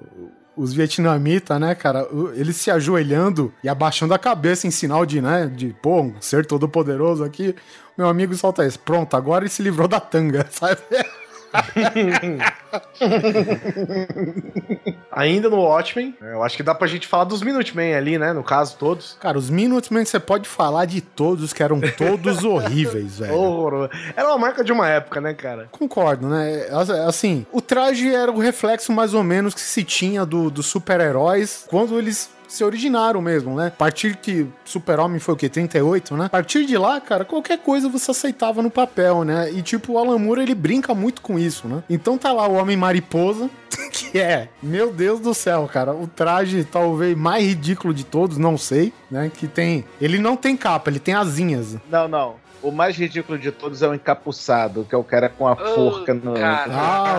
os 0.57 0.71
vietnamitas, 0.71 1.59
né, 1.59 1.75
cara, 1.75 2.07
eles 2.33 2.55
se 2.55 2.71
ajoelhando 2.71 3.53
e 3.61 3.67
abaixando 3.67 4.13
a 4.13 4.17
cabeça 4.17 4.65
em 4.65 4.71
sinal 4.71 5.05
de, 5.05 5.21
né, 5.21 5.51
de, 5.53 5.75
pô, 5.81 5.99
um 5.99 6.15
ser 6.21 6.45
todo 6.45 6.69
poderoso 6.69 7.25
aqui. 7.25 7.53
Meu 7.97 8.07
amigo 8.07 8.35
solta 8.35 8.65
isso. 8.65 8.79
Pronto, 8.79 9.15
agora 9.15 9.43
ele 9.43 9.49
se 9.49 9.63
livrou 9.63 9.87
da 9.87 9.99
tanga, 9.99 10.45
sabe? 10.51 10.81
Ainda 15.11 15.49
no 15.49 15.57
Watchmen, 15.57 16.15
eu 16.21 16.43
acho 16.43 16.57
que 16.57 16.63
dá 16.63 16.75
pra 16.75 16.87
gente 16.87 17.07
falar 17.07 17.23
dos 17.23 17.41
Minutemen 17.41 17.95
ali, 17.95 18.17
né? 18.17 18.33
No 18.33 18.43
caso, 18.43 18.75
todos. 18.77 19.17
Cara, 19.19 19.37
os 19.37 19.49
Minutemen 19.49 20.03
você 20.03 20.19
pode 20.19 20.47
falar 20.47 20.85
de 20.85 21.01
todos 21.01 21.53
que 21.53 21.63
eram 21.63 21.79
todos 21.97 22.43
horríveis, 22.47 23.19
velho. 23.19 23.33
Horror. 23.33 23.89
Era 24.15 24.27
uma 24.29 24.37
marca 24.37 24.63
de 24.63 24.71
uma 24.71 24.89
época, 24.89 25.21
né, 25.21 25.33
cara? 25.33 25.67
Concordo, 25.71 26.27
né? 26.27 26.65
Assim, 27.07 27.45
o 27.51 27.61
traje 27.61 28.13
era 28.13 28.31
o 28.31 28.39
reflexo 28.39 28.91
mais 28.91 29.13
ou 29.13 29.23
menos 29.23 29.53
que 29.53 29.61
se 29.61 29.83
tinha 29.83 30.25
do- 30.25 30.49
dos 30.49 30.65
super-heróis 30.65 31.65
quando 31.69 31.97
eles 31.97 32.29
se 32.55 32.63
originaram 32.63 33.21
mesmo, 33.21 33.55
né? 33.55 33.67
A 33.67 33.71
partir 33.71 34.15
que 34.15 34.47
Super-Homem 34.63 35.19
foi 35.19 35.33
o 35.33 35.37
quê? 35.37 35.49
38, 35.49 36.15
né? 36.15 36.25
A 36.25 36.29
partir 36.29 36.65
de 36.65 36.77
lá, 36.77 36.99
cara, 36.99 37.25
qualquer 37.25 37.59
coisa 37.59 37.89
você 37.89 38.11
aceitava 38.11 38.61
no 38.61 38.71
papel, 38.71 39.23
né? 39.23 39.51
E 39.51 39.61
tipo, 39.61 39.93
o 39.93 39.97
Alan 39.97 40.17
Moore, 40.17 40.41
ele 40.41 40.55
brinca 40.55 40.93
muito 40.93 41.21
com 41.21 41.37
isso, 41.37 41.67
né? 41.67 41.83
Então 41.89 42.17
tá 42.17 42.31
lá 42.31 42.47
o 42.47 42.55
Homem-Mariposa, 42.55 43.49
que 43.91 44.17
é, 44.19 44.49
meu 44.61 44.91
Deus 44.91 45.19
do 45.19 45.33
céu, 45.33 45.69
cara, 45.71 45.93
o 45.93 46.07
traje 46.07 46.63
talvez 46.63 47.17
mais 47.17 47.45
ridículo 47.45 47.93
de 47.93 48.03
todos, 48.03 48.37
não 48.37 48.57
sei, 48.57 48.93
né? 49.11 49.31
Que 49.33 49.47
tem... 49.47 49.85
Ele 49.99 50.17
não 50.17 50.35
tem 50.35 50.55
capa, 50.55 50.89
ele 50.89 50.99
tem 50.99 51.13
asinhas. 51.13 51.75
Não, 51.89 52.07
não. 52.07 52.44
O 52.65 52.71
mais 52.71 52.97
ridículo 52.97 53.37
de 53.37 53.51
todos 53.51 53.83
é 53.83 53.87
o 53.87 53.93
encapuçado, 53.93 54.85
que 54.89 54.95
é 54.95 54.97
o 54.97 55.03
cara 55.03 55.29
com 55.29 55.47
a 55.47 55.55
forca 55.55 56.13
no. 56.13 56.33
cara. 56.33 56.71
Ah, 56.73 57.15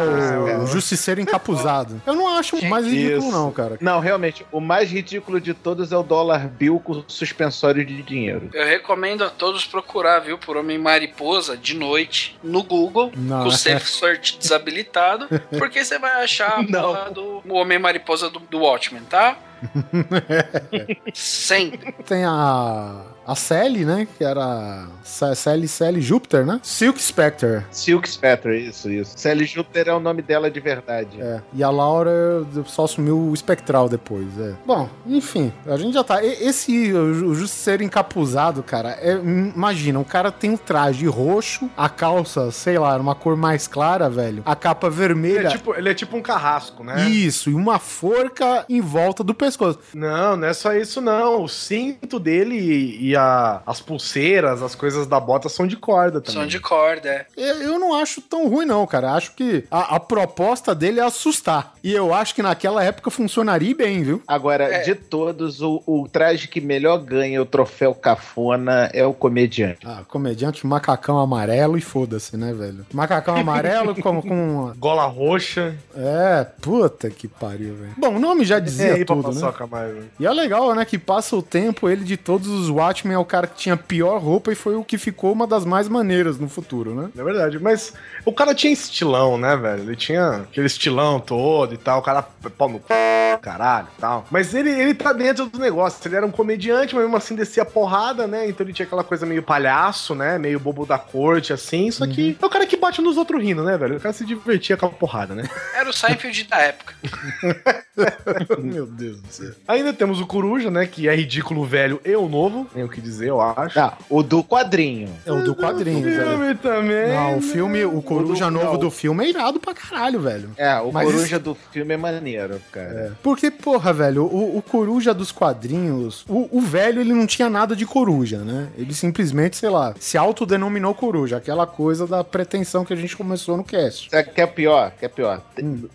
o, 0.59 0.65
o. 0.65 0.67
Justiceiro 0.67 1.21
encapuzado. 1.21 2.03
Eu 2.05 2.15
não 2.15 2.37
acho 2.37 2.65
mais 2.67 2.85
ridículo, 2.85 3.29
Isso. 3.29 3.31
não, 3.31 3.53
cara. 3.53 3.79
Não, 3.81 4.01
realmente, 4.01 4.45
o 4.51 4.61
mais 4.61 4.91
ridículo 4.91 5.41
de 5.41 5.55
todos 5.55 5.93
é 5.93 5.97
o 5.97 6.03
dólar 6.03 6.49
bill 6.49 6.81
com 6.81 7.05
suspensório 7.07 7.85
de 7.85 8.03
dinheiro. 8.03 8.51
Eu 8.53 8.67
recomendo 8.67 9.23
a 9.23 9.31
todos 9.31 9.65
procurar, 9.65 10.19
viu, 10.19 10.37
por 10.37 10.57
Homem 10.57 10.79
Mariposa 10.79 11.57
de 11.57 11.75
noite 11.75 12.37
no 12.43 12.65
Google, 12.65 13.13
Não, 13.17 13.45
com 13.45 13.49
o 13.49 13.53
é. 13.53 13.57
Safe 13.57 13.89
Search 13.89 14.39
desabilitado, 14.39 15.29
porque 15.57 15.85
você 15.85 15.99
vai 15.99 16.25
achar 16.25 16.59
a 16.59 17.09
do 17.11 17.43
o 17.47 17.55
Homem 17.55 17.79
Mariposa 17.79 18.29
do, 18.29 18.41
do 18.41 18.59
Watchmen, 18.59 19.03
tá? 19.05 19.37
Sempre. 21.15 21.93
Tem 22.05 22.25
a. 22.25 23.16
A 23.27 23.35
Sally, 23.35 23.85
né? 23.85 24.07
Que 24.17 24.25
era. 24.25 24.87
Sa- 25.03 25.35
Sally 25.35 25.67
Sally 25.69 26.01
Júpiter, 26.01 26.47
né? 26.47 26.61
Silk 26.63 27.01
Spectre. 27.03 27.65
Silk 27.71 28.09
Spectre, 28.09 28.57
isso, 28.69 28.91
isso. 28.91 29.13
Sally 29.17 29.45
Júpiter 29.45 29.89
é 29.89 29.95
o 29.95 30.01
nome 30.01 30.23
dela 30.23 30.51
de 30.51 30.61
verdade. 30.61 31.21
É. 31.21 31.41
E 31.53 31.63
a 31.63 31.71
Laura 31.71 32.47
só 32.67 32.85
assumiu 32.85 33.19
o 33.19 33.35
espectral 33.35 33.89
depois. 33.89 34.27
É. 34.39 34.55
Bom, 34.65 34.89
enfim, 35.07 35.53
a 35.67 35.77
gente 35.77 35.95
já 35.95 36.05
tá. 36.05 36.25
Esse 36.25 36.93
o 36.93 37.35
Justiceiro 37.35 37.83
encapuzado, 37.83 38.63
cara, 38.63 38.91
é, 39.01 39.15
imagina, 39.15 39.99
o 39.99 40.05
cara 40.05 40.31
tem 40.31 40.51
um 40.51 40.57
traje 40.57 41.07
roxo, 41.07 41.69
a 41.77 41.89
calça, 41.89 42.51
sei 42.51 42.79
lá, 42.79 42.97
uma 42.97 43.15
cor 43.15 43.37
mais 43.37 43.67
clara, 43.67 44.09
velho. 44.09 44.43
A 44.47 44.55
capa 44.55 44.87
Ele 44.87 44.97
vermelha. 44.97 45.49
é, 45.49 45.51
tipo, 45.51 45.75
ele 45.75 45.89
é 45.89 45.95
tipo 45.95 46.17
um 46.17 46.23
carrasco, 46.23 46.85
né? 46.85 47.09
Isso, 47.11 47.51
e 47.51 47.55
uma 47.55 47.79
forca 47.79 48.65
em 48.69 48.81
volta 48.81 49.25
do 49.25 49.35
pescoço. 49.35 49.79
Não, 49.95 50.37
não 50.37 50.47
é 50.47 50.53
só 50.53 50.73
isso, 50.75 51.01
não. 51.01 51.43
O 51.43 51.49
cinto 51.49 52.19
dele 52.21 52.55
e 53.01 53.16
E 53.17 53.19
a, 53.19 53.63
as 53.67 53.81
pulseiras, 53.81 54.61
as 54.63 54.75
coisas 54.75 55.07
da 55.07 55.19
bota 55.19 55.49
são 55.49 55.67
de 55.67 55.75
corda 55.77 56.21
também. 56.21 56.43
Som 56.43 56.47
de 56.47 56.61
corda, 56.61 57.09
é. 57.09 57.27
Eu, 57.37 57.63
eu 57.63 57.79
não 57.79 57.95
acho 57.95 58.21
tão 58.21 58.47
ruim, 58.47 58.67
não, 58.67 58.87
cara. 58.87 59.13
Acho 59.15 59.33
que 59.35 59.65
a, 59.71 59.97
a 59.97 60.01
proposta 60.01 60.75
dele 60.75 61.01
é 61.01 61.03
assustar. 61.03 61.73
E 61.83 61.95
eu 61.95 62.13
acho 62.13 62.35
que 62.35 62.43
naquela 62.43 62.85
época 62.85 63.11
funcionaria 63.11 63.75
bem, 63.75 64.03
viu? 64.03 64.23
Agora, 64.29 64.65
É. 64.65 64.81
de 64.83 64.95
todos, 64.95 65.63
o, 65.63 65.83
o 65.87 66.07
traje 66.11 66.47
que 66.47 66.61
melhor 66.61 66.99
ganha 66.99 67.41
o 67.41 67.47
troféu 67.47 67.95
cafona 67.95 68.91
é 68.93 69.05
o 69.07 69.15
comediante. 69.15 69.79
Ah, 69.87 70.03
comediante 70.07 70.67
macacão 70.67 71.19
amarelo 71.19 71.79
e 71.79 71.81
foda-se, 71.81 72.37
né, 72.37 72.53
velho? 72.53 72.85
Macacão 72.93 73.37
amarelo 73.37 73.95
com, 74.03 74.21
com. 74.21 74.73
Gola 74.79 75.07
roxa. 75.07 75.75
É, 75.97 76.45
puta 76.61 77.09
que 77.09 77.27
pariu, 77.29 77.75
velho. 77.77 77.95
Bom, 77.97 78.17
o 78.17 78.19
nome 78.19 78.45
já 78.45 78.57
É 78.57 78.61
dizia 78.61 78.95
aí, 78.95 79.05
tudo, 79.05 79.33
né? 79.33 79.53
mas... 79.71 80.05
E 80.21 80.27
é 80.27 80.31
legal, 80.33 80.75
né, 80.75 80.85
que 80.85 80.99
passa 80.99 81.35
o 81.37 81.43
tempo, 81.43 81.89
ele 81.89 82.05
de 82.05 82.17
todos 82.17 82.49
os 82.49 82.69
Watchmen 82.69 83.06
é 83.15 83.19
o 83.19 83.25
cara 83.25 83.47
que 83.47 83.57
tinha 83.57 83.75
a 83.75 83.79
pior 83.79 84.19
roupa 84.21 84.53
e 84.53 84.55
foi 84.55 84.75
o 84.75 84.85
que 84.85 84.99
ficou 84.99 85.33
uma 85.33 85.47
das 85.47 85.65
mais 85.65 85.89
maneiras 85.89 86.39
no 86.39 86.49
futuro, 86.49 86.95
né? 86.95 87.11
É 87.17 87.23
verdade, 87.23 87.59
mas 87.59 87.93
o 88.25 88.33
cara 88.33 88.55
tinha 88.55 88.73
estilão, 88.73 89.39
né, 89.39 89.57
velho? 89.57 89.83
Ele 89.83 89.97
tinha 89.97 90.43
aquele 90.49 90.67
estilão 90.67 91.21
todo 91.21 91.75
e 91.75 91.79
tal, 91.79 92.01
o 92.01 92.03
cara 92.03 92.23
pau 92.57 92.69
no 92.69 92.79
c... 92.79 93.39
caralho 93.41 93.89
e 93.97 94.01
tal. 94.01 94.27
Mas 94.31 94.55
ele, 94.55 94.71
ele 94.71 94.95
tá 94.95 95.13
dentro 95.13 95.47
do 95.47 95.59
negócio, 95.59 96.01
ele 96.07 96.17
era 96.17 96.27
um 96.27 96.31
comediante, 96.31 96.95
mas 96.95 97.05
mesmo 97.05 97.17
assim 97.17 97.35
descia 97.35 97.65
porrada, 97.65 98.27
né? 98.27 98.49
Então 98.49 98.65
ele 98.65 98.73
tinha 98.73 98.87
aquela 98.87 99.05
coisa 99.05 99.25
meio 99.27 99.43
palhaço, 99.43 100.15
né? 100.15 100.39
Meio 100.39 100.61
bobo 100.61 100.87
da 100.87 100.99
corte, 100.99 101.53
assim. 101.53 101.91
Só 101.91 102.07
que 102.07 102.37
é 102.41 102.47
o 102.47 102.51
cara 102.51 102.67
que 102.67 102.77
bate 102.77 103.01
nos 103.01 103.17
outros 103.17 103.43
rindo, 103.43 103.63
né, 103.63 103.77
velho? 103.77 103.97
O 103.97 104.01
cara 104.01 104.13
se 104.13 104.25
divertia 104.25 104.77
com 104.77 104.87
a 104.87 104.91
porrada, 104.91 105.35
né? 105.35 105.49
Era 105.75 105.89
o 105.89 105.93
Seinfeld 105.93 106.45
da 106.45 106.59
época. 106.59 106.95
Meu 108.59 108.87
Deus 108.87 109.21
do 109.21 109.29
céu. 109.29 109.53
Ainda 109.67 109.93
temos 109.93 110.21
o 110.21 110.27
Coruja, 110.27 110.71
né? 110.71 110.87
Que 110.87 111.09
é 111.09 111.15
ridículo 111.15 111.65
velho 111.65 112.01
e 112.05 112.15
o 112.15 112.29
novo, 112.29 112.67
tem 112.73 112.85
o 112.85 112.89
que 112.97 113.01
dizer, 113.01 113.29
eu 113.29 113.41
acho. 113.41 113.79
Ah, 113.79 113.97
o 114.11 114.23
do 114.23 114.43
quadrinho. 114.43 115.09
É 115.25 115.31
o 115.33 115.43
do 115.43 115.55
quadrinho, 115.55 116.03
velho. 116.03 116.29
filme 116.29 116.55
também. 116.57 117.09
Não, 117.15 117.33
o 117.33 117.37
né? 117.37 117.41
filme, 117.43 117.85
o 117.85 118.03
Coruja 118.03 118.47
O 118.47 118.51
do- 118.51 118.55
novo 118.55 118.73
não. 118.73 118.79
do 118.81 118.91
filme 118.91 119.25
é 119.25 119.29
irado 119.29 119.61
pra 119.61 119.73
caralho, 119.75 120.21
velho. 120.21 120.51
É, 120.57 120.75
o 120.81 120.93
Mas 120.93 121.07
coruja 121.07 121.39
do 121.39 121.55
filme 121.73 121.95
é 121.95 121.97
maneiro, 121.97 122.61
cara. 122.73 122.89
É. 122.89 123.11
Porque, 123.23 123.51
porra, 123.51 123.93
velho, 123.93 124.25
o, 124.25 124.57
o 124.59 124.63
Coruja 124.63 125.13
dos 125.15 125.31
quadrinhos, 125.33 126.25
o, 126.29 126.49
o 126.51 126.61
velho, 126.61 127.01
ele 127.01 127.13
não 127.13 127.27
tinha 127.27 127.49
nada 127.51 127.75
de 127.77 127.85
Coruja, 127.87 128.39
né? 128.39 128.69
Ele 128.77 128.95
simplesmente, 128.95 129.57
sei 129.57 129.69
lá, 129.69 129.95
se 129.99 130.17
autodenominou 130.19 130.95
Coruja, 130.95 131.37
aquela 131.37 131.67
coisa 131.67 132.07
da 132.07 132.25
pretensão 132.25 132.85
que 132.85 132.93
a 132.93 132.97
gente 132.97 133.17
começou 133.17 133.57
no 133.57 133.65
cast. 133.65 134.09
O 134.09 134.25
que 134.33 134.41
é 134.41 134.47
pior? 134.47 134.93
Que 134.99 135.05
é 135.05 135.09
pior? 135.09 135.43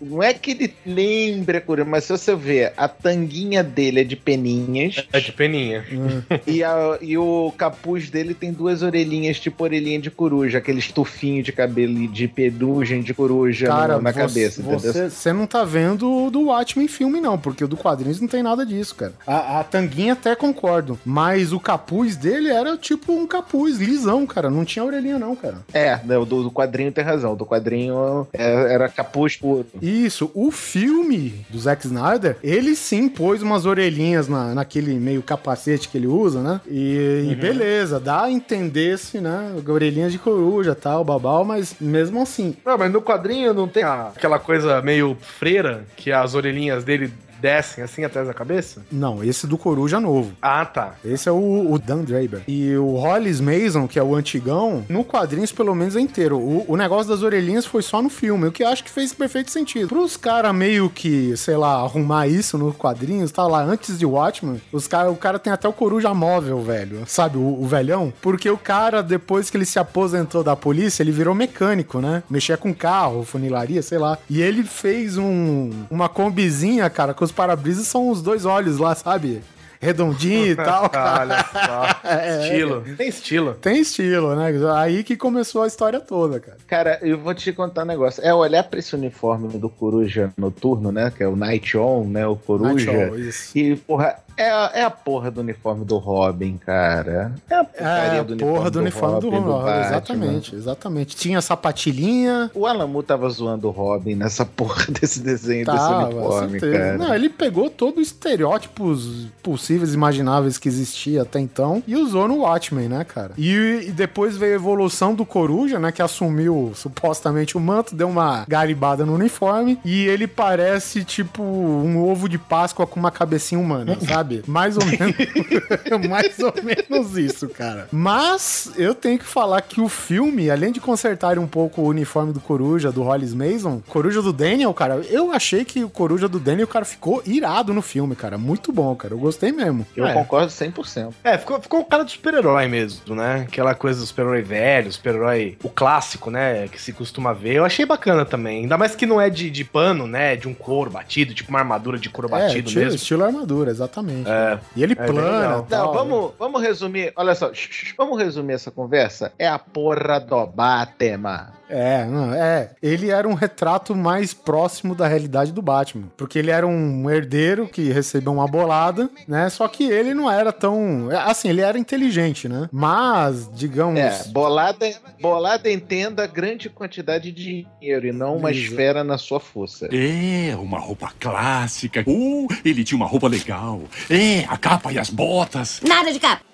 Não 0.00 0.22
é 0.22 0.32
que 0.32 0.50
ele 0.52 0.74
lembra 0.86 1.60
coruja, 1.60 1.88
mas 1.88 2.04
se 2.04 2.12
você 2.12 2.34
ver, 2.34 2.72
a 2.76 2.88
tanguinha 2.88 3.62
dele 3.62 4.00
é 4.00 4.04
de 4.04 4.16
peninhas 4.16 5.06
É 5.12 5.20
de 5.20 5.32
peninha. 5.32 5.84
e, 6.46 6.62
a- 6.62 6.91
e 7.00 7.16
o 7.16 7.52
capuz 7.56 8.10
dele 8.10 8.34
tem 8.34 8.52
duas 8.52 8.82
orelhinhas, 8.82 9.38
tipo 9.40 9.62
orelhinha 9.64 10.00
de 10.00 10.10
coruja, 10.10 10.58
aquele 10.58 10.78
estufinho 10.78 11.42
de 11.42 11.52
cabelo 11.52 11.98
e 11.98 12.06
de 12.08 12.28
pedugem 12.28 13.00
de 13.02 13.14
coruja 13.14 13.66
Cara, 13.66 13.96
no- 13.96 14.02
na 14.02 14.12
você, 14.12 14.18
cabeça, 14.20 14.60
entendeu? 14.60 14.92
você, 15.10 15.32
não 15.32 15.46
tá 15.46 15.64
vendo 15.64 16.10
o 16.26 16.30
do 16.30 16.42
Watchmen 16.46 16.88
filme, 16.88 17.20
não, 17.20 17.38
porque 17.38 17.64
o 17.64 17.68
do 17.68 17.76
quadrinhos 17.76 18.20
não 18.20 18.28
tem 18.28 18.42
nada 18.42 18.64
disso, 18.66 18.94
cara. 18.94 19.12
A, 19.26 19.60
a 19.60 19.64
tanguinha 19.64 20.12
até 20.12 20.34
concordo, 20.34 20.98
mas 21.04 21.52
o 21.52 21.60
capuz 21.60 22.16
dele 22.16 22.48
era 22.48 22.76
tipo 22.76 23.12
um 23.12 23.26
capuz 23.26 23.78
lisão, 23.78 24.26
cara. 24.26 24.50
Não 24.50 24.64
tinha 24.64 24.84
orelhinha, 24.84 25.18
não, 25.18 25.34
cara. 25.36 25.58
É, 25.72 25.98
não, 26.04 26.24
do, 26.24 26.42
do 26.44 26.50
quadrinho 26.50 26.92
tem 26.92 27.04
razão. 27.04 27.34
Do 27.36 27.46
quadrinho 27.46 28.26
é- 28.32 28.72
era 28.74 28.88
capuz 28.88 29.36
puro. 29.36 29.66
Isso, 29.80 30.30
o 30.34 30.50
filme 30.50 31.34
do 31.50 31.58
Zack 31.58 31.86
Snyder, 31.86 32.36
ele 32.42 32.74
sim 32.74 33.08
pôs 33.08 33.42
umas 33.42 33.66
orelhinhas 33.66 34.28
na, 34.28 34.54
naquele 34.54 34.94
meio 34.94 35.22
capacete 35.22 35.88
que 35.88 35.96
ele 35.98 36.06
usa, 36.06 36.42
né? 36.42 36.60
E, 36.68 36.81
e 37.30 37.34
beleza, 37.34 37.98
dá 38.00 38.24
a 38.24 38.30
entender-se, 38.30 39.18
né? 39.20 39.52
Orelhinhas 39.66 40.12
de 40.12 40.18
coruja 40.18 40.74
tal, 40.74 41.04
babau, 41.04 41.44
mas 41.44 41.76
mesmo 41.80 42.20
assim. 42.22 42.56
Não, 42.64 42.76
mas 42.78 42.90
no 42.92 43.00
quadrinho 43.02 43.52
não 43.54 43.68
tem 43.68 43.82
a- 43.82 44.12
aquela 44.16 44.38
coisa 44.38 44.80
meio 44.82 45.16
freira, 45.20 45.84
que 45.96 46.10
as 46.12 46.34
orelhinhas 46.34 46.84
dele 46.84 47.12
descem 47.42 47.82
assim 47.82 48.04
atrás 48.04 48.28
da 48.28 48.32
cabeça? 48.32 48.82
Não, 48.90 49.22
esse 49.24 49.48
do 49.48 49.58
coruja 49.58 49.98
novo. 49.98 50.32
Ah, 50.40 50.64
tá. 50.64 50.94
Esse 51.04 51.28
é 51.28 51.32
o, 51.32 51.72
o 51.72 51.78
Dan 51.78 52.04
Draper. 52.04 52.42
E 52.46 52.76
o 52.76 52.94
Hollis 52.94 53.40
Mason, 53.40 53.88
que 53.88 53.98
é 53.98 54.02
o 54.02 54.14
antigão, 54.14 54.84
no 54.88 55.04
quadrinhos 55.04 55.50
pelo 55.50 55.74
menos 55.74 55.96
é 55.96 56.00
inteiro. 56.00 56.38
O, 56.38 56.64
o 56.68 56.76
negócio 56.76 57.10
das 57.10 57.22
orelhinhas 57.22 57.66
foi 57.66 57.82
só 57.82 58.00
no 58.00 58.08
filme, 58.08 58.46
o 58.46 58.52
que 58.52 58.62
eu 58.62 58.68
acho 58.68 58.84
que 58.84 58.90
fez 58.90 59.12
perfeito 59.12 59.50
sentido. 59.50 59.88
Pros 59.88 60.16
caras 60.16 60.54
meio 60.54 60.88
que, 60.88 61.36
sei 61.36 61.56
lá, 61.56 61.80
arrumar 61.80 62.28
isso 62.28 62.56
no 62.56 62.72
quadrinhos, 62.72 63.32
tá 63.32 63.44
lá, 63.46 63.62
antes 63.62 63.98
de 63.98 64.06
Watchmen, 64.06 64.60
os 64.70 64.86
cara, 64.86 65.10
o 65.10 65.16
cara 65.16 65.38
tem 65.38 65.52
até 65.52 65.68
o 65.68 65.72
coruja 65.72 66.14
móvel, 66.14 66.60
velho. 66.62 67.02
Sabe, 67.06 67.38
o, 67.38 67.60
o 67.60 67.66
velhão? 67.66 68.12
Porque 68.22 68.48
o 68.48 68.56
cara, 68.56 69.02
depois 69.02 69.50
que 69.50 69.56
ele 69.56 69.64
se 69.64 69.78
aposentou 69.78 70.44
da 70.44 70.54
polícia, 70.54 71.02
ele 71.02 71.10
virou 71.10 71.34
mecânico, 71.34 72.00
né? 72.00 72.22
Mexia 72.30 72.56
com 72.56 72.72
carro, 72.72 73.24
funilaria, 73.24 73.82
sei 73.82 73.98
lá. 73.98 74.16
E 74.30 74.40
ele 74.40 74.62
fez 74.62 75.18
um, 75.18 75.70
uma 75.90 76.08
combizinha, 76.08 76.88
cara, 76.88 77.12
com 77.12 77.24
os 77.24 77.31
para-brisas 77.32 77.86
são 77.86 78.10
os 78.10 78.22
dois 78.22 78.44
olhos 78.44 78.78
lá, 78.78 78.94
sabe? 78.94 79.42
Redondinho 79.80 80.46
e 80.46 80.54
tal, 80.56 80.88
cara. 80.88 81.20
Olha 81.20 81.44
só. 81.52 82.02
É, 82.12 82.42
estilo. 82.42 82.84
Tem 82.96 83.08
estilo. 83.08 83.54
Tem 83.54 83.80
estilo, 83.80 84.36
né? 84.36 84.52
Aí 84.76 85.02
que 85.02 85.16
começou 85.16 85.62
a 85.62 85.66
história 85.66 85.98
toda, 85.98 86.38
cara. 86.38 86.58
Cara, 86.66 86.98
eu 87.02 87.18
vou 87.18 87.34
te 87.34 87.52
contar 87.52 87.82
um 87.82 87.86
negócio. 87.86 88.22
É 88.24 88.32
olhar 88.32 88.62
pra 88.64 88.78
esse 88.78 88.94
uniforme 88.94 89.48
do 89.58 89.68
Coruja 89.68 90.32
noturno, 90.36 90.92
né? 90.92 91.12
Que 91.16 91.22
é 91.24 91.28
o 91.28 91.34
Night 91.34 91.76
On, 91.76 92.04
né? 92.04 92.26
O 92.26 92.36
Coruja. 92.36 92.92
Isso. 93.16 93.56
E, 93.58 93.74
porra, 93.76 94.16
é 94.36 94.50
a, 94.50 94.70
é 94.74 94.84
a 94.84 94.90
porra 94.90 95.30
do 95.30 95.40
uniforme 95.40 95.84
do 95.84 95.98
Robin, 95.98 96.56
cara. 96.56 97.32
É 97.48 97.54
a 97.54 97.66
É, 97.74 98.18
a 98.18 98.22
do 98.22 98.32
uniforme 98.32 98.56
porra 98.56 98.70
do 98.70 98.78
uniforme 98.80 99.20
do 99.20 99.30
Robin. 99.30 99.46
Batman. 99.46 99.80
Exatamente, 99.86 100.54
exatamente. 100.54 101.16
Tinha 101.16 101.40
sapatilhinha. 101.40 102.50
O 102.54 102.66
Alamu 102.66 103.02
tava 103.02 103.28
zoando 103.28 103.68
o 103.68 103.70
Robin 103.70 104.14
nessa 104.14 104.44
porra 104.44 104.86
desse 105.00 105.20
desenho, 105.20 105.64
desse 105.64 105.76
Tava, 105.78 106.06
uniforme, 106.06 106.60
certeza. 106.60 106.78
cara. 106.78 106.98
Não, 106.98 107.14
ele 107.14 107.28
pegou 107.28 107.68
todos 107.70 108.00
os 108.00 108.06
estereótipos 108.08 109.26
possíveis 109.42 109.94
imagináveis 109.94 110.58
que 110.58 110.68
existia 110.68 111.22
até 111.22 111.40
então 111.40 111.82
e 111.86 111.96
usou 111.96 112.28
no 112.28 112.38
Watchmen, 112.38 112.88
né, 112.88 113.04
cara? 113.04 113.32
E, 113.36 113.86
e 113.88 113.90
depois 113.92 114.36
veio 114.36 114.52
a 114.52 114.56
evolução 114.56 115.14
do 115.14 115.24
Coruja, 115.24 115.78
né, 115.78 115.90
que 115.92 116.02
assumiu 116.02 116.72
supostamente 116.74 117.56
o 117.56 117.60
manto, 117.60 117.94
deu 117.94 118.08
uma 118.08 118.44
garibada 118.48 119.04
no 119.04 119.14
uniforme 119.14 119.78
e 119.84 120.06
ele 120.06 120.26
parece 120.26 121.04
tipo 121.04 121.42
um 121.42 122.02
ovo 122.08 122.28
de 122.28 122.38
Páscoa 122.38 122.86
com 122.86 122.98
uma 122.98 123.10
cabecinha 123.10 123.60
humana, 123.60 123.96
sabe? 124.00 124.21
Mais 124.46 124.76
ou 124.76 124.84
menos, 124.84 125.14
mais 126.08 126.38
ou 126.38 126.54
menos 126.62 127.16
isso, 127.16 127.48
cara. 127.48 127.88
Mas 127.92 128.70
eu 128.76 128.94
tenho 128.94 129.18
que 129.18 129.24
falar 129.24 129.60
que 129.62 129.80
o 129.80 129.88
filme, 129.88 130.50
além 130.50 130.72
de 130.72 130.80
consertar 130.80 131.38
um 131.38 131.46
pouco 131.46 131.82
o 131.82 131.86
uniforme 131.88 132.32
do 132.32 132.40
Coruja, 132.40 132.90
do 132.92 133.02
Hollis 133.02 133.34
Mason, 133.34 133.82
Coruja 133.88 134.20
do 134.22 134.32
Daniel, 134.32 134.72
cara, 134.74 134.96
eu 135.10 135.32
achei 135.32 135.64
que 135.64 135.82
o 135.84 135.90
Coruja 135.90 136.28
do 136.28 136.38
Daniel, 136.38 136.66
cara, 136.66 136.84
ficou 136.84 137.22
irado 137.26 137.72
no 137.72 137.82
filme, 137.82 138.14
cara. 138.14 138.36
Muito 138.38 138.72
bom, 138.72 138.94
cara. 138.94 139.14
Eu 139.14 139.18
gostei 139.18 139.52
mesmo. 139.52 139.86
Eu 139.96 140.06
É. 140.06 140.12
concordo 140.14 140.50
100%. 140.50 141.12
É, 141.24 141.38
ficou, 141.38 141.60
ficou 141.60 141.80
o 141.80 141.84
cara 141.84 142.04
do 142.04 142.10
super-herói 142.10 142.68
mesmo, 142.68 143.14
né? 143.14 143.46
Aquela 143.48 143.74
coisa 143.74 144.00
do 144.00 144.06
super-herói 144.06 144.42
velho, 144.42 144.92
super-herói, 144.92 145.56
o 145.62 145.68
clássico, 145.68 146.30
né? 146.30 146.68
Que 146.68 146.80
se 146.80 146.92
costuma 146.92 147.32
ver. 147.32 147.54
Eu 147.54 147.64
achei 147.64 147.84
bacana 147.86 148.24
também. 148.24 148.62
Ainda 148.62 148.76
mais 148.78 148.94
que 148.94 149.06
não 149.06 149.20
é 149.20 149.30
de, 149.30 149.50
de 149.50 149.64
pano, 149.64 150.06
né? 150.06 150.36
De 150.36 150.48
um 150.48 150.54
couro 150.54 150.90
batido, 150.90 151.34
tipo 151.34 151.50
uma 151.50 151.58
armadura 151.60 151.98
de 151.98 152.08
couro 152.08 152.28
É, 152.28 152.30
batido 152.30 152.68
estilo, 152.68 152.84
mesmo. 152.84 152.96
estilo 152.96 153.24
armadura, 153.24 153.70
exatamente. 153.70 154.11
É. 154.26 154.58
E 154.76 154.82
ele 154.82 154.92
É, 154.92 155.06
plana. 155.06 155.64
Não, 155.68 155.92
vamos, 155.92 156.32
vamos 156.38 156.62
resumir. 156.62 157.12
Olha 157.16 157.34
só, 157.34 157.50
vamos 157.96 158.18
resumir 158.18 158.54
essa 158.54 158.70
conversa. 158.70 159.32
É 159.38 159.48
a 159.48 159.58
porra 159.58 160.20
do 160.20 160.46
Batman. 160.46 161.52
É, 161.72 162.04
não, 162.04 162.34
é. 162.34 162.70
Ele 162.82 163.10
era 163.10 163.26
um 163.26 163.32
retrato 163.32 163.94
mais 163.94 164.34
próximo 164.34 164.94
da 164.94 165.08
realidade 165.08 165.52
do 165.52 165.62
Batman. 165.62 166.08
Porque 166.16 166.38
ele 166.38 166.50
era 166.50 166.66
um 166.66 167.10
herdeiro 167.10 167.66
que 167.66 167.90
recebeu 167.90 168.32
uma 168.32 168.46
bolada, 168.46 169.10
né? 169.26 169.48
Só 169.48 169.66
que 169.66 169.84
ele 169.84 170.12
não 170.12 170.30
era 170.30 170.52
tão. 170.52 171.08
Assim, 171.24 171.48
ele 171.48 171.62
era 171.62 171.78
inteligente, 171.78 172.48
né? 172.48 172.68
Mas, 172.70 173.50
digamos. 173.54 173.98
É, 173.98 174.24
bolada, 174.28 174.86
bolada 175.20 175.70
entenda 175.70 176.26
grande 176.26 176.68
quantidade 176.68 177.32
de 177.32 177.66
dinheiro 177.80 178.06
e 178.06 178.12
não 178.12 178.36
uma 178.36 178.50
Isso. 178.50 178.70
esfera 178.70 179.02
na 179.02 179.16
sua 179.16 179.40
força. 179.40 179.88
É, 179.90 180.54
uma 180.56 180.78
roupa 180.78 181.10
clássica. 181.18 182.04
Uh, 182.06 182.46
ele 182.64 182.84
tinha 182.84 182.96
uma 182.96 183.06
roupa 183.06 183.28
legal. 183.28 183.80
É, 184.10 184.44
a 184.48 184.58
capa 184.58 184.92
e 184.92 184.98
as 184.98 185.08
botas. 185.08 185.80
Nada 185.86 186.12
de 186.12 186.20
capa. 186.20 186.51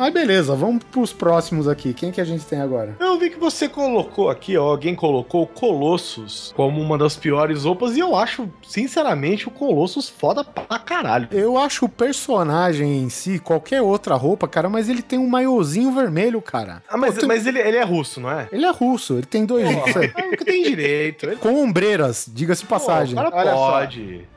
Mas 0.00 0.14
beleza, 0.14 0.54
vamos 0.54 0.82
pros 0.84 1.12
próximos 1.12 1.68
aqui. 1.68 1.92
Quem 1.92 2.10
que 2.10 2.22
a 2.22 2.24
gente 2.24 2.46
tem 2.46 2.58
agora? 2.58 2.96
Eu 2.98 3.18
vi 3.18 3.28
que 3.28 3.38
você 3.38 3.68
colocou 3.68 4.30
aqui, 4.30 4.56
ó, 4.56 4.70
alguém 4.70 4.94
colocou 4.94 5.42
o 5.42 5.46
Colossus 5.46 6.54
como 6.56 6.80
uma 6.80 6.96
das 6.96 7.16
piores 7.16 7.64
roupas 7.64 7.94
e 7.94 8.00
eu 8.00 8.16
acho, 8.16 8.48
sinceramente, 8.66 9.46
o 9.46 9.50
Colossus 9.50 10.08
foda 10.08 10.42
pra 10.42 10.78
caralho. 10.78 11.28
Eu 11.30 11.58
acho 11.58 11.84
o 11.84 11.88
personagem 11.88 13.02
em 13.02 13.10
si, 13.10 13.38
qualquer 13.38 13.82
outra 13.82 14.14
roupa, 14.14 14.48
cara, 14.48 14.70
mas 14.70 14.88
ele 14.88 15.02
tem 15.02 15.18
um 15.18 15.28
maiozinho 15.28 15.92
vermelho, 15.92 16.40
cara. 16.40 16.82
Ah, 16.88 16.96
mas, 16.96 17.12
Pô, 17.12 17.20
tem- 17.20 17.28
mas 17.28 17.46
ele, 17.46 17.58
ele 17.58 17.76
é 17.76 17.84
russo, 17.84 18.22
não 18.22 18.30
é? 18.30 18.48
Ele 18.50 18.64
é 18.64 18.70
russo, 18.70 19.18
ele 19.18 19.26
tem 19.26 19.44
dois. 19.44 19.68
É 19.70 20.26
o 20.26 20.30
que 20.30 20.44
tem 20.46 20.62
direito. 20.62 21.26
Ele... 21.26 21.36
com 21.36 21.62
ombreiras, 21.62 22.24
diga-se 22.26 22.62
de 22.62 22.68
passagem. 22.68 23.14
Pô, 23.14 23.20
o 23.20 23.30
cara 23.30 23.50
Olha 23.50 23.54
só. 23.54 23.70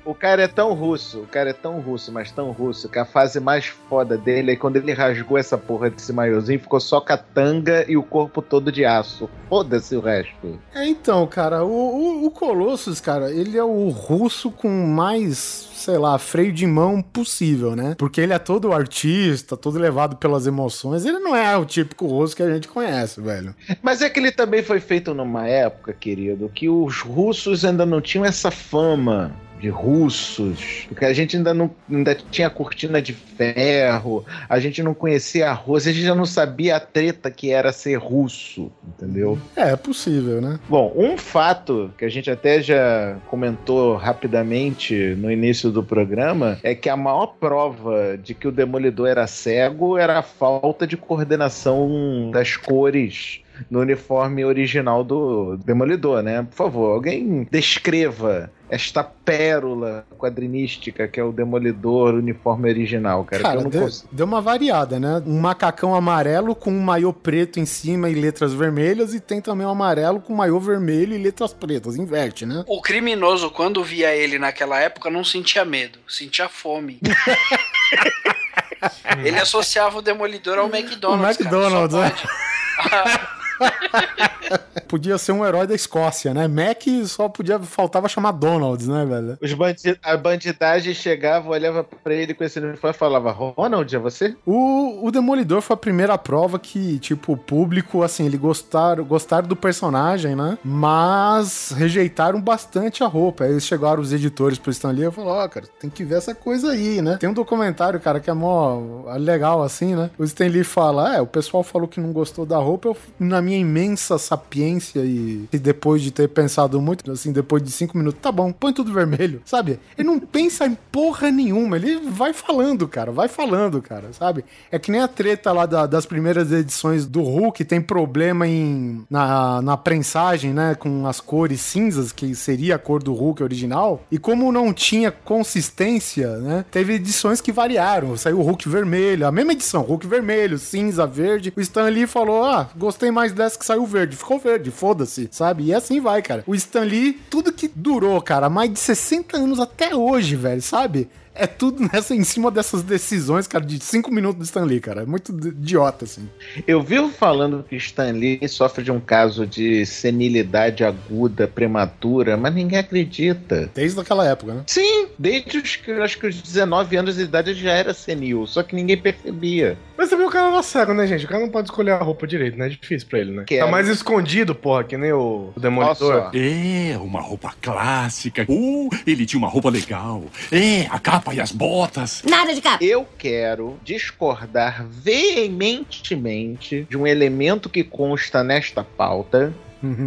O 0.05 0.13
cara 0.13 0.43
é 0.43 0.47
tão 0.47 0.73
russo, 0.73 1.21
o 1.21 1.27
cara 1.27 1.51
é 1.51 1.53
tão 1.53 1.79
russo, 1.79 2.11
mas 2.11 2.31
tão 2.31 2.51
russo, 2.51 2.89
que 2.89 2.99
a 2.99 3.05
fase 3.05 3.39
mais 3.39 3.65
foda 3.65 4.17
dele 4.17 4.51
é 4.51 4.55
quando 4.55 4.75
ele 4.75 4.91
rasgou 4.91 5.37
essa 5.37 5.57
porra 5.57 5.89
desse 5.89 6.11
maiozinho, 6.11 6.59
ficou 6.59 6.79
só 6.79 6.99
com 6.99 7.13
a 7.13 7.17
tanga 7.17 7.85
e 7.89 7.95
o 7.95 8.03
corpo 8.03 8.41
todo 8.41 8.71
de 8.71 8.83
aço. 8.83 9.29
Foda-se 9.47 9.95
o 9.95 10.01
resto. 10.01 10.59
É, 10.73 10.85
então, 10.85 11.25
cara, 11.25 11.63
o, 11.63 11.69
o, 11.69 12.25
o 12.25 12.31
Colossus, 12.31 12.99
cara, 12.99 13.31
ele 13.31 13.57
é 13.57 13.63
o 13.63 13.89
russo 13.89 14.51
com 14.51 14.69
mais 14.69 15.71
sei 15.83 15.97
lá, 15.97 16.17
freio 16.17 16.53
de 16.53 16.65
mão 16.65 17.01
possível, 17.01 17.75
né? 17.75 17.93
Porque 17.97 18.21
ele 18.21 18.31
é 18.31 18.39
todo 18.39 18.71
artista, 18.71 19.57
todo 19.57 19.77
levado 19.77 20.15
pelas 20.15 20.47
emoções. 20.47 21.05
Ele 21.05 21.19
não 21.19 21.35
é 21.35 21.57
o 21.57 21.65
típico 21.65 22.07
russo 22.07 22.35
que 22.35 22.41
a 22.41 22.49
gente 22.49 22.69
conhece, 22.69 23.19
velho. 23.19 23.53
Mas 23.81 24.01
é 24.01 24.09
que 24.09 24.17
ele 24.17 24.31
também 24.31 24.63
foi 24.63 24.79
feito 24.79 25.13
numa 25.13 25.45
época, 25.45 25.91
querido, 25.91 26.49
que 26.53 26.69
os 26.69 27.01
russos 27.01 27.65
ainda 27.65 27.85
não 27.85 27.99
tinham 27.99 28.23
essa 28.23 28.49
fama 28.49 29.35
de 29.63 29.69
russos, 29.69 30.83
porque 30.89 31.05
a 31.05 31.13
gente 31.13 31.37
ainda 31.37 31.53
não 31.53 31.71
ainda 31.89 32.13
tinha 32.13 32.49
cortina 32.49 33.01
de 33.01 33.13
ferro, 33.13 34.25
a 34.49 34.59
gente 34.59 34.83
não 34.83 34.93
conhecia 34.93 35.49
a 35.49 35.53
Rússia, 35.53 35.89
a 35.89 35.93
gente 35.93 36.05
já 36.05 36.13
não 36.13 36.25
sabia 36.25 36.75
a 36.75 36.81
treta 36.81 37.31
que 37.31 37.49
era 37.49 37.71
ser 37.71 37.95
russo, 37.95 38.69
entendeu? 38.85 39.39
É, 39.55 39.71
é 39.71 39.75
possível, 39.77 40.41
né? 40.41 40.59
Bom, 40.67 40.91
um 40.97 41.17
fato 41.17 41.93
que 41.97 42.03
a 42.03 42.09
gente 42.09 42.29
até 42.29 42.61
já 42.61 43.15
comentou 43.27 43.95
rapidamente 43.95 45.15
no 45.17 45.31
início 45.31 45.71
do 45.71 45.81
programa 45.81 46.59
é 46.61 46.75
que 46.75 46.89
a 46.89 46.97
maior 46.97 47.27
prova 47.39 48.17
de 48.21 48.33
que 48.33 48.49
o 48.49 48.51
Demolidor 48.51 49.07
era 49.07 49.25
cego 49.27 49.97
era 49.97 50.19
a 50.19 50.23
falta 50.23 50.85
de 50.85 50.97
coordenação 50.97 52.31
das 52.33 52.57
cores 52.57 53.43
no 53.69 53.79
uniforme 53.79 54.43
original 54.43 55.03
do 55.03 55.57
Demolidor, 55.57 56.21
né? 56.21 56.43
Por 56.43 56.55
favor, 56.55 56.93
alguém 56.93 57.47
descreva 57.49 58.51
esta 58.69 59.03
pérola 59.03 60.05
quadrinística 60.17 61.07
que 61.07 61.19
é 61.19 61.23
o 61.23 61.31
Demolidor 61.31 62.15
uniforme 62.15 62.69
original, 62.69 63.23
cara. 63.23 63.43
Cara, 63.43 63.55
que 63.55 63.59
eu 63.59 63.63
não 63.63 63.69
deu, 63.69 63.81
consigo. 63.81 64.09
deu 64.11 64.25
uma 64.25 64.41
variada, 64.41 64.99
né? 64.99 65.21
Um 65.25 65.39
macacão 65.39 65.93
amarelo 65.93 66.55
com 66.55 66.71
um 66.71 66.81
maiô 66.81 67.13
preto 67.13 67.59
em 67.59 67.65
cima 67.65 68.09
e 68.09 68.13
letras 68.13 68.53
vermelhas, 68.53 69.13
e 69.13 69.19
tem 69.19 69.41
também 69.41 69.67
um 69.67 69.69
amarelo 69.69 70.19
com 70.19 70.33
maiô 70.33 70.59
vermelho 70.59 71.13
e 71.13 71.17
letras 71.17 71.53
pretas. 71.53 71.95
Inverte, 71.95 72.45
né? 72.45 72.63
O 72.67 72.81
criminoso, 72.81 73.51
quando 73.51 73.83
via 73.83 74.15
ele 74.15 74.39
naquela 74.39 74.79
época, 74.79 75.09
não 75.09 75.23
sentia 75.23 75.65
medo, 75.65 75.99
sentia 76.07 76.49
fome. 76.49 76.99
ele 79.23 79.37
associava 79.37 79.99
o 79.99 80.01
Demolidor 80.01 80.57
ao 80.57 80.67
McDonald's. 80.67 81.37
O 81.37 81.41
McDonald's, 81.41 81.95
cara, 81.95 83.05
né? 83.05 83.27
Podia 84.87 85.17
ser 85.17 85.31
um 85.31 85.45
herói 85.45 85.65
da 85.65 85.73
Escócia, 85.73 86.33
né? 86.33 86.47
Mac 86.47 86.83
só 87.07 87.27
podia 87.27 87.59
faltava 87.59 88.07
chamar 88.07 88.31
Donalds, 88.31 88.87
né, 88.87 89.05
velho? 89.05 89.37
Os 89.41 89.53
bandi 89.53 89.97
a 90.03 90.17
bandidagem 90.17 90.93
chegava, 90.93 91.49
olhava 91.49 91.83
pra 91.83 92.13
ele 92.13 92.33
com 92.33 92.43
esse 92.43 92.59
uniforme 92.59 92.95
e 92.95 92.99
falava: 92.99 93.31
Ronald, 93.31 93.95
é 93.95 93.99
você? 93.99 94.35
O, 94.45 95.07
o 95.07 95.11
Demolidor 95.11 95.61
foi 95.61 95.73
a 95.73 95.77
primeira 95.77 96.17
prova 96.17 96.59
que, 96.59 96.99
tipo, 96.99 97.33
o 97.33 97.37
público, 97.37 98.03
assim, 98.03 98.25
ele 98.25 98.37
gostaram, 98.37 99.03
gostaram 99.03 99.47
do 99.47 99.55
personagem, 99.55 100.35
né? 100.35 100.57
Mas 100.63 101.73
rejeitaram 101.75 102.39
bastante 102.39 103.03
a 103.03 103.07
roupa. 103.07 103.43
Aí 103.43 103.51
eles 103.51 103.65
chegaram 103.65 104.01
os 104.01 104.13
editores 104.13 104.57
pro 104.57 104.71
Stan 104.71 104.91
Lee 104.91 105.07
e 105.07 105.11
falaram: 105.11 105.43
Ó, 105.43 105.47
cara, 105.47 105.65
tem 105.79 105.89
que 105.89 106.03
ver 106.03 106.17
essa 106.17 106.35
coisa 106.35 106.71
aí, 106.71 107.01
né? 107.01 107.17
Tem 107.19 107.29
um 107.29 107.33
documentário, 107.33 107.99
cara, 107.99 108.19
que 108.19 108.29
é 108.29 108.33
mó 108.33 109.05
legal, 109.17 109.63
assim, 109.63 109.95
né? 109.95 110.09
O 110.17 110.23
Stan 110.23 110.47
Lee 110.47 110.63
fala: 110.63 111.15
É, 111.15 111.21
o 111.21 111.27
pessoal 111.27 111.63
falou 111.63 111.87
que 111.87 111.99
não 111.99 112.11
gostou 112.11 112.45
da 112.45 112.57
roupa, 112.57 112.89
eu, 112.89 112.97
na 113.19 113.41
minha 113.43 113.57
imensa 113.57 114.17
sapiência 114.17 115.01
e, 115.01 115.47
e 115.51 115.59
depois 115.59 116.01
de 116.01 116.11
ter 116.11 116.27
pensado 116.29 116.81
muito, 116.81 117.11
assim, 117.11 117.31
depois 117.31 117.61
de 117.61 117.71
cinco 117.71 117.97
minutos, 117.97 118.19
tá 118.21 118.31
bom, 118.31 118.51
põe 118.51 118.73
tudo 118.73 118.91
vermelho, 118.93 119.41
sabe? 119.45 119.79
Ele 119.97 120.07
não 120.07 120.19
pensa 120.19 120.65
em 120.65 120.77
porra 120.91 121.29
nenhuma, 121.31 121.75
ele 121.75 121.99
vai 122.09 122.33
falando, 122.33 122.87
cara, 122.87 123.11
vai 123.11 123.27
falando, 123.27 123.81
cara, 123.81 124.11
sabe? 124.13 124.43
É 124.71 124.79
que 124.79 124.91
nem 124.91 125.01
a 125.01 125.07
treta 125.07 125.51
lá 125.51 125.65
da- 125.65 125.85
das 125.85 126.05
primeiras 126.05 126.51
edições 126.51 127.05
do 127.05 127.21
Hulk, 127.21 127.63
tem 127.65 127.81
problema 127.81 128.47
em 128.47 129.03
na, 129.09 129.61
na 129.61 129.77
prensagem, 129.77 130.53
né, 130.53 130.75
com 130.75 131.05
as 131.05 131.19
cores 131.19 131.61
cinzas, 131.61 132.11
que 132.11 132.33
seria 132.35 132.75
a 132.75 132.79
cor 132.79 133.03
do 133.03 133.13
Hulk 133.13 133.43
original, 133.43 134.01
e 134.11 134.17
como 134.17 134.51
não 134.51 134.71
tinha 134.73 135.11
consistência, 135.11 136.37
né, 136.37 136.65
teve 136.71 136.93
edições 136.93 137.41
que 137.41 137.51
variaram, 137.51 138.15
saiu 138.17 138.39
o 138.39 138.43
Hulk 138.43 138.67
vermelho, 138.69 139.27
a 139.27 139.31
mesma 139.31 139.51
edição, 139.53 139.81
Hulk 139.81 140.07
vermelho, 140.07 140.57
cinza, 140.57 141.05
verde, 141.05 141.53
o 141.55 141.61
Stan 141.61 141.83
Lee 141.89 142.07
falou, 142.07 142.43
ah, 142.43 142.69
gostei 142.77 143.11
mais 143.11 143.32
dessa 143.33 143.57
que 143.57 143.65
saiu 143.65 143.85
verde, 143.85 144.15
ficou 144.15 144.39
verde, 144.39 144.71
foda-se, 144.71 145.27
sabe? 145.31 145.65
E 145.65 145.73
assim 145.73 145.99
vai, 145.99 146.21
cara. 146.21 146.43
O 146.47 146.55
Stan 146.55 146.81
Lee, 146.83 147.19
tudo 147.29 147.51
que 147.51 147.67
durou, 147.67 148.21
cara, 148.21 148.49
mais 148.49 148.71
de 148.71 148.79
60 148.79 149.37
anos 149.37 149.59
até 149.59 149.95
hoje, 149.95 150.35
velho, 150.35 150.61
sabe? 150.61 151.09
É 151.35 151.47
tudo 151.47 151.81
nessa, 151.91 152.13
em 152.15 152.23
cima 152.23 152.51
dessas 152.51 152.83
decisões, 152.83 153.47
cara, 153.47 153.65
de 153.65 153.79
5 153.83 154.11
minutos 154.11 154.37
do 154.37 154.43
Stan 154.43 154.63
Lee, 154.63 154.79
cara. 154.79 155.01
É 155.01 155.05
muito 155.05 155.31
idiota, 155.31 156.05
assim. 156.05 156.29
Eu 156.67 156.81
vivo 156.81 157.09
falando 157.09 157.65
que 157.67 157.75
Stan 157.75 158.11
Lee 158.11 158.47
sofre 158.47 158.83
de 158.83 158.91
um 158.91 158.99
caso 158.99 159.45
de 159.45 159.85
senilidade 159.85 160.83
aguda, 160.83 161.47
prematura, 161.47 162.37
mas 162.37 162.53
ninguém 162.53 162.79
acredita. 162.79 163.69
Desde 163.73 163.99
aquela 163.99 164.27
época, 164.27 164.53
né? 164.53 164.63
Sim, 164.67 165.07
desde 165.17 165.57
os, 165.57 165.79
acho 166.01 166.19
que 166.19 166.27
os 166.27 166.41
19 166.41 166.95
anos 166.95 167.15
de 167.15 167.23
idade 167.23 167.51
ele 167.51 167.59
já 167.59 167.71
era 167.71 167.93
senil, 167.93 168.45
só 168.45 168.61
que 168.61 168.75
ninguém 168.75 168.97
percebia. 168.97 169.77
Mas 169.97 170.09
também 170.09 170.25
o 170.25 170.29
cara 170.29 170.47
era 170.47 170.63
cego, 170.63 170.93
né, 170.93 171.05
gente? 171.05 171.25
O 171.25 171.27
cara 171.27 171.41
não 171.41 171.49
pode 171.49 171.67
escolher 171.67 171.91
a 171.91 171.97
roupa 171.97 172.25
direito, 172.25 172.57
né? 172.57 172.65
É 172.65 172.69
difícil 172.69 173.07
pra 173.07 173.19
ele, 173.19 173.31
né? 173.31 173.43
Que 173.45 173.59
tá 173.59 173.67
é- 173.67 173.71
mais 173.71 173.87
escondido, 173.87 174.55
porra, 174.55 174.83
que 174.83 174.97
nem 174.97 175.11
o, 175.11 175.51
o 175.55 175.59
Demolidor. 175.59 176.31
É, 176.33 176.97
uma 176.97 177.21
roupa 177.21 177.53
clássica. 177.61 178.45
Uh, 178.49 178.89
ele 179.05 179.25
tinha 179.25 179.37
uma 179.37 179.47
roupa 179.47 179.69
legal. 179.69 180.23
É, 180.51 180.87
a 180.89 180.99
capa 180.99 181.33
e 181.33 181.39
as 181.39 181.51
botas. 181.51 182.23
Nada 182.27 182.53
de 182.53 182.61
capa. 182.61 182.83
Eu 182.83 183.07
quero 183.17 183.77
discordar 183.83 184.85
veementemente 184.89 186.87
de 186.89 186.97
um 186.97 187.05
elemento 187.05 187.69
que 187.69 187.83
consta 187.83 188.43
nesta 188.43 188.83
pauta, 188.83 189.53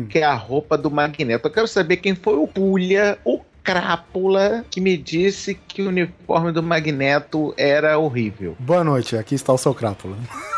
que 0.09 0.19
é 0.19 0.25
a 0.25 0.35
roupa 0.35 0.79
do 0.79 0.91
Magneto. 0.91 1.49
Eu 1.49 1.53
quero 1.53 1.69
saber 1.69 1.99
quem 1.99 2.15
foi 2.15 2.35
o 2.35 2.47
Pulha, 2.47 3.19
o 3.25 3.41
Crápula, 3.67 4.65
que 4.71 4.81
me 4.81 4.97
disse 4.97 5.53
que 5.53 5.83
o 5.83 5.89
uniforme 5.89 6.53
do 6.53 6.63
Magneto 6.63 7.53
era 7.59 7.99
horrível. 7.99 8.55
Boa 8.61 8.85
noite, 8.85 9.17
aqui 9.17 9.35
está 9.35 9.53
o 9.53 9.59
seu 9.59 9.75
crápula. 9.75 10.17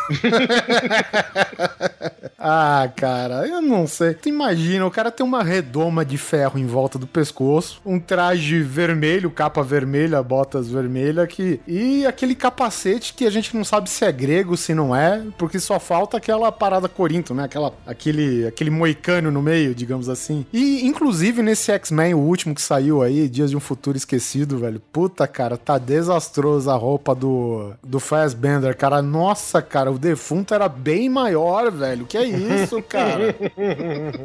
ah, 2.37 2.87
cara, 2.95 3.47
eu 3.47 3.63
não 3.63 3.87
sei. 3.87 4.13
Tu 4.13 4.29
imagina, 4.29 4.85
o 4.85 4.91
cara 4.91 5.09
tem 5.09 5.25
uma 5.25 5.43
redoma 5.43 6.05
de 6.05 6.19
ferro 6.19 6.59
em 6.59 6.67
volta 6.67 6.99
do 6.99 7.07
pescoço, 7.07 7.81
um 7.83 7.99
traje 7.99 8.61
vermelho, 8.61 9.31
capa 9.31 9.63
vermelha, 9.63 10.21
botas 10.21 10.69
vermelhas 10.69 11.27
que 11.29 11.59
e 11.67 12.05
aquele 12.05 12.35
capacete 12.35 13.15
que 13.15 13.25
a 13.25 13.31
gente 13.31 13.55
não 13.55 13.63
sabe 13.63 13.89
se 13.89 14.05
é 14.05 14.11
grego, 14.11 14.55
se 14.55 14.75
não 14.75 14.95
é, 14.95 15.23
porque 15.35 15.59
só 15.59 15.79
falta 15.79 16.17
aquela 16.17 16.51
parada 16.51 16.87
corinto, 16.87 17.33
né? 17.33 17.45
Aquela 17.45 17.73
aquele 17.87 18.45
aquele 18.45 18.69
moicano 18.69 19.31
no 19.31 19.41
meio, 19.41 19.73
digamos 19.73 20.09
assim. 20.09 20.45
E 20.53 20.85
inclusive 20.85 21.41
nesse 21.41 21.71
X-Men, 21.71 22.13
o 22.13 22.19
último 22.19 22.53
que 22.53 22.61
saiu 22.61 22.98
aí, 23.01 23.27
Dias 23.29 23.49
de 23.49 23.57
um 23.57 23.59
Futuro 23.59 23.97
Esquecido, 23.97 24.57
velho. 24.57 24.81
Puta, 24.91 25.27
cara, 25.27 25.57
tá 25.57 25.77
desastroso 25.77 26.69
a 26.69 26.75
roupa 26.75 27.13
do 27.15 27.71
do 27.83 27.99
Fassbender, 27.99 28.75
cara. 28.75 29.01
Nossa, 29.01 29.61
cara, 29.61 29.91
o 29.91 29.97
defunto 29.99 30.53
era 30.53 30.67
bem 30.69 31.09
maior, 31.09 31.71
velho. 31.71 32.05
Que 32.05 32.17
é 32.17 32.25
isso, 32.25 32.81
cara? 32.87 33.35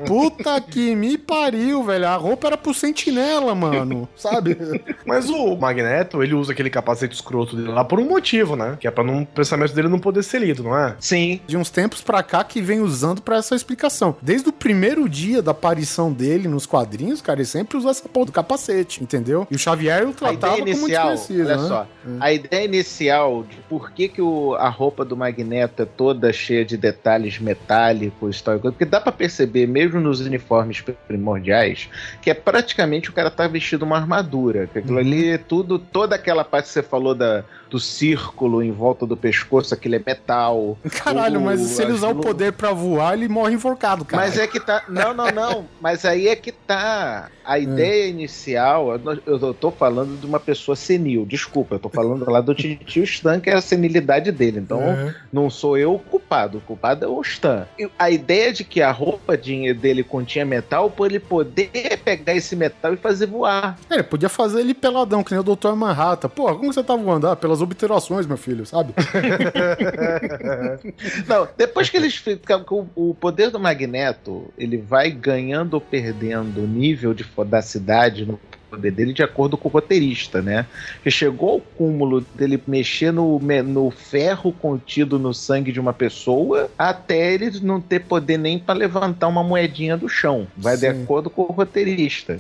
Puta 0.07 0.61
que 0.61 0.95
me 0.95 1.17
pariu, 1.19 1.83
velho. 1.85 2.07
A 2.07 2.17
roupa 2.17 2.49
era 2.49 2.57
pro 2.57 2.75
sentinela, 2.75 3.55
mano. 3.55 4.09
Sabe? 4.17 4.57
Mas 5.07 5.29
o 5.29 5.57
Magneto, 5.57 6.23
ele 6.23 6.35
usa 6.35 6.53
aquele 6.53 6.71
capacete 6.71 7.15
escroto 7.15 7.57
dele 7.57 7.69
lá 7.69 7.85
por 7.85 7.99
um 8.01 8.09
motivo, 8.09 8.57
né? 8.57 8.77
Que 8.81 8.87
é 8.87 8.91
pra 8.91 9.05
não, 9.05 9.23
o 9.23 9.27
pensamento 9.27 9.75
dele 9.75 9.89
não 9.89 9.99
poder 9.99 10.23
ser 10.23 10.41
lido, 10.41 10.63
não 10.63 10.77
é? 10.77 10.97
Sim, 11.01 11.41
De 11.47 11.57
uns 11.57 11.71
tempos 11.71 12.01
pra 12.03 12.23
cá 12.23 12.45
que 12.45 12.61
vem 12.61 12.81
usando 12.81 13.23
pra 13.23 13.37
essa 13.37 13.55
explicação. 13.55 14.17
Desde 14.21 14.49
o 14.49 14.53
primeiro 14.53 15.09
dia 15.09 15.43
da 15.43 15.51
aparição 15.53 16.13
dele 16.13 16.49
nos 16.49 16.67
quadrinhos, 16.67 17.21
cara, 17.21 17.41
ele 17.41 17.47
sempre 17.47 17.77
usou 17.77 17.91
essa 17.91 18.09
porra 18.09 18.27
do 18.27 18.33
capacete, 18.33 18.64
entendeu? 19.01 19.47
E 19.51 19.55
o 19.55 19.59
Xavier 19.59 20.07
o 20.07 20.13
tratava 20.13 20.55
ideia 20.59 20.75
como 20.75 20.87
inicial, 20.87 21.11
desconhecido, 21.13 21.47
olha 21.47 21.57
né? 21.57 21.69
só, 21.69 21.87
a 22.21 22.33
ideia 22.33 22.65
inicial 22.65 23.43
de 23.43 23.57
por 23.69 23.91
que, 23.93 24.09
que 24.09 24.23
o- 24.23 24.55
a 24.55 24.69
roupa 24.69 25.05
do 25.05 25.17
Magneto 25.17 25.83
é 25.83 25.87
toda 25.87 26.33
cheia 26.33 26.65
de 26.65 26.77
detalhes 26.77 27.39
metálicos 27.39 28.41
tal, 28.41 28.57
e 28.57 28.59
coisa, 28.59 28.73
porque 28.73 28.85
dá 28.85 29.01
pra 29.01 29.13
perceber, 29.13 29.67
mesmo 29.67 30.01
nos 30.01 30.21
uniformes 30.21 30.83
primordiais, 31.09 31.89
que 32.21 32.31
é 32.31 32.35
praticamente 32.35 33.11
o 33.11 33.13
cara 33.13 33.31
tá 33.31 33.47
vestido 33.49 33.85
uma 33.85 33.97
armadura, 33.97 34.69
que 34.73 34.79
aquilo 34.79 34.99
ali 34.99 35.31
é 35.31 35.39
tudo, 35.39 35.79
toda 35.79 36.15
aquela 36.17 36.45
parte 36.45 36.67
que 36.67 36.73
você 36.73 36.83
falou 36.83 37.15
da, 37.15 37.45
do 37.75 37.81
círculo 37.81 38.63
em 38.63 38.71
volta 38.71 39.05
do 39.05 39.17
pescoço, 39.17 39.75
aquele 39.75 39.97
é 39.97 40.03
metal. 40.07 40.79
Caralho, 41.03 41.41
mas 41.41 41.61
se 41.61 41.83
ele 41.83 41.91
usar 41.91 42.11
o 42.11 42.15
poder 42.21 42.53
pra 42.53 42.71
voar, 42.71 43.15
ele 43.15 43.27
morre 43.29 43.53
enforcado, 43.55 44.05
cara. 44.05 44.23
Mas 44.23 44.39
é 44.39 44.47
que 44.47 44.61
tá. 44.61 44.85
Não, 44.89 45.13
não, 45.13 45.27
não. 45.33 45.65
Mas 45.81 46.05
aí 46.05 46.29
é 46.29 46.37
que 46.37 46.53
tá. 46.53 47.29
A 47.45 47.59
ideia 47.59 48.07
inicial, 48.09 48.93
eu 49.27 49.41
eu 49.45 49.53
tô 49.55 49.73
falando 49.73 50.21
de 50.21 50.25
uma 50.25 50.39
pessoa 50.39 50.77
senil. 50.77 51.27
Desculpa, 51.27 51.75
eu 51.75 51.79
tô 51.81 51.89
falando 51.89 52.31
lá 52.31 52.41
do 52.41 52.55
tio 52.55 53.03
Stan, 53.03 53.41
que 53.41 53.51
é 53.51 53.55
a 53.55 53.61
senilidade 53.61 54.31
dele. 54.31 54.61
Então, 54.61 54.79
Uhum. 54.79 55.13
não 55.33 55.51
sou 55.51 55.77
eu 55.77 55.95
o 55.95 55.99
culpado. 55.99 56.59
O 56.59 56.61
culpado 56.61 57.05
é 57.05 57.09
o 57.09 57.21
Stan. 57.23 57.67
A 57.99 58.09
ideia 58.09 58.53
de 58.53 58.63
que 58.63 58.81
a 58.83 58.93
roupa 58.93 59.37
de- 59.37 59.75
dele 59.75 60.05
continha 60.05 60.45
metal, 60.45 60.89
por 60.91 61.07
ele 61.11 61.19
poder 61.19 61.71
pegar 62.05 62.37
esse 62.37 62.55
metal 62.55 62.95
e 62.95 62.97
fazer 62.97 63.27
voar. 63.27 63.77
É, 63.91 63.95
Ele 63.95 64.03
podia 64.05 64.29
fazer 64.29 64.61
ele 64.61 64.75
peladão, 64.75 65.25
que 65.25 65.33
nem 65.33 65.41
o 65.41 65.57
Dr. 65.57 65.73
Manhattan. 65.75 66.29
Porra, 66.29 66.55
como 66.55 66.73
você 66.73 66.83
tá 66.85 66.95
voando? 66.95 67.27
Ah, 67.27 67.35
pelas 67.35 67.61
obturações, 67.65 68.27
meu 68.27 68.37
filho, 68.37 68.65
sabe? 68.65 68.95
Não, 71.27 71.49
depois 71.57 71.91
que 71.91 71.97
eles 71.97 72.17
ficam 72.17 72.63
com 72.63 72.87
o 72.95 73.15
poder 73.15 73.51
do 73.51 73.59
Magneto, 73.59 74.53
ele 74.57 74.77
vai 74.77 75.11
ganhando 75.11 75.75
ou 75.75 75.81
perdendo 75.81 76.63
o 76.63 76.67
nível 76.67 77.13
de 77.13 77.25
fodacidade 77.25 78.25
no 78.25 78.39
poder 78.75 78.91
dele 78.91 79.13
de 79.13 79.23
acordo 79.23 79.57
com 79.57 79.69
o 79.69 79.73
roteirista, 79.73 80.43
né? 80.43 80.67
Que 81.03 81.11
chegou 81.11 81.51
ao 81.51 81.61
cúmulo 81.61 82.21
dele 82.35 82.61
mexer 82.67 83.13
no, 83.13 83.39
no 83.39 83.91
ferro 83.91 84.53
contido 84.53 85.19
no 85.19 85.33
sangue 85.33 85.73
de 85.73 85.81
uma 85.81 85.93
pessoa 85.93 86.71
até 86.77 87.35
ele 87.35 87.61
não 87.61 87.81
ter 87.81 88.01
poder 88.01 88.39
nem 88.39 88.59
para 88.59 88.75
levantar 88.75 89.29
uma 89.29 89.43
moedinha 89.43 89.97
do 89.97 90.09
chão. 90.09 90.47
Vai 90.57 90.77
de 90.77 90.93
Sim. 90.93 91.03
acordo 91.03 91.31
com 91.31 91.43
o 91.43 91.53
roteirista. 91.53 92.39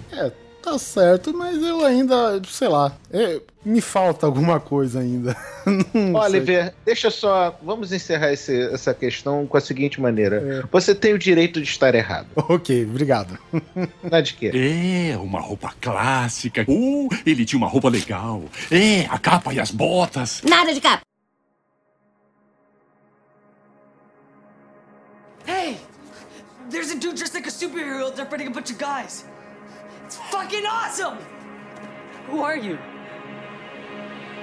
Tá 0.65 0.79
certo, 0.79 1.37
mas 1.37 1.63
eu 1.63 1.85
ainda, 1.85 2.41
sei 2.49 2.69
lá, 2.69 2.97
é, 3.13 3.39
me 3.63 3.83
falta 3.83 4.25
alguma 4.25 4.59
coisa 4.59 5.01
ainda. 5.01 5.37
Oliver, 6.25 6.73
deixa 6.87 7.11
só. 7.11 7.55
Vamos 7.63 7.93
encerrar 7.93 8.33
esse- 8.33 8.71
essa 8.73 8.95
questão 8.95 9.47
com 9.47 9.59
a 9.59 9.61
seguinte 9.61 10.01
maneira: 10.01 10.37
É. 10.65 10.69
você 10.73 10.95
tem 10.95 11.13
o 11.13 11.19
direito 11.19 11.61
de 11.61 11.69
estar 11.69 11.95
errado. 11.95 12.29
Ok, 12.49 12.83
obrigado. 12.87 13.39
Não 13.77 14.19
é 14.19 14.23
de 14.23 14.33
quê? 14.33 14.51
É, 15.13 15.19
uma 15.19 15.39
roupa 15.39 15.75
clássica. 15.79 16.65
Uh, 16.67 17.09
ele 17.27 17.45
tinha 17.45 17.59
uma 17.59 17.69
roupa 17.69 17.91
legal. 17.91 18.43
É, 18.71 19.03
a 19.11 19.19
capa 19.19 19.53
e 19.53 19.61
as 19.61 19.71
botas. 19.71 20.41
Nada 20.49 20.73
de 20.73 20.81
capa. 20.81 21.03
Hey! 25.47 25.77
There's 26.71 26.91
a 26.91 26.95
dude 26.95 27.17
dressed 27.17 27.35
like 27.35 27.47
a 27.47 27.51
superhero 27.51 28.03
out 28.07 28.17
there 28.17 28.25
fighting 28.25 28.47
a 28.47 28.51
bunch 28.51 28.71
of 28.73 28.79
guys. 28.79 29.27
Fucking 30.45 30.67
awesome! 30.67 31.17
Who 32.29 32.43
are 32.43 32.59
you? 32.59 32.77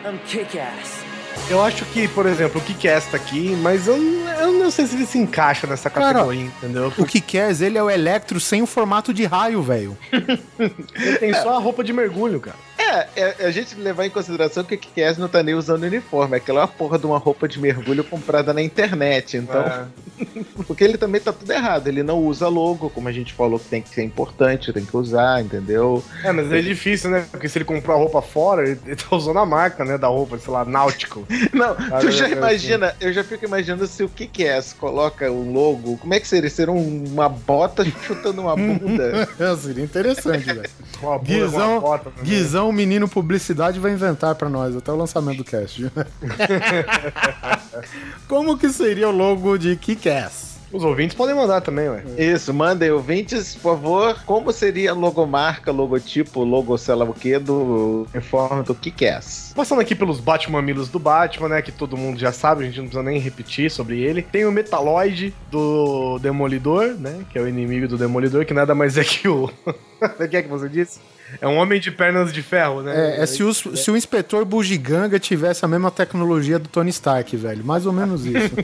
I'm 0.03 0.17
kick-ass. 0.25 1.03
Eu 1.47 1.63
acho 1.63 1.85
que, 1.85 2.07
por 2.07 2.25
exemplo, 2.25 2.59
o 2.59 2.63
Kick-Ass 2.63 3.05
tá 3.05 3.17
aqui, 3.17 3.55
mas 3.57 3.87
eu, 3.87 3.95
eu 3.97 4.51
não 4.53 4.71
sei 4.71 4.87
se 4.87 4.95
ele 4.95 5.05
se 5.05 5.17
encaixa 5.19 5.67
nessa 5.67 5.89
Cara, 5.89 6.13
categoria, 6.13 6.45
entendeu? 6.45 6.91
O 6.97 7.05
que 7.05 7.21
quer, 7.21 7.51
ele 7.61 7.77
é 7.77 7.83
o 7.83 7.89
Electro 7.89 8.39
sem 8.39 8.61
o 8.61 8.65
formato 8.65 9.13
de 9.13 9.25
raio, 9.25 9.61
velho. 9.61 9.97
Ele 10.59 11.17
tem 11.19 11.33
só 11.33 11.55
a 11.55 11.59
roupa 11.59 11.83
de 11.83 11.93
mergulho, 11.93 12.39
cara. 12.39 12.57
É, 12.91 13.07
é, 13.15 13.45
a 13.45 13.51
gente 13.51 13.75
levar 13.75 14.05
em 14.05 14.09
consideração 14.09 14.63
que 14.63 14.75
o 14.75 14.77
Kick-Ass 14.77 15.17
não 15.17 15.27
tá 15.27 15.41
nem 15.41 15.55
usando 15.55 15.83
uniforme. 15.83 16.37
Aquela 16.37 16.59
é 16.59 16.61
uma 16.63 16.67
porra 16.67 16.99
de 16.99 17.05
uma 17.05 17.17
roupa 17.17 17.47
de 17.47 17.59
mergulho 17.59 18.03
comprada 18.03 18.53
na 18.53 18.61
internet. 18.61 19.37
Então, 19.37 19.61
É. 19.61 19.85
porque 20.67 20.83
ele 20.83 20.97
também 20.97 21.19
tá 21.21 21.31
tudo 21.33 21.51
errado. 21.51 21.87
Ele 21.87 22.03
não 22.03 22.19
usa 22.19 22.47
logo, 22.47 22.89
como 22.89 23.07
a 23.07 23.11
gente 23.11 23.33
falou 23.33 23.57
que 23.59 23.65
tem 23.69 23.81
que 23.81 23.89
ser 23.89 24.03
importante, 24.03 24.71
tem 24.73 24.85
que 24.85 24.95
usar, 24.95 25.41
entendeu? 25.41 26.03
É, 26.23 26.31
mas 26.31 26.51
é 26.51 26.61
difícil, 26.61 27.09
né? 27.09 27.25
Porque 27.31 27.47
se 27.49 27.57
ele 27.57 27.65
comprou 27.65 27.95
a 27.95 27.99
roupa 27.99 28.21
fora, 28.21 28.63
ele, 28.67 28.79
ele 28.85 28.95
tá 28.95 29.15
usando 29.15 29.39
a 29.39 29.45
marca, 29.45 29.83
né? 29.85 29.97
Da 29.97 30.07
roupa, 30.07 30.37
sei 30.37 30.51
lá, 30.53 30.63
náutico. 30.65 31.25
Não, 31.53 31.71
Ah, 31.91 31.99
tu 31.99 32.11
já 32.11 32.25
eu- 32.25 32.31
eu- 32.31 32.37
imagina, 32.37 32.95
eu 32.99 33.11
já 33.13 33.23
fico 33.23 33.45
imaginando 33.45 33.87
se 33.87 34.03
o 34.03 34.09
Kick-Ass 34.09 34.73
coloca 34.73 35.31
um 35.31 35.51
logo, 35.53 35.97
como 35.97 36.13
é 36.13 36.19
que 36.19 36.27
seria? 36.27 36.49
Seria 36.49 36.73
um- 36.73 37.03
uma 37.05 37.27
bota 37.29 37.83
chutando 38.05 38.41
uma 38.41 38.55
bunda? 38.55 39.27
Seria 39.61 39.83
interessante, 39.83 40.45
velho. 40.45 40.69
Com 40.99 41.11
a 41.13 41.17
bunda, 41.17 41.33
Guizão, 41.33 41.81
com 41.81 41.87
a 41.87 41.97
bota 41.97 42.11
também. 42.11 42.29
Guizão, 42.29 42.71
menino 42.81 43.07
publicidade, 43.07 43.79
vai 43.79 43.91
inventar 43.91 44.33
pra 44.33 44.49
nós 44.49 44.75
até 44.75 44.91
o 44.91 44.95
lançamento 44.95 45.37
do 45.37 45.43
cast. 45.43 45.85
Como 48.27 48.57
que 48.57 48.69
seria 48.69 49.07
o 49.07 49.11
logo 49.11 49.57
de 49.57 49.75
Kick-Ass? 49.75 50.49
Os 50.73 50.83
ouvintes 50.83 51.15
podem 51.15 51.35
mandar 51.35 51.61
também, 51.61 51.89
ué. 51.89 52.01
Isso, 52.17 52.53
mandem 52.53 52.89
ouvintes, 52.91 53.55
por 53.55 53.73
favor, 53.73 54.23
como 54.25 54.53
seria 54.53 54.91
a 54.91 54.93
logomarca, 54.93 55.69
logotipo, 55.69 56.45
logo 56.45 56.77
sei 56.77 56.95
lá 56.95 57.03
o 57.03 57.13
que 57.13 57.37
do 57.37 58.07
uniforme 58.13 58.63
do 58.63 58.73
Kick-Ass? 58.73 59.51
Passando 59.53 59.81
aqui 59.81 59.93
pelos 59.93 60.21
Batmamilos 60.21 60.87
do 60.87 60.97
Batman, 60.97 61.49
né? 61.49 61.61
Que 61.61 61.73
todo 61.73 61.97
mundo 61.97 62.17
já 62.17 62.31
sabe, 62.31 62.63
a 62.63 62.67
gente 62.67 62.77
não 62.77 62.85
precisa 62.85 63.03
nem 63.03 63.19
repetir 63.19 63.69
sobre 63.69 63.99
ele. 63.99 64.21
Tem 64.21 64.45
o 64.45 64.51
Metaloid 64.51 65.33
do 65.51 66.17
Demolidor, 66.19 66.95
né? 66.97 67.25
Que 67.29 67.37
é 67.37 67.41
o 67.41 67.49
inimigo 67.49 67.87
do 67.87 67.97
Demolidor, 67.97 68.45
que 68.45 68.53
nada 68.53 68.73
mais 68.73 68.97
é 68.97 69.03
que 69.03 69.27
o. 69.27 69.51
o 70.01 70.27
que 70.29 70.37
é 70.37 70.41
que 70.41 70.49
você 70.49 70.69
disse? 70.69 71.01
É 71.39 71.47
um 71.47 71.57
homem 71.57 71.79
de 71.79 71.91
pernas 71.91 72.33
de 72.33 72.41
ferro, 72.41 72.81
né? 72.81 73.17
É, 73.19 73.21
é 73.21 73.25
se, 73.25 73.43
os- 73.43 73.63
se 73.75 73.89
o 73.91 73.95
inspetor 73.95 74.43
Bugiganga 74.43 75.19
tivesse 75.19 75.63
a 75.63 75.67
mesma 75.67 75.89
tecnologia 75.91 76.57
do 76.59 76.67
Tony 76.67 76.89
Stark, 76.89 77.35
velho. 77.37 77.63
Mais 77.63 77.85
ou 77.85 77.93
menos 77.93 78.25
isso. 78.25 78.55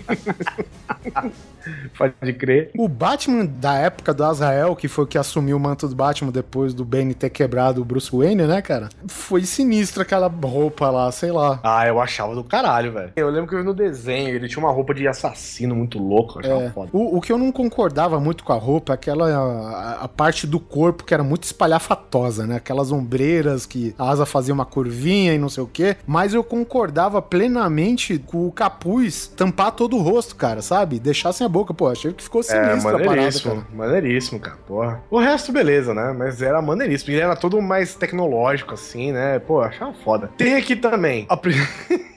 Pode 1.98 2.34
crer. 2.34 2.72
o 2.78 2.88
Batman 2.88 3.46
da 3.46 3.76
época 3.76 4.14
do 4.14 4.24
Azrael, 4.24 4.74
que 4.76 4.88
foi 4.88 5.04
o 5.04 5.08
que 5.08 5.18
assumiu 5.18 5.58
o 5.58 5.60
manto 5.60 5.88
do 5.88 5.96
Batman 5.96 6.32
depois 6.32 6.74
do 6.74 6.86
Bane 6.86 7.14
ter 7.14 7.30
quebrado 7.30 7.82
o 7.82 7.86
Bruce 7.86 8.10
Wayne, 8.16 8.44
né, 8.44 8.62
cara? 8.62 8.88
Foi 9.08 9.44
sinistro 9.44 10.02
aquela 10.02 10.28
roupa 10.28 10.90
lá, 10.90 11.12
sei 11.12 11.32
lá. 11.32 11.60
Ah, 11.64 11.86
eu 11.86 12.00
achava 12.00 12.34
do 12.36 12.44
caralho, 12.44 12.94
velho. 12.94 13.12
Eu 13.18 13.30
lembro 13.30 13.48
que 13.50 13.56
eu 13.56 13.60
vi 13.60 13.66
no 13.66 13.74
desenho, 13.74 14.30
ele 14.30 14.48
tinha 14.48 14.64
uma 14.64 14.72
roupa 14.72 14.94
de 14.94 15.06
assassino 15.08 15.76
muito 15.76 16.00
louco, 16.00 16.40
eu 16.40 16.46
achava 16.46 16.64
É, 16.64 16.70
foda. 16.70 16.90
o, 16.94 17.18
o 17.18 17.22
que 17.22 17.32
eu 17.34 17.38
não 17.38 17.52
concordava 17.52 18.18
muito 18.20 18.44
com 18.46 18.54
a 18.54 18.58
roupa 18.58 18.94
é 18.94 18.96
aquela 18.96 19.28
a, 19.30 20.04
a 20.04 20.08
parte 20.08 20.48
do 20.48 20.60
corpo 20.62 21.04
que 21.04 21.14
era 21.14 21.24
muito 21.24 21.44
espalhafatosa, 21.44 22.48
né? 22.48 22.57
Aquelas 22.58 22.92
ombreiras 22.92 23.66
que 23.66 23.94
a 23.98 24.10
asa 24.10 24.26
fazia 24.26 24.54
uma 24.54 24.66
curvinha 24.66 25.34
e 25.34 25.38
não 25.38 25.50
sei 25.50 25.64
o 25.64 25.68
quê. 25.68 25.96
Mas 26.06 26.34
eu 26.34 26.44
concordava 26.44 27.22
plenamente 27.22 28.18
com 28.20 28.48
o 28.48 28.52
capuz 28.52 29.28
tampar 29.28 29.72
todo 29.72 29.96
o 29.98 30.02
rosto, 30.02 30.36
cara, 30.36 30.62
sabe? 30.62 31.00
Deixar 31.00 31.32
sem 31.34 31.46
a 31.46 31.50
boca. 31.50 31.74
Pô, 31.74 31.88
achei 31.88 32.12
que 32.14 32.24
ficou 32.24 32.42
É, 32.42 32.44
sinistro 32.44 32.90
a 32.90 32.92
parada, 32.94 33.06
maneiríssimo, 33.10 33.54
cara. 33.56 33.68
maneiríssimo, 33.74 34.40
cara, 34.40 34.58
porra. 34.68 35.02
O 35.10 35.20
resto, 35.20 35.52
beleza, 35.52 35.94
né? 35.94 36.14
Mas 36.18 36.42
era 36.42 36.62
maneiríssimo. 36.62 37.14
E 37.14 37.20
era 37.20 37.36
todo 37.36 37.62
mais 37.62 37.96
tecnológico, 37.96 38.74
assim, 38.74 39.12
né? 39.12 39.40
Pô, 39.40 39.62
achava 39.62 39.94
foda. 40.04 40.30
Tem 40.38 40.56
aqui 40.56 40.76
também 40.76 41.26
a 41.30 41.38
pri- 41.38 41.56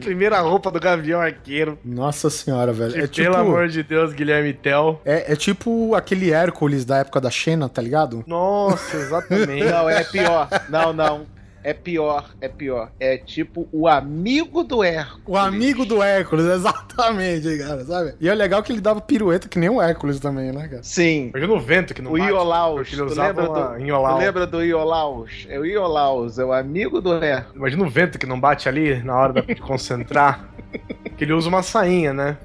primeira 0.00 0.40
roupa 0.40 0.70
do 0.70 0.80
Gavião 0.80 1.20
Arqueiro. 1.20 1.78
Nossa 1.84 2.30
senhora, 2.30 2.72
velho. 2.72 2.92
Que, 2.94 2.98
É 3.00 3.06
tipo, 3.06 3.30
Pelo 3.30 3.36
amor 3.36 3.68
de 3.68 3.82
Deus, 3.82 4.12
Guilherme 4.14 4.54
Tell. 4.54 4.98
é, 5.04 5.32
é 5.32 5.36
tipo 5.36 5.94
aquele 5.94 6.30
Hércules 6.32 6.84
da 6.86 6.98
época 6.98 7.20
da 7.20 7.30
Xena, 7.30 7.68
tá 7.68 7.82
ligado? 7.82 8.24
Nossa, 8.26 8.96
exatamente. 8.96 9.64
Não, 9.70 9.89
é 9.92 10.04
pior. 10.04 10.48
Não, 10.68 10.92
não. 10.92 11.26
É 11.62 11.74
pior, 11.74 12.30
é 12.40 12.48
pior. 12.48 12.90
É 12.98 13.18
tipo 13.18 13.68
o 13.70 13.86
amigo 13.86 14.64
do 14.64 14.82
Hércules. 14.82 15.22
O 15.26 15.36
amigo 15.36 15.84
do 15.84 16.02
Hércules, 16.02 16.46
exatamente, 16.48 17.58
cara, 17.58 17.84
sabe? 17.84 18.14
E 18.18 18.30
é 18.30 18.34
legal 18.34 18.62
que 18.62 18.72
ele 18.72 18.80
dava 18.80 18.98
pirueta 19.02 19.46
que 19.46 19.58
nem 19.58 19.68
o 19.68 19.80
Hércules 19.80 20.18
também, 20.18 20.52
né, 20.52 20.68
cara? 20.68 20.82
Sim. 20.82 21.28
Imagina 21.34 21.52
o 21.52 21.60
vento 21.60 21.92
que 21.92 22.00
não 22.00 22.12
O 22.14 22.18
bate, 22.18 22.30
Iolaus. 22.30 22.88
ele 22.88 22.96
Tu 23.02 23.04
usava 23.04 23.28
lembra, 23.42 23.50
uma 23.50 23.78
do, 23.78 23.84
Iolau. 23.84 24.14
tu 24.16 24.20
lembra 24.20 24.46
do 24.46 24.64
Iolaus? 24.64 25.46
É 25.50 25.58
o 25.58 25.66
Iolaus, 25.66 26.38
é 26.38 26.44
o 26.46 26.52
amigo 26.54 26.98
do 26.98 27.12
Hércules. 27.22 27.56
Imagina 27.56 27.84
o 27.84 27.90
vento 27.90 28.18
que 28.18 28.24
não 28.24 28.40
bate 28.40 28.66
ali 28.66 29.02
na 29.02 29.14
hora 29.18 29.42
de 29.42 29.54
concentrar. 29.56 30.48
que 31.18 31.24
ele 31.24 31.34
usa 31.34 31.46
uma 31.48 31.62
sainha, 31.62 32.14
né? 32.14 32.38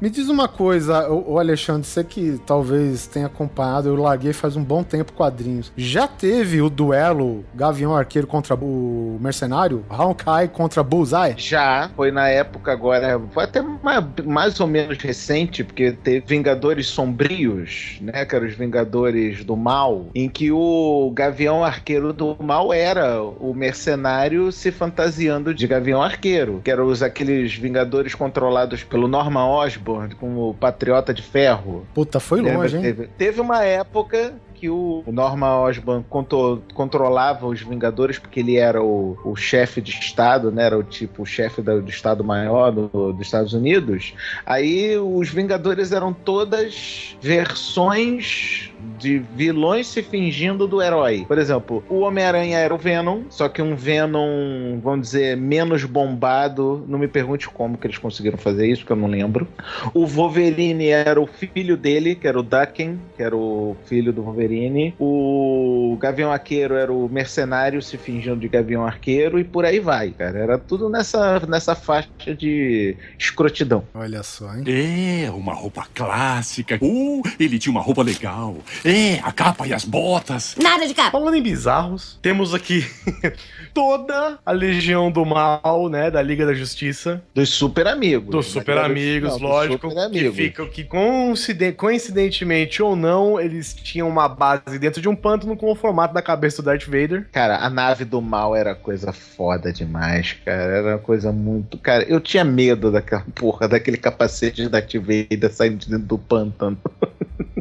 Me 0.00 0.08
diz 0.08 0.30
uma 0.30 0.48
coisa, 0.48 1.10
ô 1.10 1.38
Alexandre, 1.38 1.86
você 1.86 2.02
que 2.02 2.40
talvez 2.46 3.06
tenha 3.06 3.26
acompanhado, 3.26 3.86
eu 3.90 3.96
larguei 3.96 4.32
faz 4.32 4.56
um 4.56 4.64
bom 4.64 4.82
tempo 4.82 5.12
quadrinhos. 5.12 5.70
Já 5.76 6.08
teve 6.08 6.62
o 6.62 6.70
duelo 6.70 7.44
Gavião 7.54 7.94
Arqueiro 7.94 8.26
contra 8.26 8.54
o 8.54 9.18
Mercenário? 9.20 9.84
Hawkeye 9.90 10.48
contra 10.50 10.82
Bullseye? 10.82 11.34
Já, 11.36 11.90
foi 11.94 12.10
na 12.10 12.28
época 12.28 12.72
agora, 12.72 13.20
foi 13.30 13.44
até 13.44 13.60
ma- 13.60 14.08
mais, 14.24 14.58
ou 14.58 14.66
menos 14.66 14.96
recente, 14.96 15.62
porque 15.62 15.92
teve 15.92 16.24
Vingadores 16.26 16.86
Sombrios, 16.86 17.98
né, 18.00 18.24
que 18.24 18.34
eram 18.34 18.46
os 18.46 18.54
Vingadores 18.54 19.44
do 19.44 19.54
Mal, 19.54 20.06
em 20.14 20.30
que 20.30 20.50
o 20.50 21.12
Gavião 21.14 21.62
Arqueiro 21.62 22.14
do 22.14 22.34
Mal 22.42 22.72
era 22.72 23.22
o 23.22 23.52
mercenário 23.52 24.50
se 24.50 24.72
fantasiando 24.72 25.52
de 25.52 25.66
Gavião 25.66 26.00
Arqueiro, 26.00 26.62
que 26.64 26.70
eram 26.70 26.86
os, 26.86 27.02
aqueles 27.02 27.52
Vingadores 27.54 28.14
controlados 28.14 28.82
pelo 28.82 29.06
Norman 29.06 29.44
Osborn, 29.46 29.89
como 30.18 30.50
o 30.50 30.54
Patriota 30.54 31.12
de 31.12 31.22
Ferro. 31.22 31.86
Puta, 31.94 32.20
foi 32.20 32.40
Lembra 32.40 32.62
longe, 32.62 32.70
que 32.70 32.76
hein? 32.76 32.82
Teve, 32.82 33.06
teve 33.18 33.40
uma 33.40 33.64
época 33.64 34.34
que 34.60 34.68
o 34.68 35.02
Norman 35.06 35.60
Osborn 35.60 36.04
contro- 36.08 36.62
controlava 36.74 37.46
os 37.46 37.62
Vingadores 37.62 38.18
porque 38.18 38.40
ele 38.40 38.56
era 38.56 38.82
o, 38.82 39.16
o 39.24 39.34
chefe 39.34 39.80
de 39.80 39.90
Estado, 39.90 40.50
né? 40.50 40.64
Era 40.66 40.78
o 40.78 40.82
tipo 40.82 41.22
o 41.22 41.26
chefe 41.26 41.62
da- 41.62 41.78
do 41.78 41.88
Estado 41.88 42.22
Maior 42.22 42.70
do- 42.70 43.12
dos 43.14 43.22
Estados 43.22 43.54
Unidos. 43.54 44.12
Aí 44.44 44.98
os 44.98 45.30
Vingadores 45.30 45.92
eram 45.92 46.12
todas 46.12 47.16
versões 47.22 48.70
de 48.98 49.18
vilões 49.34 49.86
se 49.86 50.02
fingindo 50.02 50.66
do 50.66 50.82
herói. 50.82 51.24
Por 51.26 51.38
exemplo, 51.38 51.82
o 51.88 52.00
Homem-Aranha 52.00 52.58
era 52.58 52.74
o 52.74 52.78
Venom, 52.78 53.22
só 53.30 53.48
que 53.48 53.62
um 53.62 53.74
Venom, 53.74 54.78
vamos 54.82 55.02
dizer, 55.08 55.36
menos 55.36 55.84
bombado. 55.84 56.84
Não 56.86 56.98
me 56.98 57.08
pergunte 57.08 57.48
como 57.48 57.78
que 57.78 57.86
eles 57.86 57.96
conseguiram 57.98 58.36
fazer 58.36 58.66
isso, 58.66 58.84
que 58.84 58.92
eu 58.92 58.96
não 58.96 59.08
lembro. 59.08 59.48
O 59.94 60.06
Wolverine 60.06 60.88
era 60.88 61.20
o 61.20 61.26
filho 61.26 61.76
dele, 61.76 62.14
que 62.14 62.26
era 62.28 62.38
o 62.38 62.42
Daken, 62.42 62.98
que 63.16 63.22
era 63.22 63.34
o 63.36 63.76
filho 63.86 64.12
do 64.12 64.22
Wolverine. 64.22 64.49
O 64.98 65.96
Gavião 66.00 66.30
Arqueiro 66.32 66.74
era 66.74 66.92
o 66.92 67.08
mercenário 67.08 67.80
se 67.82 67.96
fingindo 67.96 68.36
de 68.36 68.48
Gavião 68.48 68.84
Arqueiro 68.84 69.38
e 69.38 69.44
por 69.44 69.64
aí 69.64 69.80
vai, 69.80 70.10
cara. 70.10 70.38
Era 70.38 70.58
tudo 70.58 70.88
nessa, 70.88 71.40
nessa 71.48 71.74
faixa 71.74 72.08
de 72.36 72.96
escrotidão. 73.18 73.84
Olha 73.94 74.22
só, 74.22 74.52
hein? 74.54 74.64
É, 74.66 75.30
uma 75.30 75.54
roupa 75.54 75.86
clássica. 75.94 76.78
Uh, 76.82 77.22
ele 77.38 77.58
tinha 77.58 77.70
uma 77.72 77.80
roupa 77.80 78.02
legal. 78.02 78.56
É, 78.84 79.18
a 79.22 79.32
capa 79.32 79.66
e 79.66 79.72
as 79.72 79.84
botas. 79.84 80.56
Nada 80.60 80.86
de 80.86 80.94
capa. 80.94 81.10
Falando 81.10 81.34
em 81.36 81.42
bizarros, 81.42 82.18
temos 82.22 82.54
aqui 82.54 82.84
toda 83.74 84.38
a 84.44 84.52
legião 84.52 85.10
do 85.10 85.24
mal, 85.24 85.88
né? 85.88 86.10
Da 86.10 86.22
Liga 86.22 86.46
da 86.46 86.54
Justiça. 86.54 87.22
Dos 87.34 87.50
super 87.50 87.86
amigos. 87.86 88.30
Dos 88.30 88.46
super 88.46 88.78
amigos, 88.78 89.30
Não, 89.30 89.38
dos 89.38 89.48
lógico. 89.48 89.88
super 89.90 89.94
que 90.10 90.18
amigos. 90.18 90.36
ficam 90.36 90.66
que, 90.68 90.84
coinciden- 90.84 91.72
coincidentemente 91.72 92.82
ou 92.82 92.96
não, 92.96 93.40
eles 93.40 93.74
tinham 93.74 94.08
uma 94.08 94.28
base 94.40 94.78
dentro 94.78 95.02
de 95.02 95.08
um 95.08 95.14
pântano 95.14 95.54
com 95.54 95.70
o 95.70 95.74
formato 95.74 96.14
da 96.14 96.22
cabeça 96.22 96.62
do 96.62 96.64
Darth 96.64 96.86
Vader. 96.86 97.28
Cara, 97.30 97.58
a 97.58 97.68
nave 97.68 98.06
do 98.06 98.22
mal 98.22 98.56
era 98.56 98.74
coisa 98.74 99.12
foda 99.12 99.70
demais, 99.70 100.32
cara. 100.32 100.62
Era 100.62 100.88
uma 100.94 100.98
coisa 100.98 101.30
muito. 101.30 101.76
Cara, 101.76 102.04
eu 102.04 102.18
tinha 102.18 102.42
medo 102.42 102.90
daquela 102.90 103.24
porra, 103.34 103.68
daquele 103.68 103.98
capacete 103.98 104.62
de 104.62 104.68
Darth 104.70 104.94
Vader 104.94 105.52
saindo 105.52 105.76
de 105.76 105.90
dentro 105.90 106.06
do 106.06 106.18
pântano. 106.18 106.78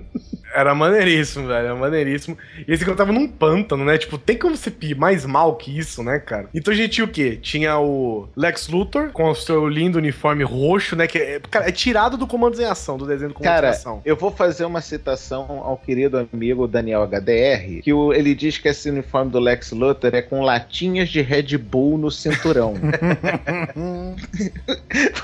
Era 0.59 0.75
maneiríssimo, 0.75 1.47
velho. 1.47 1.67
Era 1.67 1.75
maneiríssimo. 1.75 2.37
E 2.67 2.73
esse 2.73 2.83
que 2.83 2.89
eu 2.89 2.95
tava 2.95 3.11
num 3.11 3.27
pântano, 3.27 3.85
né? 3.85 3.97
Tipo, 3.97 4.17
tem 4.17 4.37
como 4.37 4.55
ser 4.57 4.71
pi- 4.71 4.95
mais 4.95 5.25
mal 5.25 5.55
que 5.55 5.77
isso, 5.77 6.03
né, 6.03 6.19
cara? 6.19 6.47
Então 6.53 6.73
a 6.73 6.77
gente 6.77 6.89
tinha 6.91 7.05
o 7.05 7.07
quê? 7.07 7.37
Tinha 7.41 7.77
o 7.79 8.27
Lex 8.35 8.67
Luthor 8.67 9.09
com 9.11 9.29
o 9.29 9.35
seu 9.35 9.67
lindo 9.67 9.97
uniforme 9.97 10.43
roxo, 10.43 10.95
né? 10.95 11.07
Que 11.07 11.17
é, 11.17 11.39
cara, 11.49 11.69
é 11.69 11.71
tirado 11.71 12.17
do 12.17 12.27
Comandos 12.27 12.59
em 12.59 12.65
Ação, 12.65 12.97
do 12.97 13.05
desenho 13.05 13.29
do 13.29 13.35
Comandos 13.35 13.51
em 13.51 13.55
Cara, 13.61 13.69
Ação. 13.69 14.01
eu 14.05 14.15
vou 14.15 14.31
fazer 14.31 14.65
uma 14.65 14.81
citação 14.81 15.61
ao 15.63 15.77
querido 15.77 16.27
amigo 16.33 16.67
Daniel 16.67 17.03
HDR, 17.03 17.81
que 17.81 17.93
o- 17.93 18.13
ele 18.13 18.35
diz 18.35 18.57
que 18.57 18.67
esse 18.67 18.89
uniforme 18.89 19.31
do 19.31 19.39
Lex 19.39 19.71
Luthor 19.71 20.11
é 20.13 20.21
com 20.21 20.41
latinhas 20.41 21.09
de 21.09 21.21
Red 21.21 21.57
Bull 21.57 21.97
no 21.97 22.11
cinturão. 22.11 22.73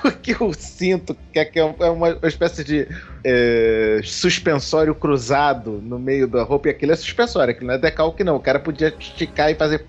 Porque 0.02 0.36
o 0.40 0.54
cinto, 0.54 1.16
que 1.32 1.40
é, 1.40 1.46
que 1.46 1.60
é 1.60 1.64
uma 1.64 1.96
uma 1.96 2.28
espécie 2.28 2.64
de 2.64 2.88
é, 3.24 4.02
suspensório 4.04 4.94
cruzado 4.94 5.25
no 5.82 6.00
meio 6.00 6.28
da 6.28 6.44
roupa, 6.44 6.68
e 6.68 6.72
aquilo 6.72 6.92
é 6.92 6.96
suspensório, 6.96 7.52
aquilo 7.52 7.68
não 7.68 7.76
é 7.76 7.78
decalque 7.78 8.24
não. 8.24 8.36
O 8.36 8.40
cara 8.40 8.60
podia 8.60 8.94
esticar 9.00 9.52
e 9.52 9.56
fazer. 9.56 9.86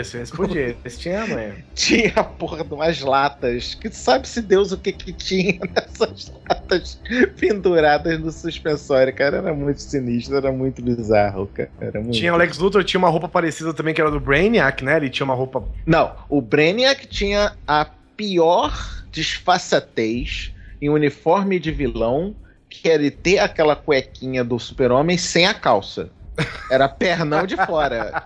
Isso, 0.00 0.16
esse 0.16 0.32
podia. 0.32 0.76
Esse 0.84 0.98
tinha 0.98 1.26
manha. 1.26 1.56
Tinha 1.74 2.12
a 2.16 2.24
porra 2.24 2.64
de 2.64 2.72
umas 2.72 3.00
latas, 3.00 3.74
que 3.74 3.90
sabe-se 3.90 4.40
Deus 4.40 4.72
o 4.72 4.78
que 4.78 4.92
que 4.92 5.12
tinha 5.12 5.58
nessas 5.74 6.32
latas 6.48 7.00
penduradas 7.38 8.18
no 8.18 8.32
suspensório, 8.32 9.14
cara. 9.14 9.38
Era 9.38 9.54
muito 9.54 9.80
sinistro, 9.82 10.36
era 10.36 10.50
muito 10.50 10.82
bizarro, 10.82 11.46
cara. 11.48 11.70
Era 11.80 12.00
muito... 12.00 12.14
Tinha 12.14 12.32
o 12.32 12.36
Lex 12.36 12.58
Luthor, 12.58 12.82
tinha 12.82 12.98
uma 12.98 13.10
roupa 13.10 13.28
parecida 13.28 13.74
também, 13.74 13.92
que 13.92 14.00
era 14.00 14.10
do 14.10 14.18
Brainiac, 14.18 14.82
né? 14.82 14.96
Ele 14.96 15.10
tinha 15.10 15.24
uma 15.24 15.34
roupa. 15.34 15.62
Não, 15.84 16.12
o 16.28 16.40
Brainiac 16.40 17.06
tinha 17.06 17.52
a 17.66 17.86
pior 18.16 19.04
disfarçatez 19.10 20.52
em 20.80 20.88
uniforme 20.88 21.58
de 21.58 21.70
vilão, 21.70 22.34
que 22.68 22.88
era 22.88 23.02
ele 23.02 23.10
ter 23.10 23.38
aquela 23.38 23.76
cuequinha 23.76 24.44
do 24.44 24.58
super-homem 24.58 25.16
sem 25.16 25.46
a 25.46 25.54
calça. 25.54 26.10
Era 26.70 26.88
pernão 26.88 27.46
de 27.46 27.56
fora. 27.56 28.22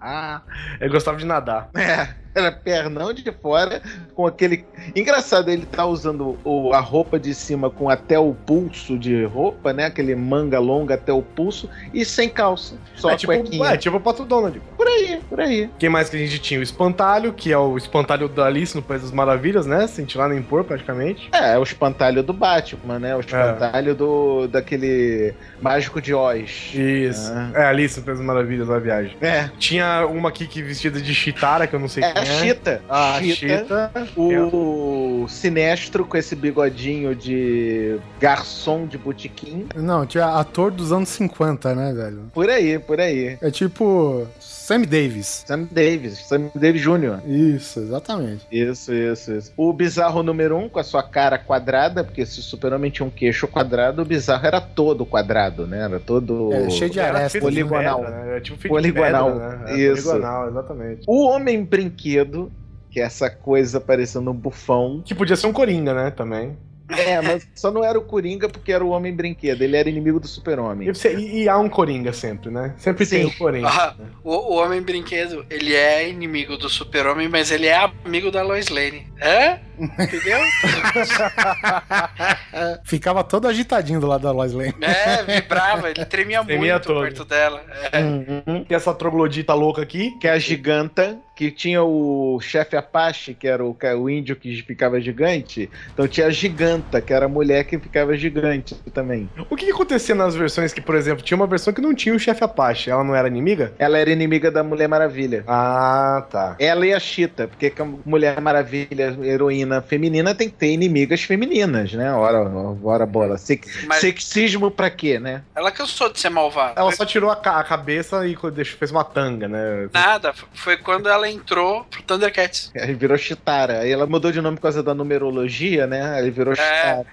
Ele 0.80 0.90
gostava 0.90 1.18
de 1.18 1.26
nadar. 1.26 1.68
É, 1.74 2.08
era 2.34 2.52
pernão 2.52 3.12
de 3.12 3.30
fora, 3.32 3.80
com 4.14 4.26
aquele. 4.26 4.64
Engraçado, 4.94 5.50
ele 5.50 5.66
tá 5.66 5.84
usando 5.86 6.38
o- 6.44 6.72
a 6.72 6.80
roupa 6.80 7.18
de 7.18 7.34
cima 7.34 7.70
com 7.70 7.88
até 7.88 8.18
o 8.18 8.32
pulso 8.34 8.98
de 8.98 9.24
roupa, 9.24 9.72
né? 9.72 9.86
Aquele 9.86 10.14
manga 10.14 10.58
longa 10.58 10.94
até 10.94 11.12
o 11.12 11.22
pulso, 11.22 11.68
e 11.92 12.04
sem 12.04 12.28
calça. 12.28 12.76
Só 12.96 13.10
é, 13.10 13.16
tipo, 13.16 13.32
cuequinha. 13.32 13.66
é, 13.70 13.76
tipo 13.76 13.96
o 13.96 14.00
Pato 14.00 14.24
Donald. 14.24 14.60
Por 14.76 14.86
aí, 14.86 15.20
por 15.28 15.40
aí. 15.40 15.70
Quem 15.78 15.88
mais 15.88 16.08
que 16.08 16.16
a 16.16 16.20
gente 16.20 16.38
tinha? 16.38 16.60
O 16.60 16.62
Espantalho, 16.62 17.32
que 17.32 17.52
é 17.52 17.58
o 17.58 17.76
espantalho 17.76 18.28
da 18.28 18.46
Alice 18.46 18.74
no 18.76 18.82
País 18.82 19.02
das 19.02 19.10
Maravilhas, 19.12 19.66
né? 19.66 19.86
Sem 19.86 20.04
tirar 20.04 20.28
nem 20.28 20.42
pôr, 20.42 20.64
praticamente. 20.64 21.28
É, 21.32 21.58
o 21.58 21.62
espantalho 21.62 22.22
do 22.22 22.32
Batman, 22.32 22.98
né? 22.98 23.16
O 23.16 23.20
espantalho 23.20 23.94
do 23.94 24.46
daquele 24.48 25.34
mágico 25.60 26.00
de 26.00 26.14
Oz. 26.14 26.70
Isso. 26.74 27.32
Ah. 27.34 27.50
É, 27.54 27.64
Alice 27.64 27.98
no 27.98 28.04
País 28.06 28.18
das 28.18 28.26
Maravilhas, 28.26 28.68
na 28.68 28.78
viagem. 28.78 29.16
É. 29.20 29.50
Tinha 29.58 30.06
uma 30.06 30.28
aqui 30.28 30.46
que 30.46 30.62
vestida 30.62 31.00
de 31.00 31.14
Chitara, 31.14 31.66
que 31.66 31.74
eu 31.74 31.80
não 31.80 31.88
sei 31.88 32.04
É 32.04 32.12
a 32.20 32.24
é. 32.24 32.40
Chita. 32.40 32.82
A 32.88 33.20
Chita. 33.22 33.90
Chita. 33.92 34.08
O 34.16 35.26
Sinestro 35.28 36.04
com 36.04 36.16
esse 36.16 36.34
bigodinho 36.36 37.14
de 37.14 37.98
garçom 38.20 38.86
de 38.86 38.98
botequim. 38.98 39.66
Não, 39.74 40.06
tinha 40.06 40.26
ator 40.26 40.70
dos 40.70 40.92
anos 40.92 41.08
50, 41.10 41.74
né, 41.74 41.92
velho? 41.92 42.30
Por 42.32 42.48
aí, 42.48 42.78
por 42.78 43.00
aí. 43.00 43.38
É 43.40 43.50
tipo 43.50 44.26
Sam 44.70 44.82
Davis. 44.82 45.44
Sam 45.48 45.68
Davis, 45.68 46.18
Sam 46.28 46.48
Davis 46.54 46.80
Jr. 46.80 47.26
Isso, 47.26 47.80
exatamente. 47.80 48.46
Isso, 48.52 48.94
isso, 48.94 49.32
isso. 49.32 49.52
O 49.56 49.72
bizarro 49.72 50.22
número 50.22 50.56
um, 50.56 50.68
com 50.68 50.78
a 50.78 50.84
sua 50.84 51.02
cara 51.02 51.36
quadrada, 51.36 52.04
porque 52.04 52.24
se 52.24 52.38
o 52.38 52.42
super-homem 52.42 52.88
tinha 52.88 53.04
um 53.04 53.10
queixo 53.10 53.48
quadrado, 53.48 54.02
o 54.02 54.04
bizarro 54.04 54.46
era 54.46 54.60
todo 54.60 55.04
quadrado, 55.04 55.66
né? 55.66 55.80
Era 55.80 55.98
todo. 55.98 56.52
É, 56.52 56.70
cheio 56.70 56.88
de 56.88 57.00
arestas. 57.00 57.42
poligonal. 57.42 57.98
pedra, 57.98 58.10
né? 58.16 58.30
Era 58.30 58.40
tipo 58.40 58.68
Poligonal. 58.68 59.32
de 59.32 59.40
pedra, 59.40 59.56
né? 59.56 59.76
Isso. 59.80 60.04
Poligonal, 60.04 60.48
exatamente. 60.48 61.02
O 61.08 61.26
homem 61.26 61.64
brinquedo, 61.64 62.52
que 62.92 63.00
é 63.00 63.02
essa 63.02 63.28
coisa 63.28 63.80
parecendo 63.80 64.30
um 64.30 64.34
bufão. 64.34 65.02
Que 65.04 65.16
podia 65.16 65.34
ser 65.34 65.48
um 65.48 65.52
Coringa, 65.52 65.92
né? 65.92 66.12
Também. 66.12 66.56
É, 66.98 67.20
mas 67.20 67.46
só 67.54 67.70
não 67.70 67.84
era 67.84 67.98
o 67.98 68.02
Coringa 68.02 68.48
porque 68.48 68.72
era 68.72 68.84
o 68.84 68.90
homem 68.90 69.14
brinquedo. 69.14 69.62
Ele 69.62 69.76
era 69.76 69.88
inimigo 69.88 70.18
do 70.20 70.26
super-homem. 70.28 70.88
E, 70.88 71.08
e- 71.16 71.42
e 71.42 71.48
há 71.48 71.58
um 71.58 71.68
Coringa 71.68 72.12
sempre, 72.12 72.50
né? 72.50 72.74
Sempre 72.78 73.06
tem 73.06 73.22
Sim. 73.22 73.28
o 73.28 73.36
Coringa. 73.38 73.68
Ah, 73.68 73.94
o, 74.24 74.54
o 74.54 74.56
Homem 74.56 74.80
Brinquedo, 74.82 75.44
ele 75.50 75.74
é 75.74 76.08
inimigo 76.08 76.56
do 76.56 76.68
Super-Homem, 76.68 77.28
mas 77.28 77.50
ele 77.50 77.66
é 77.66 77.76
amigo 78.04 78.30
da 78.30 78.42
Lois 78.42 78.68
Lane. 78.68 79.06
É? 79.20 79.58
Entendeu? 79.78 80.38
Ficava 82.84 83.22
todo 83.24 83.48
agitadinho 83.48 84.00
do 84.00 84.06
lado 84.06 84.22
da 84.22 84.30
Lois 84.32 84.52
Lane. 84.52 84.74
É, 84.80 85.22
vibrava, 85.40 85.90
ele 85.90 86.04
tremia, 86.04 86.44
Tremia 86.44 86.72
muito 86.74 86.86
todo. 86.86 87.00
perto 87.02 87.24
dela. 87.24 87.62
É. 87.92 88.00
Uhum. 88.00 88.64
Tem 88.64 88.76
essa 88.76 88.92
troglodita 88.94 89.54
louca 89.54 89.82
aqui. 89.82 90.10
Que 90.20 90.28
é 90.28 90.32
a 90.32 90.38
giganta, 90.38 91.18
que 91.34 91.50
tinha 91.50 91.82
o 91.82 92.38
chefe 92.40 92.76
Apache, 92.76 93.34
que 93.34 93.46
era 93.48 93.64
o, 93.64 93.72
ca- 93.74 93.96
o 93.96 94.08
índio 94.10 94.36
que 94.36 94.62
ficava 94.62 95.00
gigante. 95.00 95.70
Então 95.92 96.06
tinha 96.08 96.26
a 96.26 96.30
giganta, 96.30 96.79
que 97.00 97.12
era 97.12 97.26
a 97.26 97.28
mulher 97.28 97.64
que 97.64 97.78
ficava 97.78 98.16
gigante 98.16 98.74
também. 98.92 99.28
O 99.48 99.56
que, 99.56 99.66
que 99.66 99.72
acontecia 99.72 100.14
nas 100.14 100.34
versões 100.34 100.72
que, 100.72 100.80
por 100.80 100.94
exemplo, 100.94 101.22
tinha 101.22 101.36
uma 101.36 101.46
versão 101.46 101.72
que 101.72 101.80
não 101.80 101.94
tinha 101.94 102.14
o 102.14 102.18
chefe 102.18 102.42
Apache? 102.44 102.90
Ela 102.90 103.04
não 103.04 103.14
era 103.14 103.28
inimiga? 103.28 103.72
Ela 103.78 103.98
era 103.98 104.10
inimiga 104.10 104.50
da 104.50 104.62
Mulher 104.62 104.88
Maravilha. 104.88 105.44
Ah, 105.46 106.24
tá. 106.30 106.56
Ela 106.58 106.86
e 106.86 106.94
a 106.94 107.00
Chita, 107.00 107.46
porque 107.48 107.70
que 107.70 107.82
a 107.82 107.84
Mulher 107.84 108.40
Maravilha, 108.40 109.16
heroína 109.22 109.80
feminina, 109.82 110.34
tem 110.34 110.48
que 110.48 110.56
ter 110.56 110.68
inimigas 110.72 111.22
femininas, 111.22 111.92
né? 111.92 112.12
Ora, 112.12 112.40
ora 112.82 113.06
bola. 113.06 113.36
Sex- 113.38 113.84
Mas- 113.86 114.00
Sexismo 114.00 114.70
pra 114.70 114.90
quê, 114.90 115.18
né? 115.18 115.42
Ela 115.54 115.70
cansou 115.70 116.10
de 116.12 116.18
ser 116.20 116.30
malvada. 116.30 116.74
Ela 116.80 116.92
só 116.92 117.04
tirou 117.04 117.30
a, 117.30 117.36
ca- 117.36 117.58
a 117.60 117.64
cabeça 117.64 118.26
e 118.26 118.36
fez 118.64 118.90
uma 118.90 119.04
tanga, 119.04 119.48
né? 119.48 119.88
Nada, 119.92 120.32
foi 120.52 120.76
quando 120.76 121.08
ela 121.08 121.28
entrou 121.28 121.84
pro 121.84 122.02
Thundercats. 122.02 122.70
Aí 122.76 122.94
virou 122.94 123.16
Chitara. 123.18 123.80
Aí 123.80 123.90
ela 123.90 124.06
mudou 124.06 124.30
de 124.32 124.40
nome 124.40 124.56
por 124.56 124.62
causa 124.62 124.82
da 124.82 124.94
numerologia, 124.94 125.86
né? 125.86 126.14
Aí 126.14 126.30
virou 126.30 126.54
Né? 126.70 127.04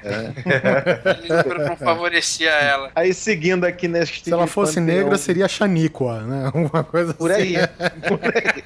Ele 1.55 1.63
não 1.69 1.75
favorecia 1.77 2.49
ela. 2.51 2.91
Aí 2.95 3.13
seguindo 3.13 3.65
aqui 3.65 3.87
neste. 3.87 4.23
Se 4.23 4.31
ela 4.33 4.47
fosse 4.47 4.75
panteão- 4.79 4.97
negra, 4.97 5.17
seria 5.17 5.47
Xaníqua, 5.47 6.21
né? 6.21 6.51
Uma 6.55 6.83
coisa 6.83 7.13
Por 7.13 7.31
assim. 7.31 7.55
aí. 7.57 7.67
Por 8.07 8.19
aí. 8.23 8.63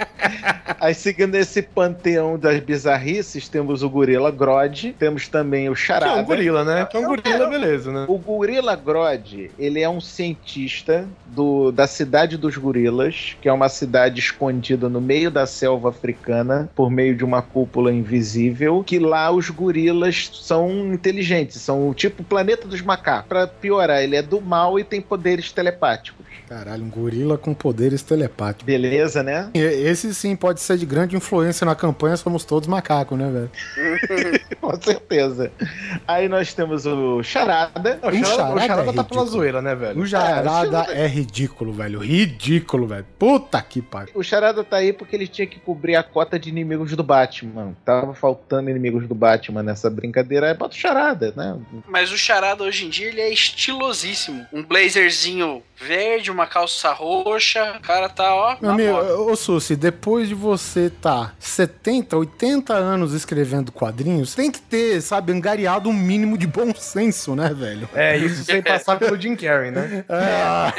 Aí, 0.80 0.95
seguindo 0.95 1.35
esse 1.35 1.61
panteão 1.61 2.39
das 2.39 2.59
bizarrices, 2.59 3.47
temos 3.47 3.84
o 3.84 3.89
Gorila 3.89 4.31
Grodd, 4.31 4.93
temos 4.97 5.27
também 5.27 5.69
o 5.69 5.73
Que 5.76 5.80
Charada. 5.80 6.19
é 6.19 6.23
um 6.23 6.26
gorila, 6.26 6.63
né? 6.63 6.85
Que 6.85 6.97
é 6.97 6.99
um 6.99 7.03
gorila, 7.05 7.47
beleza, 7.47 7.91
né? 7.91 8.05
O 8.07 8.18
Gorila 8.18 8.76
Grodd, 8.76 9.51
ele 9.59 9.80
é 9.80 9.88
um 9.89 10.01
cientista 10.01 11.07
do, 11.27 11.72
da 11.72 11.85
cidade 11.85 12.35
dos 12.35 12.57
gorilas, 12.57 13.35
que 13.39 13.47
é 13.47 13.53
uma 13.53 13.69
cidade 13.69 14.19
escondida 14.19 14.89
no 14.89 14.99
meio 14.99 15.30
da 15.30 15.45
selva 15.45 15.89
africana, 15.89 16.68
por 16.76 16.89
meio 16.89 17.15
de 17.15 17.23
uma 17.23 17.43
cúpula 17.43 17.91
invisível, 17.93 18.84
que 18.84 18.97
lá 18.97 19.30
os 19.31 19.49
gorilas 19.51 20.31
são 20.34 20.80
inteligentes, 20.93 21.61
são 21.61 21.89
o 21.89 21.93
tipo 21.93 22.23
planeta 22.23 22.67
dos 22.67 22.81
macacos. 22.81 23.27
Pra 23.27 23.47
piorar, 23.47 24.01
ele 24.01 24.15
é 24.15 24.21
do 24.21 24.41
mal 24.41 24.79
e 24.79 24.83
tem 24.83 25.01
poderes 25.01 25.51
telepáticos. 25.51 26.25
Caralho, 26.47 26.83
um 26.83 26.89
gorila 26.89 27.37
com 27.37 27.53
poderes 27.53 28.03
telepáticos. 28.03 28.65
Beleza, 28.65 29.23
né? 29.23 29.49
Esse 29.53 30.13
sim 30.13 30.35
pode 30.35 30.59
ser 30.59 30.77
de 30.77 30.85
grande 30.85 31.15
influência 31.15 31.63
na 31.65 31.75
campanha 31.75 32.17
Somos 32.17 32.43
Todos 32.43 32.67
Macacos, 32.67 33.17
né, 33.17 33.29
velho? 33.29 34.41
Com 34.59 34.81
certeza. 34.81 35.51
Aí 36.05 36.27
nós 36.27 36.53
temos 36.53 36.85
o 36.85 37.23
Charada. 37.23 37.99
O 38.03 38.07
O 38.09 38.11
Charada, 38.11 38.25
Charada 38.25 38.53
o 38.53 38.59
Charada 38.59 38.89
é 38.89 38.93
tá 38.93 39.03
pela 39.03 39.25
zoeira, 39.25 39.61
né, 39.61 39.73
velho? 39.75 40.01
O 40.01 40.05
Jarada 40.05 40.83
Cara, 40.83 40.93
é 40.93 41.07
ridículo, 41.07 41.71
velho. 41.71 41.99
Ridículo, 41.99 42.85
velho. 42.85 43.05
Puta 43.17 43.61
que 43.61 43.81
pariu. 43.81 44.11
O 44.13 44.21
Charada 44.21 44.61
tá 44.63 44.77
aí 44.77 44.91
porque 44.91 45.15
ele 45.15 45.27
tinha 45.27 45.47
que 45.47 45.59
cobrir 45.59 45.95
a 45.95 46.03
cota 46.03 46.37
de 46.37 46.49
inimigos 46.49 46.93
do 46.95 47.03
Batman. 47.03 47.73
Tava 47.85 48.13
faltando 48.13 48.69
inimigos 48.69 49.07
do 49.07 49.15
Batman 49.15 49.63
nessa 49.63 49.89
brincadeira. 49.89 50.57
Bota 50.61 50.75
o 50.75 50.79
Charada, 50.79 51.33
né? 51.35 51.59
Mas 51.88 52.11
o 52.11 52.17
Charada 52.19 52.63
hoje 52.63 52.85
em 52.85 52.89
dia 52.89 53.07
ele 53.07 53.19
é 53.19 53.33
estilosíssimo. 53.33 54.45
Um 54.53 54.61
blazerzinho 54.61 55.63
verde, 55.81 56.31
uma 56.31 56.45
calça 56.45 56.91
roxa. 56.91 57.77
O 57.77 57.81
cara 57.81 58.07
tá, 58.07 58.33
ó. 58.33 58.57
Meu 58.61 58.71
amigo, 58.71 59.31
ô 59.31 59.35
Susi, 59.35 59.75
depois 59.75 60.27
de 60.27 60.35
você 60.35 60.89
tá 60.89 61.33
70, 61.39 62.17
80 62.17 62.73
anos 62.73 63.13
escrevendo 63.13 63.71
quadrinhos, 63.71 64.35
tem 64.35 64.51
que 64.51 64.61
ter, 64.61 65.01
sabe, 65.01 65.31
angariado 65.31 65.89
um 65.89 65.93
mínimo 65.93 66.37
de 66.37 66.45
bom 66.45 66.73
senso, 66.75 67.35
né, 67.35 67.53
velho? 67.53 67.89
É, 67.93 68.17
isso 68.17 68.43
sem 68.43 68.61
passar 68.61 68.99
pelo 68.99 69.19
Jim 69.19 69.35
Carrey, 69.35 69.71
né? 69.71 70.05
Ah, 70.11 70.73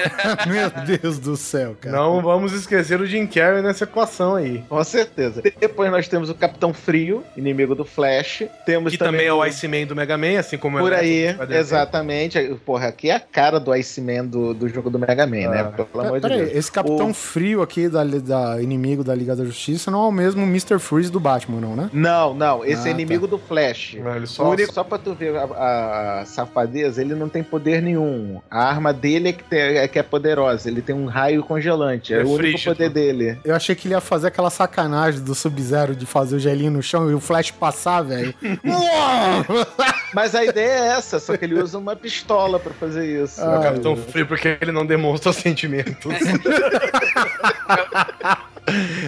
meu 0.46 0.70
Deus 0.98 1.18
do 1.18 1.36
céu, 1.36 1.76
cara. 1.80 1.96
Não 1.96 2.20
vamos 2.22 2.52
esquecer 2.52 3.00
o 3.00 3.06
Jim 3.06 3.26
Carrey 3.26 3.62
nessa 3.62 3.84
equação 3.84 4.36
aí. 4.36 4.62
Com 4.68 4.82
certeza. 4.84 5.42
Depois 5.58 5.90
nós 5.90 6.06
temos 6.06 6.30
o 6.30 6.34
Capitão 6.34 6.72
Frio, 6.72 7.24
inimigo 7.36 7.74
do 7.74 7.84
Flash. 7.84 8.44
Temos 8.64 8.92
Que 8.92 8.98
também 8.98 9.26
é 9.26 9.32
o 9.32 9.42
Iceman 9.42 9.86
do 9.86 9.96
Mega 9.96 10.16
Man, 10.16 10.38
assim 10.38 10.56
como 10.58 10.78
Por 10.78 10.92
é 10.92 10.96
o 10.96 10.98
aí, 10.98 11.36
exatamente. 11.50 12.38
Porra, 12.64 12.88
aqui 12.88 13.10
é 13.10 13.16
a 13.16 13.20
cara 13.20 13.58
do 13.58 13.72
Iceman 13.72 14.26
do, 14.26 14.54
do 14.54 14.68
jogo 14.68 14.90
do 14.92 14.98
Mega 14.98 15.26
Man, 15.26 15.48
né? 15.50 15.60
Ah. 15.60 15.84
Pelo 15.84 16.04
amor 16.04 16.20
de 16.20 16.28
Peraí, 16.28 16.38
Deus. 16.44 16.56
esse 16.56 16.70
Capitão 16.70 17.10
O- 17.10 17.14
Frio 17.14 17.62
aqui 17.62 17.88
da, 17.88 18.04
da 18.04 18.62
inimigo 18.62 19.02
da 19.02 19.14
Liga 19.14 19.34
da 19.34 19.44
Justiça 19.44 19.90
não 19.90 20.04
é 20.04 20.08
o 20.08 20.12
mesmo 20.12 20.42
Mr. 20.42 20.78
Freeze 20.78 21.10
do 21.10 21.18
Batman, 21.18 21.60
não, 21.60 21.74
né? 21.76 21.90
Não, 21.92 22.34
não, 22.34 22.64
esse 22.64 22.86
Ah, 22.86 22.90
é 22.90 22.94
inimigo 22.94 23.26
do 23.26 23.38
Flash. 23.38 23.94
Ele 23.94 24.26
Só, 24.26 24.50
único, 24.50 24.72
só 24.72 24.84
pra 24.84 24.98
tu 24.98 25.14
ver 25.14 25.34
a, 25.36 26.20
a 26.20 26.24
safadeza, 26.26 27.00
ele 27.00 27.14
não 27.14 27.28
tem 27.28 27.42
poder 27.42 27.80
nenhum. 27.82 28.40
A 28.50 28.64
arma 28.64 28.92
dele 28.92 29.30
é 29.30 29.32
que, 29.32 29.44
tem- 29.44 29.60
é 29.78 29.88
que 29.88 29.98
é 29.98 30.02
poderosa. 30.02 30.68
Ele 30.68 30.82
tem 30.82 30.94
um 30.94 31.06
raio 31.06 31.42
congelante. 31.42 32.12
É, 32.14 32.18
É 32.18 32.20
o 32.20 32.26
único 32.26 32.36
frígido. 32.38 32.72
poder 32.76 32.90
dele. 32.90 33.38
Eu 33.44 33.54
achei 33.54 33.74
que 33.74 33.86
ele 33.88 33.94
ia 33.94 34.00
fazer 34.00 34.28
aquela 34.28 34.50
sacanagem 34.50 35.20
do 35.20 35.34
Sub-Zero 35.34 35.94
de 35.96 36.06
fazer 36.06 36.36
o 36.36 36.38
gelinho 36.38 36.70
no 36.72 36.82
chão 36.82 37.10
e 37.10 37.14
o 37.14 37.20
Flash 37.20 37.50
passar, 37.50 38.02
velho. 38.02 38.34
Mas 40.14 40.34
a 40.34 40.44
ideia 40.44 40.66
é 40.70 40.86
essa, 40.98 41.18
só 41.18 41.36
que 41.36 41.44
ele 41.44 41.54
usa 41.60 41.78
uma 41.78 41.96
pistola 41.96 42.58
pra 42.58 42.72
fazer 42.74 43.22
isso. 43.24 43.40
É 43.40 43.44
o 43.46 43.54
Ah, 43.58 43.62
Capitão 43.62 43.96
Frio 43.96 44.26
porque 44.26 44.58
ele 44.60 44.72
não 44.72 44.81
demonstra 44.86 45.32
sentimentos. 45.34 46.12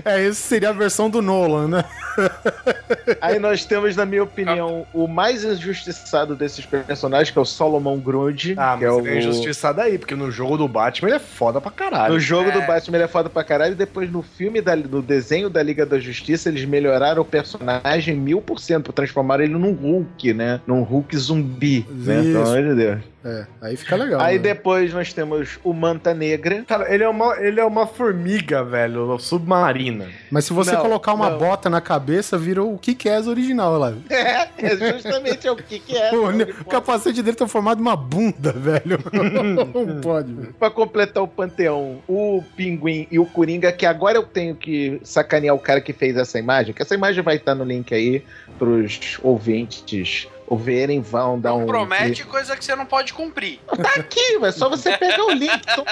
é, 0.05 0.25
esse 0.25 0.41
seria 0.41 0.71
a 0.71 0.73
versão 0.73 1.09
do 1.11 1.21
Nolan, 1.23 1.69
né? 1.69 1.85
Aí 3.21 3.39
nós 3.39 3.65
temos, 3.65 3.97
na 3.97 4.05
minha 4.05 4.23
opinião, 4.23 4.87
o 4.93 5.07
mais 5.07 5.45
injustiçado 5.45 6.35
desses 6.35 6.65
personagens, 6.67 7.31
que 7.31 7.39
é 7.39 7.43
o 7.43 7.45
Solomon 7.45 7.99
Grundy. 7.99 8.55
Ah, 8.57 8.77
que 8.79 8.87
mas 8.87 8.95
é 8.95 8.99
ele 8.99 9.09
é 9.09 9.13
o... 9.13 9.19
injustiçado 9.19 9.81
aí, 9.81 9.99
porque 9.99 10.15
no 10.15 10.31
jogo 10.31 10.57
do 10.57 10.69
Batman 10.69 11.09
ele 11.09 11.17
é 11.17 11.21
foda 11.21 11.61
pra 11.61 11.71
caralho. 11.71 12.15
No 12.15 12.21
jogo 12.21 12.51
do 12.51 12.59
É. 12.61 12.67
Batman 12.67 12.97
ele 12.97 13.05
é 13.05 13.09
foda 13.09 13.29
pra 13.29 13.45
caralho. 13.45 13.73
E 13.73 13.77
depois 13.77 14.11
no 14.11 14.23
filme, 14.23 14.61
da, 14.61 14.77
no 14.77 15.03
desenho 15.03 15.49
da 15.51 15.63
Liga 15.63 15.85
da 15.87 15.99
Justiça, 15.99 16.49
eles 16.49 16.65
melhoraram 16.65 17.23
o 17.23 17.25
personagem 17.25 18.17
mil 18.17 18.41
por 18.41 18.59
cento. 18.59 18.93
Transformaram 18.93 19.45
ele 19.45 19.55
num 19.55 19.73
Hulk, 19.73 20.33
né? 20.35 20.61
Num 20.67 20.83
Hulk 20.83 21.17
zumbi. 21.17 21.87
Né? 21.91 22.21
Isso. 22.21 22.33
Pelo 22.33 22.43
amor 22.43 22.63
de 22.63 22.75
Deus. 22.75 23.15
É, 23.25 23.47
aí 23.63 23.75
fica 23.75 23.97
legal. 23.97 24.21
Aí 24.21 24.37
né? 24.37 24.43
depois 24.43 24.93
nós 24.93 25.11
temos 25.15 25.59
o 25.65 25.73
Manta 25.73 26.13
Negra. 26.13 26.63
Cara, 26.69 26.93
ele 26.93 27.03
é 27.03 27.09
uma, 27.09 27.37
ele 27.39 27.59
é 27.59 27.65
uma 27.65 27.87
formiga, 27.87 28.63
velho, 28.63 29.19
submarina. 29.19 30.09
Mas 30.31 30.45
se 30.45 30.53
você 30.53 30.73
Não, 30.73 30.83
colocar 30.83 31.15
uma 31.15 31.31
não. 31.31 31.39
bota 31.39 31.71
na 31.71 31.81
cabeça, 31.81 32.04
virou 32.39 32.75
o 32.75 32.79
que 32.79 33.09
é 33.09 33.19
original 33.21 33.79
lá. 33.79 33.95
É, 34.11 34.49
é 34.59 34.93
justamente 34.93 35.49
o 35.49 35.57
que, 35.57 35.79
que 35.79 35.97
é. 35.97 36.11
Pô, 36.15 36.31
Ele 36.31 36.45
o 36.45 36.65
capacete 36.65 37.23
dele 37.23 37.37
tá 37.37 37.47
formado 37.47 37.81
uma 37.81 37.97
bunda, 37.97 38.53
velho. 38.53 38.99
Não 39.87 40.01
pode, 40.01 40.33
velho. 40.33 40.55
Pra 40.59 40.71
completar 40.71 41.23
o 41.23 41.29
panteão, 41.29 42.03
o 42.09 42.43
Pinguim 42.57 43.07
e 43.11 43.19
o 43.19 43.27
Coringa, 43.27 43.73
que 43.73 43.87
agora 43.87 44.17
eu 44.17 44.23
tenho 44.25 44.55
que 44.55 45.01
sacanear 45.03 45.55
o 45.55 45.59
cara 45.59 45.81
que 45.81 45.93
fez 45.93 46.17
essa 46.17 46.39
imagem, 46.39 46.75
que 46.75 46.83
essa 46.83 46.95
imagem 46.95 47.23
vai 47.23 47.37
estar 47.37 47.55
no 47.55 47.65
link 47.65 47.95
aí 47.95 48.23
pros 48.59 49.19
ouvintes 49.23 50.29
ou 50.47 50.59
verem, 50.59 51.01
vão 51.01 51.39
dar 51.39 51.55
um. 51.55 51.67
Promete 51.67 52.25
coisa 52.25 52.57
que 52.57 52.65
você 52.65 52.77
não 52.77 52.87
pode 52.87 53.13
cumprir. 53.13 53.61
Tá 53.67 54.01
aqui, 54.01 54.39
é 54.43 54.51
só 54.53 54.69
você 54.69 54.97
pegar 54.97 55.25
o 55.25 55.33
link. 55.33 55.63
Tô 55.75 55.85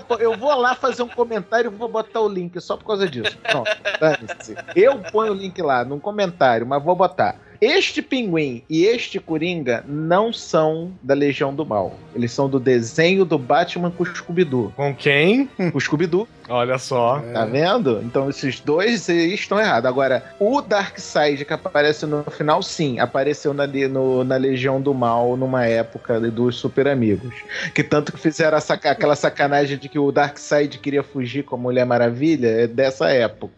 porra. 0.00 0.20
Eu 0.20 0.36
vou 0.36 0.54
lá 0.54 0.74
fazer 0.74 1.02
um 1.02 1.08
comentário 1.08 1.70
e 1.70 1.74
vou 1.74 1.88
botar 1.88 2.20
o 2.20 2.28
link 2.28 2.60
só 2.60 2.76
por 2.76 2.86
causa 2.86 3.08
disso. 3.08 3.36
Pronto, 3.38 3.70
dane-se. 4.00 4.56
Eu 4.74 4.98
ponho 5.12 5.32
o 5.32 5.34
link 5.34 5.60
lá 5.62 5.84
num 5.84 6.00
comentário, 6.00 6.66
mas 6.66 6.82
vou 6.82 6.96
botar. 6.96 7.36
Este 7.60 8.02
pinguim 8.02 8.62
e 8.68 8.84
este 8.84 9.18
coringa 9.18 9.84
não 9.88 10.32
são 10.32 10.92
da 11.02 11.14
Legião 11.14 11.54
do 11.54 11.64
Mal. 11.64 11.94
Eles 12.14 12.32
são 12.32 12.48
do 12.48 12.60
desenho 12.60 13.24
do 13.24 13.38
Batman 13.38 13.90
com 13.90 14.02
o 14.02 14.06
Scooby-Doo. 14.06 14.72
Com 14.76 14.94
quem? 14.94 15.48
O 15.72 15.80
Scooby-Doo, 15.80 16.28
Olha 16.48 16.78
só. 16.78 17.20
tá 17.32 17.44
vendo? 17.44 18.00
Então 18.04 18.28
esses 18.28 18.60
dois 18.60 19.08
estão 19.08 19.58
errados. 19.58 19.88
Agora, 19.88 20.22
o 20.38 20.60
Darkseid 20.60 21.44
que 21.44 21.52
aparece 21.52 22.06
no 22.06 22.22
final, 22.24 22.62
sim, 22.62 22.98
apareceu 22.98 23.54
na, 23.54 23.66
no- 23.66 24.24
na 24.24 24.36
Legião 24.36 24.80
do 24.80 24.92
Mal 24.94 25.36
numa 25.36 25.64
época 25.66 26.20
dos 26.20 26.56
Super 26.56 26.88
Amigos. 26.88 27.34
Que 27.74 27.82
tanto 27.82 28.12
que 28.12 28.18
fizeram 28.20 28.60
saca- 28.60 28.90
aquela 28.90 29.16
sacanagem 29.16 29.78
de 29.78 29.88
que 29.88 29.98
o 29.98 30.12
Darkseid 30.12 30.78
queria 30.78 31.02
fugir 31.02 31.42
com 31.44 31.56
a 31.56 31.58
Mulher 31.58 31.84
Maravilha, 31.86 32.48
é 32.48 32.66
dessa 32.66 33.08
época. 33.10 33.52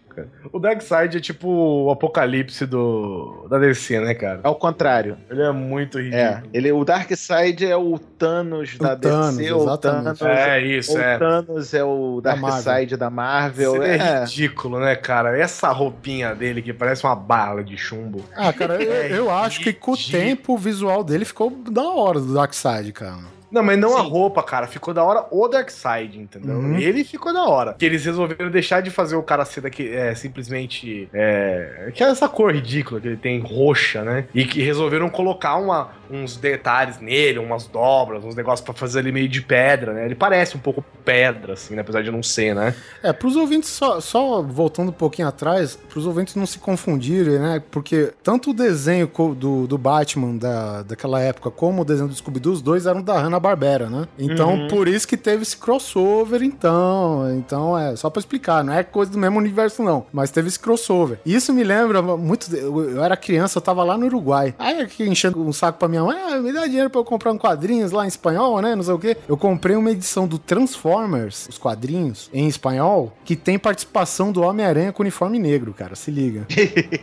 O 0.53 0.59
Darkseid 0.59 1.17
é 1.17 1.21
tipo 1.21 1.49
o 1.49 1.91
apocalipse 1.91 2.67
do, 2.67 3.47
da 3.51 3.59
DC, 3.59 4.01
né, 4.01 4.15
cara? 4.15 4.41
Ao 4.43 4.55
contrário. 4.55 5.17
Ele 5.31 5.43
é 5.43 5.53
muito 5.53 5.99
É, 5.99 6.03
ridículo. 6.03 6.51
ele, 6.53 6.73
o 6.73 6.85
Darkseid 6.85 7.65
é 7.67 7.77
o 7.77 7.99
Thanos 7.99 8.79
da 8.79 8.97
Thanos, 8.97 9.37
DC, 9.37 9.53
o. 9.53 9.77
Thanos, 9.79 10.23
É, 10.23 10.61
isso, 10.61 10.93
ou 10.93 11.01
é. 11.01 11.19
Thanos 11.19 11.75
é 11.75 11.85
o 11.85 12.21
Da 12.21 12.35
Darkseid 12.35 12.97
da 12.97 13.11
Marvel. 13.11 13.83
Ele 13.83 13.93
é 13.93 13.97
É, 13.97 14.21
ridículo, 14.21 14.79
né, 14.81 14.95
cara? 14.97 15.37
Essa 15.39 15.71
roupinha 15.71 16.35
dele 16.35 16.63
que 16.63 16.73
parece 16.73 17.05
uma 17.05 17.17
bala 17.17 17.63
de 17.63 17.77
chumbo. 17.77 18.25
Ah, 18.35 18.53
cara, 18.53 18.83
eu, 18.83 18.93
É 18.93 19.19
eu 19.19 19.31
acho 19.31 19.61
que 19.61 19.73
com 19.73 19.93
o 19.93 19.97
tempo 19.97 20.55
o 20.55 20.59
visual 20.59 21.03
dele 21.05 21.25
ficou 21.25 21.51
da 21.51 21.83
hora 21.89 22.21
do 22.21 22.33
Darkseid, 22.35 22.93
cara. 22.93 23.36
Não, 23.51 23.63
mas 23.63 23.79
não 23.79 23.97
a 23.97 24.03
Sim. 24.03 24.11
roupa, 24.11 24.43
cara. 24.43 24.67
Ficou 24.67 24.93
da 24.93 25.05
hora 25.05 25.25
o 25.31 25.49
Darkseid, 25.49 26.19
entendeu? 26.19 26.57
Uhum. 26.57 26.77
Ele 26.79 27.05
ficou 27.05 27.33
da 27.33 27.45
hora. 27.45 27.75
Que 27.79 27.85
eles 27.87 28.05
resolveram 28.05 28.51
deixar 28.51 28.81
de 28.81 28.91
fazer 28.91 29.17
o 29.17 29.23
cara 29.23 29.45
ser 29.45 29.61
daqui, 29.61 29.89
é, 29.89 30.15
simplesmente. 30.15 31.09
É, 31.13 31.91
que 31.95 32.03
é 32.03 32.09
essa 32.09 32.29
cor 32.29 32.53
ridícula 32.53 33.01
que 33.01 33.09
ele 33.09 33.17
tem, 33.17 33.41
roxa, 33.41 34.03
né? 34.03 34.27
E 34.35 34.45
que 34.45 34.63
resolveram 34.63 35.09
colocar 35.09 35.57
uma, 35.57 35.91
uns 36.11 36.37
detalhes 36.37 37.01
nele, 37.01 37.39
umas 37.39 37.67
dobras, 37.67 38.25
uns 38.25 38.35
negócios 38.35 38.65
pra 38.65 38.75
fazer 38.75 39.01
ele 39.01 39.13
meio 39.13 39.29
de 39.29 39.41
pedra, 39.43 39.93
né? 39.93 40.05
Ele 40.05 40.15
parece 40.15 40.57
um 40.57 40.61
pouco 40.61 40.85
pedra, 41.05 41.53
assim, 41.53 41.75
né? 41.75 41.83
apesar 41.83 42.03
de 42.03 42.11
não 42.11 42.23
ser, 42.23 42.55
né? 42.55 42.75
É, 43.03 43.13
pros 43.13 43.37
ouvintes, 43.37 43.69
só, 43.71 44.01
só 44.01 44.43
voltando 44.43 44.89
um 44.89 44.93
pouquinho 44.93 45.29
atrás, 45.29 45.77
pros 45.89 46.05
ouvintes 46.07 46.35
não 46.35 46.47
se 46.47 46.59
confundirem, 46.59 47.39
né? 47.39 47.63
Porque 47.71 48.13
tanto 48.23 48.51
o 48.51 48.55
desenho 48.55 49.07
co- 49.09 49.35
do, 49.35 49.67
do 49.67 49.79
Batman 49.79 50.37
da, 50.37 50.83
daquela 50.83 51.21
época 51.21 51.51
como 51.51 51.83
o 51.83 51.85
desenho 51.85 52.09
do 52.09 52.15
Scooby-Doo, 52.15 52.53
os 52.53 52.63
dois 52.63 52.87
eram 52.87 53.03
da 53.03 53.17
Hanna-Barbera, 53.37 53.89
né? 53.89 54.09
Então, 54.19 54.55
Uhum. 54.55 54.69
por 54.69 54.89
isso 54.89 55.07
que 55.07 55.17
teve 55.17 55.43
esse 55.43 55.57
crossover, 55.57 56.43
então. 56.43 57.31
Então, 57.37 57.79
é 57.79 57.95
só 57.97 58.09
pra 58.11 58.21
explicar, 58.21 58.65
não 58.65 58.73
é 58.73 58.83
coisa 58.83 59.11
do 59.13 59.19
mesmo 59.19 59.39
universo, 59.39 59.83
não. 59.83 60.07
Mas 60.13 60.31
teve 60.31 60.49
esse 60.49 60.59
crossover. 60.59 61.19
Isso 61.25 61.53
me 61.53 61.63
lembra 61.63 62.01
muito. 62.03 62.55
Eu, 62.55 63.03
era 63.03 63.17
criança, 63.17 63.59
eu 63.59 63.63
tava 63.63 63.85
lá 63.85 63.97
no 63.97 64.07
Uruguai. 64.07 64.55
Aí, 64.59 64.87
enchendo 65.01 65.41
um 65.43 65.53
saco 65.53 65.79
pra 65.79 65.89
minha 65.89 66.03
mãe, 66.03 66.17
ah, 66.29 66.39
me 66.39 66.53
dá 66.53 66.67
dinheiro 66.67 66.91
pra 66.91 67.01
eu 67.01 67.05
comprar 67.05 67.33
um 67.33 67.39
quadrinhos 67.39 67.93
lá 67.93 68.05
em 68.05 68.09
espanhol, 68.09 68.61
né? 68.61 68.75
Não 68.75 68.83
sei 68.83 68.95
o 68.95 68.99
quê. 68.99 69.17
Eu 69.29 69.37
comprei 69.37 69.77
uma 69.77 69.91
edição 69.91 70.27
do 70.27 70.39
Transformers, 70.39 71.47
os 71.49 71.59
quadrinhos, 71.59 72.31
em 72.33 72.47
espanhol, 72.49 73.13
que 73.25 73.37
tem 73.37 73.59
participação 73.59 74.33
do 74.33 74.43
Homem-Aranha 74.43 74.93
com 74.93 75.03
uniforme 75.03 75.39
negro, 75.39 75.75
cara. 75.75 75.95
Se 75.95 76.11
liga. 76.11 76.47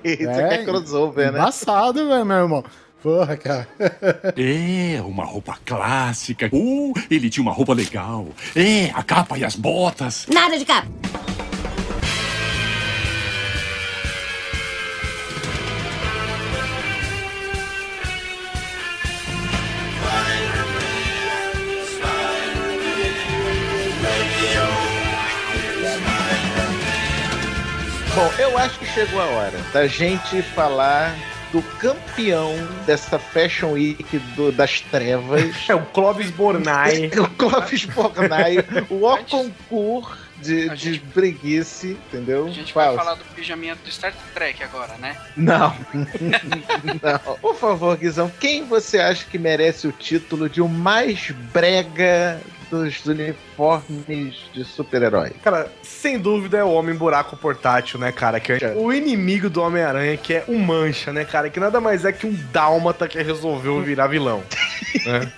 Isso 0.03 0.30
aqui 0.30 0.53
é 0.53 0.65
crossover, 0.65 1.31
né? 1.31 1.39
Embaçado, 1.39 2.07
velho, 2.07 2.26
meu 2.26 2.38
irmão. 2.38 2.64
Porra, 3.04 3.36
cara. 3.36 3.68
É, 4.38 5.02
uma 5.02 5.26
roupa 5.26 5.60
clássica. 5.66 6.50
Uh, 6.54 6.94
ele 7.12 7.30
tinha 7.30 7.44
uma 7.44 7.52
roupa 7.52 7.74
legal. 7.74 8.28
É, 8.56 8.90
a 8.92 9.04
capa 9.04 9.38
e 9.38 9.44
as 9.44 9.58
botas. 9.58 10.26
Nada 10.30 10.58
de 10.58 10.64
capa. 10.64 10.88
Bom, 28.16 28.32
eu 28.40 28.58
acho 28.58 28.80
que 28.80 28.86
chegou 28.86 29.20
a 29.20 29.26
hora 29.26 29.58
da 29.74 29.88
gente 29.88 30.42
falar 30.42 31.32
do 31.54 31.62
campeão 31.78 32.52
dessa 32.86 33.18
Fashion 33.18 33.72
Week 33.74 34.18
do- 34.36 34.52
das 34.52 34.82
trevas. 34.82 35.54
É 35.70 35.76
o 35.76 35.86
Clóvis 35.86 36.30
Bornai. 36.32 37.08
o 37.18 37.30
Clóvis 37.30 37.86
Bornai, 37.86 38.58
o 38.90 39.06
O 39.06 39.18
concurso 39.26 40.18
de, 40.42 40.68
de 40.76 41.00
preguice, 41.00 41.92
entendeu? 42.08 42.48
A 42.48 42.50
gente 42.50 42.74
Fala. 42.74 42.96
vai 42.98 43.06
falar 43.06 43.16
do 43.16 43.24
pijaminha 43.34 43.76
do 43.76 43.90
Star 43.90 44.14
Trek 44.34 44.62
agora, 44.62 44.96
né? 44.98 45.16
Não. 45.38 45.74
Não. 45.94 47.36
Por 47.36 47.56
favor, 47.56 47.96
Guizão, 47.96 48.30
quem 48.42 48.66
você 48.66 49.00
acha 49.00 49.26
que 49.26 49.38
merece 49.38 49.88
o 49.88 49.92
título 49.94 50.50
de 50.50 50.62
o 50.62 50.68
mais 50.68 51.32
brega 51.54 52.42
dos 52.69 53.06
uniformes 53.06 54.35
de 54.53 54.64
super-herói? 54.64 55.31
Cara, 55.44 55.72
sem 55.81 56.19
dúvida 56.19 56.57
é 56.57 56.64
o 56.64 56.72
Homem 56.72 56.95
Buraco 56.95 57.35
Portátil, 57.38 57.99
né, 57.99 58.11
cara? 58.11 58.40
Que 58.40 58.53
é 58.53 58.73
o 58.76 58.91
inimigo 58.91 59.49
do 59.49 59.61
Homem-Aranha, 59.61 60.18
que 60.18 60.34
é 60.34 60.44
o 60.48 60.57
Mancha, 60.57 61.14
né, 61.14 61.26
cara? 61.26 61.49
Que 61.49 61.60
nada 61.60 61.80
mais 61.80 62.06
é 62.06 62.11
que 62.11 62.26
um 62.26 62.34
dálmata 62.52 63.07
que 63.07 63.22
resolveu 63.22 63.81
virar 63.81 64.07
vilão. 64.07 64.44
né? 65.06 65.31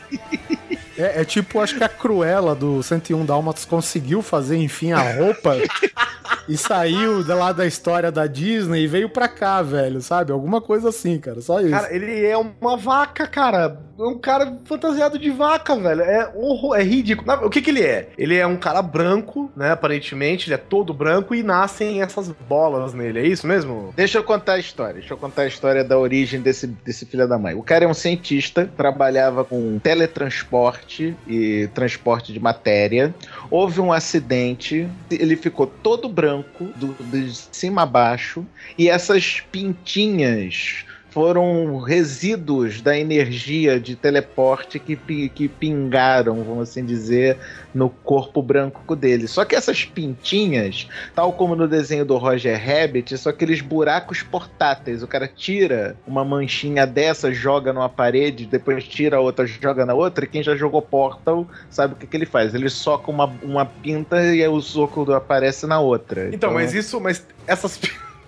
É, 0.97 1.22
é 1.22 1.26
tipo, 1.26 1.59
acho 1.59 1.76
que 1.77 1.84
a 1.84 1.89
Cruella 1.89 2.55
do 2.55 2.81
101 2.81 3.26
Dálmatas 3.26 3.65
conseguiu 3.65 4.22
fazer, 4.22 4.57
enfim, 4.57 4.91
a 4.91 4.99
roupa 4.99 5.55
e 6.47 6.55
saiu 6.57 7.23
da- 7.23 7.35
lá 7.35 7.51
da 7.51 7.65
história 7.65 8.11
da 8.11 8.27
Disney 8.27 8.84
e 8.84 8.88
veio 8.88 9.09
pra 9.09 9.27
cá, 9.27 9.61
velho, 9.61 10.01
sabe? 10.01 10.31
Alguma 10.31 10.61
coisa 10.61 10.89
assim, 10.89 11.17
cara, 11.19 11.41
só 11.41 11.59
isso. 11.61 11.72
Cara, 11.72 11.93
ele 11.93 12.26
é 12.26 12.38
uma 12.38 12.77
vaca, 12.77 13.27
cara. 13.27 13.80
É 13.97 14.03
um 14.03 14.17
cara 14.17 14.57
fantasiado 14.65 15.17
de 15.17 15.30
vaca, 15.30 15.73
velho. 15.76 16.01
É, 16.01 16.30
horror, 16.35 16.76
é 16.76 16.84
ridículo. 16.84 17.31
O 17.45 17.49
que 17.49 17.61
que 17.61 17.69
ele 17.69 17.81
é? 17.81 18.09
Ele 18.17 18.35
é 18.35 18.45
um 18.45 18.57
cara 18.57 18.81
branco, 18.81 19.49
né? 19.55 19.72
Aparentemente, 19.72 20.47
ele 20.49 20.55
é 20.55 20.57
todo 20.57 20.93
branco 20.93 21.34
e 21.34 21.41
nascem 21.41 22.01
essas 22.01 22.30
bolas 22.49 22.93
nele. 22.93 23.19
É 23.19 23.26
isso 23.26 23.47
mesmo? 23.47 23.93
Deixa 23.95 24.17
eu 24.17 24.23
contar 24.23 24.53
a 24.53 24.59
história. 24.59 24.95
Deixa 24.95 25.13
eu 25.13 25.17
contar 25.17 25.43
a 25.43 25.47
história 25.47 25.81
da 25.81 25.97
origem 25.97 26.41
desse, 26.41 26.67
desse 26.67 27.05
filho 27.05 27.26
da 27.26 27.38
mãe. 27.38 27.55
O 27.55 27.63
cara 27.63 27.85
é 27.85 27.88
um 27.88 27.93
cientista, 27.93 28.69
trabalhava 28.76 29.45
com 29.45 29.80
teletransporte 29.80 30.85
e 31.28 31.68
transporte 31.74 32.32
de 32.32 32.40
matéria. 32.40 33.14
Houve 33.49 33.82
um 33.82 33.91
acidente, 33.91 34.88
ele 35.10 35.36
ficou 35.36 35.68
todo 35.68 36.07
branco, 36.07 36.66
do, 36.76 36.94
de 37.03 37.34
cima 37.52 37.84
a 37.84 37.86
baixo, 37.86 38.45
e 38.78 38.90
essas 38.90 39.40
pintinhas 39.52 40.85
foram 41.16 41.78
resíduos 41.78 42.82
da 42.82 43.00
energia 43.00 43.80
de 43.80 43.96
teleporte 43.96 44.78
que, 44.78 44.98
que 45.30 45.48
pingaram, 45.48 46.44
vamos 46.44 46.70
assim 46.70 46.84
dizer, 46.84 47.38
no 47.74 47.90
corpo 47.90 48.44
branco 48.44 48.98
dele. 48.98 49.26
Só 49.26 49.46
que 49.46 49.56
essas 49.56 49.86
pintinhas, 49.86 50.90
tal 51.16 51.32
como 51.32 51.56
no 51.56 51.70
desenho 51.70 52.04
do 52.04 52.18
Roger 52.18 52.62
Rabbit, 52.62 53.18
são 53.18 53.30
aqueles 53.30 53.62
buracos 53.62 54.24
portáteis. 54.24 55.04
O 55.04 55.08
cara 55.08 55.26
tira 55.26 55.96
uma 56.06 56.26
manchinha 56.26 56.86
dessa, 56.86 57.32
joga 57.32 57.72
numa 57.72 57.88
parede, 57.88 58.46
depois 58.46 58.84
tira 58.84 59.18
outra, 59.18 59.48
joga 59.48 59.86
na 59.86 59.94
outra, 59.94 60.26
e 60.26 60.28
quem 60.28 60.44
já 60.44 60.54
jogou 60.54 60.82
Portal 60.82 61.48
sabe 61.70 61.94
o 61.94 61.96
que, 61.96 62.08
que 62.08 62.18
ele 62.18 62.26
faz. 62.26 62.54
Ele 62.54 62.70
soca 62.70 63.10
uma, 63.10 63.34
uma 63.42 63.66
pinta 63.66 64.22
e 64.36 64.46
o 64.46 64.60
soco 64.60 65.10
aparece 65.14 65.66
na 65.66 65.80
outra. 65.80 66.28
Então, 66.34 66.54
mas 66.54 66.74
isso, 66.74 67.00
mas 67.00 67.26
essas. 67.48 67.80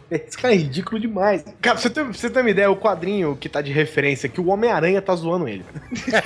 Esse 0.10 0.38
cara 0.38 0.54
é 0.54 0.58
ridículo 0.58 1.00
demais. 1.00 1.44
Cara, 1.62 1.76
pra 1.76 1.78
você 1.78 1.90
ter, 1.90 2.04
pra 2.04 2.14
você 2.14 2.30
ter 2.30 2.40
uma 2.40 2.50
ideia, 2.50 2.72
o 2.72 2.78
quadrinho 2.78 3.36
que 3.36 3.50
tá 3.50 3.62
de 3.62 3.72
referência, 3.72 4.30
que 4.30 4.40
o 4.40 4.48
Homem-Aranha 4.48 5.02
tá 5.02 5.16
zoando 5.16 5.48
ele. 5.48 5.66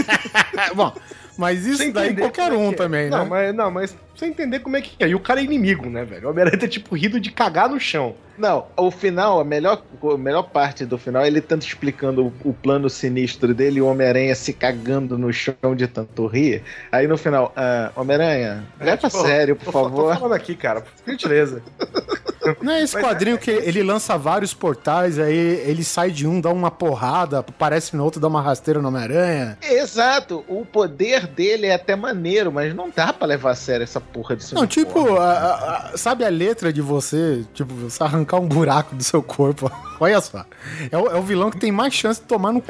Bom, 0.75 0.93
mas 1.41 1.65
isso 1.65 1.91
daí 1.91 2.15
qualquer 2.15 2.51
é 2.51 2.55
um 2.55 2.69
é. 2.71 2.75
também, 2.75 3.09
não, 3.09 3.23
né? 3.23 3.29
Mas, 3.29 3.55
não, 3.55 3.71
mas 3.71 3.91
pra 3.91 3.99
você 4.15 4.25
entender 4.27 4.59
como 4.59 4.77
é 4.77 4.81
que 4.81 5.03
é. 5.03 5.09
E 5.09 5.15
o 5.15 5.19
cara 5.19 5.39
é 5.41 5.43
inimigo, 5.43 5.89
né, 5.89 6.05
velho? 6.05 6.27
O 6.27 6.29
Homem-Aranha 6.29 6.59
tá 6.59 6.67
tipo 6.67 6.95
rido 6.95 7.19
de 7.19 7.31
cagar 7.31 7.67
no 7.67 7.79
chão. 7.79 8.15
Não, 8.37 8.67
o 8.77 8.89
final, 8.91 9.39
a 9.39 9.43
melhor, 9.43 9.83
a 10.03 10.17
melhor 10.17 10.43
parte 10.43 10.85
do 10.85 10.97
final, 10.97 11.23
é 11.23 11.27
ele 11.27 11.41
tanto 11.41 11.65
explicando 11.65 12.27
o, 12.27 12.49
o 12.49 12.53
plano 12.53 12.89
sinistro 12.89 13.53
dele 13.53 13.79
e 13.79 13.81
o 13.81 13.87
Homem-Aranha 13.87 14.33
se 14.35 14.53
cagando 14.53 15.17
no 15.17 15.33
chão 15.33 15.75
de 15.75 15.87
tanto 15.87 16.25
rir. 16.27 16.63
Aí 16.91 17.07
no 17.07 17.17
final, 17.17 17.51
ah, 17.55 17.91
Homem-Aranha, 17.95 18.63
leva 18.79 19.07
a 19.07 19.09
tipo, 19.09 19.23
sério, 19.23 19.55
por 19.55 19.65
Tô, 19.65 19.71
fa- 19.71 19.79
favor. 19.83 20.13
tô 20.13 20.19
falando 20.19 20.33
aqui, 20.33 20.55
cara, 20.55 20.81
por 20.81 20.91
gentileza. 21.11 21.61
Não 22.59 22.73
é 22.73 22.81
esse 22.81 22.95
Mas 22.95 23.05
quadrinho 23.05 23.37
que 23.37 23.51
ele 23.51 23.83
lança 23.83 24.17
vários 24.17 24.51
portais, 24.53 25.19
aí 25.19 25.35
ele 25.63 25.83
sai 25.83 26.09
de 26.09 26.27
um, 26.27 26.41
dá 26.41 26.49
uma 26.49 26.71
porrada, 26.71 27.39
aparece 27.39 27.95
no 27.95 28.03
outro, 28.03 28.19
dá 28.19 28.27
uma 28.27 28.41
rasteira 28.41 28.81
no 28.81 28.87
Homem-Aranha. 28.87 29.59
Exato, 29.61 30.43
o 30.47 30.65
poder 30.65 31.27
dele 31.35 31.67
é 31.67 31.73
até 31.73 31.95
maneiro, 31.95 32.51
mas 32.51 32.73
não 32.75 32.89
dá 32.95 33.11
pra 33.13 33.25
levar 33.27 33.51
a 33.51 33.55
sério 33.55 33.83
essa 33.83 33.99
porra 33.99 34.35
de 34.35 34.53
Não, 34.53 34.67
tipo, 34.67 35.17
a- 35.17 35.91
a- 35.93 35.97
sabe 35.97 36.23
a 36.25 36.29
letra 36.29 36.71
de 36.71 36.81
você, 36.81 37.43
tipo, 37.53 37.73
você 37.73 38.03
arrancar 38.03 38.37
um 38.39 38.47
buraco 38.47 38.95
do 38.95 39.03
seu 39.03 39.21
corpo? 39.23 39.71
Olha 40.01 40.19
só. 40.19 40.43
É 40.91 40.97
o, 40.97 41.07
é 41.11 41.15
o 41.15 41.21
vilão 41.21 41.51
que 41.51 41.57
tem 41.59 41.71
mais 41.71 41.93
chance 41.93 42.19
de 42.19 42.25
tomar 42.27 42.51
no 42.51 42.59
c... 42.59 42.65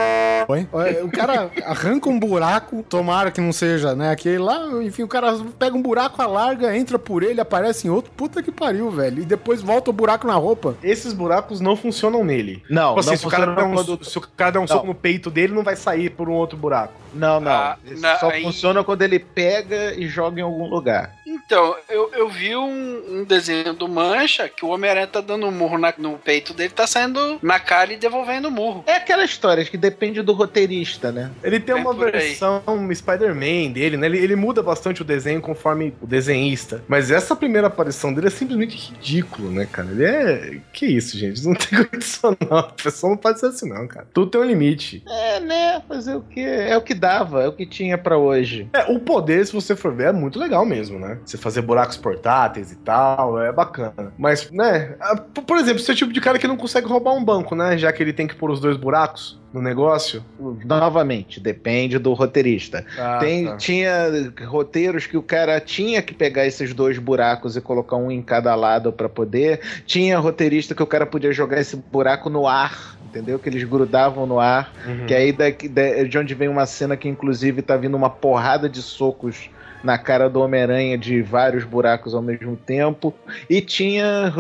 O 1.03 1.09
cara 1.09 1.49
arranca 1.65 2.09
um 2.09 2.19
buraco, 2.19 2.83
tomara 2.83 3.31
que 3.31 3.39
não 3.39 3.53
seja, 3.53 3.95
né, 3.95 4.11
aquele 4.11 4.37
lá, 4.39 4.65
enfim, 4.83 5.03
o 5.03 5.07
cara 5.07 5.37
pega 5.57 5.75
um 5.75 5.81
buraco, 5.81 6.21
alarga, 6.21 6.75
entra 6.75 6.99
por 6.99 7.23
ele, 7.23 7.39
aparece 7.39 7.87
em 7.87 7.89
outro, 7.89 8.11
puta 8.17 8.43
que 8.43 8.51
pariu, 8.51 8.91
velho. 8.91 9.21
E 9.21 9.25
depois 9.25 9.61
volta 9.61 9.89
o 9.89 9.93
buraco 9.93 10.27
na 10.27 10.35
roupa. 10.35 10.75
Esses 10.83 11.13
buracos 11.13 11.61
não 11.61 11.75
funcionam 11.77 12.23
nele. 12.23 12.61
Não, 12.69 12.89
Tipo 12.89 12.99
assim, 12.99 13.09
não 13.11 13.17
se, 13.17 13.27
o 13.27 13.29
cara 13.29 13.45
der 13.55 13.63
um, 13.63 13.73
quando- 13.73 14.03
se 14.03 14.17
o 14.17 14.21
cara 14.21 14.51
der 14.51 14.59
um 14.59 14.63
Não. 14.63 14.67
soco 14.67 14.87
no 14.87 14.95
peito 14.95 15.29
dele, 15.31 15.53
não 15.53 15.63
vai 15.63 15.75
sair 15.77 16.09
por 16.09 16.27
um 16.27 16.33
outro 16.33 16.57
buraco. 16.57 16.93
Não, 17.13 17.39
não. 17.39 17.51
Ah, 17.51 17.77
na- 17.97 18.17
só 18.19 18.29
aí- 18.29 18.43
funciona 18.43 18.83
quando 18.83 19.01
ele 19.03 19.19
pega 19.19 19.93
e 19.95 20.07
joga 20.07 20.39
em 20.39 20.43
algum 20.43 20.67
lugar. 20.67 21.13
Então, 21.25 21.75
eu, 21.89 22.09
eu 22.13 22.29
vi 22.29 22.55
um, 22.55 23.19
um 23.19 23.23
desenho 23.23 23.73
do 23.73 23.87
Mancha 23.87 24.49
que 24.49 24.65
o 24.65 24.69
Homem-Aranha 24.69 25.07
tá 25.07 25.21
dando 25.21 25.45
um 25.45 25.51
murro 25.51 25.77
na- 25.77 25.93
no 25.97 26.17
peito 26.17 26.53
dele, 26.53 26.69
tá 26.73 26.85
saindo 26.87 27.20
na 27.41 27.59
cara 27.59 27.93
e 27.93 27.97
devolvendo 27.97 28.47
o 28.47 28.51
murro. 28.51 28.83
É 28.87 28.95
aquela 28.95 29.23
história 29.23 29.63
que 29.65 29.77
depende 29.77 30.21
do 30.21 30.33
roteirista, 30.33 31.11
né? 31.11 31.31
Ele 31.43 31.59
tem 31.59 31.75
É 31.75 31.77
uma 31.79 31.93
versão 31.93 32.61
Spider-Man 32.93 33.71
dele, 33.71 33.97
né? 33.97 34.07
Ele, 34.07 34.17
ele 34.17 34.35
muda 34.35 34.61
bastante 34.61 35.01
o 35.01 35.05
desenho 35.05 35.41
conforme 35.41 35.93
o 36.01 36.07
desenhista. 36.07 36.83
Mas 36.87 37.11
essa 37.11 37.35
primeira 37.35 37.67
aparição 37.67 38.13
dele 38.13 38.27
é 38.27 38.29
simplesmente 38.31 38.77
ridículo, 38.77 39.51
né, 39.51 39.67
cara? 39.71 39.89
Ele 39.91 40.05
é. 40.05 40.57
Que 40.73 40.85
isso, 40.85 41.17
gente? 41.17 41.43
Não 41.45 41.53
tem 41.53 41.83
condição, 41.85 42.35
não. 42.49 42.57
A 42.57 42.63
pessoa 42.63 43.11
não 43.11 43.17
pode 43.17 43.39
ser 43.39 43.47
assim, 43.47 43.69
não, 43.69 43.87
cara. 43.87 44.07
Tudo 44.13 44.31
tem 44.31 44.41
um 44.41 44.45
limite. 44.45 45.03
É, 45.07 45.39
né? 45.39 45.81
Fazer 45.87 46.15
o 46.15 46.21
que? 46.21 46.39
É 46.41 46.75
o 46.77 46.81
que 46.81 46.93
dava, 46.93 47.43
é 47.43 47.47
o 47.47 47.53
que 47.53 47.65
tinha 47.65 47.97
pra 47.97 48.17
hoje. 48.17 48.67
É, 48.73 48.91
o 48.91 48.99
poder, 48.99 49.45
se 49.45 49.53
você 49.53 49.75
for 49.75 49.93
ver, 49.93 50.07
é 50.09 50.11
muito 50.11 50.39
legal 50.39 50.65
mesmo, 50.65 50.99
né? 50.99 51.17
Você 51.25 51.37
fazer 51.37 51.61
buracos 51.61 51.97
portáteis 51.97 52.71
e 52.71 52.75
tal, 52.77 53.41
é 53.41 53.51
bacana. 53.51 54.13
Mas, 54.17 54.49
né? 54.51 54.95
a- 54.99 55.15
Por 55.17 55.43
por 55.43 55.57
exemplo, 55.57 55.79
você 55.79 55.91
é 55.91 55.93
o 55.93 55.97
tipo 55.97 56.13
de 56.13 56.21
cara 56.21 56.39
que 56.39 56.47
não 56.47 56.55
consegue 56.57 56.87
roubar 56.87 57.10
um 57.11 57.23
banco, 57.23 57.55
né? 57.55 57.77
Já 57.77 57.91
que 57.91 58.01
ele 58.01 58.13
tem 58.13 58.27
que 58.27 58.35
pôr 58.35 58.49
os 58.51 58.59
dois 58.59 58.77
buracos 58.77 59.39
no 59.53 59.61
negócio. 59.61 60.23
Novamente, 60.65 61.39
depende 61.39 61.97
do 61.97 62.13
roteirista. 62.13 62.85
Ah, 62.97 63.17
Tem, 63.19 63.45
tá. 63.45 63.57
Tinha 63.57 64.07
roteiros 64.47 65.05
que 65.05 65.17
o 65.17 65.21
cara 65.21 65.59
tinha 65.59 66.01
que 66.01 66.13
pegar 66.13 66.45
esses 66.45 66.73
dois 66.73 66.97
buracos 66.97 67.55
e 67.57 67.61
colocar 67.61 67.95
um 67.97 68.09
em 68.11 68.21
cada 68.21 68.55
lado 68.55 68.91
pra 68.93 69.09
poder. 69.09 69.59
Tinha 69.85 70.17
roteirista 70.19 70.73
que 70.73 70.83
o 70.83 70.87
cara 70.87 71.05
podia 71.05 71.31
jogar 71.33 71.59
esse 71.59 71.75
buraco 71.75 72.29
no 72.29 72.47
ar. 72.47 72.97
Entendeu? 73.05 73.37
Que 73.37 73.49
eles 73.49 73.63
grudavam 73.65 74.25
no 74.25 74.39
ar. 74.39 74.71
Uhum. 74.87 75.05
Que 75.05 75.13
aí 75.13 75.33
daqui, 75.33 75.67
da- 75.67 76.03
de 76.03 76.17
onde 76.17 76.33
vem 76.33 76.47
uma 76.47 76.65
cena 76.65 76.95
que, 76.95 77.09
inclusive, 77.09 77.61
tá 77.61 77.75
vindo 77.75 77.97
uma 77.97 78.09
porrada 78.09 78.69
de 78.69 78.81
socos 78.81 79.49
na 79.83 79.97
cara 79.97 80.29
do 80.29 80.41
Homem-Aranha 80.41 80.97
de 80.97 81.21
vários 81.21 81.63
buracos 81.63 82.13
ao 82.13 82.21
mesmo 82.21 82.55
tempo. 82.55 83.13
E 83.49 83.61
tinha 83.61 84.31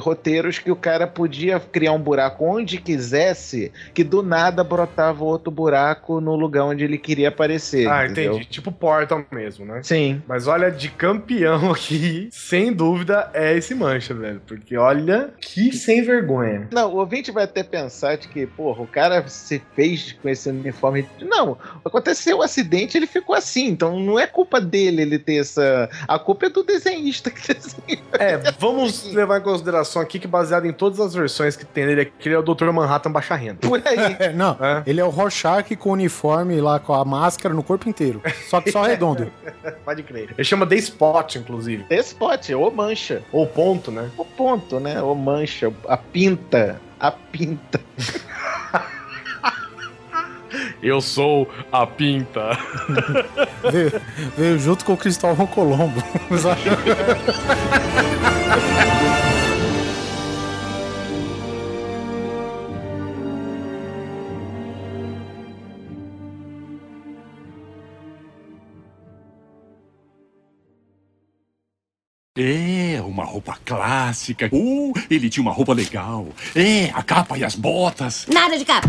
roteiros 0.00 0.58
que 0.58 0.70
o 0.70 0.76
cara 0.76 1.06
podia 1.06 1.58
criar 1.58 1.92
um 1.92 1.98
buraco 1.98 2.44
onde 2.44 2.78
quisesse, 2.78 3.72
que 3.94 4.04
do 4.04 4.22
nada 4.22 4.62
brotava 4.62 5.24
outro 5.24 5.50
buraco 5.50 6.20
no 6.20 6.34
lugar 6.36 6.64
onde 6.64 6.84
ele 6.84 6.98
queria 6.98 7.28
aparecer. 7.28 7.88
Ah, 7.88 8.06
entendeu? 8.06 8.34
entendi. 8.34 8.48
Tipo 8.48 8.70
Portal 8.70 9.24
mesmo, 9.30 9.64
né? 9.64 9.80
Sim. 9.82 10.22
Mas 10.26 10.46
olha, 10.46 10.70
de 10.70 10.88
campeão 10.88 11.70
aqui, 11.72 12.28
sem 12.30 12.72
dúvida, 12.72 13.30
é 13.32 13.56
esse 13.56 13.74
mancha, 13.74 14.14
velho. 14.14 14.40
Porque 14.46 14.76
olha 14.76 15.30
que 15.40 15.72
sem 15.72 16.02
vergonha. 16.02 16.68
Não, 16.72 16.92
o 16.92 16.96
ouvinte 16.96 17.30
vai 17.30 17.44
até 17.44 17.62
pensar 17.62 18.16
de 18.16 18.28
que, 18.28 18.46
porra, 18.46 18.82
o 18.82 18.86
cara 18.86 19.26
se 19.28 19.62
fez 19.74 20.12
com 20.12 20.28
esse 20.28 20.48
uniforme. 20.48 21.06
Não, 21.20 21.56
aconteceu 21.84 22.38
um 22.38 22.42
acidente 22.42 22.96
ele 22.96 23.06
ficou 23.06 23.34
assim. 23.34 23.68
Então 23.68 23.98
não 23.98 24.18
é 24.18 24.26
culpa 24.26 24.60
dele 24.60 24.81
ele 24.86 25.18
ter 25.18 25.36
essa. 25.36 25.88
A 26.08 26.18
culpa 26.18 26.46
é 26.46 26.48
do 26.48 26.62
desenhista 26.62 27.30
que 27.30 27.40
desenhou. 27.54 28.02
É, 28.12 28.36
vamos 28.58 29.12
levar 29.12 29.38
em 29.38 29.42
consideração 29.42 30.00
aqui 30.02 30.18
que 30.18 30.26
baseado 30.26 30.66
em 30.66 30.72
todas 30.72 31.00
as 31.00 31.14
versões 31.14 31.56
que 31.56 31.64
tem 31.64 31.86
dele, 31.86 32.06
que 32.18 32.28
ele 32.28 32.34
é 32.34 32.38
o 32.38 32.42
Dr. 32.42 32.70
Manhattan 32.70 33.10
baixa 33.10 33.34
renda. 33.34 33.66
Por 33.66 33.80
aí. 33.84 34.16
É, 34.18 34.32
não, 34.32 34.56
É. 34.60 34.82
ele 34.86 35.00
é 35.00 35.04
o 35.04 35.08
Rorschach 35.10 35.74
com 35.76 35.90
o 35.90 35.92
uniforme 35.92 36.60
lá, 36.60 36.78
com 36.78 36.92
a 36.94 37.04
máscara 37.04 37.54
no 37.54 37.62
corpo 37.62 37.88
inteiro. 37.88 38.20
Só 38.48 38.60
que 38.60 38.70
só 38.72 38.82
redondo. 38.86 39.30
Pode 39.84 40.02
crer. 40.02 40.30
Ele 40.36 40.44
chama 40.44 40.66
The 40.66 40.76
Spot, 40.76 41.36
inclusive. 41.36 41.84
Esse 41.90 42.14
pote, 42.14 42.54
ou 42.54 42.70
mancha. 42.70 43.22
Ou 43.32 43.46
ponto, 43.46 43.90
né? 43.90 44.10
O 44.16 44.24
ponto, 44.24 44.78
né? 44.80 45.00
Ou 45.02 45.14
mancha, 45.14 45.72
a 45.88 45.96
pinta. 45.96 46.80
A 47.00 47.10
pinta. 47.10 47.80
Eu 50.82 51.00
sou 51.00 51.48
a 51.70 51.86
pinta. 51.86 52.58
veio, 53.70 54.02
veio, 54.36 54.58
junto 54.58 54.84
com 54.84 54.94
o 54.94 54.96
Cristóvão 54.96 55.46
Colombo. 55.46 56.02
É, 72.36 73.00
uma 73.02 73.24
roupa 73.24 73.56
clássica. 73.64 74.48
Uh, 74.52 74.92
ele 75.08 75.30
tinha 75.30 75.42
uma 75.42 75.52
roupa 75.52 75.72
legal. 75.72 76.26
É, 76.56 76.90
a 76.92 77.04
capa 77.04 77.38
e 77.38 77.44
as 77.44 77.54
botas. 77.54 78.26
Nada 78.26 78.58
de 78.58 78.64
capa. 78.64 78.88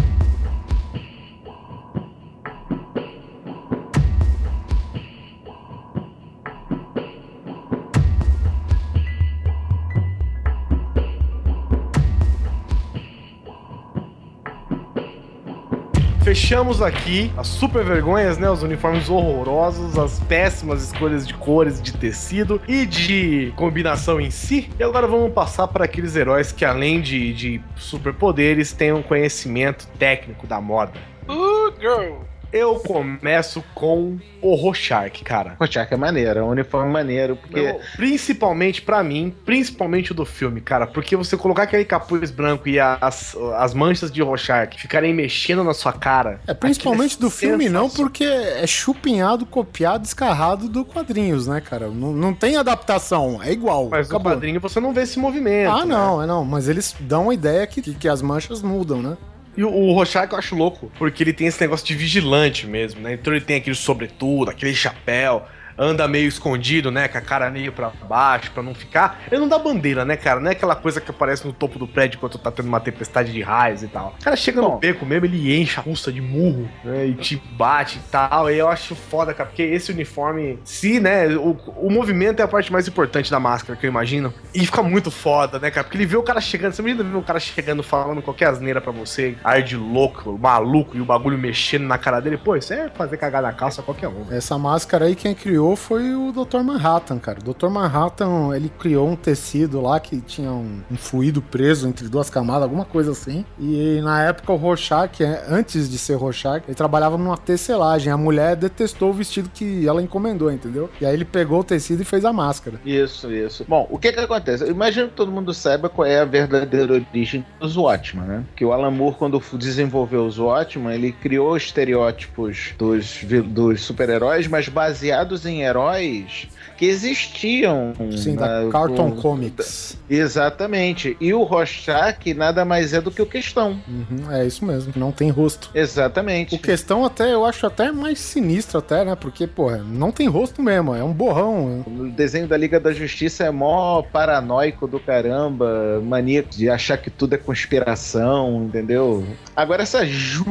Fechamos 16.34 16.81
aqui 16.81 17.31
as 17.38 17.45
super 17.45 17.85
vergonhas, 17.85 18.39
né? 18.39 18.49
Os 18.49 18.64
uniformes 18.64 19.07
horrorosos, 19.07 19.99
as 19.99 20.19
péssimas 20.22 20.81
escolhas 20.81 21.27
de 21.27 21.34
cores, 21.35 21.80
de 21.80 21.93
tecido 21.93 22.60
e 22.68 22.88
de 22.88 23.53
combinação 23.55 24.19
em 24.19 24.31
si. 24.31 24.68
E 24.80 24.84
agora 24.84 25.05
vamos 25.05 25.31
passar 25.31 25.68
para 25.68 25.85
aqueles 25.85 26.15
heróis 26.15 26.51
que, 26.51 26.65
além 26.65 27.01
de, 27.01 27.34
de 27.34 27.61
superpoderes, 27.76 28.73
têm 28.73 28.91
um 28.91 29.03
conhecimento 29.03 29.88
técnico 29.99 30.47
da 30.47 30.60
moda. 30.60 30.93
Uh, 31.30 31.72
girl. 31.80 32.23
Eu 32.53 32.75
começo 32.75 33.63
com 33.73 34.19
o 34.39 34.53
Rorschach, 34.53 35.23
cara. 35.23 35.55
Rorschach 35.59 35.91
é 35.91 35.97
maneiro, 35.97 36.39
é 36.39 36.43
um 36.43 36.49
uniforme 36.49 36.91
maneiro, 36.91 37.35
porque... 37.35 37.59
Eu- 37.59 37.80
principalmente 37.95 38.80
pra 38.80 39.01
mim, 39.03 39.34
principalmente 39.43 40.11
o 40.11 40.15
do 40.15 40.23
filme, 40.23 40.61
cara, 40.61 40.85
porque 40.85 41.15
você 41.15 41.35
colocar 41.35 41.63
aquele 41.63 41.84
capuz 41.84 42.30
branco 42.30 42.69
e 42.69 42.80
as, 42.80 43.35
as 43.57 43.73
manchas 43.73 44.11
de 44.11 44.21
Rorschach 44.21 44.77
ficarem 44.77 45.11
mexendo 45.15 45.63
na 45.63 45.73
sua 45.73 45.91
cara. 45.91 46.39
É, 46.45 46.53
principalmente 46.53 47.15
aquilo 47.15 47.30
do 47.30 47.35
filme 47.35 47.69
não, 47.69 47.89
porque 47.89 48.23
é 48.23 48.67
chupinhado, 48.67 49.47
copiado, 49.47 50.05
escarrado 50.05 50.69
do 50.69 50.85
quadrinhos, 50.85 51.47
né, 51.47 51.59
cara? 51.59 51.88
Não, 51.88 52.13
não 52.13 52.35
tem 52.35 52.55
adaptação, 52.55 53.41
é 53.41 53.51
igual. 53.51 53.89
Mas 53.89 54.09
no 54.09 54.15
acabou. 54.15 54.31
quadrinho 54.31 54.59
você 54.59 54.80
não 54.80 54.93
vê 54.93 55.01
esse 55.01 55.17
movimento. 55.17 55.71
Ah, 55.71 55.85
né? 55.85 55.95
não, 55.95 56.21
é 56.21 56.27
não, 56.27 56.45
mas 56.45 56.69
eles 56.69 56.95
dão 56.99 57.31
a 57.31 57.34
ideia 57.34 57.65
que, 57.65 57.81
que, 57.81 57.95
que 57.95 58.07
as 58.07 58.21
manchas 58.21 58.61
mudam, 58.61 59.01
né? 59.01 59.17
E 59.55 59.63
o, 59.63 59.69
o 59.69 59.93
Rorschach 59.93 60.31
eu 60.31 60.38
acho 60.38 60.55
louco, 60.55 60.91
porque 60.97 61.23
ele 61.23 61.34
tem 61.34 61.47
esse 61.47 61.61
negócio 61.61 61.85
de 61.85 61.95
vigilante 61.95 62.65
mesmo, 62.65 63.01
né? 63.01 63.13
Então 63.13 63.34
ele 63.34 63.43
tem 63.43 63.57
aquele 63.57 63.75
sobretudo, 63.75 64.49
aquele 64.49 64.73
chapéu, 64.73 65.45
anda 65.77 66.07
meio 66.07 66.27
escondido, 66.27 66.91
né? 66.91 67.07
Com 67.07 67.17
a 67.17 67.21
cara 67.21 67.49
meio 67.49 67.71
pra 67.71 67.91
baixo, 68.07 68.51
pra 68.51 68.63
não 68.63 68.73
ficar. 68.73 69.21
Ele 69.31 69.41
não 69.41 69.47
dá 69.47 69.57
bandeira, 69.57 70.05
né, 70.05 70.15
cara? 70.15 70.39
Não 70.39 70.49
é 70.49 70.53
aquela 70.53 70.75
coisa 70.75 71.01
que 71.01 71.09
aparece 71.09 71.45
no 71.45 71.53
topo 71.53 71.79
do 71.79 71.87
prédio 71.87 72.19
quando 72.19 72.37
tá 72.37 72.51
tendo 72.51 72.67
uma 72.67 72.79
tempestade 72.79 73.31
de 73.31 73.41
raios 73.41 73.83
e 73.83 73.87
tal. 73.87 74.15
O 74.19 74.23
cara 74.23 74.35
chega 74.35 74.61
no 74.61 74.69
Bom. 74.69 74.79
beco 74.79 75.05
mesmo, 75.05 75.25
ele 75.25 75.59
enche 75.59 75.79
a 75.79 75.83
russa 75.83 76.11
de 76.11 76.21
murro, 76.21 76.69
né? 76.83 77.07
E 77.07 77.13
te 77.15 77.41
bate 77.57 77.97
e 77.97 78.11
tal. 78.11 78.49
E 78.49 78.57
eu 78.57 78.67
acho 78.67 78.95
foda, 78.95 79.33
cara, 79.33 79.49
porque 79.49 79.63
esse 79.63 79.91
uniforme, 79.91 80.59
se, 80.63 80.99
né? 80.99 81.27
O, 81.35 81.57
o 81.77 81.89
movimento 81.89 82.39
é 82.39 82.43
a 82.43 82.47
parte 82.47 82.71
mais 82.71 82.87
importante 82.87 83.31
da 83.31 83.39
máscara, 83.39 83.77
que 83.77 83.85
eu 83.85 83.89
imagino. 83.89 84.33
E 84.53 84.65
fica 84.65 84.83
muito 84.83 85.09
foda, 85.09 85.59
né, 85.59 85.71
cara? 85.71 85.83
Porque 85.83 85.97
ele 85.97 86.05
vê 86.05 86.17
o 86.17 86.23
cara 86.23 86.39
chegando. 86.41 86.73
Você 86.73 86.81
imagina 86.81 87.03
ver 87.03 87.17
o 87.17 87.21
cara 87.21 87.39
chegando 87.39 87.83
falando 87.83 88.21
qualquer 88.21 88.49
asneira 88.49 88.79
pra 88.81 88.91
você, 88.91 89.35
ar 89.43 89.61
de 89.61 89.75
louco, 89.75 90.37
maluco, 90.37 90.95
e 90.97 91.01
o 91.01 91.05
bagulho 91.05 91.37
mexendo 91.37 91.83
na 91.83 91.97
cara 91.97 92.19
dele. 92.19 92.37
Pô, 92.37 92.55
isso 92.55 92.73
é 92.73 92.89
fazer 92.89 93.17
cagar 93.17 93.41
na 93.41 93.53
calça 93.53 93.81
qualquer 93.81 94.07
um. 94.07 94.25
Essa 94.31 94.57
máscara 94.57 95.05
aí 95.05 95.15
quem 95.15 95.33
criou 95.33 95.62
foi 95.76 96.14
o 96.14 96.31
Dr. 96.31 96.60
Manhattan, 96.60 97.19
cara. 97.19 97.40
O 97.40 97.53
Dr. 97.53 97.69
Manhattan, 97.69 98.56
ele 98.56 98.69
criou 98.69 99.07
um 99.07 99.15
tecido 99.15 99.81
lá 99.81 99.99
que 99.99 100.19
tinha 100.22 100.52
um, 100.52 100.81
um 100.91 100.98
fluido 100.98 101.41
preso 101.41 101.88
entre 101.88 102.07
duas 102.07 102.30
camadas, 102.30 102.64
alguma 102.64 102.85
coisa 102.85 103.11
assim. 103.11 103.45
E 103.60 103.99
na 104.02 104.23
época 104.23 104.52
o 104.52 104.56
Rorschach, 104.56 105.23
é, 105.23 105.45
antes 105.48 105.90
de 105.90 105.98
ser 105.98 106.15
Rorschach, 106.15 106.64
ele 106.68 106.76
trabalhava 106.76 107.18
numa 107.18 107.38
tecelagem. 107.38 108.11
A 108.11 108.18
mulher 108.18 108.56
detestou 108.56 109.10
o 109.10 109.14
vestido 109.14 109.49
que 109.49 109.88
ela 109.88 110.02
encomendou, 110.02 110.52
entendeu? 110.52 110.90
E 110.99 111.06
aí 111.06 111.14
ele 111.14 111.26
pegou 111.26 111.60
o 111.60 111.64
tecido 111.64 112.02
e 112.02 112.06
fez 112.06 112.26
a 112.26 112.34
máscara. 112.34 112.80
Isso, 112.85 113.31
isso. 113.31 113.65
Bom, 113.68 113.88
o 113.90 113.98
que 113.98 114.11
que 114.11 114.19
acontece? 114.19 114.64
Eu 114.64 114.72
imagino 114.72 115.07
que 115.07 115.15
todo 115.15 115.31
mundo 115.31 115.53
saiba 115.53 115.90
qual 115.90 116.07
é 116.07 116.19
a 116.19 116.26
verdadeira 116.26 116.94
origem 116.94 117.45
dos 117.60 117.77
Watchmen, 117.77 118.26
né? 118.26 118.44
Que 118.56 118.65
o 118.65 118.73
Alan 118.73 118.91
Moore, 118.91 119.15
quando 119.18 119.41
desenvolveu 119.53 120.26
os 120.26 120.38
Watchmen, 120.38 120.94
ele 120.94 121.11
criou 121.11 121.56
estereótipos 121.56 122.73
dos, 122.77 123.23
dos 123.45 123.81
super-heróis, 123.81 124.48
mas 124.48 124.68
baseados 124.68 125.45
em 125.45 125.52
heróis 125.61 126.47
que 126.77 126.85
existiam. 126.85 127.93
Sim, 128.17 128.34
na- 128.34 128.63
da 128.63 128.69
Cartoon 128.71 129.11
com- 129.11 129.21
Comics. 129.21 129.97
Exatamente. 130.09 131.15
E 131.21 131.34
o 131.34 131.43
Rorschach 131.43 132.34
nada 132.34 132.65
mais 132.65 132.93
é 132.93 132.99
do 133.01 133.11
que 133.11 133.21
o 133.21 133.25
Questão. 133.25 133.80
Uhum, 133.88 134.31
é 134.31 134.45
isso 134.45 134.65
mesmo, 134.65 134.91
não 134.95 135.11
tem 135.11 135.30
rosto. 135.30 135.69
Exatamente. 135.73 136.55
O 136.55 136.59
questão 136.59 137.05
até, 137.05 137.34
eu 137.34 137.45
acho 137.45 137.65
até 137.65 137.91
mais 137.91 138.19
sinistro 138.19 138.80
até, 138.80 139.05
né? 139.05 139.15
Porque, 139.15 139.45
pô, 139.47 139.71
não 139.77 140.11
tem 140.11 140.27
rosto 140.27 140.61
mesmo, 140.61 140.95
é 140.95 141.03
um 141.03 141.13
borrão. 141.13 141.84
O 141.88 142.09
desenho 142.09 142.47
da 142.47 142.57
Liga 142.57 142.80
da 142.80 142.91
Justiça 142.91 143.43
é 143.43 143.51
mó 143.51 144.01
paranoico 144.01 144.88
do 144.88 144.99
caramba, 144.99 146.01
maníaco 146.03 146.49
de 146.49 146.69
achar 146.69 146.97
que 146.97 147.09
tudo 147.09 147.35
é 147.35 147.38
conspiração, 147.38 148.63
entendeu? 148.65 149.23
Agora 149.55 149.84
essa 149.84 150.05
Ju... 150.05 150.43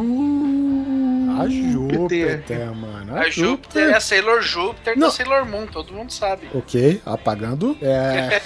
A 1.39 1.49
Júpiter, 1.49 2.75
mano. 2.75 3.02
A 3.15 3.31
Júpiter 3.31 3.91
é 3.91 3.95
a 3.97 4.01
Sailor 4.01 4.43
Júpiter 4.43 4.99
Não. 4.99 5.09
da 5.09 5.13
Sailor 5.13 5.47
Moon, 5.47 5.67
todo 5.67 5.93
mundo 5.93 6.13
sabe. 6.13 6.49
Ok, 6.55 7.01
apagando. 7.05 7.77
É. 7.83 8.41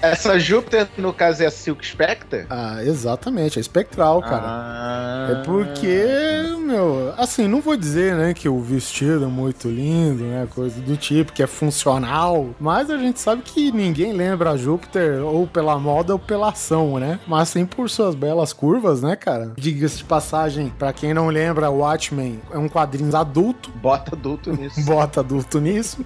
Essa 0.02 0.38
Júpiter, 0.38 0.88
no 0.96 1.12
caso, 1.12 1.42
é 1.42 1.46
a 1.46 1.50
Silk 1.50 1.84
Spectre? 1.86 2.46
ah, 2.50 2.82
exatamente, 2.82 3.58
é 3.58 3.60
espectral, 3.60 4.20
cara. 4.22 4.42
Ah. 4.44 5.28
É 5.30 5.44
porque, 5.44 6.04
meu, 6.58 7.12
assim, 7.16 7.46
não 7.46 7.60
vou 7.60 7.76
dizer, 7.76 8.14
né, 8.14 8.34
que 8.34 8.48
o 8.48 8.60
vestido 8.60 9.24
é 9.24 9.28
muito 9.28 9.68
lindo, 9.68 10.24
né, 10.24 10.46
coisa 10.54 10.80
do 10.80 10.96
tipo, 10.96 11.32
que 11.32 11.42
é 11.42 11.46
funcional, 11.46 12.50
mas 12.60 12.90
a 12.90 12.98
gente 12.98 13.20
sabe 13.20 13.42
que 13.42 13.70
ninguém 13.72 14.12
lembra 14.12 14.50
a 14.50 14.56
Júpiter 14.56 15.22
ou 15.24 15.46
pela 15.46 15.78
moda 15.78 16.12
ou 16.12 16.18
pela 16.18 16.50
ação, 16.50 16.98
né, 16.98 17.18
mas 17.26 17.50
sim 17.50 17.64
por 17.66 17.88
suas 17.88 18.14
belas 18.14 18.52
curvas, 18.52 19.02
né, 19.02 19.16
cara. 19.16 19.52
Diga-se 19.56 19.98
de 19.98 20.04
passagem, 20.04 20.72
pra 20.78 20.92
quem 20.92 21.14
não 21.14 21.28
lembra, 21.28 21.70
Watchmen 21.70 22.40
é 22.52 22.58
um 22.58 22.68
quadrinho 22.68 23.10
adulto, 23.52 23.70
Bota 23.80 24.14
adulto 24.14 24.52
nisso. 24.52 24.82
bota 24.84 25.20
adulto 25.20 25.58
nisso, 25.60 26.04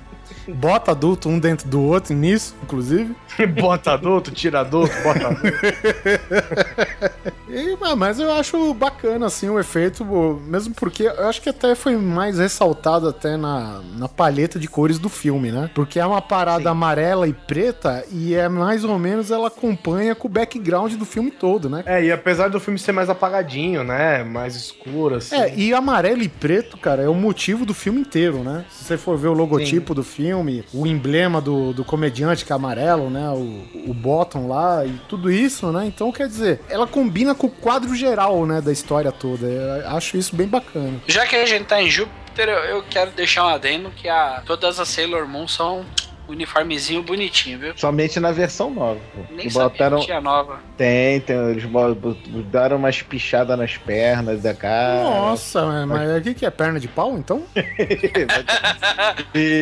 bota 0.48 0.90
adulto 0.92 1.28
um 1.28 1.38
dentro 1.38 1.68
do 1.68 1.82
outro 1.82 2.14
nisso, 2.14 2.54
inclusive. 2.62 3.14
bota 3.60 3.92
adulto, 3.92 4.30
tira 4.30 4.60
adulto, 4.60 4.94
bota 5.02 5.28
adulto. 5.28 5.46
E, 7.48 7.76
ah, 7.80 7.94
mas 7.94 8.18
eu 8.18 8.32
acho 8.32 8.74
bacana, 8.74 9.26
assim, 9.26 9.48
o 9.48 9.58
efeito, 9.58 10.04
mesmo 10.46 10.74
porque 10.74 11.04
eu 11.04 11.28
acho 11.28 11.40
que 11.40 11.48
até 11.48 11.74
foi 11.74 11.96
mais 11.96 12.38
ressaltado 12.38 13.08
até 13.08 13.36
na, 13.36 13.80
na 13.96 14.08
palheta 14.08 14.58
de 14.58 14.68
cores 14.68 14.98
do 14.98 15.08
filme, 15.08 15.52
né? 15.52 15.70
Porque 15.74 16.00
é 16.00 16.04
uma 16.04 16.20
parada 16.20 16.68
amarela 16.68 17.28
e 17.28 17.32
preta 17.32 18.04
e 18.10 18.34
é 18.34 18.48
mais 18.48 18.84
ou 18.84 18.98
menos 18.98 19.30
ela 19.30 19.46
acompanha 19.46 20.14
com 20.14 20.26
o 20.26 20.30
background 20.30 20.94
do 20.94 21.04
filme 21.04 21.30
todo, 21.30 21.70
né? 21.70 21.84
É, 21.86 22.04
e 22.04 22.10
apesar 22.10 22.48
do 22.48 22.58
filme 22.58 22.78
ser 22.78 22.92
mais 22.92 23.08
apagadinho, 23.08 23.84
né? 23.84 24.24
Mais 24.24 24.56
escuro, 24.56 25.14
assim. 25.14 25.36
É, 25.36 25.54
e 25.56 25.72
amarelo 25.72 26.22
e 26.22 26.28
preto, 26.28 26.76
cara, 26.76 27.02
é 27.02 27.08
o 27.08 27.14
motivo 27.14 27.64
do 27.64 27.72
filme 27.72 28.00
inteiro, 28.00 28.42
né? 28.42 28.64
Se 28.70 28.84
você 28.84 28.98
for 28.98 29.16
ver 29.16 29.28
o 29.28 29.32
logotipo 29.32 29.94
do 29.94 30.02
filme, 30.02 30.35
o 30.72 30.86
emblema 30.86 31.40
do, 31.40 31.72
do 31.72 31.84
comediante 31.84 32.44
que 32.44 32.52
é 32.52 32.56
amarelo, 32.56 33.10
né? 33.10 33.28
O, 33.30 33.90
o 33.90 33.94
bottom 33.94 34.48
lá 34.48 34.84
e 34.84 34.92
tudo 35.08 35.30
isso, 35.30 35.70
né? 35.72 35.86
Então, 35.86 36.10
quer 36.12 36.28
dizer, 36.28 36.60
ela 36.68 36.86
combina 36.86 37.34
com 37.34 37.46
o 37.46 37.50
quadro 37.50 37.94
geral, 37.94 38.46
né? 38.46 38.60
Da 38.60 38.72
história 38.72 39.12
toda. 39.12 39.46
Eu 39.46 39.88
acho 39.90 40.16
isso 40.16 40.34
bem 40.34 40.46
bacana. 40.46 41.00
Já 41.06 41.26
que 41.26 41.36
a 41.36 41.46
gente 41.46 41.64
tá 41.64 41.80
em 41.80 41.90
Júpiter, 41.90 42.48
eu, 42.48 42.82
quero 42.82 43.10
deixar 43.12 43.44
um 43.44 43.48
adendo 43.48 43.90
que 43.90 44.08
a, 44.08 44.42
todas 44.44 44.78
as 44.78 44.88
Sailor 44.88 45.26
Moon 45.26 45.48
são 45.48 45.84
uniformezinho 46.28 47.02
bonitinho, 47.02 47.58
viu? 47.58 47.72
Somente 47.76 48.18
na 48.20 48.32
versão 48.32 48.70
nova. 48.70 49.00
pô. 49.14 49.20
Nem 49.34 49.48
sabia 49.50 49.68
botaram... 49.68 50.00
tinha 50.00 50.20
nova. 50.20 50.58
Tem, 50.76 51.20
tem, 51.20 51.36
eles 51.50 51.64
bo- 51.64 51.94
bo- 51.94 52.16
deram 52.50 52.76
umas 52.76 53.00
pichadas 53.02 53.58
nas 53.58 53.76
pernas 53.76 54.42
da 54.42 54.54
cara. 54.54 55.02
Nossa, 55.04 55.86
mas 55.86 56.18
o 56.18 56.22
que, 56.22 56.34
que 56.34 56.46
é 56.46 56.50
perna 56.50 56.78
de 56.80 56.88
pau, 56.88 57.16
então? 57.16 57.42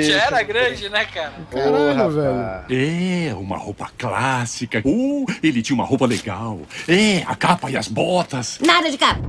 Já 0.03 0.27
era 0.27 0.43
grande, 0.43 0.89
né, 0.89 1.05
cara? 1.07 1.33
Caralho, 1.51 2.11
velho. 2.11 2.65
É, 3.31 3.35
uma 3.35 3.57
roupa 3.57 3.91
clássica. 3.97 4.83
Uh, 4.85 5.25
ele 5.43 5.63
tinha 5.63 5.75
uma 5.75 5.85
roupa 5.85 6.07
legal. 6.07 6.61
É, 6.89 7.23
a 7.27 7.35
capa 7.35 7.71
e 7.71 7.77
as 7.77 7.89
botas. 7.89 8.59
Nada 8.65 8.91
de 8.91 8.99
capa. 8.99 9.21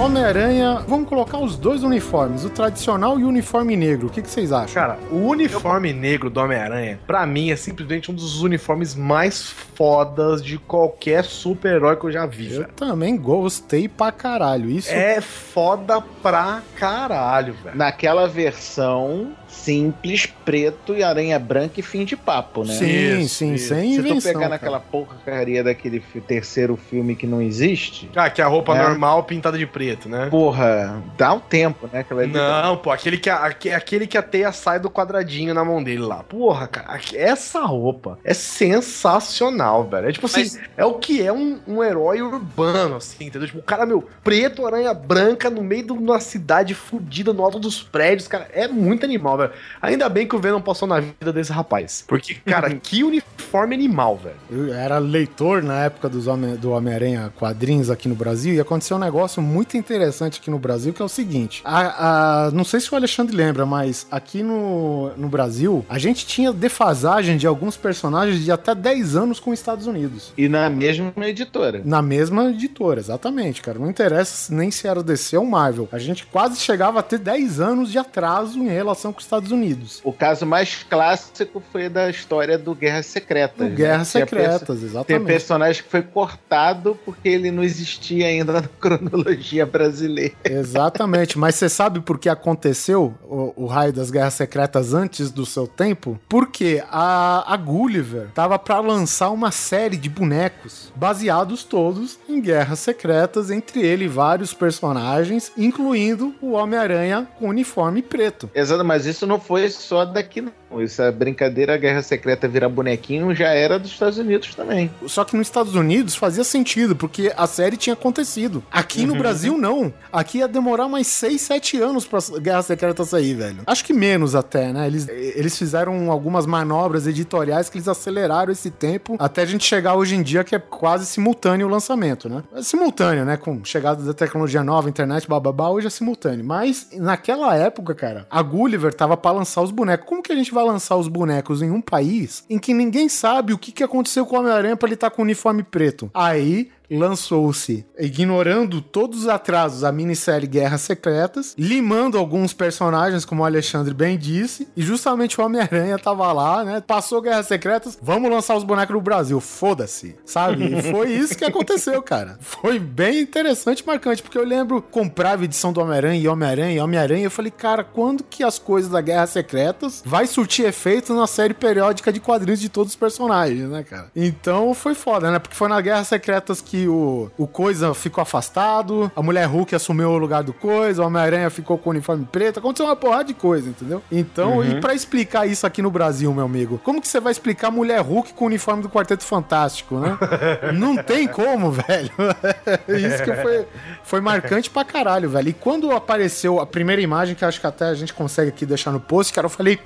Homem-Aranha, 0.00 0.82
vamos 0.88 1.06
colocar 1.08 1.36
os 1.38 1.56
dois 1.56 1.82
uniformes, 1.82 2.42
o 2.42 2.48
tradicional 2.48 3.20
e 3.20 3.24
o 3.24 3.28
uniforme 3.28 3.76
negro. 3.76 4.06
O 4.06 4.10
que, 4.10 4.22
que 4.22 4.30
vocês 4.30 4.50
acham? 4.50 4.72
Cara, 4.74 4.98
o 5.10 5.26
uniforme 5.28 5.92
negro 5.92 6.30
do 6.30 6.40
Homem-Aranha, 6.40 6.98
pra 7.06 7.26
mim, 7.26 7.50
é 7.50 7.56
simplesmente 7.56 8.10
um 8.10 8.14
dos 8.14 8.40
uniformes 8.42 8.94
mais 8.94 9.42
fodas 9.42 10.42
de 10.42 10.56
qualquer 10.56 11.22
super-herói 11.24 11.96
que 11.96 12.04
eu 12.06 12.12
já 12.12 12.24
vi, 12.24 12.46
Eu 12.50 12.60
velho. 12.62 12.72
também 12.74 13.14
gostei 13.14 13.88
pra 13.88 14.10
caralho. 14.10 14.70
Isso 14.70 14.90
É 14.90 15.20
foda 15.20 16.00
pra 16.22 16.62
caralho, 16.76 17.52
velho. 17.62 17.76
Naquela 17.76 18.26
versão 18.26 19.32
simples, 19.48 20.26
preto 20.44 20.94
e 20.94 21.02
aranha 21.02 21.38
branca 21.38 21.80
e 21.80 21.82
fim 21.82 22.04
de 22.04 22.16
papo, 22.16 22.64
né? 22.64 22.72
sim, 22.72 23.20
Isso, 23.20 23.34
sim, 23.34 23.54
isso. 23.54 23.68
sem 23.68 23.94
Se 23.96 24.00
tu 24.00 24.06
invenção. 24.08 24.28
pegar 24.32 24.38
cara. 24.40 24.48
naquela 24.50 24.80
porcaria 24.80 25.62
daquele 25.64 26.00
terceiro 26.26 26.76
filme 26.76 27.14
que 27.16 27.26
não 27.26 27.42
existe, 27.42 28.08
Ah, 28.14 28.30
que 28.30 28.40
é 28.40 28.44
a 28.44 28.48
roupa 28.48 28.74
É. 28.76 28.82
normal 28.82 29.24
pintada 29.24 29.58
de 29.58 29.66
preto, 29.66 29.89
né? 30.08 30.28
porra, 30.30 31.02
dá 31.16 31.32
um 31.32 31.40
tempo, 31.40 31.88
né? 31.92 32.00
Aquela 32.00 32.22
ali 32.22 32.32
Não, 32.32 32.76
pô, 32.76 32.90
aquele 32.90 33.18
que, 33.18 33.28
a, 33.30 33.36
aque- 33.46 33.70
aquele 33.70 34.06
que 34.06 34.16
a 34.18 34.22
teia 34.22 34.52
sai 34.52 34.78
do 34.80 34.90
quadradinho 34.90 35.52
na 35.54 35.64
mão 35.64 35.82
dele 35.82 36.02
lá. 36.02 36.22
Porra, 36.22 36.66
cara, 36.66 36.98
essa 37.14 37.60
roupa 37.62 38.18
é 38.24 38.32
sensacional, 38.34 39.84
velho. 39.88 40.08
É 40.08 40.12
tipo 40.12 40.26
assim, 40.26 40.40
Mas- 40.40 40.60
é 40.76 40.84
o 40.84 40.94
que 40.94 41.22
é 41.22 41.32
um, 41.32 41.58
um 41.66 41.82
herói 41.82 42.22
urbano, 42.22 42.96
assim, 42.96 43.26
entendeu? 43.26 43.46
Tipo, 43.48 43.60
o 43.60 43.62
cara, 43.62 43.86
meu, 43.86 44.06
preto, 44.22 44.66
aranha 44.66 44.92
branca, 44.94 45.48
no 45.50 45.62
meio 45.62 45.84
de 45.86 45.92
uma 45.92 46.20
cidade 46.20 46.74
fudida, 46.74 47.32
no 47.32 47.42
alto 47.44 47.58
dos 47.58 47.82
prédios, 47.82 48.28
cara, 48.28 48.48
é 48.52 48.68
muito 48.68 49.04
animal, 49.04 49.36
velho. 49.38 49.52
Ainda 49.80 50.08
bem 50.08 50.26
que 50.26 50.36
o 50.36 50.38
Venom 50.38 50.60
passou 50.60 50.86
na 50.86 51.00
vida 51.00 51.32
desse 51.32 51.52
rapaz. 51.52 52.04
Porque, 52.06 52.34
cara, 52.34 52.70
que 52.82 53.02
uniforme 53.04 53.74
animal, 53.74 54.16
velho. 54.16 54.36
Eu 54.50 54.72
era 54.74 54.98
leitor 54.98 55.62
na 55.62 55.84
época 55.84 56.08
dos 56.08 56.26
Homem- 56.26 56.56
do 56.56 56.70
Homem-Aranha 56.72 57.32
quadrinhos 57.38 57.90
aqui 57.90 58.08
no 58.08 58.14
Brasil 58.14 58.54
e 58.54 58.60
aconteceu 58.60 58.96
um 58.96 59.00
negócio 59.00 59.42
muito 59.42 59.76
interessante 59.80 60.38
aqui 60.40 60.50
no 60.50 60.58
Brasil, 60.58 60.92
que 60.92 61.02
é 61.02 61.04
o 61.04 61.08
seguinte. 61.08 61.62
a- 61.64 62.46
a- 62.46 62.50
não 62.52 62.64
sei 62.64 62.78
se 62.80 62.92
o 62.92 62.96
Alexandre 62.96 63.34
lembra, 63.36 63.64
mas 63.66 64.06
aqui 64.10 64.42
no, 64.42 65.10
no 65.16 65.28
Brasil, 65.28 65.84
a 65.88 65.98
gente 65.98 66.26
tinha 66.26 66.52
defasagem 66.52 67.36
de 67.36 67.46
alguns 67.46 67.76
personagens 67.76 68.44
de 68.44 68.52
até 68.52 68.74
10 68.74 69.16
anos 69.16 69.40
com 69.40 69.50
os 69.50 69.58
Estados 69.58 69.86
Unidos. 69.86 70.32
E 70.36 70.48
na 70.48 70.68
mesma 70.70 71.12
editora. 71.26 71.82
Na 71.84 72.00
mesma 72.02 72.50
editora, 72.50 73.00
exatamente, 73.00 73.62
cara. 73.62 73.78
Não 73.78 73.88
interessa 73.90 74.54
nem 74.54 74.70
se 74.70 74.86
era 74.86 75.02
DC 75.02 75.36
ou 75.36 75.44
Marvel. 75.44 75.88
A 75.92 75.98
gente 75.98 76.26
quase 76.26 76.60
chegava 76.60 77.00
a 77.00 77.02
ter 77.02 77.18
10 77.18 77.60
anos 77.60 77.90
de 77.90 77.98
atraso 77.98 78.58
em 78.58 78.68
relação 78.68 79.12
com 79.12 79.18
os 79.18 79.24
Estados 79.24 79.50
Unidos. 79.50 80.00
O 80.04 80.12
caso 80.12 80.44
mais 80.46 80.84
clássico 80.88 81.62
foi 81.72 81.88
da 81.88 82.08
história 82.10 82.56
do 82.58 82.74
Guerras 82.74 83.06
Secretas. 83.06 83.58
No 83.58 83.70
né? 83.70 83.76
Perso- 83.76 84.10
Secretas, 84.10 84.78
Tem 84.78 84.88
exatamente. 84.88 85.26
personagem 85.26 85.82
que 85.82 85.88
foi 85.88 86.02
cortado 86.02 86.98
porque 87.04 87.28
ele 87.28 87.50
não 87.50 87.62
existia 87.62 88.26
ainda 88.26 88.52
na 88.52 88.62
cronologia 88.80 89.66
brasileira. 89.70 90.34
Exatamente, 90.44 91.38
mas 91.38 91.54
você 91.54 91.68
sabe 91.68 92.00
por 92.00 92.18
que 92.18 92.28
aconteceu 92.28 93.14
o, 93.22 93.64
o 93.64 93.66
raio 93.66 93.92
das 93.92 94.10
guerras 94.10 94.34
secretas 94.34 94.94
antes 94.94 95.30
do 95.30 95.46
seu 95.46 95.66
tempo? 95.66 96.18
Porque 96.28 96.82
a, 96.90 97.52
a 97.52 97.56
Gulliver 97.56 98.28
tava 98.34 98.58
pra 98.58 98.80
lançar 98.80 99.30
uma 99.30 99.50
série 99.50 99.96
de 99.96 100.08
bonecos 100.08 100.92
baseados 100.96 101.64
todos 101.64 102.18
em 102.28 102.40
guerras 102.40 102.78
secretas, 102.80 103.50
entre 103.50 103.80
ele 103.80 104.04
e 104.04 104.08
vários 104.08 104.52
personagens, 104.52 105.52
incluindo 105.56 106.34
o 106.40 106.52
Homem-Aranha 106.52 107.28
com 107.38 107.48
uniforme 107.48 108.02
preto. 108.02 108.50
Exato, 108.54 108.84
mas 108.84 109.06
isso 109.06 109.26
não 109.26 109.40
foi 109.40 109.68
só 109.70 110.04
daqui. 110.04 110.44
Essa 110.78 111.10
brincadeira, 111.10 111.74
a 111.74 111.76
Guerra 111.76 112.02
Secreta 112.02 112.46
virar 112.46 112.68
bonequinho, 112.68 113.34
já 113.34 113.48
era 113.48 113.78
dos 113.78 113.90
Estados 113.90 114.18
Unidos 114.18 114.54
também. 114.54 114.90
Só 115.06 115.24
que 115.24 115.36
nos 115.36 115.46
Estados 115.46 115.74
Unidos 115.74 116.14
fazia 116.14 116.44
sentido, 116.44 116.94
porque 116.94 117.32
a 117.36 117.46
série 117.46 117.76
tinha 117.76 117.94
acontecido. 117.94 118.62
Aqui 118.70 119.04
no 119.04 119.16
Brasil, 119.16 119.58
não. 119.58 119.92
Aqui 120.12 120.38
ia 120.38 120.48
demorar 120.48 120.88
mais 120.88 121.06
6, 121.08 121.40
7 121.40 121.80
anos 121.80 122.06
pra 122.06 122.20
Guerra 122.40 122.62
Secreta 122.62 123.04
sair, 123.04 123.34
velho. 123.34 123.62
Acho 123.66 123.84
que 123.84 123.92
menos 123.92 124.34
até, 124.34 124.72
né? 124.72 124.86
Eles, 124.86 125.08
eles 125.08 125.56
fizeram 125.56 126.10
algumas 126.10 126.46
manobras 126.46 127.06
editoriais 127.06 127.68
que 127.68 127.78
eles 127.78 127.88
aceleraram 127.88 128.52
esse 128.52 128.70
tempo 128.70 129.16
até 129.18 129.42
a 129.42 129.46
gente 129.46 129.64
chegar 129.64 129.94
hoje 129.94 130.14
em 130.14 130.22
dia, 130.22 130.44
que 130.44 130.54
é 130.54 130.58
quase 130.58 131.06
simultâneo 131.06 131.66
o 131.66 131.70
lançamento, 131.70 132.28
né? 132.28 132.42
É 132.54 132.62
simultâneo, 132.62 133.24
né? 133.24 133.36
Com 133.36 133.64
chegada 133.64 134.02
da 134.02 134.14
tecnologia 134.14 134.62
nova, 134.62 134.88
internet, 134.88 135.28
bababá, 135.28 135.68
hoje 135.68 135.86
é 135.86 135.90
simultâneo. 135.90 136.44
Mas 136.44 136.88
naquela 136.94 137.54
época, 137.56 137.94
cara, 137.94 138.26
a 138.30 138.42
Gulliver 138.42 138.94
tava 138.94 139.16
pra 139.16 139.32
lançar 139.32 139.62
os 139.62 139.70
bonecos. 139.70 140.06
Como 140.06 140.22
que 140.22 140.32
a 140.32 140.36
gente 140.36 140.52
vai 140.52 140.59
lançar 140.62 140.96
os 140.96 141.08
bonecos 141.08 141.62
em 141.62 141.70
um 141.70 141.80
país 141.80 142.44
em 142.48 142.58
que 142.58 142.74
ninguém 142.74 143.08
sabe 143.08 143.52
o 143.52 143.58
que, 143.58 143.82
aconteceu 143.82 144.26
com 144.26 144.36
o 144.36 144.38
Homem-Aranha 144.40 144.76
pra 144.76 144.86
ele 144.86 144.94
estar 144.94 145.10
com 145.10 145.22
o 145.22 145.24
uniforme 145.24 145.62
preto? 145.62 146.10
Aí 146.14 146.70
lançou-se, 146.90 147.86
ignorando 147.98 148.80
todos 148.80 149.20
os 149.20 149.28
atrasos, 149.28 149.84
a 149.84 149.92
minissérie 149.92 150.48
Guerras 150.48 150.82
Secretas, 150.82 151.54
limando 151.58 152.18
alguns 152.18 152.52
personagens, 152.52 153.24
como 153.24 153.42
o 153.42 153.44
Alexandre 153.44 153.94
bem 153.94 154.18
disse, 154.18 154.68
e 154.76 154.82
justamente 154.82 155.40
o 155.40 155.44
Homem-Aranha 155.44 155.98
tava 155.98 156.32
lá, 156.32 156.64
né? 156.64 156.82
Passou 156.84 157.22
Guerras 157.22 157.46
Secretas, 157.46 157.98
vamos 158.02 158.30
lançar 158.30 158.56
os 158.56 158.64
bonecos 158.64 158.94
no 158.94 159.00
Brasil, 159.00 159.40
foda-se, 159.40 160.16
sabe? 160.24 160.78
E 160.78 160.82
foi 160.90 161.12
isso 161.12 161.36
que 161.36 161.44
aconteceu, 161.44 162.02
cara. 162.02 162.38
Foi 162.40 162.78
bem 162.78 163.20
interessante 163.20 163.80
e 163.80 163.86
marcante, 163.86 164.22
porque 164.22 164.38
eu 164.38 164.44
lembro 164.44 164.82
comprava 164.82 165.42
a 165.42 165.44
edição 165.44 165.72
do 165.72 165.80
Homem-Aranha 165.80 166.20
e 166.20 166.28
Homem-Aranha 166.28 166.76
e 166.76 166.80
Homem-Aranha, 166.80 167.24
eu 167.24 167.30
falei, 167.30 167.50
cara, 167.50 167.84
quando 167.84 168.24
que 168.24 168.42
as 168.42 168.58
coisas 168.58 168.90
da 168.90 169.00
Guerras 169.00 169.30
Secretas 169.30 170.02
vai 170.04 170.26
surtir 170.26 170.66
efeito 170.66 171.14
na 171.14 171.26
série 171.26 171.54
periódica 171.54 172.12
de 172.12 172.20
quadrinhos 172.20 172.60
de 172.60 172.68
todos 172.68 172.92
os 172.92 172.96
personagens, 172.96 173.68
né, 173.68 173.82
cara? 173.82 174.10
Então 174.14 174.74
foi 174.74 174.94
foda, 174.94 175.30
né? 175.30 175.38
Porque 175.38 175.56
foi 175.56 175.68
na 175.68 175.80
Guerras 175.80 176.08
Secretas 176.08 176.60
que 176.60 176.79
o, 176.88 177.30
o 177.36 177.46
Coisa 177.46 177.94
ficou 177.94 178.22
afastado, 178.22 179.10
a 179.14 179.22
Mulher 179.22 179.46
Hulk 179.46 179.74
assumiu 179.74 180.10
o 180.10 180.18
lugar 180.18 180.42
do 180.42 180.52
Coisa, 180.52 181.02
o 181.02 181.06
Homem-Aranha 181.06 181.50
ficou 181.50 181.78
com 181.78 181.90
o 181.90 181.92
uniforme 181.92 182.26
preto, 182.30 182.58
aconteceu 182.58 182.86
uma 182.86 182.96
porrada 182.96 183.24
de 183.24 183.34
coisa, 183.34 183.68
entendeu? 183.68 184.02
Então, 184.10 184.64
e 184.64 184.80
pra 184.80 184.94
explicar 184.94 185.46
isso 185.46 185.66
aqui 185.66 185.82
no 185.82 185.90
Brasil, 185.90 186.32
meu 186.32 186.44
amigo, 186.44 186.80
como 186.82 187.00
que 187.00 187.08
você 187.08 187.20
vai 187.20 187.32
explicar 187.32 187.70
Mulher 187.70 188.00
Hulk 188.00 188.34
com 188.34 188.44
o 188.44 188.46
uniforme 188.48 188.82
do 188.82 188.88
Quarteto 188.88 189.24
Fantástico, 189.24 189.98
né? 189.98 190.18
Não 190.74 190.96
tem 190.96 191.26
como, 191.26 191.70
velho. 191.70 192.10
isso 192.88 193.22
que 193.24 193.34
foi, 193.34 193.66
foi 194.02 194.20
marcante 194.20 194.70
pra 194.70 194.84
caralho, 194.84 195.28
velho. 195.30 195.48
E 195.48 195.52
quando 195.52 195.90
apareceu 195.92 196.60
a 196.60 196.66
primeira 196.66 197.00
imagem, 197.02 197.34
que 197.34 197.44
acho 197.44 197.60
que 197.60 197.66
até 197.66 197.86
a 197.86 197.94
gente 197.94 198.12
consegue 198.12 198.50
aqui 198.50 198.66
deixar 198.66 198.90
no 198.90 199.00
post, 199.00 199.32
cara, 199.32 199.46
eu 199.46 199.50
falei, 199.50 199.78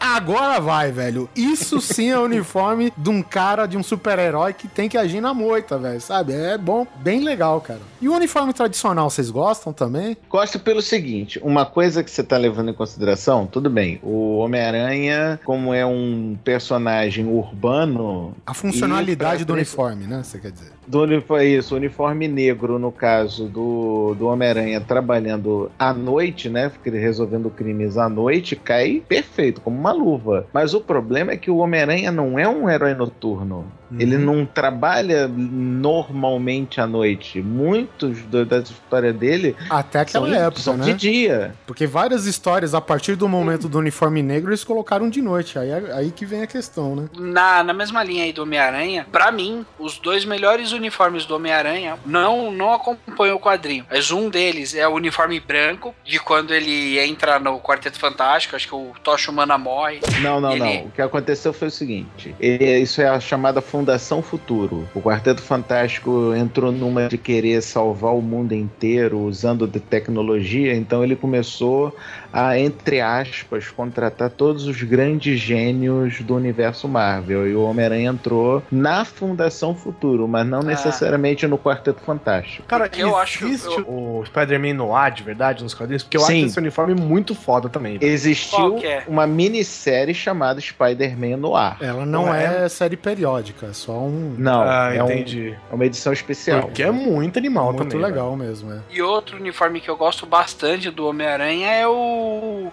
Agora 0.00 0.60
vai, 0.60 0.92
velho. 0.92 1.28
Isso 1.34 1.80
sim 1.80 2.10
é 2.10 2.18
o 2.18 2.22
uniforme 2.22 2.92
de 2.96 3.10
um 3.10 3.22
cara, 3.22 3.66
de 3.66 3.76
um 3.76 3.82
super-herói 3.82 4.52
que 4.52 4.68
tem 4.68 4.88
que 4.88 4.96
agir 4.96 5.20
na 5.20 5.34
moita, 5.34 5.78
velho, 5.78 6.00
sabe? 6.00 6.32
É 6.32 6.56
bom, 6.56 6.86
bem 6.96 7.22
legal, 7.22 7.60
cara. 7.60 7.80
E 8.00 8.08
o 8.08 8.14
uniforme 8.14 8.52
tradicional, 8.52 9.10
vocês 9.10 9.30
gostam 9.30 9.72
também? 9.72 10.16
Gosto 10.28 10.58
pelo 10.58 10.82
seguinte, 10.82 11.40
uma 11.42 11.64
coisa 11.64 12.04
que 12.04 12.10
você 12.10 12.22
tá 12.22 12.36
levando 12.36 12.70
em 12.70 12.74
consideração, 12.74 13.46
tudo 13.46 13.70
bem, 13.70 13.98
o 14.02 14.38
Homem-Aranha, 14.38 15.40
como 15.44 15.72
é 15.72 15.84
um 15.84 16.36
personagem 16.44 17.26
urbano... 17.26 18.34
A 18.46 18.54
funcionalidade 18.54 19.44
do 19.44 19.54
uniforme, 19.54 20.06
né? 20.06 20.22
Você 20.22 20.38
quer 20.38 20.52
dizer? 20.52 20.72
Do 20.86 21.02
uniforme, 21.02 21.44
isso, 21.44 21.74
o 21.74 21.78
uniforme 21.78 22.28
negro, 22.28 22.78
no 22.78 22.92
caso 22.92 23.46
do, 23.46 24.14
do 24.14 24.26
Homem-Aranha 24.26 24.80
trabalhando 24.80 25.70
à 25.78 25.92
noite, 25.92 26.48
né? 26.48 26.70
Resolvendo 26.84 27.50
crimes 27.50 27.96
à 27.96 28.08
noite, 28.08 28.54
cai 28.54 29.02
perfeito, 29.08 29.60
como 29.60 29.76
uma 29.76 29.85
luva. 29.92 30.46
Mas 30.52 30.74
o 30.74 30.80
problema 30.80 31.32
é 31.32 31.36
que 31.36 31.50
o 31.50 31.58
Homem-Aranha 31.58 32.10
não 32.10 32.38
é 32.38 32.48
um 32.48 32.68
herói 32.68 32.94
noturno. 32.94 33.64
Ele 33.98 34.18
não 34.18 34.44
trabalha 34.44 35.28
normalmente 35.28 36.80
à 36.80 36.86
noite. 36.86 37.40
Muitos 37.40 38.20
do, 38.22 38.44
da 38.44 38.58
história 38.58 39.12
dele 39.12 39.56
Até 39.70 40.00
aquela 40.00 40.28
são, 40.28 40.36
época, 40.36 40.62
são 40.62 40.76
né? 40.76 40.84
de 40.86 40.94
dia. 40.94 41.54
Porque 41.66 41.86
várias 41.86 42.26
histórias, 42.26 42.74
a 42.74 42.80
partir 42.80 43.14
do 43.16 43.28
momento 43.28 43.68
do 43.68 43.78
uniforme 43.78 44.22
negro, 44.22 44.50
eles 44.50 44.64
colocaram 44.64 45.08
de 45.08 45.20
noite. 45.22 45.58
Aí, 45.58 45.70
aí 45.92 46.10
que 46.10 46.24
vem 46.26 46.42
a 46.42 46.46
questão, 46.46 46.96
né? 46.96 47.08
Na, 47.16 47.62
na 47.62 47.72
mesma 47.72 48.02
linha 48.02 48.24
aí 48.24 48.32
do 48.32 48.42
Homem-Aranha, 48.42 49.06
pra 49.10 49.30
mim, 49.30 49.64
os 49.78 49.98
dois 49.98 50.24
melhores 50.24 50.72
uniformes 50.72 51.24
do 51.24 51.36
Homem-Aranha 51.36 51.96
não, 52.04 52.50
não 52.50 52.72
acompanham 52.72 53.36
o 53.36 53.40
quadrinho. 53.40 53.86
Mas 53.90 54.10
um 54.10 54.28
deles 54.28 54.74
é 54.74 54.86
o 54.86 54.92
uniforme 54.92 55.38
branco, 55.40 55.94
de 56.04 56.18
quando 56.18 56.52
ele 56.52 56.98
entra 56.98 57.38
no 57.38 57.58
Quarteto 57.60 57.98
Fantástico, 57.98 58.56
acho 58.56 58.68
que 58.68 58.74
o 58.74 58.92
Tocha 59.02 59.30
Humana 59.30 59.56
morre. 59.58 60.00
Não, 60.20 60.40
não, 60.40 60.52
Ele- 60.52 60.60
não. 60.60 60.76
O 60.86 60.90
que 60.90 61.02
aconteceu 61.02 61.52
foi 61.52 61.68
o 61.68 61.70
seguinte: 61.70 62.34
é, 62.40 62.78
isso 62.78 63.00
é 63.00 63.08
a 63.08 63.20
chamada 63.20 63.60
Fundação 63.76 64.22
Futuro. 64.22 64.88
O 64.94 65.02
Quarteto 65.02 65.42
Fantástico 65.42 66.34
entrou 66.34 66.72
numa 66.72 67.08
de 67.08 67.18
querer 67.18 67.60
salvar 67.60 68.14
o 68.14 68.22
mundo 68.22 68.54
inteiro 68.54 69.18
usando 69.20 69.66
de 69.66 69.78
tecnologia, 69.78 70.74
então 70.74 71.04
ele 71.04 71.14
começou 71.14 71.94
a, 72.36 72.58
entre 72.58 73.00
aspas, 73.00 73.68
contratar 73.68 74.30
todos 74.30 74.66
os 74.66 74.82
grandes 74.82 75.40
gênios 75.40 76.20
do 76.20 76.34
universo 76.36 76.86
Marvel. 76.88 77.48
E 77.48 77.54
o 77.54 77.62
Homem-Aranha 77.62 78.10
entrou 78.10 78.62
na 78.70 79.04
Fundação 79.04 79.74
Futuro, 79.74 80.28
mas 80.28 80.46
não 80.46 80.60
Ah. 80.60 80.64
necessariamente 80.64 81.46
no 81.46 81.56
Quarteto 81.58 82.00
Fantástico. 82.02 82.66
Cara, 82.68 82.90
eu 82.96 83.16
acho 83.16 83.38
que 83.38 83.56
o 83.86 84.22
Spider-Man 84.26 84.74
no 84.74 84.94
ar, 84.94 85.10
de 85.10 85.22
verdade, 85.22 85.62
nos 85.62 85.72
quadrinhos? 85.74 86.02
Porque 86.02 86.16
eu 86.16 86.20
Sim. 86.22 86.38
acho 86.40 86.46
esse 86.46 86.58
uniforme 86.58 86.94
muito 86.94 87.34
foda 87.34 87.68
também. 87.68 87.98
velho. 87.98 88.12
Existiu 88.12 88.78
é? 88.82 89.02
uma 89.08 89.26
minissérie 89.26 90.14
chamada 90.14 90.60
Spider-Man 90.60 91.36
no 91.38 91.56
ar. 91.56 91.78
Ela 91.80 92.04
não, 92.04 92.26
Não 92.26 92.34
é, 92.34 92.64
é? 92.64 92.68
série 92.68 92.96
periódica, 92.96 93.66
é 93.66 93.72
só 93.72 93.92
um. 93.92 94.34
Não, 94.38 94.62
ah, 94.62 94.92
é, 94.94 95.02
um- 95.02 95.06
entendi. 95.10 95.54
é 95.70 95.74
uma 95.74 95.84
edição 95.86 96.12
especial. 96.12 96.62
Porque 96.62 96.82
é 96.82 96.90
muito 96.90 97.38
animal 97.38 97.72
muito 97.72 97.88
também. 97.90 97.98
legal 98.06 98.36
mesmo, 98.36 98.72
é. 98.72 98.78
E 98.90 99.00
outro 99.00 99.36
uniforme 99.38 99.80
que 99.80 99.88
eu 99.88 99.96
gosto 99.96 100.26
bastante 100.26 100.90
do 100.90 101.06
Homem-Aranha 101.06 101.68
é 101.70 101.86
o. 101.86 102.25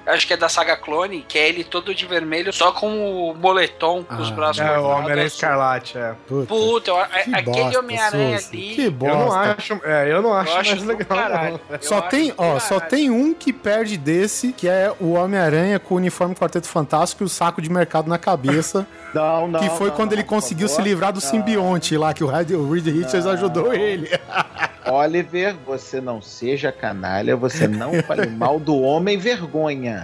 Acho 0.05 0.27
que 0.27 0.33
é 0.33 0.37
da 0.37 0.49
saga 0.49 0.75
Clone, 0.75 1.25
que 1.27 1.37
é 1.37 1.47
ele 1.47 1.63
todo 1.63 1.93
de 1.93 2.05
vermelho, 2.05 2.51
só 2.53 2.71
com 2.71 3.29
o 3.31 3.35
moletom, 3.35 4.03
com 4.03 4.15
os 4.21 4.29
Ah. 4.31 4.33
braços. 4.33 4.61
É, 4.61 4.77
o 4.77 4.83
Homem-Aranha. 4.85 5.27
Escarlate, 5.27 5.97
é. 5.97 6.13
Puta, 6.27 6.45
Puta, 6.47 6.91
eu- 6.91 6.95
que 7.23 7.35
aquele 7.35 7.41
bosta, 7.63 7.79
Homem-Aranha 7.79 8.37
ali. 8.37 8.75
Que 8.75 8.85
Eu 8.85 8.91
não 8.91 9.25
bosta. 9.25 9.55
acho, 9.57 9.81
é, 9.83 10.11
eu 10.11 10.21
não 10.21 10.33
acho, 10.33 10.51
eu 10.51 10.57
acho 10.57 10.71
mais 10.71 10.83
legal. 10.83 11.05
caralho. 11.17 11.51
não. 11.69 11.75
Eu 11.77 11.83
Só 11.83 12.01
tem, 12.01 12.33
ó, 12.37 12.59
só 12.59 12.79
tem 12.79 13.09
um 13.09 13.33
que 13.33 13.51
perde 13.53 13.97
desse, 13.97 14.53
que 14.53 14.67
é 14.67 14.93
o 14.99 15.13
Homem-Aranha 15.13 15.79
com 15.79 15.93
o 15.95 15.97
uniforme 15.97 16.35
Quarteto 16.35 16.67
Fantástico 16.67 17.23
e 17.23 17.25
o 17.25 17.29
saco 17.29 17.61
de 17.61 17.69
mercado 17.69 18.07
na 18.09 18.17
cabeça, 18.17 18.85
Não, 19.13 19.47
não, 19.47 19.59
que 19.59 19.69
foi 19.71 19.89
não, 19.89 19.95
quando 19.95 20.11
não, 20.11 20.17
ele 20.17 20.23
conseguiu 20.23 20.67
se 20.67 20.75
favor. 20.75 20.87
livrar 20.87 21.13
do 21.13 21.21
simbionte 21.21 21.95
lá, 21.97 22.13
que 22.13 22.23
o 22.23 22.27
Reed 22.27 22.85
Richards 22.87 23.25
ajudou 23.25 23.73
ele. 23.73 24.09
Oliver, 24.85 25.55
você 25.65 26.01
não 26.01 26.21
seja 26.21 26.71
canalha, 26.71 27.35
você 27.35 27.67
não 27.67 27.93
fale 28.03 28.27
mal 28.27 28.59
do 28.59 28.77
homem 28.79 29.17
vergonha. 29.17 30.03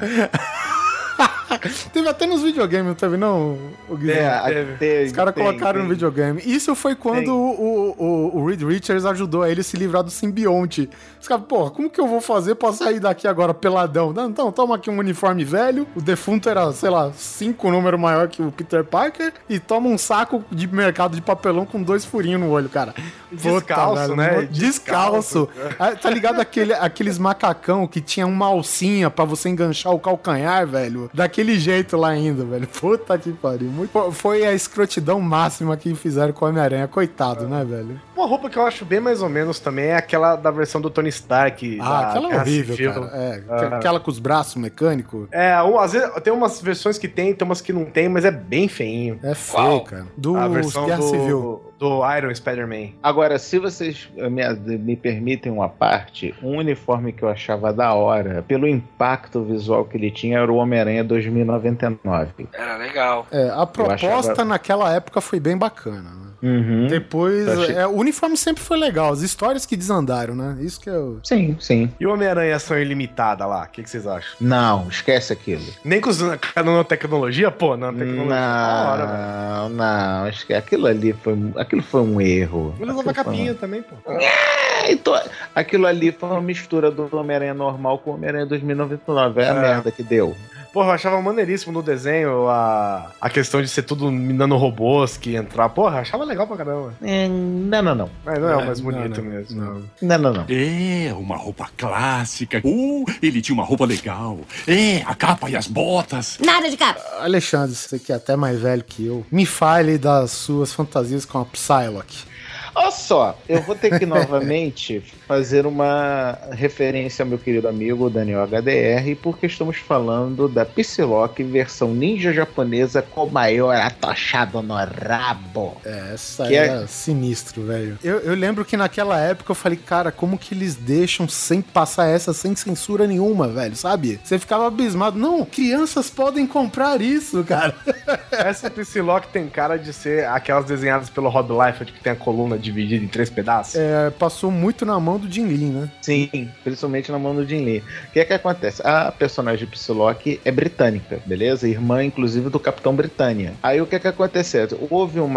Teve 1.93 2.07
até 2.07 2.25
nos 2.25 2.41
videogames, 2.43 2.87
não 2.87 2.93
teve 2.95 3.17
não, 3.17 3.57
o 3.89 3.95
Guilherme? 3.95 4.53
É, 4.53 4.63
teve. 4.77 5.05
Os 5.07 5.11
caras 5.11 5.33
colocaram 5.33 5.79
tem. 5.79 5.83
no 5.83 5.89
videogame. 5.89 6.41
Isso 6.45 6.75
foi 6.75 6.95
quando 6.95 7.33
o, 7.35 7.95
o, 7.97 8.37
o 8.39 8.45
Reed 8.47 8.61
Richards 8.61 9.05
ajudou 9.05 9.43
a 9.43 9.49
ele 9.49 9.63
se 9.63 9.75
livrar 9.77 10.03
do 10.03 10.09
simbionte. 10.11 10.89
Os 11.19 11.27
caras, 11.27 11.43
porra, 11.45 11.71
como 11.71 11.89
que 11.89 11.99
eu 11.99 12.07
vou 12.07 12.21
fazer 12.21 12.55
pra 12.55 12.71
sair 12.71 12.99
daqui 12.99 13.27
agora 13.27 13.53
peladão? 13.53 14.13
Não, 14.13 14.29
Então, 14.29 14.51
toma 14.51 14.75
aqui 14.75 14.89
um 14.89 14.97
uniforme 14.97 15.43
velho. 15.43 15.87
O 15.95 16.01
defunto 16.01 16.47
era, 16.49 16.71
sei 16.71 16.89
lá, 16.89 17.11
cinco 17.15 17.69
números 17.71 17.99
maior 17.99 18.27
que 18.27 18.41
o 18.41 18.51
Peter 18.51 18.83
Parker. 18.83 19.33
E 19.49 19.59
toma 19.59 19.89
um 19.89 19.97
saco 19.97 20.43
de 20.51 20.67
mercado 20.67 21.15
de 21.15 21.21
papelão 21.21 21.65
com 21.65 21.81
dois 21.81 22.05
furinhos 22.05 22.39
no 22.41 22.49
olho, 22.49 22.69
cara. 22.69 22.93
Descalço, 23.31 24.15
né? 24.15 24.41
mo- 24.41 24.47
Descalço. 24.47 25.49
Ah, 25.79 25.95
tá 25.95 26.09
ligado 26.09 26.39
aquele, 26.41 26.73
aqueles 26.73 27.17
macacão 27.17 27.87
que 27.87 28.01
tinha 28.01 28.25
uma 28.27 28.47
alcinha 28.47 29.09
pra 29.09 29.23
você 29.23 29.47
enganchar 29.49 29.93
o 29.93 29.99
calcanhar, 29.99 30.67
velho? 30.67 31.09
Daquele 31.13 31.38
jeito 31.59 31.95
lá 31.97 32.09
ainda, 32.09 32.43
velho. 32.43 32.67
Puta 32.67 33.17
que 33.17 33.31
pariu. 33.31 33.69
Muito- 33.69 34.11
Foi 34.11 34.45
a 34.45 34.53
escrotidão 34.53 35.19
máxima 35.21 35.75
que 35.77 35.93
fizeram 35.95 36.33
com 36.33 36.45
o 36.45 36.49
Homem-Aranha. 36.49 36.87
Coitado, 36.87 37.47
né, 37.47 37.63
velho? 37.63 37.99
Uma 38.15 38.25
roupa 38.27 38.49
que 38.49 38.57
eu 38.57 38.65
acho 38.65 38.83
bem 38.83 38.99
mais 38.99 39.21
ou 39.21 39.29
menos 39.29 39.59
também 39.59 39.85
é 39.85 39.95
aquela 39.95 40.35
da 40.35 40.51
versão 40.51 40.81
do 40.81 40.89
Tony 40.89 41.09
Stark. 41.09 41.77
Ah, 41.81 41.83
da 42.01 42.09
aquela 42.09 42.33
é 42.33 42.37
horrível, 42.39 42.75
Civil. 42.75 42.93
cara. 42.93 43.07
É, 43.13 43.43
Ah. 43.49 43.77
aquela 43.77 43.99
com 43.99 44.11
os 44.11 44.19
braços 44.19 44.55
mecânicos. 44.55 45.27
É, 45.31 45.61
um, 45.63 45.79
às 45.79 45.93
vezes 45.93 46.09
tem 46.23 46.33
umas 46.33 46.61
versões 46.61 46.97
que 46.97 47.07
tem, 47.07 47.33
tem 47.33 47.45
umas 47.45 47.61
que 47.61 47.71
não 47.71 47.85
tem, 47.85 48.09
mas 48.09 48.25
é 48.25 48.31
bem 48.31 48.67
feinho. 48.67 49.19
É 49.23 49.33
feio, 49.33 49.63
Qual? 49.63 49.81
cara. 49.83 50.07
Do 50.17 50.35
a 50.35 50.47
versão 50.47 50.85
Guerra 50.85 50.97
do, 50.99 51.03
Civil. 51.09 51.63
do 51.79 52.15
Iron 52.17 52.33
Spider-Man. 52.35 52.89
Agora, 53.01 53.39
se 53.39 53.57
vocês 53.59 54.09
me, 54.15 54.77
me 54.77 54.95
permitem 54.97 55.51
uma 55.51 55.69
parte, 55.69 56.33
um 56.43 56.57
uniforme 56.57 57.13
que 57.13 57.23
eu 57.23 57.29
achava 57.29 57.71
da 57.71 57.93
hora, 57.93 58.43
pelo 58.47 58.67
impacto 58.67 59.41
visual 59.43 59.85
que 59.85 59.95
ele 59.95 60.11
tinha, 60.11 60.39
era 60.39 60.51
o 60.51 60.55
Homem-Aranha 60.55 61.03
2099. 61.29 62.47
Era 62.53 62.77
legal. 62.77 63.27
É, 63.31 63.49
a 63.49 63.65
proposta 63.65 64.31
achava- 64.33 64.45
naquela 64.45 64.93
época 64.93 65.21
foi 65.21 65.39
bem 65.39 65.57
bacana, 65.57 66.01
né? 66.09 66.29
Uhum. 66.41 66.87
Depois, 66.87 67.47
achei- 67.49 67.75
é, 67.75 67.85
o 67.85 67.91
uniforme 67.97 68.37
sempre 68.37 68.63
foi 68.63 68.77
legal, 68.77 69.11
as 69.11 69.21
histórias 69.21 69.65
que 69.65 69.75
desandaram, 69.75 70.33
né? 70.35 70.55
Isso 70.61 70.79
que 70.79 70.89
eu. 70.89 71.19
Sim, 71.21 71.57
sim. 71.59 71.91
E 71.99 72.07
o 72.07 72.13
Homem-Aranha 72.13 72.55
ação 72.55 72.79
ilimitada 72.79 73.45
lá, 73.45 73.63
o 73.63 73.67
que, 73.67 73.83
que 73.83 73.89
vocês 73.89 74.07
acham? 74.07 74.31
Não, 74.39 74.87
esquece 74.87 75.33
aquilo. 75.33 75.63
Nem 75.83 75.99
com 75.99 76.09
os- 76.09 76.21
com 76.21 76.31
a 76.55 76.63
nanotecnologia? 76.63 77.51
Pô, 77.51 77.75
nanotecnologia 77.75 78.35
é 78.35 78.39
da 78.39 78.89
hora, 78.91 79.05
velho. 79.05 79.19
Não, 79.19 79.69
não, 79.69 80.23
acho 80.27 80.47
que 80.47 80.53
aquilo 80.53 80.87
ali 80.87 81.11
foi, 81.11 81.37
aquilo 81.57 81.83
foi 81.83 82.01
um 82.01 82.21
erro. 82.21 82.73
Ele 82.79 82.91
usava 82.91 83.09
Aquilo 83.09 83.13
foi 83.15 83.23
capinha 83.25 83.53
também, 83.53 83.81
pô. 83.81 83.95
É, 84.13 84.91
então, 84.93 85.19
aquilo 85.53 85.87
ali 85.87 86.11
foi 86.13 86.29
uma 86.29 86.41
mistura 86.41 86.89
do 86.89 87.09
Homem-Aranha 87.17 87.53
normal 87.53 87.97
com 87.99 88.11
o 88.11 88.13
Homem-Aranha 88.13 88.45
2099. 88.45 89.41
É 89.41 89.49
a 89.49 89.53
É. 89.55 89.59
merda 89.61 89.91
que 89.91 90.01
deu. 90.03 90.33
Porra, 90.71 90.89
eu 90.89 90.91
achava 90.93 91.21
maneiríssimo 91.21 91.73
no 91.73 91.81
desenho 91.81 92.47
a, 92.47 93.11
a 93.19 93.29
questão 93.29 93.61
de 93.61 93.67
ser 93.67 93.83
tudo 93.83 94.11
nanorobôs 94.11 95.17
que 95.17 95.35
entrar. 95.35 95.67
Porra, 95.69 95.97
eu 95.97 96.01
achava 96.01 96.23
legal 96.23 96.45
pra 96.47 96.57
caramba. 96.57 96.93
É, 97.01 97.27
não, 97.27 97.81
não, 97.81 97.95
não. 97.95 98.09
Mas 98.23 98.39
não 98.39 98.49
é 98.49 98.55
o 98.55 98.59
É, 98.61 98.65
mais 98.65 98.79
não, 98.79 98.91
bonito 98.91 99.21
não, 99.21 99.29
mesmo. 99.31 99.61
não. 99.61 99.83
Não, 100.01 100.17
não, 100.17 100.33
não. 100.33 100.45
É, 100.47 101.13
uma 101.13 101.35
roupa 101.37 101.69
clássica. 101.75 102.61
Uh, 102.63 103.03
ele 103.21 103.41
tinha 103.41 103.53
uma 103.53 103.63
roupa 103.65 103.85
legal. 103.85 104.39
É, 104.67 105.01
a 105.05 105.15
capa 105.15 105.49
e 105.49 105.55
as 105.55 105.67
botas. 105.67 106.37
Nada 106.43 106.69
de 106.69 106.77
capa. 106.77 107.01
Alexandre, 107.19 107.75
você 107.75 107.97
que 107.97 108.11
é 108.11 108.15
até 108.15 108.35
mais 108.35 108.59
velho 108.59 108.83
que 108.83 109.05
eu, 109.05 109.25
me 109.31 109.45
fale 109.45 109.97
das 109.97 110.31
suas 110.31 110.71
fantasias 110.73 111.25
com 111.25 111.39
a 111.39 111.45
Psylocke. 111.45 112.28
Olha 112.75 112.91
só, 112.91 113.37
eu 113.47 113.61
vou 113.61 113.75
ter 113.75 113.97
que 113.97 114.05
novamente 114.05 115.03
fazer 115.27 115.65
uma 115.65 116.37
referência 116.51 117.23
ao 117.23 117.29
meu 117.29 117.37
querido 117.37 117.67
amigo 117.67 118.09
Daniel 118.09 118.43
HDR, 118.43 119.15
porque 119.21 119.45
estamos 119.45 119.77
falando 119.77 120.47
da 120.47 120.65
Psylocke 120.65 121.43
versão 121.43 121.93
ninja 121.93 122.33
japonesa 122.33 123.01
com 123.01 123.25
o 123.25 123.31
maior 123.31 123.75
atochado 123.75 124.61
no 124.61 124.75
rabo. 124.75 125.77
É, 125.85 126.11
essa 126.13 126.47
Que 126.47 126.55
era 126.55 126.87
sinistro, 126.87 127.65
velho. 127.65 127.97
Eu, 128.03 128.19
eu 128.19 128.35
lembro 128.35 128.63
que 128.65 128.77
naquela 128.77 129.19
época 129.19 129.51
eu 129.51 129.55
falei, 129.55 129.77
cara, 129.77 130.11
como 130.11 130.37
que 130.37 130.53
eles 130.53 130.75
deixam 130.75 131.27
sem 131.27 131.61
passar 131.61 132.07
essa 132.07 132.33
sem 132.33 132.55
censura 132.55 133.07
nenhuma, 133.07 133.47
velho, 133.47 133.75
sabe? 133.75 134.19
Você 134.23 134.37
ficava 134.37 134.67
abismado. 134.67 135.17
Não, 135.17 135.45
crianças 135.45 136.09
podem 136.09 136.45
comprar 136.45 137.01
isso, 137.01 137.43
cara. 137.43 137.75
Essa 138.31 138.69
Psylocke 138.69 139.29
tem 139.29 139.47
cara 139.47 139.77
de 139.77 139.93
ser 139.93 140.25
aquelas 140.27 140.65
desenhadas 140.65 141.09
pelo 141.09 141.29
Rob 141.29 141.51
Liefeld 141.51 141.91
que 141.91 142.01
tem 142.01 142.13
a 142.13 142.15
coluna 142.15 142.57
dividida 142.59 143.03
em 143.03 143.07
três 143.07 143.29
pedaços. 143.29 143.75
É, 143.75 144.09
passou 144.11 144.51
muito 144.51 144.85
na 144.85 144.99
mão 144.99 145.17
do 145.17 145.31
Jin 145.31 145.47
Lee, 145.47 145.57
né? 145.65 145.89
Sim, 146.01 146.49
principalmente 146.63 147.11
na 147.11 147.19
mão 147.19 147.35
do 147.35 147.45
Jin 147.45 147.63
Lee. 147.63 147.83
O 148.09 148.11
que 148.11 148.19
é 148.19 148.25
que 148.25 148.33
acontece? 148.33 148.81
A 148.85 149.11
personagem 149.11 149.67
Psylocke 149.67 150.39
é 150.43 150.51
britânica, 150.51 151.19
beleza? 151.25 151.67
Irmã, 151.67 152.03
inclusive, 152.03 152.49
do 152.49 152.59
Capitão 152.59 152.95
Britânia. 152.95 153.53
Aí 153.63 153.81
o 153.81 153.87
que 153.87 153.95
é 153.95 153.99
que 153.99 154.07
aconteceu? 154.07 154.67
Houve 154.89 155.19
um 155.19 155.29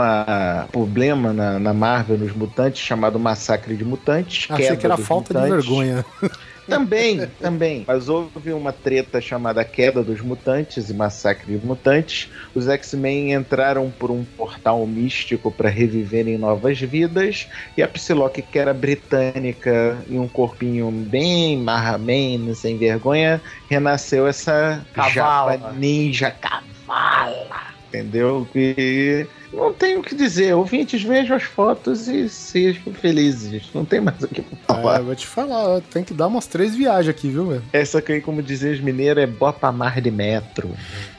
problema 0.70 1.32
na, 1.32 1.58
na 1.58 1.72
Marvel, 1.72 2.18
nos 2.18 2.32
Mutantes, 2.32 2.82
chamado 2.82 3.18
Massacre 3.18 3.76
de 3.76 3.84
Mutantes. 3.84 4.50
Achei 4.50 4.76
que 4.76 4.86
era 4.86 4.96
falta 4.96 5.34
de 5.34 5.40
mutantes. 5.40 5.66
vergonha. 5.66 6.04
Também, 6.66 7.26
também. 7.40 7.84
Mas 7.86 8.08
houve 8.08 8.52
uma 8.52 8.72
treta 8.72 9.20
chamada 9.20 9.64
Queda 9.64 10.02
dos 10.02 10.20
Mutantes 10.20 10.88
e 10.88 10.94
Massacre 10.94 11.58
de 11.58 11.66
Mutantes. 11.66 12.30
Os 12.54 12.68
X-Men 12.68 13.32
entraram 13.32 13.90
por 13.90 14.10
um 14.10 14.24
portal 14.24 14.86
místico 14.86 15.50
para 15.50 15.68
reviverem 15.68 16.38
novas 16.38 16.80
vidas. 16.80 17.11
E 17.76 17.82
a 17.82 17.88
Psylocke, 17.88 18.42
que 18.42 18.58
era 18.58 18.72
britânica 18.72 19.96
e 20.08 20.18
um 20.18 20.28
corpinho 20.28 20.90
bem 20.90 21.56
marramen, 21.58 22.54
sem 22.54 22.76
vergonha, 22.78 23.40
renasceu 23.68 24.26
essa 24.26 24.84
Cavala. 24.92 25.52
japa 25.52 25.72
ninja 25.72 26.30
cavala. 26.30 27.72
Entendeu? 27.88 28.48
E 28.54 29.26
não 29.52 29.72
tenho 29.72 30.00
o 30.00 30.02
que 30.02 30.14
dizer. 30.14 30.54
Ouvintes, 30.54 31.02
vejam 31.02 31.36
as 31.36 31.42
fotos 31.42 32.08
e 32.08 32.28
sejam 32.28 32.92
felizes. 32.94 33.68
Não 33.74 33.84
tem 33.84 34.00
mais 34.00 34.22
o 34.22 34.28
que 34.28 34.42
falar. 34.66 35.00
É, 35.00 35.02
vou 35.02 35.14
te 35.14 35.26
falar, 35.26 35.80
tem 35.82 36.02
que 36.02 36.14
dar 36.14 36.26
umas 36.26 36.46
três 36.46 36.74
viagens 36.74 37.08
aqui, 37.14 37.28
viu, 37.28 37.46
velho? 37.46 37.62
Essa 37.72 37.98
aqui, 37.98 38.20
como 38.22 38.42
dizem 38.42 38.72
os 38.72 38.80
mineiros, 38.80 39.22
é 39.22 39.26
bopa 39.26 39.70
mar 39.70 40.00
de 40.00 40.10
metro. 40.10 40.70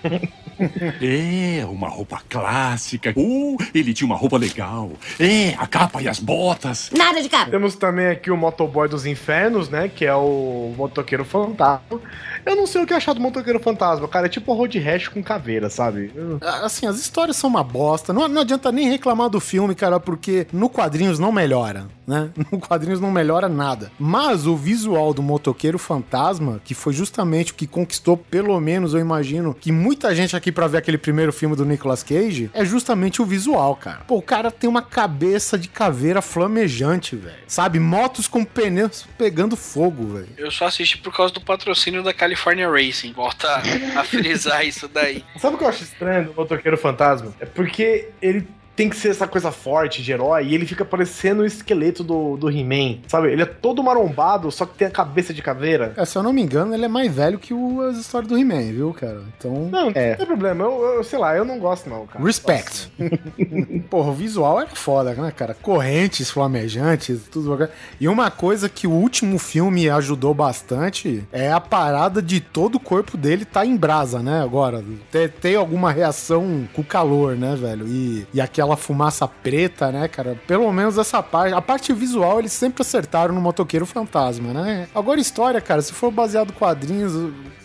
É, 1.02 1.66
uma 1.66 1.90
roupa 1.90 2.22
clássica. 2.30 3.14
Uh, 3.16 3.58
ele 3.74 3.94
tinha 3.94 4.06
uma 4.06 4.16
roupa 4.16 4.38
legal. 4.38 4.92
É, 5.20 5.54
a 5.58 5.68
capa 5.68 6.02
e 6.02 6.08
as 6.08 6.20
botas. 6.20 6.90
Nada 6.96 7.22
de 7.22 7.30
capa. 7.30 7.52
Temos 7.52 7.76
também 7.76 8.08
aqui 8.08 8.32
o 8.32 8.38
motoboy 8.38 8.88
dos 8.88 9.06
infernos, 9.06 9.70
né? 9.70 9.90
Que 9.94 10.06
é 10.06 10.16
o 10.16 10.74
motoqueiro 10.78 11.26
fantasma. 11.26 12.00
Eu 12.45 12.56
não 12.56 12.68
sei 12.68 12.82
o 12.82 12.86
que 12.88 12.94
achar 12.94 13.14
do 13.14 13.22
motoqueiro 13.22 13.60
fantasma, 13.60 14.07
cara. 14.07 14.26
É 14.26 14.30
tipo 14.30 14.53
road 14.53 14.78
rash 14.80 15.07
com 15.07 15.24
caveira, 15.24 15.70
sabe? 15.70 16.11
Eu- 16.15 16.40
Assim, 16.64 16.86
as 16.86 16.98
histórias 16.99 17.38
são 17.38 17.49
uma 17.49 17.64
bosta. 17.64 18.11
Não, 18.14 18.28
não 18.28 18.41
adianta 18.41 18.72
nem 18.72 18.90
reclamar 18.90 19.30
do 19.30 19.40
filme, 19.40 19.74
cara, 19.76 19.99
porque 19.99 20.48
no 20.52 20.70
quadrinhos 20.70 21.20
não 21.20 21.32
melhora, 21.32 21.88
né? 22.06 22.30
No 22.52 22.60
quadrinhos 22.60 22.99
não 22.99 23.11
melhora 23.11 23.48
nada. 23.49 23.91
Mas 23.98 24.45
o 24.45 24.56
visual 24.56 25.14
do 25.14 25.22
motoqueiro 25.24 25.80
fantasma, 25.80 26.61
que 26.64 26.74
foi 26.74 26.94
justamente 26.94 27.52
o 27.52 27.56
que 27.56 27.65
conquistou, 27.65 28.18
pelo 28.18 28.60
menos 28.60 28.94
eu 28.94 28.99
imagino, 28.99 29.53
que 29.53 29.72
muita 29.72 30.14
gente 30.14 30.36
aqui 30.36 30.52
pra 30.52 30.68
ver 30.68 30.78
aquele 30.80 30.98
primeiro 30.98 31.32
filme 31.34 31.56
do 31.56 31.65
Nicolas 31.65 32.03
Cage, 32.03 32.49
é 32.53 32.64
justamente 32.65 33.22
o 33.22 33.26
visual, 33.26 33.76
cara. 33.76 34.02
Pô, 34.07 34.18
o 34.18 34.22
cara 34.22 34.52
tem 34.52 34.70
uma 34.70 34.82
cabeça 34.82 35.57
de 35.57 35.68
caveira 35.70 36.22
flamejante, 36.22 37.15
velho. 37.15 37.36
Sabe? 37.48 37.80
Motos 37.80 38.28
com 38.28 38.44
pneus 38.44 39.06
pegando 39.18 39.56
fogo, 39.56 40.06
velho. 40.14 40.28
Eu 40.38 40.52
só 40.52 40.65
assisti 40.65 40.98
por 40.98 41.15
causa 41.15 41.34
do 41.34 41.41
patrocínio 41.41 42.03
da 42.03 42.14
Califórnia 42.14 42.32
California 42.34 42.69
Racing. 42.69 43.14
Volta 43.14 43.61
a 43.95 44.03
frisar 44.03 44.65
isso 44.65 44.88
daí. 44.88 45.23
Sabe 45.38 45.55
o 45.55 45.57
que 45.57 45.64
eu 45.64 45.68
acho 45.68 45.84
estranho 45.84 46.26
do 46.26 46.34
Motoqueiro 46.34 46.77
Fantasma? 46.77 47.34
É 47.39 47.45
porque 47.45 48.10
ele 48.22 48.47
tem 48.76 48.90
que 48.90 48.95
ser 48.95 49.10
essa 49.10 49.28
coisa 49.28 49.52
forte 49.52 50.02
de 50.02 50.12
herói 50.12 50.45
e 50.48 50.56
ele 50.56 50.66
fica 50.66 50.84
parecendo 50.84 51.41
o 51.44 51.45
esqueleto 51.45 52.04
do, 52.04 52.38
do 52.38 52.50
He-Man, 52.50 53.00
sabe? 53.08 53.32
Ele 53.32 53.41
é 53.44 53.45
todo 53.45 53.84
marombado, 53.84 54.52
só 54.52 54.66
que 54.66 54.76
tem 54.76 54.88
a 54.88 54.91
cabeça 54.91 55.34
de 55.34 55.41
caveira. 55.41 55.94
É, 55.95 56.06
se 56.06 56.18
eu 56.18 56.24
não 56.24 56.34
me 56.34 56.41
engano, 56.41 56.74
ele 56.74 56.86
é 56.86 56.88
mais 56.88 57.14
velho 57.14 57.38
que 57.38 57.54
o, 57.54 57.82
as 57.82 57.98
histórias 57.98 58.30
do 58.30 58.38
He-Man, 58.38 58.72
viu, 58.74 58.94
cara? 58.94 59.22
Então. 59.38 59.70
Não, 59.72 59.91
É. 59.94 60.12
não 60.12 60.18
tem 60.18 60.26
problema. 60.26 60.64
Eu, 60.64 60.82
eu- 60.98 61.04
sei 61.04 61.20
lá, 61.20 61.36
eu 61.36 61.45
não 61.45 61.60
gosto 61.60 61.90
não, 61.90 62.08
cara. 62.08 62.24
Respect. 62.26 62.91
Porra, 63.90 64.10
o 64.10 64.14
visual 64.14 64.60
era 64.60 64.70
foda, 64.76 65.14
né, 65.14 65.32
cara? 65.36 65.54
Correntes 65.54 66.30
flamejantes, 66.32 67.22
tudo. 67.32 67.70
E 68.00 68.08
uma 68.08 68.32
coisa 68.32 68.68
que 68.70 68.88
o 68.88 68.91
último 68.91 69.38
filme 69.38 69.90
ajudou 69.90 70.34
bastante 70.34 71.24
é 71.32 71.52
a 71.52 71.60
parada 71.60 72.22
de 72.22 72.40
todo 72.40 72.76
o 72.76 72.80
corpo 72.80 73.18
dele 73.18 73.45
tá 73.45 73.66
em 73.66 73.76
brasa, 73.76 74.20
né? 74.22 74.41
Agora, 74.41 74.84
ter, 75.12 75.30
ter 75.32 75.56
alguma 75.56 75.91
reação 75.91 76.68
com 76.74 76.82
o 76.82 76.86
calor, 76.86 77.36
né, 77.36 77.56
velho? 77.56 77.88
E, 77.88 78.26
e 78.34 78.41
aquela 78.64 78.77
fumaça 78.77 79.27
preta, 79.27 79.91
né, 79.91 80.07
cara? 80.07 80.38
Pelo 80.48 80.72
menos 80.72 80.98
essa 80.98 81.22
parte. 81.22 81.53
A 81.53 81.61
parte 81.61 81.94
visual 81.94 82.40
eles 82.40 82.53
sempre 82.53 82.81
acertaram 82.81 83.35
no 83.35 83.41
Motoqueiro 83.41 83.85
Fantasma, 83.85 84.53
né? 84.53 84.88
Agora, 84.95 85.19
história, 85.19 85.60
cara, 85.61 85.81
se 85.81 85.94
for 85.94 86.11
baseado 86.11 86.49
em 86.49 86.53
quadrinhos. 86.53 87.14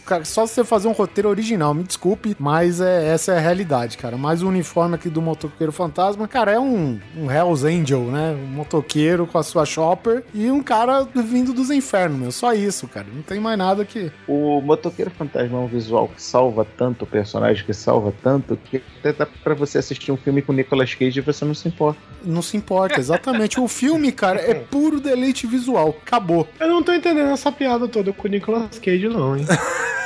Cara, 0.08 0.24
só 0.24 0.46
você 0.46 0.64
fazer 0.64 0.88
um 0.88 0.92
roteiro 0.92 1.28
original, 1.28 1.74
me 1.74 1.84
desculpe, 1.84 2.34
mas 2.38 2.80
é, 2.80 3.08
essa 3.08 3.32
é 3.32 3.36
a 3.36 3.40
realidade, 3.40 3.98
cara. 3.98 4.16
Mas 4.16 4.42
o 4.42 4.48
uniforme 4.48 4.94
aqui 4.94 5.10
do 5.10 5.20
motoqueiro 5.20 5.70
fantasma, 5.70 6.26
cara, 6.26 6.52
é 6.52 6.58
um, 6.58 6.98
um 7.14 7.30
Hells 7.30 7.66
Angel, 7.66 8.04
né? 8.04 8.34
Um 8.34 8.46
motoqueiro 8.46 9.26
com 9.26 9.36
a 9.36 9.42
sua 9.42 9.66
shopper 9.66 10.24
e 10.32 10.50
um 10.50 10.62
cara 10.62 11.06
vindo 11.14 11.52
dos 11.52 11.70
infernos, 11.70 12.18
meu. 12.18 12.32
Só 12.32 12.54
isso, 12.54 12.88
cara. 12.88 13.06
Não 13.12 13.20
tem 13.20 13.38
mais 13.38 13.58
nada 13.58 13.84
que. 13.84 14.10
O 14.26 14.62
Motoqueiro 14.62 15.10
Fantasma 15.10 15.58
é 15.58 15.60
um 15.60 15.66
visual 15.66 16.08
que 16.08 16.22
salva 16.22 16.64
tanto, 16.64 17.02
o 17.02 17.06
personagem 17.06 17.62
que 17.62 17.74
salva 17.74 18.10
tanto, 18.22 18.56
que 18.56 18.82
até 19.00 19.12
dá 19.12 19.26
pra 19.26 19.52
você 19.52 19.76
assistir 19.76 20.10
um 20.10 20.16
filme 20.16 20.40
com 20.40 20.54
Nicolas 20.54 20.94
Cage 20.94 21.18
e 21.18 21.22
você 21.22 21.44
não 21.44 21.54
se 21.54 21.68
importa. 21.68 22.00
Não 22.24 22.40
se 22.40 22.56
importa, 22.56 22.98
exatamente. 22.98 23.60
o 23.60 23.68
filme, 23.68 24.10
cara, 24.10 24.40
é 24.40 24.54
puro 24.54 25.00
deleite 25.00 25.46
visual. 25.46 25.94
Acabou. 26.02 26.48
Eu 26.58 26.68
não 26.68 26.82
tô 26.82 26.94
entendendo 26.94 27.28
essa 27.28 27.52
piada 27.52 27.86
toda 27.86 28.10
com 28.10 28.26
o 28.26 28.30
Nicolas 28.30 28.78
Cage, 28.78 29.06
não, 29.06 29.36
hein? 29.36 29.44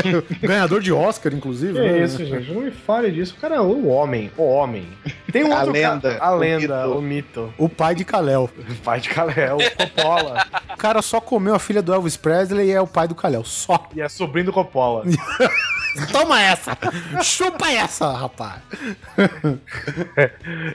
Ganhador 0.40 0.80
de 0.80 0.92
Oscar, 0.92 1.32
inclusive. 1.32 1.74
Que 1.74 1.80
né? 1.80 2.04
isso, 2.04 2.24
gente? 2.24 2.52
Não 2.52 2.62
me 2.62 2.70
fale 2.70 3.10
disso. 3.10 3.34
O 3.36 3.40
cara 3.40 3.56
é 3.56 3.60
o 3.60 3.88
homem, 3.88 4.30
o 4.36 4.42
homem. 4.42 4.88
Tem 5.30 5.44
um 5.44 5.52
A 5.52 5.58
outro 5.58 5.72
lenda, 5.72 6.14
cara, 6.14 6.24
a 6.24 6.34
o 6.34 6.38
lenda, 6.38 6.86
mito. 6.86 6.98
o 6.98 7.02
mito. 7.02 7.54
O 7.58 7.68
pai 7.68 7.94
de 7.94 8.04
Kalel. 8.04 8.50
O 8.58 8.74
pai 8.76 9.00
de 9.00 9.08
Kalel, 9.08 9.58
o 9.58 9.70
Coppola. 9.76 10.46
O 10.72 10.76
cara 10.76 11.02
só 11.02 11.20
comeu 11.20 11.54
a 11.54 11.58
filha 11.58 11.82
do 11.82 11.92
Elvis 11.92 12.16
Presley 12.16 12.68
e 12.68 12.72
é 12.72 12.80
o 12.80 12.86
pai 12.86 13.06
do 13.06 13.14
Kalel. 13.14 13.44
Só. 13.44 13.88
e 13.94 14.00
é 14.00 14.08
sobrinho 14.08 14.46
do 14.46 14.52
Coppola. 14.52 15.04
Toma 16.10 16.40
essa! 16.40 16.76
Chupa 17.22 17.70
essa, 17.70 18.10
rapaz! 18.12 18.62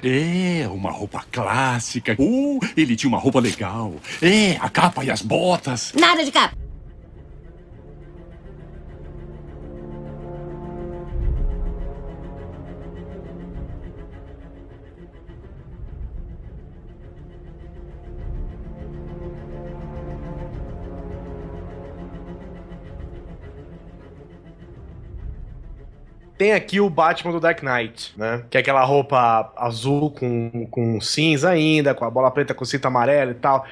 É, 0.03 0.67
uma 0.67 0.91
roupa 0.91 1.25
clássica. 1.31 2.15
Uh, 2.19 2.59
ele 2.75 2.95
tinha 2.95 3.09
uma 3.09 3.17
roupa 3.17 3.39
legal. 3.39 3.95
É, 4.21 4.57
a 4.59 4.69
capa 4.69 5.03
e 5.03 5.09
as 5.09 5.23
botas. 5.23 5.91
Nada 5.99 6.23
de 6.23 6.31
capa. 6.31 6.66
Tem 26.37 26.53
aqui 26.53 26.79
o 26.79 26.89
Batman 26.89 27.31
do 27.31 27.39
Dark 27.39 27.63
Knight, 27.63 28.13
né? 28.17 28.43
Que 28.49 28.57
é 28.57 28.59
aquela 28.61 28.83
roupa 28.83 29.51
azul 29.57 30.11
com, 30.11 30.67
com 30.69 31.01
cinza 31.01 31.49
ainda, 31.49 31.93
com 31.95 32.05
a 32.05 32.09
bola 32.11 32.29
preta 32.29 32.53
com 32.53 32.63
cinta 32.63 32.87
amarela 32.89 33.31
e 33.31 33.35
tal. 33.35 33.65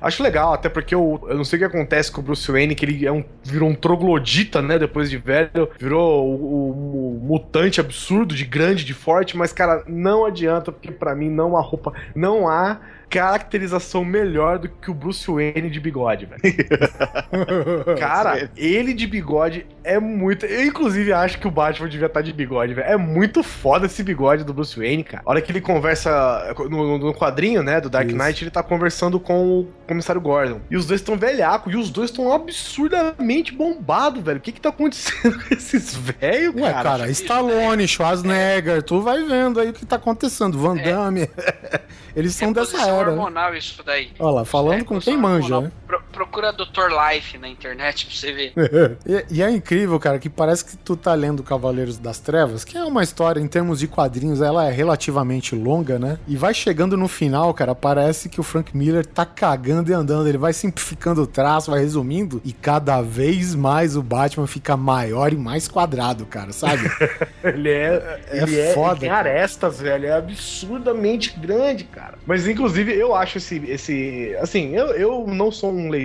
Acho 0.00 0.22
legal, 0.22 0.52
até 0.54 0.68
porque 0.68 0.94
eu, 0.94 1.22
eu 1.28 1.36
não 1.36 1.44
sei 1.44 1.56
o 1.56 1.60
que 1.60 1.64
acontece 1.66 2.10
com 2.10 2.20
o 2.20 2.24
Bruce 2.24 2.50
Wayne, 2.50 2.74
que 2.74 2.84
ele 2.84 3.04
é 3.06 3.12
um, 3.12 3.22
virou 3.42 3.68
um 3.68 3.74
troglodita, 3.74 4.62
né? 4.62 4.78
Depois 4.78 5.10
de 5.10 5.18
velho, 5.18 5.68
virou 5.78 6.26
o, 6.26 6.34
o- 6.34 7.16
o 7.18 7.20
mutante 7.26 7.80
absurdo, 7.80 8.34
de 8.34 8.44
grande, 8.44 8.84
de 8.84 8.94
forte, 8.94 9.36
mas, 9.36 9.52
cara, 9.52 9.82
não 9.86 10.24
adianta, 10.24 10.70
porque 10.72 10.90
pra 10.92 11.14
mim 11.14 11.28
não 11.28 11.56
há 11.56 11.60
roupa, 11.60 11.92
não 12.14 12.48
há 12.48 12.78
caracterização 13.10 14.02
melhor 14.04 14.58
do 14.58 14.70
que 14.70 14.90
o 14.90 14.94
Bruce 14.94 15.30
Wayne 15.30 15.68
de 15.68 15.78
bigode, 15.78 16.24
velho. 16.24 16.40
Cara, 17.98 18.50
ele 18.56 18.94
de 18.94 19.06
bigode 19.06 19.66
é 19.84 19.98
muito. 19.98 20.46
Eu, 20.46 20.64
inclusive, 20.66 21.12
acho 21.12 21.38
que 21.38 21.46
o 21.46 21.50
Batman 21.50 21.88
devia 21.88 22.06
estar 22.06 22.20
de 22.22 22.32
bigode, 22.32 22.74
velho. 22.74 22.86
É 22.88 22.96
muito 22.96 23.42
foda 23.42 23.86
esse 23.86 24.02
bigode 24.02 24.44
do 24.44 24.52
Bruce 24.54 24.76
Wayne, 24.78 25.04
cara. 25.04 25.22
A 25.26 25.30
hora 25.30 25.40
que 25.40 25.50
ele 25.52 25.60
conversa 25.60 26.54
no, 26.70 26.98
no 26.98 27.14
quadrinho, 27.14 27.62
né, 27.62 27.80
do 27.80 27.90
Dark 27.90 28.06
Isso. 28.08 28.16
Knight, 28.16 28.44
ele 28.44 28.50
tá 28.50 28.62
conversando 28.62 29.18
com 29.20 29.60
o 29.60 29.68
comissário 29.86 30.20
Gordon. 30.20 30.60
E 30.70 30.76
os 30.76 30.86
dois 30.86 31.00
estão 31.00 31.16
velhaco, 31.16 31.70
e 31.70 31.76
os 31.76 31.90
dois 31.90 32.10
estão 32.10 32.32
absurdamente 32.32 33.52
bombados, 33.52 34.22
velho. 34.22 34.38
O 34.38 34.40
que 34.40 34.52
que 34.52 34.60
tá 34.60 34.68
acontecendo 34.70 35.38
com 35.42 35.54
esses 35.54 35.94
velhos, 35.94 36.54
Ué, 36.54 36.72
cara? 36.72 36.82
cara, 36.82 37.10
Stallone, 37.10 37.86
Schwarzenegger, 37.88 38.82
tu 38.82 39.00
vai 39.00 39.22
vendo 39.24 39.60
aí 39.60 39.70
o 39.70 39.72
que 39.72 39.84
tá 39.86 39.96
acontecendo. 39.96 40.58
Van 40.58 40.78
É. 40.78 40.82
Damme. 40.82 41.28
Eles 42.14 42.34
são 42.34 42.52
dessa 42.52 42.72
Reposição 42.76 42.96
era. 43.00 43.06
né? 43.06 43.12
hormonal 43.12 43.54
isso 43.56 43.82
daí. 43.82 44.10
Olha 44.18 44.30
lá, 44.36 44.44
falando 44.44 44.80
É, 44.80 44.84
com 44.84 45.00
quem 45.00 45.16
manja, 45.16 45.56
hormonal. 45.56 45.62
né? 45.62 45.98
Pro- 46.12 46.22
procura 46.26 46.52
Dr. 46.52 46.88
Life 46.90 47.36
na 47.38 47.48
internet 47.48 48.06
pra 48.06 48.14
você 48.14 48.32
ver. 48.32 48.52
E, 49.06 49.36
e 49.38 49.42
é 49.42 49.50
incrível, 49.50 49.98
cara, 49.98 50.18
que 50.18 50.28
parece 50.30 50.64
que 50.64 50.76
tu 50.76 50.96
tá 50.96 51.12
lendo 51.14 51.42
Cavaleiros 51.42 51.98
das 51.98 52.18
Trevas, 52.18 52.64
que 52.64 52.76
é 52.76 52.84
uma 52.84 53.02
história, 53.02 53.40
em 53.40 53.46
termos 53.48 53.78
de 53.80 53.88
quadrinhos, 53.88 54.40
ela 54.40 54.66
é 54.68 54.70
relativamente 54.72 55.54
longa, 55.54 55.98
né? 55.98 56.18
E 56.28 56.36
vai 56.36 56.54
chegando 56.54 56.96
no 56.96 57.08
final, 57.08 57.52
cara, 57.54 57.74
parece 57.74 58.28
que 58.28 58.40
o 58.40 58.42
Frank 58.42 58.76
Miller 58.76 59.04
tá 59.04 59.24
cagando 59.26 59.90
e 59.90 59.94
andando. 59.94 60.28
Ele 60.28 60.38
vai 60.38 60.52
simplificando 60.52 61.22
o 61.22 61.26
traço, 61.26 61.70
vai 61.70 61.80
resumindo, 61.80 62.40
e 62.44 62.52
cada 62.52 63.00
vez 63.02 63.54
mais 63.54 63.96
o 63.96 64.02
Batman 64.02 64.46
fica 64.46 64.76
maior 64.76 65.32
e 65.32 65.36
mais 65.36 65.66
quadrado, 65.68 66.24
cara, 66.26 66.52
sabe? 66.52 66.82
Ele 67.42 67.68
é, 67.70 68.20
É 68.30 68.42
ele 68.42 68.58
é, 68.60 68.72
foda, 68.74 68.92
ele 68.92 69.00
tem 69.00 69.08
cara. 69.10 69.30
arestas, 69.30 69.80
velho. 69.80 70.06
É 70.06 70.12
absurdamente 70.12 71.38
grande, 71.38 71.84
cara. 71.84 72.18
Mas, 72.26 72.46
inclusive, 72.46 72.92
eu 72.92 73.14
acho 73.14 73.38
esse. 73.38 73.56
esse 73.66 74.36
assim, 74.40 74.74
eu, 74.76 74.88
eu 74.94 75.26
não 75.26 75.50
sou 75.50 75.72
um 75.72 75.88
leitor 75.88 76.01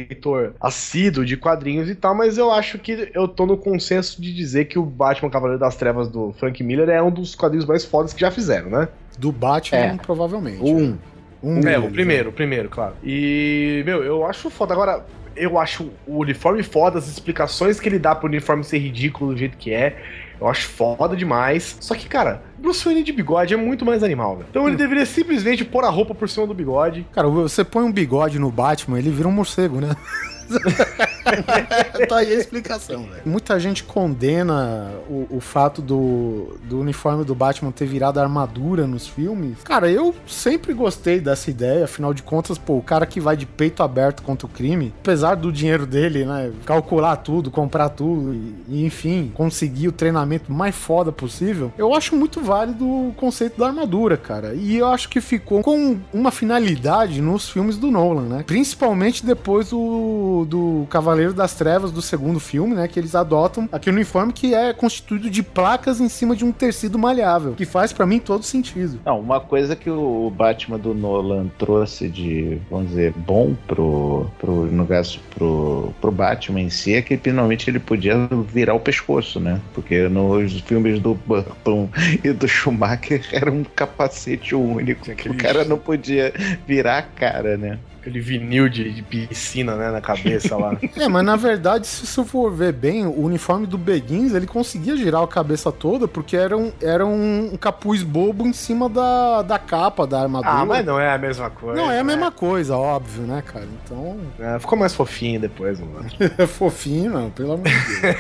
assíduo 0.60 1.26
de 1.26 1.38
quadrinhos 1.38 1.90
e 1.90 1.96
tal, 1.96 2.14
mas 2.16 2.38
eu 2.38 2.52
acho 2.52 2.78
que 2.80 3.10
eu 3.14 3.28
tô 3.28 3.46
no 3.46 3.58
consenso 3.58 4.22
de 4.22 4.34
dizer 4.34 4.66
que 4.66 4.78
o 4.78 4.84
Batman 4.84 5.30
Cavaleiro 5.30 5.60
das 5.60 5.76
Trevas 5.76 6.10
do 6.10 6.34
Frank 6.34 6.62
Miller 6.64 6.90
é 6.90 7.02
um 7.02 7.12
dos 7.12 7.36
quadrinhos 7.36 7.66
mais 7.66 7.86
fodas 7.86 8.14
que 8.14 8.22
já 8.22 8.32
fizeram, 8.32 8.70
né? 8.70 8.88
Do 9.18 9.32
Batman, 9.32 9.78
É. 9.78 9.98
provavelmente. 9.98 10.62
Um. 10.62 10.98
Um 11.42 11.68
É, 11.68 11.78
o 11.78 11.90
primeiro, 11.90 12.30
o 12.30 12.34
primeiro, 12.34 12.68
claro. 12.70 12.96
E, 13.04 13.84
meu, 13.86 14.04
eu 14.04 14.26
acho 14.26 14.50
foda. 14.50 14.74
Agora, 14.74 15.06
eu 15.36 15.58
acho 15.60 15.92
o 16.08 16.20
uniforme 16.20 16.64
foda, 16.64 16.98
as 16.98 17.08
explicações 17.08 17.80
que 17.80 17.88
ele 17.88 18.00
dá 18.00 18.16
pro 18.16 18.28
uniforme 18.28 18.64
ser 18.64 18.80
ridículo 18.80 19.34
do 19.34 19.38
jeito 19.38 19.58
que 19.58 19.72
é. 19.72 19.96
Eu 20.40 20.48
acho 20.48 20.68
foda 20.68 21.16
demais. 21.16 21.78
Só 21.80 21.96
que, 21.96 22.08
cara, 22.08 22.44
Bruce 22.58 22.84
Wayne 22.84 23.04
de 23.04 23.12
bigode 23.12 23.54
é 23.54 23.58
muito 23.58 23.86
mais 23.86 24.04
animal, 24.04 24.38
velho. 24.38 24.48
Então 24.50 24.68
ele 24.68 24.78
deveria 24.78 25.06
simplesmente 25.06 25.66
pôr 25.66 25.84
a 25.84 25.90
roupa 25.90 26.14
por 26.14 26.30
cima 26.30 26.46
do 26.46 26.54
bigode. 26.54 27.06
Cara, 27.12 27.28
você 27.28 27.64
põe 27.64 27.84
um 27.84 27.92
bigode 27.92 28.40
no 28.40 28.52
Batman, 28.52 29.00
ele 29.00 29.10
vira 29.10 29.28
um 29.28 29.32
morcego, 29.32 29.82
né? 29.82 29.96
tá 32.08 32.18
aí 32.18 32.34
a 32.34 32.36
explicação, 32.36 33.04
velho. 33.04 33.22
Muita 33.26 33.60
gente 33.60 33.84
condena 33.84 34.92
o, 35.10 35.38
o 35.38 35.40
fato 35.40 35.82
do, 35.82 36.58
do 36.64 36.80
uniforme 36.80 37.24
do 37.24 37.36
Batman 37.36 37.72
ter 37.72 37.86
virado 37.86 38.20
armadura 38.20 38.88
nos 38.88 39.08
filmes. 39.08 39.58
Cara, 39.64 39.90
eu 39.90 40.16
sempre 40.26 40.74
gostei 40.74 41.20
dessa 41.20 41.50
ideia, 41.50 41.86
afinal 41.86 42.14
de 42.14 42.24
contas, 42.24 42.58
pô, 42.58 42.78
o 42.78 42.82
cara 42.82 43.06
que 43.06 43.20
vai 43.20 43.36
de 43.36 43.46
peito 43.46 43.84
aberto 43.84 44.24
contra 44.24 44.46
o 44.46 44.50
crime, 44.50 44.94
apesar 45.00 45.36
do 45.36 45.52
dinheiro 45.52 45.86
dele, 45.86 46.26
né, 46.26 46.52
calcular 46.66 47.16
tudo, 47.18 47.52
comprar 47.52 47.90
tudo 47.90 48.34
e, 48.34 48.56
e, 48.68 48.86
enfim, 48.86 49.32
conseguir 49.34 49.88
o 49.88 49.92
treinamento 49.92 50.52
mais 50.52 50.76
foda 50.76 51.12
possível, 51.12 51.72
eu 51.78 51.94
acho 51.94 52.16
muito 52.16 52.42
válido 52.42 52.86
o 52.86 53.14
conceito 53.16 53.60
da 53.60 53.68
armadura, 53.68 54.18
cara. 54.18 54.54
E 54.54 54.78
eu 54.78 54.88
acho 54.88 55.10
que 55.10 55.22
ficou 55.22 55.62
com 55.62 55.98
uma 56.14 56.32
finalidade 56.32 57.22
nos 57.22 57.50
filmes 57.50 57.78
do 57.78 57.92
Nolan, 57.92 58.24
né? 58.24 58.44
Principalmente 58.46 59.26
depois 59.26 59.70
do, 59.70 60.37
do 60.46 60.86
Cavaleiro 60.90 61.34
das 61.34 61.54
Trevas, 61.54 61.92
do 61.92 62.02
segundo 62.02 62.40
filme, 62.40 62.76
né? 62.76 62.88
Que 62.88 63.00
eles 63.00 63.16
adotam 63.16 63.68
aquele 63.72 63.96
uniforme 63.98 64.34
que 64.34 64.54
é 64.54 64.74
constituído 64.74 65.30
de 65.30 65.44
placas 65.44 66.00
em 66.00 66.10
cima 66.10 66.36
de 66.36 66.46
um 66.46 66.52
tecido 66.52 66.98
maleável, 66.98 67.54
que 67.54 67.66
faz 67.66 67.94
pra 67.94 68.06
mim 68.06 68.20
todo 68.20 68.44
sentido. 68.44 69.00
Não, 69.06 69.20
uma 69.20 69.40
coisa 69.40 69.76
que 69.76 69.90
o 69.90 70.32
Batman 70.36 70.78
do 70.78 70.94
Nolan 70.94 71.48
trouxe 71.58 72.08
de, 72.08 72.60
vamos 72.70 72.90
dizer, 72.90 73.14
bom 73.16 73.56
pro, 73.68 74.28
pro 74.40 74.66
no 74.68 74.86
caso, 74.86 75.20
pro, 75.36 75.94
pro 76.00 76.12
Batman 76.12 76.62
em 76.62 76.70
si 76.70 76.96
é 76.96 77.02
que 77.02 77.18
finalmente 77.18 77.70
ele 77.70 77.80
podia 77.80 78.16
virar 78.48 78.74
o 78.74 78.80
pescoço, 78.80 79.40
né? 79.40 79.62
Porque 79.74 80.08
nos 80.08 80.60
filmes 80.62 81.00
do 81.00 81.16
Burton 81.16 81.90
e 82.24 82.32
do 82.32 82.48
Schumacher 82.48 83.22
era 83.32 83.52
um 83.52 83.64
capacete 83.64 84.56
único. 84.56 85.06
O 85.12 85.38
cara 85.38 85.64
não 85.66 85.78
podia 85.78 86.34
virar 86.68 86.98
a 87.00 87.02
cara, 87.02 87.58
né? 87.58 87.80
Aquele 88.08 88.20
vinil 88.22 88.70
de, 88.70 88.92
de 88.92 89.02
piscina, 89.02 89.76
né, 89.76 89.92
na 89.92 90.02
cabeça 90.02 90.56
lá. 90.56 90.78
É, 90.98 91.08
mas 91.08 91.24
na 91.24 91.36
verdade, 91.36 91.86
se 91.86 92.08
você 92.08 92.24
for 92.24 92.52
ver 92.52 92.72
bem, 92.72 93.06
o 93.06 93.22
uniforme 93.22 93.68
do 93.68 93.78
Begins, 93.78 94.34
ele 94.34 94.48
conseguia 94.48 94.96
girar 94.96 95.22
a 95.22 95.28
cabeça 95.28 95.72
toda, 95.72 96.08
porque 96.08 96.36
era 96.36 96.58
um, 96.58 96.72
era 96.82 97.06
um, 97.06 97.56
capuz 97.60 98.04
bobo 98.04 98.48
em 98.48 98.54
cima 98.54 98.90
da, 98.90 99.42
da 99.42 99.60
capa, 99.60 100.08
da 100.08 100.22
armadura. 100.22 100.50
ah, 100.50 100.66
mas 100.66 100.86
não 100.86 101.00
é 101.00 101.14
a 101.14 101.18
mesma 101.18 101.50
coisa. 101.50 101.80
Não 101.80 101.92
é 101.92 102.00
a 102.00 102.04
né? 102.04 102.16
mesma 102.16 102.32
coisa, 102.32 102.76
óbvio, 102.76 103.24
né, 103.24 103.44
cara? 103.46 103.68
Então, 103.84 104.18
É, 104.40 104.58
ficou 104.60 104.78
mais 104.78 104.94
fofinho 104.94 105.40
depois, 105.40 105.80
mano. 105.80 106.10
é 106.38 106.48
fofinho, 106.48 107.12
não, 107.12 107.30
pelo 107.30 107.54
amor 107.54 107.66
de 107.66 108.02
Deus. 108.02 108.18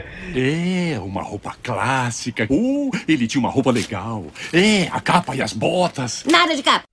É, 0.36 0.98
uma 1.00 1.22
roupa 1.22 1.54
clássica. 1.62 2.46
Uh, 2.50 2.90
ele 3.08 3.26
tinha 3.26 3.40
uma 3.40 3.50
roupa 3.50 3.70
legal. 3.70 4.24
É, 4.52 4.86
a 4.92 5.00
capa 5.00 5.34
e 5.34 5.42
as 5.42 5.52
botas. 5.52 6.24
Nada 6.30 6.54
de 6.54 6.62
capa. 6.62 6.89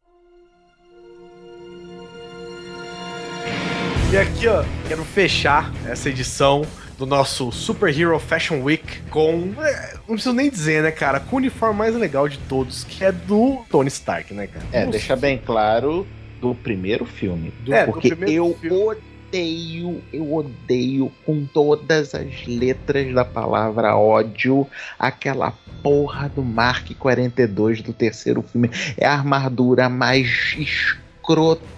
E 4.10 4.16
aqui, 4.16 4.48
ó, 4.48 4.64
quero 4.88 5.04
fechar 5.04 5.70
essa 5.86 6.10
edição 6.10 6.66
do 6.98 7.06
nosso 7.06 7.52
Super 7.52 7.90
Hero 7.98 8.18
Fashion 8.18 8.62
Week 8.64 9.02
com. 9.10 9.54
é, 9.62 9.96
não 10.08 10.16
preciso 10.16 10.34
nem 10.34 10.50
dizer, 10.50 10.82
né, 10.82 10.92
cara? 10.92 11.20
Com 11.20 11.36
o 11.36 11.40
uniforme 11.40 11.78
mais 11.78 11.94
legal 11.94 12.30
de 12.30 12.38
todos, 12.38 12.86
que 12.86 13.04
é 13.04 13.12
do 13.12 13.66
Tony 13.70 13.90
Stark, 13.90 14.34
né, 14.34 14.48
cara? 14.48 14.66
É, 14.72 14.80
Nossa. 14.80 14.92
deixa 14.92 15.16
bem 15.18 15.38
claro 15.38 16.08
do 16.40 16.56
primeiro 16.56 17.06
filme. 17.06 17.54
É, 17.70 17.86
do 17.86 17.92
porque 17.92 18.16
primeiro 18.16 18.46
eu 18.46 18.54
filme. 18.56 18.98
odeio, 19.28 20.02
eu 20.14 20.34
odeio 20.34 21.12
com 21.26 21.46
todas 21.46 22.16
as 22.16 22.48
letras 22.48 23.14
da 23.14 23.26
palavra 23.26 23.98
ódio 23.98 24.66
aquela 24.98 25.52
porra 25.84 26.30
do 26.30 26.42
Mark 26.42 26.90
42 26.98 27.82
do 27.82 27.92
terceiro 27.92 28.42
filme. 28.42 28.72
É 28.98 29.06
a 29.06 29.12
armadura 29.12 29.90
mais 29.90 30.56
escrota 30.58 31.77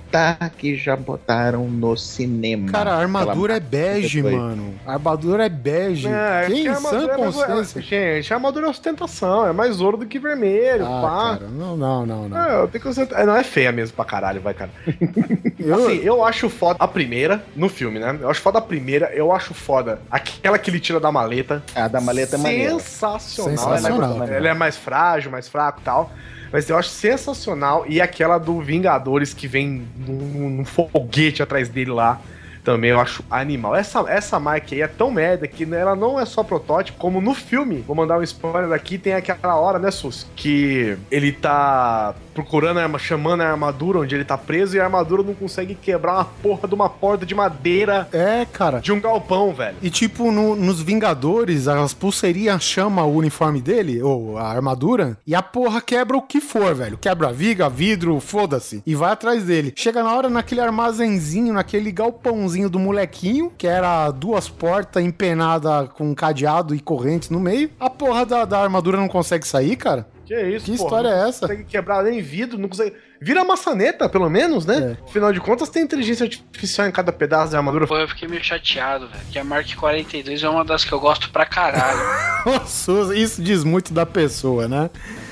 que 0.58 0.76
já 0.76 0.96
botaram 0.96 1.68
no 1.68 1.96
cinema. 1.96 2.72
Cara, 2.72 2.94
a 2.94 2.98
armadura 3.00 3.56
é 3.58 3.60
bege, 3.60 4.22
42. 4.22 4.36
mano. 4.36 4.74
A 4.86 4.94
armadura 4.94 5.46
é 5.46 5.50
bege. 5.50 6.08
É, 6.08 6.46
Quem 6.48 6.62
em 6.68 6.74
sã 6.76 6.88
armadura 6.88 7.14
é 7.14 7.18
mais- 7.18 7.36
consciência? 7.36 7.82
Gente, 7.82 8.34
a 8.34 8.36
armadura 8.38 8.66
é 8.68 8.70
ostentação, 8.70 9.48
é 9.48 9.52
mais 9.54 9.80
ouro 9.82 9.98
do 9.98 10.06
que 10.06 10.18
vermelho, 10.20 10.86
Ah, 10.86 11.02
pá. 11.02 11.38
cara, 11.40 11.48
não, 11.52 11.78
não, 11.78 12.06
não, 12.06 12.30
não. 12.30 12.38
É, 12.46 12.62
eu 12.62 12.68
tenho 12.68 12.84
que 12.84 13.02
é, 13.16 13.26
Não 13.26 13.36
é 13.36 13.44
feia 13.44 13.72
mesmo 13.72 13.96
pra 13.96 14.06
caralho, 14.06 14.42
vai, 14.42 14.54
cara. 14.54 14.72
Eu, 15.60 15.76
Assim, 15.76 15.98
eu 16.04 16.24
acho 16.24 16.50
foda 16.50 16.78
a 16.80 16.88
primeira, 16.88 17.44
no 17.56 17.68
filme, 17.68 18.00
né? 18.00 18.18
Eu 18.22 18.30
acho 18.30 18.42
foda 18.42 18.60
a 18.60 18.62
primeira, 18.62 19.12
eu 19.14 19.32
acho 19.34 19.54
foda 19.54 20.00
aquela 20.10 20.58
que 20.58 20.70
ele 20.72 20.80
tira 20.80 21.00
da 21.00 21.12
maleta. 21.12 21.62
A 21.76 21.88
da 21.90 22.00
maleta 22.00 22.36
é 22.36 22.40
maneira. 22.40 22.72
Sensacional. 22.80 23.52
Sensacional, 23.58 24.12
Ela 24.16 24.16
é- 24.16 24.20
cara. 24.28 24.38
Ela 24.38 24.50
é 24.50 24.54
mais 24.54 24.78
frágil, 24.78 25.30
mais 25.32 25.50
fraco 25.50 25.80
e 25.82 25.84
tal. 25.84 26.12
Mas 26.52 26.70
eu 26.70 26.78
acho 26.78 26.90
sensacional. 26.90 27.86
E 27.88 28.02
aquela 28.02 28.38
do 28.38 28.60
Vingadores 28.62 29.34
que 29.34 29.48
vem 29.48 29.88
num, 29.98 30.50
num 30.50 30.66
foguete 30.66 31.44
atrás 31.44 31.70
dele 31.70 31.92
lá. 31.92 32.22
Também 32.70 32.92
eu 32.92 33.00
acho 33.00 33.24
animal. 33.32 33.76
Essa, 33.76 34.06
essa 34.08 34.40
marca 34.40 34.76
aí 34.76 34.82
é 34.82 34.88
tão 34.88 35.10
merda 35.10 35.48
que 35.48 35.64
ela 35.74 35.96
não 35.96 36.20
é 36.20 36.26
só 36.26 36.44
protótipo, 36.44 37.00
como 37.00 37.20
no 37.20 37.34
filme. 37.34 37.84
Vou 37.88 37.96
mandar 37.96 38.20
um 38.20 38.24
spoiler 38.24 38.72
aqui, 38.74 39.00
tem 39.00 39.14
aquela 39.14 39.56
hora, 39.56 39.80
né, 39.80 39.90
Sus? 39.90 40.28
Que 40.36 40.96
ele 41.10 41.32
tá 41.32 42.14
procurando, 42.36 42.98
chamando 43.00 43.42
a 43.42 43.48
armadura 43.50 44.00
onde 44.00 44.14
ele 44.16 44.24
tá 44.24 44.38
preso 44.38 44.76
e 44.78 44.80
a 44.80 44.84
armadura 44.84 45.24
não 45.24 45.34
consegue 45.34 45.74
quebrar 45.76 46.14
uma 46.14 46.26
porra 46.26 46.68
de 46.68 46.76
uma 46.76 46.88
porta 46.90 47.26
de 47.26 47.34
madeira 47.36 48.08
É, 48.14 48.46
cara. 48.46 48.80
de 48.80 48.92
um 48.94 49.02
galpão, 49.02 49.52
velho. 49.54 49.76
E 49.82 49.90
tipo, 49.90 50.32
no- 50.32 50.56
nos 50.56 50.80
Vingadores, 50.82 51.68
as 51.68 51.94
pulseirinhas 51.94 52.62
chamam 52.64 53.10
o 53.10 53.16
uniforme 53.16 53.62
dele, 53.62 54.02
ou 54.02 54.38
a 54.38 54.48
armadura, 54.48 55.18
e 55.26 55.34
a 55.36 55.42
porra 55.42 55.82
quebra 55.82 56.16
o 56.18 56.22
que 56.22 56.40
for, 56.40 56.74
velho. 56.76 56.98
Quebra 56.98 57.32
viga, 57.34 57.68
vidro, 57.70 58.20
foda-se. 58.20 58.82
E 58.86 58.94
vai 58.96 59.12
atrás 59.12 59.44
dele. 59.44 59.74
Chega 59.76 60.04
na 60.04 60.14
hora 60.16 60.30
naquele 60.30 60.62
armazenzinho, 60.62 61.54
naquele 61.54 61.92
galpãozinho 61.92 62.59
do 62.68 62.80
molequinho, 62.80 63.54
que 63.56 63.68
era 63.68 64.10
duas 64.10 64.50
portas 64.50 65.04
empenadas 65.04 65.90
com 65.90 66.16
cadeado 66.16 66.74
e 66.74 66.80
correntes 66.80 67.30
no 67.30 67.40
meio. 67.40 67.70
A 67.80 67.90
porra 67.92 68.26
da, 68.26 68.44
da 68.46 68.60
armadura 68.60 68.98
não 68.98 69.08
consegue 69.08 69.48
sair, 69.48 69.76
cara? 69.76 70.08
Que 70.26 70.40
isso, 70.42 70.66
Que 70.66 70.78
porra, 70.78 70.84
história 70.86 71.10
não 71.12 71.26
é 71.26 71.30
essa? 71.30 71.42
consegue 71.42 71.64
quebrar 71.64 72.04
nem 72.04 72.22
vidro, 72.22 72.58
não 72.58 72.68
consegue. 72.70 72.96
Vira 73.22 73.44
maçaneta, 73.44 74.08
pelo 74.08 74.30
menos, 74.30 74.66
né? 74.66 74.98
Afinal 75.04 75.34
de 75.34 75.40
contas, 75.42 75.70
tem 75.70 75.84
inteligência 75.84 76.24
artificial 76.24 76.88
em 76.88 76.92
cada 76.92 77.12
pedaço 77.12 77.52
da 77.52 77.58
armadura. 77.58 77.86
Pô, 77.86 77.98
eu 77.98 78.08
fiquei 78.08 78.28
meio 78.28 78.44
chateado, 78.44 79.08
velho. 79.10 79.24
Que 79.32 79.38
a 79.40 79.44
Mark 79.44 79.68
42 79.76 80.42
é 80.42 80.50
uma 80.50 80.64
das 80.64 80.86
que 80.86 80.92
eu 80.94 81.00
gosto 81.00 81.30
pra 81.30 81.46
caralho. 81.46 82.00
Nossa, 82.46 83.16
isso 83.16 83.42
diz 83.42 83.64
muito 83.64 83.94
da 83.94 84.06
pessoa, 84.06 84.68
né? 84.68 84.90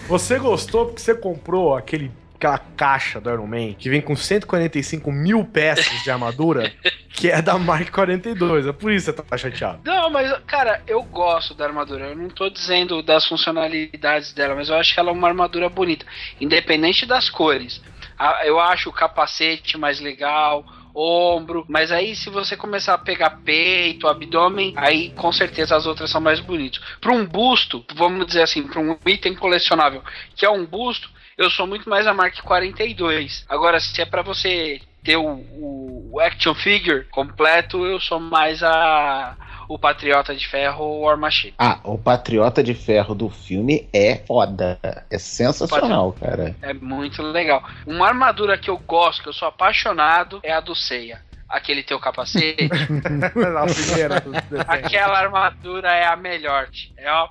Você 0.09 0.37
gostou 0.39 0.85
porque 0.87 1.01
você 1.01 1.13
comprou 1.15 1.75
aquele, 1.75 2.11
aquela 2.37 2.59
caixa 2.77 3.19
do 3.19 3.29
Iron 3.31 3.47
Man 3.47 3.73
que 3.73 3.89
vem 3.89 3.99
com 4.01 4.15
145 4.15 5.11
mil 5.11 5.43
peças 5.43 6.03
de 6.03 6.09
armadura, 6.11 6.71
que 7.09 7.29
é 7.29 7.41
da 7.41 7.57
Mark 7.57 7.89
42. 7.91 8.67
É 8.67 8.71
por 8.71 8.91
isso 8.91 9.11
que 9.11 9.17
você 9.17 9.23
tá 9.27 9.37
chateado. 9.37 9.79
Não, 9.83 10.09
mas, 10.09 10.31
cara, 10.45 10.81
eu 10.87 11.01
gosto 11.03 11.53
da 11.55 11.65
armadura. 11.65 12.05
Eu 12.09 12.15
não 12.15 12.29
tô 12.29 12.49
dizendo 12.49 13.01
das 13.01 13.25
funcionalidades 13.27 14.33
dela, 14.33 14.55
mas 14.55 14.69
eu 14.69 14.75
acho 14.75 14.93
que 14.93 14.99
ela 14.99 15.09
é 15.09 15.13
uma 15.13 15.27
armadura 15.27 15.67
bonita. 15.67 16.05
Independente 16.39 17.05
das 17.05 17.29
cores. 17.29 17.81
A- 18.17 18.45
Eu 18.45 18.59
acho 18.59 18.89
o 18.89 18.93
capacete 18.93 19.77
mais 19.77 19.99
legal, 19.99 20.63
ombro. 20.93 21.65
Mas 21.67 21.91
aí, 21.91 22.15
se 22.15 22.29
você 22.29 22.55
começar 22.55 22.93
a 22.93 22.97
pegar 22.97 23.29
peito, 23.43 24.07
abdômen, 24.07 24.73
aí 24.75 25.09
com 25.11 25.31
certeza 25.31 25.75
as 25.75 25.85
outras 25.85 26.09
são 26.09 26.21
mais 26.21 26.39
bonitas. 26.39 26.81
Pra 27.01 27.11
um 27.13 27.25
busto, 27.25 27.83
vamos 27.95 28.25
dizer 28.27 28.41
assim, 28.43 28.63
pra 28.63 28.79
um 28.79 28.97
item 29.05 29.35
colecionável, 29.35 30.01
que 30.35 30.45
é 30.45 30.49
um 30.49 30.65
busto, 30.65 31.09
eu 31.37 31.49
sou 31.49 31.67
muito 31.67 31.89
mais 31.89 32.07
a 32.07 32.13
Mark 32.13 32.35
42. 32.41 33.45
Agora, 33.47 33.79
se 33.79 34.01
é 34.01 34.05
pra 34.05 34.21
você 34.21 34.81
ter 35.03 35.17
o, 35.17 35.23
o- 35.25 36.09
o 36.13 36.19
action 36.19 36.53
figure 36.55 37.03
completo, 37.05 37.85
eu 37.85 37.99
sou 37.99 38.19
mais 38.19 38.61
a 38.63 39.35
o 39.69 39.77
Patriota 39.77 40.33
de 40.33 40.47
Ferro 40.47 40.85
ou 40.85 41.01
o 41.01 41.09
Armachê. 41.09 41.53
Ah, 41.59 41.79
o 41.83 41.97
Patriota 41.97 42.63
de 42.63 42.73
Ferro 42.73 43.13
do 43.13 43.29
filme 43.29 43.89
é 43.93 44.15
foda. 44.25 44.79
É 45.11 45.17
sensacional, 45.19 46.13
cara. 46.13 46.55
É 46.61 46.73
muito 46.73 47.21
legal. 47.21 47.61
Uma 47.85 48.07
armadura 48.07 48.57
que 48.57 48.69
eu 48.69 48.77
gosto, 48.77 49.21
que 49.23 49.27
eu 49.29 49.33
sou 49.33 49.45
apaixonado, 49.49 50.39
é 50.41 50.53
a 50.53 50.61
do 50.61 50.73
Seiya. 50.73 51.19
Aquele 51.49 51.83
teu 51.83 51.99
capacete. 51.99 52.69
Na 53.35 53.65
primeira. 53.65 54.23
aquela 54.67 55.19
armadura 55.19 55.91
é 55.91 56.05
a 56.07 56.15
melhor. 56.15 56.69
É 56.97 57.11
ó, 57.11 57.27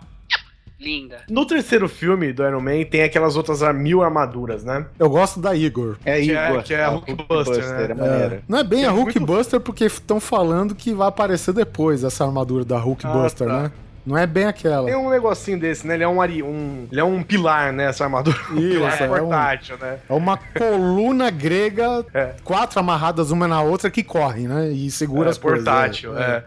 linda. 0.79 1.19
No 1.29 1.47
terceiro 1.47 1.89
filme 1.89 2.33
do 2.33 2.45
Iron 2.47 2.61
Man 2.61 2.85
tem 2.91 3.03
aquelas 3.03 3.37
outras 3.37 3.61
mil 3.75 4.03
armaduras, 4.03 4.63
né? 4.65 4.87
Eu 4.99 5.09
gosto 5.09 5.41
da 5.41 5.55
Igor. 5.55 5.97
É 6.05 6.21
Que 6.21 6.33
é- 6.37 6.51
Igor. 6.51 6.63
que 6.63 6.75
é 6.75 6.85
a 6.85 6.89
Hulkbuster, 6.91 7.97
né? 7.97 8.07
é. 8.31 8.35
É. 8.37 8.41
Não 8.49 8.59
é 8.59 8.65
bem 8.65 8.85
É 8.85 8.89
a 8.89 8.93
muito- 8.93 9.07
Hulkbuster 9.19 9.61
porque 9.61 9.85
estão 9.87 10.21
falando 10.21 10.75
que 10.75 10.93
vai 10.93 11.09
aparecer 11.09 11.53
depois 11.55 12.05
essa 12.05 12.25
armadura 12.25 12.65
da 12.65 12.79
Hulkbuster, 12.79 13.49
Ah, 13.49 13.51
tá. 13.51 13.63
né? 13.63 13.73
Não 14.05 14.17
é 14.17 14.25
bem 14.25 14.45
aquela. 14.45 14.87
Tem 14.87 14.95
um 14.95 15.11
negocinho 15.11 15.59
desse, 15.59 15.85
né? 15.85 15.95
Ele 15.95 16.05
é 16.05 16.09
um, 16.09 16.23
ari- 16.23 16.41
um, 16.41 16.87
ele 16.93 17.01
é 17.01 17.03
um 17.03 17.25
pilar, 17.25 17.73
né? 17.73 17.87
Essa 17.87 18.05
armadura. 18.05 18.37
Um 18.53 18.59
Isso, 18.61 18.69
pilar 18.77 19.03
é 19.03 19.05
um- 19.07 19.09
portátil, 19.09 19.79
né? 19.79 19.99
É 20.09 20.13
uma 20.13 20.37
coluna 20.37 21.29
grega, 21.29 22.07
É. 22.15 22.35
quatro 22.45 22.79
amarradas 22.79 23.33
uma 23.33 23.49
na 23.49 23.61
outra 23.63 23.91
que 23.91 24.05
correm, 24.05 24.47
né? 24.47 24.69
E 24.71 24.89
segura 24.93 25.29
É, 25.29 25.31
as 25.31 25.39
coisas. 25.39 25.65
portátil, 25.65 26.17
é. 26.17 26.45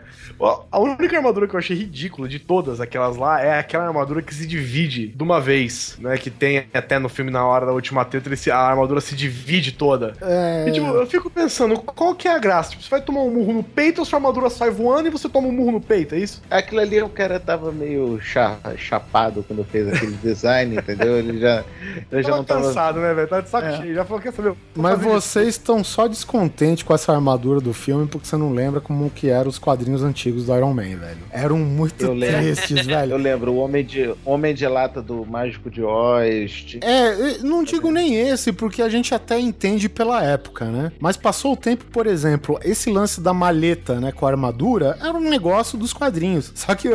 A 0.71 0.79
única 0.79 1.17
armadura 1.17 1.47
que 1.47 1.53
eu 1.55 1.59
achei 1.59 1.75
ridícula 1.75 2.27
de 2.27 2.39
todas 2.39 2.79
aquelas 2.79 3.17
lá 3.17 3.41
é 3.41 3.59
aquela 3.59 3.85
armadura 3.85 4.21
que 4.21 4.33
se 4.33 4.47
divide 4.47 5.07
de 5.07 5.23
uma 5.23 5.41
vez, 5.41 5.97
né? 5.99 6.17
Que 6.17 6.29
tem 6.29 6.65
até 6.73 6.97
no 6.97 7.09
filme 7.09 7.29
na 7.31 7.45
hora 7.45 7.65
da 7.65 7.71
última 7.73 8.05
treta, 8.05 8.29
a 8.53 8.57
armadura 8.57 9.01
se 9.01 9.15
divide 9.15 9.71
toda. 9.73 10.13
É. 10.21 10.65
E, 10.67 10.71
tipo, 10.71 10.87
eu 10.87 11.05
fico 11.07 11.29
pensando, 11.29 11.77
qual 11.79 12.15
que 12.15 12.27
é 12.27 12.33
a 12.33 12.39
graça? 12.39 12.71
Tipo, 12.71 12.83
você 12.83 12.89
vai 12.89 13.01
tomar 13.01 13.21
um 13.21 13.31
murro 13.31 13.53
no 13.53 13.63
peito, 13.63 14.01
a 14.01 14.05
sua 14.05 14.17
armadura 14.17 14.49
sai 14.49 14.69
voando 14.69 15.07
e 15.07 15.11
você 15.11 15.27
toma 15.27 15.47
um 15.47 15.51
murro 15.51 15.71
no 15.73 15.81
peito, 15.81 16.15
é 16.15 16.19
isso? 16.19 16.41
Aquilo 16.49 16.81
ali 16.81 17.01
o 17.01 17.09
cara 17.09 17.39
tava 17.39 17.71
meio 17.71 18.19
cha- 18.21 18.57
chapado 18.77 19.43
quando 19.47 19.63
fez 19.65 19.87
aquele 19.87 20.13
design, 20.23 20.75
entendeu? 20.77 21.17
Ele 21.17 21.39
já, 21.39 21.63
ele 22.11 22.23
já 22.23 22.29
tava 22.29 22.37
não 22.37 22.43
tava. 22.45 22.61
cansado, 22.61 22.99
né, 22.99 23.13
velho? 23.13 23.27
Tá 23.27 23.41
de 23.41 23.49
saco 23.49 23.67
É. 23.67 23.77
cheio. 23.77 23.95
Já 23.95 24.05
falou, 24.05 24.21
quer 24.21 24.33
saber? 24.33 24.53
Mas 24.75 24.99
vocês 25.01 25.47
estão 25.49 25.83
só 25.83 26.07
descontentes 26.07 26.83
com 26.83 26.93
essa 26.93 27.11
armadura 27.13 27.59
do 27.59 27.73
filme 27.73 28.07
porque 28.07 28.27
você 28.27 28.37
não 28.37 28.53
lembra 28.53 28.79
como 28.79 29.09
que 29.09 29.29
eram 29.29 29.49
os 29.49 29.59
quadrinhos 29.59 30.03
antigos 30.03 30.28
do 30.31 30.55
Iron 30.55 30.73
Man, 30.73 30.97
velho. 30.97 31.17
Eram 31.31 31.57
muito 31.57 32.03
Eu 32.03 32.13
lembro. 32.13 32.37
tristes, 32.37 32.85
velho. 32.87 33.11
Eu 33.13 33.17
lembro, 33.17 33.51
o 33.51 33.57
Homem 33.57 33.83
de, 33.85 34.13
Homem 34.25 34.53
de 34.53 34.67
Lata 34.67 35.01
do 35.01 35.25
Mágico 35.25 35.69
de 35.69 35.81
Oz. 35.81 36.77
É, 36.81 37.37
não 37.39 37.63
digo 37.63 37.91
nem 37.91 38.15
esse, 38.15 38.51
porque 38.51 38.81
a 38.81 38.89
gente 38.89 39.13
até 39.13 39.39
entende 39.39 39.87
pela 39.89 40.23
época, 40.23 40.65
né? 40.65 40.91
Mas 40.99 41.17
passou 41.17 41.53
o 41.53 41.57
tempo, 41.57 41.85
por 41.85 42.07
exemplo, 42.07 42.59
esse 42.63 42.89
lance 42.89 43.21
da 43.21 43.33
maleta, 43.33 43.99
né, 43.99 44.11
com 44.11 44.25
a 44.25 44.29
armadura, 44.29 44.97
era 45.01 45.13
um 45.13 45.29
negócio 45.29 45.77
dos 45.77 45.93
quadrinhos. 45.93 46.51
Só 46.55 46.75
que, 46.75 46.89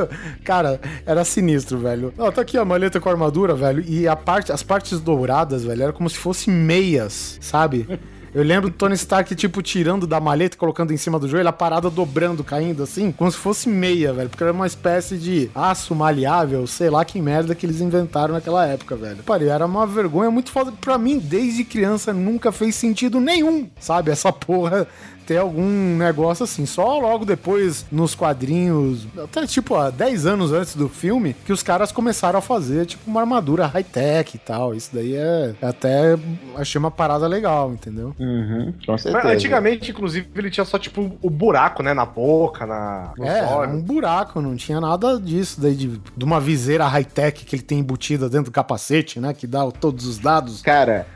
cara, 0.44 0.80
era 1.06 1.24
sinistro, 1.24 1.78
velho. 1.78 2.12
Ó, 2.18 2.30
tá 2.30 2.42
aqui 2.42 2.56
a 2.58 2.64
maleta 2.64 3.00
com 3.00 3.08
a 3.08 3.12
armadura, 3.12 3.54
velho, 3.54 3.84
e 3.86 4.06
a 4.06 4.16
parte, 4.16 4.52
as 4.52 4.62
partes 4.62 5.00
douradas, 5.00 5.64
velho, 5.64 5.82
era 5.82 5.92
como 5.92 6.08
se 6.08 6.16
fossem 6.18 6.52
meias, 6.52 7.38
sabe? 7.40 7.86
Eu 8.34 8.42
lembro 8.42 8.68
do 8.68 8.74
Tony 8.74 8.94
Stark, 8.94 9.32
tipo, 9.36 9.62
tirando 9.62 10.08
da 10.08 10.18
maleta, 10.18 10.56
colocando 10.56 10.92
em 10.92 10.96
cima 10.96 11.20
do 11.20 11.28
joelho, 11.28 11.48
a 11.48 11.52
parada 11.52 11.88
dobrando, 11.88 12.42
caindo 12.42 12.82
assim, 12.82 13.12
como 13.12 13.30
se 13.30 13.36
fosse 13.36 13.68
meia, 13.68 14.12
velho. 14.12 14.28
Porque 14.28 14.42
era 14.42 14.52
uma 14.52 14.66
espécie 14.66 15.16
de 15.16 15.48
aço 15.54 15.94
maleável, 15.94 16.66
sei 16.66 16.90
lá 16.90 17.04
que 17.04 17.22
merda 17.22 17.54
que 17.54 17.64
eles 17.64 17.80
inventaram 17.80 18.34
naquela 18.34 18.66
época, 18.66 18.96
velho. 18.96 19.22
Pariu, 19.22 19.52
era 19.52 19.64
uma 19.64 19.86
vergonha 19.86 20.32
muito 20.32 20.50
foda. 20.50 20.72
Pra 20.72 20.98
mim, 20.98 21.20
desde 21.20 21.62
criança, 21.62 22.12
nunca 22.12 22.50
fez 22.50 22.74
sentido 22.74 23.20
nenhum, 23.20 23.70
sabe? 23.78 24.10
Essa 24.10 24.32
porra 24.32 24.88
ter 25.26 25.38
algum 25.38 25.96
negócio 25.96 26.44
assim. 26.44 26.66
Só 26.66 26.98
logo 26.98 27.24
depois, 27.24 27.84
nos 27.90 28.14
quadrinhos, 28.14 29.06
até 29.22 29.46
tipo, 29.46 29.74
há 29.74 29.90
10 29.90 30.26
anos 30.26 30.52
antes 30.52 30.74
do 30.74 30.88
filme, 30.88 31.34
que 31.44 31.52
os 31.52 31.62
caras 31.62 31.90
começaram 31.92 32.38
a 32.38 32.42
fazer, 32.42 32.86
tipo, 32.86 33.10
uma 33.10 33.20
armadura 33.20 33.66
high-tech 33.66 34.36
e 34.36 34.38
tal. 34.38 34.74
Isso 34.74 34.90
daí 34.92 35.14
é 35.14 35.54
até 35.62 36.16
achei 36.56 36.78
uma 36.78 36.90
parada 36.90 37.26
legal, 37.26 37.72
entendeu? 37.72 38.14
Uhum, 38.18 38.72
com 38.84 38.92
Mas 38.92 39.24
antigamente, 39.24 39.90
inclusive, 39.90 40.28
ele 40.34 40.50
tinha 40.50 40.64
só, 40.64 40.78
tipo, 40.78 41.16
o 41.20 41.30
buraco, 41.30 41.82
né? 41.82 41.94
Na 41.94 42.06
boca, 42.06 42.66
na. 42.66 43.12
É, 43.20 43.44
um 43.66 43.80
buraco, 43.80 44.40
não 44.40 44.56
tinha 44.56 44.80
nada 44.80 45.18
disso 45.18 45.60
daí 45.60 45.74
de, 45.74 46.00
de 46.16 46.24
uma 46.24 46.40
viseira 46.40 46.86
high-tech 46.86 47.44
que 47.44 47.56
ele 47.56 47.62
tem 47.62 47.78
embutida 47.78 48.28
dentro 48.28 48.46
do 48.46 48.54
capacete, 48.54 49.20
né? 49.20 49.32
Que 49.32 49.46
dá 49.46 49.70
todos 49.70 50.06
os 50.06 50.18
dados. 50.18 50.62
Cara, 50.62 51.06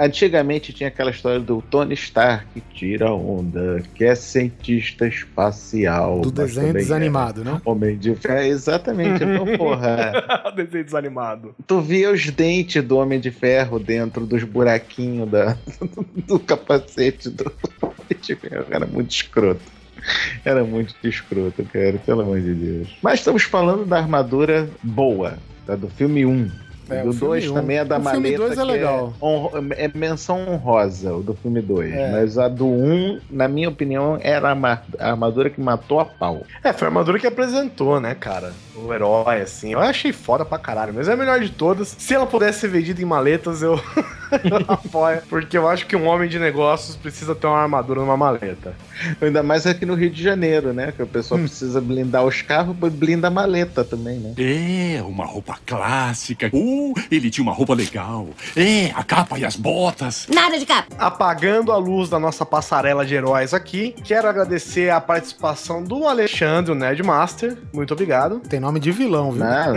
antigamente 0.00 0.72
tinha 0.72 0.88
aquela 0.88 1.10
história 1.10 1.38
do 1.40 1.62
Tony 1.62 1.94
Stark 1.94 2.46
que 2.54 2.60
tira 2.74 3.12
onda, 3.12 3.82
que 3.94 4.04
é 4.04 4.14
cientista 4.14 5.06
espacial. 5.06 6.20
Do 6.20 6.30
desenho 6.30 6.72
desanimado, 6.72 7.44
né? 7.44 7.60
É 7.64 7.68
homem 7.68 7.98
de 7.98 8.14
ferro, 8.14 8.40
exatamente. 8.46 9.22
Então, 9.22 9.56
porra, 9.56 10.12
Desenho 10.56 10.84
desanimado. 10.84 11.54
tu 11.66 11.80
via 11.80 12.10
os 12.10 12.28
dentes 12.30 12.82
do 12.82 12.96
Homem 12.96 13.20
de 13.20 13.30
Ferro 13.30 13.78
dentro 13.78 14.26
dos 14.26 14.42
buraquinhos 14.42 15.30
da, 15.30 15.56
do 16.26 16.38
capacete 16.38 17.28
do 17.28 17.52
Homem 17.82 18.20
de 18.20 18.34
Ferro. 18.34 18.66
Era 18.70 18.86
muito 18.86 19.10
escroto. 19.10 19.80
Era 20.44 20.64
muito 20.64 20.94
escroto, 21.06 21.62
cara, 21.64 21.98
pelo 21.98 22.22
amor 22.22 22.40
de 22.40 22.54
Deus. 22.54 22.88
Mas 23.02 23.20
estamos 23.20 23.42
falando 23.42 23.84
da 23.84 23.98
armadura 23.98 24.68
boa, 24.82 25.38
tá? 25.66 25.76
do 25.76 25.88
filme 25.88 26.24
1. 26.24 26.50
É, 26.90 27.02
do 27.02 27.10
o 27.10 27.12
filme 27.12 27.28
2 27.40 27.50
um. 27.50 27.54
também 27.54 27.76
é 27.78 27.84
da 27.84 27.98
O 27.98 28.02
filme 28.02 28.16
maleta 28.18 28.36
dois 28.38 28.52
é 28.52 28.56
que 28.62 28.62
legal. 28.70 29.14
honro- 29.22 29.50
é 29.76 29.90
menção 29.94 30.48
honrosa, 30.48 31.14
o 31.14 31.22
do 31.22 31.34
filme 31.34 31.60
2. 31.60 31.92
É. 31.92 32.10
Mas 32.12 32.38
a 32.38 32.48
do 32.48 32.66
1, 32.66 32.92
um, 32.92 33.20
na 33.30 33.48
minha 33.48 33.68
opinião, 33.68 34.18
era 34.20 34.50
a, 34.50 34.54
ma- 34.54 34.82
a 34.98 35.10
armadura 35.10 35.50
que 35.50 35.60
matou 35.60 36.00
a 36.00 36.04
pau. 36.04 36.42
É, 36.64 36.72
foi 36.72 36.86
a 36.86 36.90
armadura 36.90 37.18
que 37.18 37.26
apresentou, 37.26 38.00
né, 38.00 38.14
cara? 38.14 38.52
O 38.76 38.92
herói, 38.94 39.40
assim. 39.42 39.72
Eu 39.72 39.80
achei 39.80 40.12
foda 40.12 40.44
pra 40.44 40.58
caralho, 40.58 40.92
mas 40.94 41.08
é 41.08 41.12
a 41.12 41.16
melhor 41.16 41.38
de 41.40 41.50
todas. 41.50 41.94
Se 41.98 42.14
ela 42.14 42.26
pudesse 42.26 42.60
ser 42.60 42.68
vendida 42.68 43.00
em 43.02 43.04
maletas, 43.04 43.60
eu, 43.62 43.74
eu 44.44 44.56
apoio. 44.68 45.20
Porque 45.28 45.56
eu 45.58 45.68
acho 45.68 45.86
que 45.86 45.94
um 45.96 46.06
homem 46.06 46.28
de 46.28 46.38
negócios 46.38 46.96
precisa 46.96 47.34
ter 47.34 47.46
uma 47.46 47.58
armadura 47.58 48.00
numa 48.00 48.16
maleta. 48.16 48.74
Ainda 49.20 49.42
mais 49.42 49.66
aqui 49.66 49.84
no 49.84 49.94
Rio 49.94 50.10
de 50.10 50.22
Janeiro, 50.22 50.72
né? 50.72 50.92
Que 50.96 51.02
o 51.02 51.06
pessoal 51.06 51.38
Hum. 51.40 51.44
precisa 51.44 51.80
blindar 51.80 52.24
os 52.24 52.40
carros, 52.42 52.74
blinda 52.76 53.28
a 53.28 53.30
maleta 53.30 53.84
também, 53.84 54.18
né? 54.18 54.34
É, 54.38 55.02
uma 55.02 55.24
roupa 55.26 55.58
clássica. 55.66 56.50
Uh, 56.52 56.79
ele 57.10 57.30
tinha 57.30 57.42
uma 57.42 57.52
roupa 57.52 57.74
legal. 57.74 58.28
É, 58.56 58.90
a 58.94 59.02
capa 59.02 59.38
e 59.38 59.44
as 59.44 59.56
botas. 59.56 60.26
Nada 60.32 60.58
de 60.58 60.66
capa. 60.66 60.94
Apagando 60.98 61.72
a 61.72 61.76
luz 61.76 62.08
da 62.08 62.18
nossa 62.18 62.44
passarela 62.44 63.04
de 63.04 63.14
heróis 63.14 63.54
aqui, 63.54 63.94
quero 64.04 64.28
agradecer 64.28 64.90
a 64.90 65.00
participação 65.00 65.82
do 65.82 66.06
Alexandre, 66.06 66.72
o 66.72 66.74
Nerdmaster. 66.74 67.58
Muito 67.72 67.92
obrigado. 67.92 68.40
Tem 68.40 68.60
nome 68.60 68.80
de 68.80 68.90
vilão, 68.92 69.32
viu? 69.32 69.44
Não, 69.44 69.72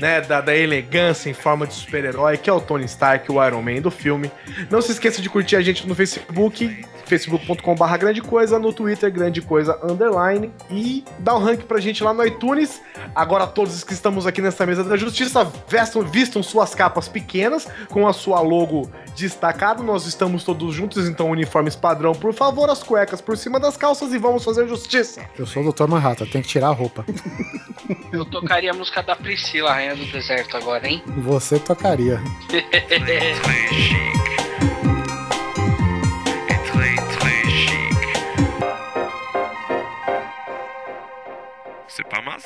Né, 0.00 0.20
da, 0.22 0.40
da 0.40 0.56
elegância 0.56 1.28
em 1.28 1.34
forma 1.34 1.66
de 1.66 1.74
super-herói, 1.74 2.38
que 2.38 2.48
é 2.48 2.52
o 2.52 2.60
Tony 2.60 2.86
Stark, 2.86 3.30
o 3.30 3.44
Iron 3.44 3.60
Man 3.60 3.82
do 3.82 3.90
filme. 3.90 4.30
Não 4.70 4.80
se 4.80 4.92
esqueça 4.92 5.20
de 5.20 5.28
curtir 5.28 5.56
a 5.56 5.60
gente 5.60 5.86
no 5.86 5.94
Facebook, 5.94 6.86
facebook.com.br 7.10 7.98
grande 7.98 8.22
coisa, 8.22 8.56
no 8.56 8.72
Twitter, 8.72 9.12
grande 9.12 9.42
coisa 9.42 9.78
underline, 9.82 10.52
e 10.70 11.04
dá 11.18 11.36
um 11.36 11.42
rank 11.42 11.64
pra 11.64 11.80
gente 11.80 12.04
lá 12.04 12.14
no 12.14 12.24
iTunes. 12.24 12.80
Agora 13.14 13.48
todos 13.48 13.82
que 13.82 13.92
estamos 13.92 14.28
aqui 14.28 14.40
nessa 14.40 14.64
mesa 14.64 14.84
da 14.84 14.96
justiça 14.96 15.44
vestam, 15.68 16.02
vistam 16.02 16.40
suas 16.40 16.72
capas 16.72 17.08
pequenas, 17.08 17.66
com 17.88 18.06
a 18.06 18.12
sua 18.12 18.40
logo 18.40 18.88
destacada. 19.16 19.82
Nós 19.82 20.06
estamos 20.06 20.44
todos 20.44 20.72
juntos, 20.72 21.08
então 21.08 21.28
uniformes 21.30 21.74
padrão, 21.74 22.12
por 22.12 22.32
favor, 22.32 22.70
as 22.70 22.82
cuecas 22.82 23.20
por 23.20 23.36
cima 23.36 23.58
das 23.58 23.76
calças 23.76 24.12
e 24.12 24.18
vamos 24.18 24.44
fazer 24.44 24.68
justiça. 24.68 25.22
Eu 25.36 25.46
sou 25.46 25.64
o 25.64 25.72
Dr. 25.72 25.88
Manhattan, 25.88 26.26
tem 26.26 26.42
que 26.42 26.48
tirar 26.48 26.68
a 26.68 26.72
roupa. 26.72 27.04
Eu 28.12 28.24
tocaria 28.24 28.70
a 28.70 28.74
música 28.74 29.02
da 29.02 29.16
Priscila, 29.16 29.72
Rainha 29.90 29.96
do 29.96 30.04
Deserto 30.12 30.56
agora, 30.56 30.88
hein? 30.88 31.02
Você 31.18 31.58
tocaria. 31.58 32.20
C'est 41.88 42.08
pas 42.08 42.24
mal 42.24 42.38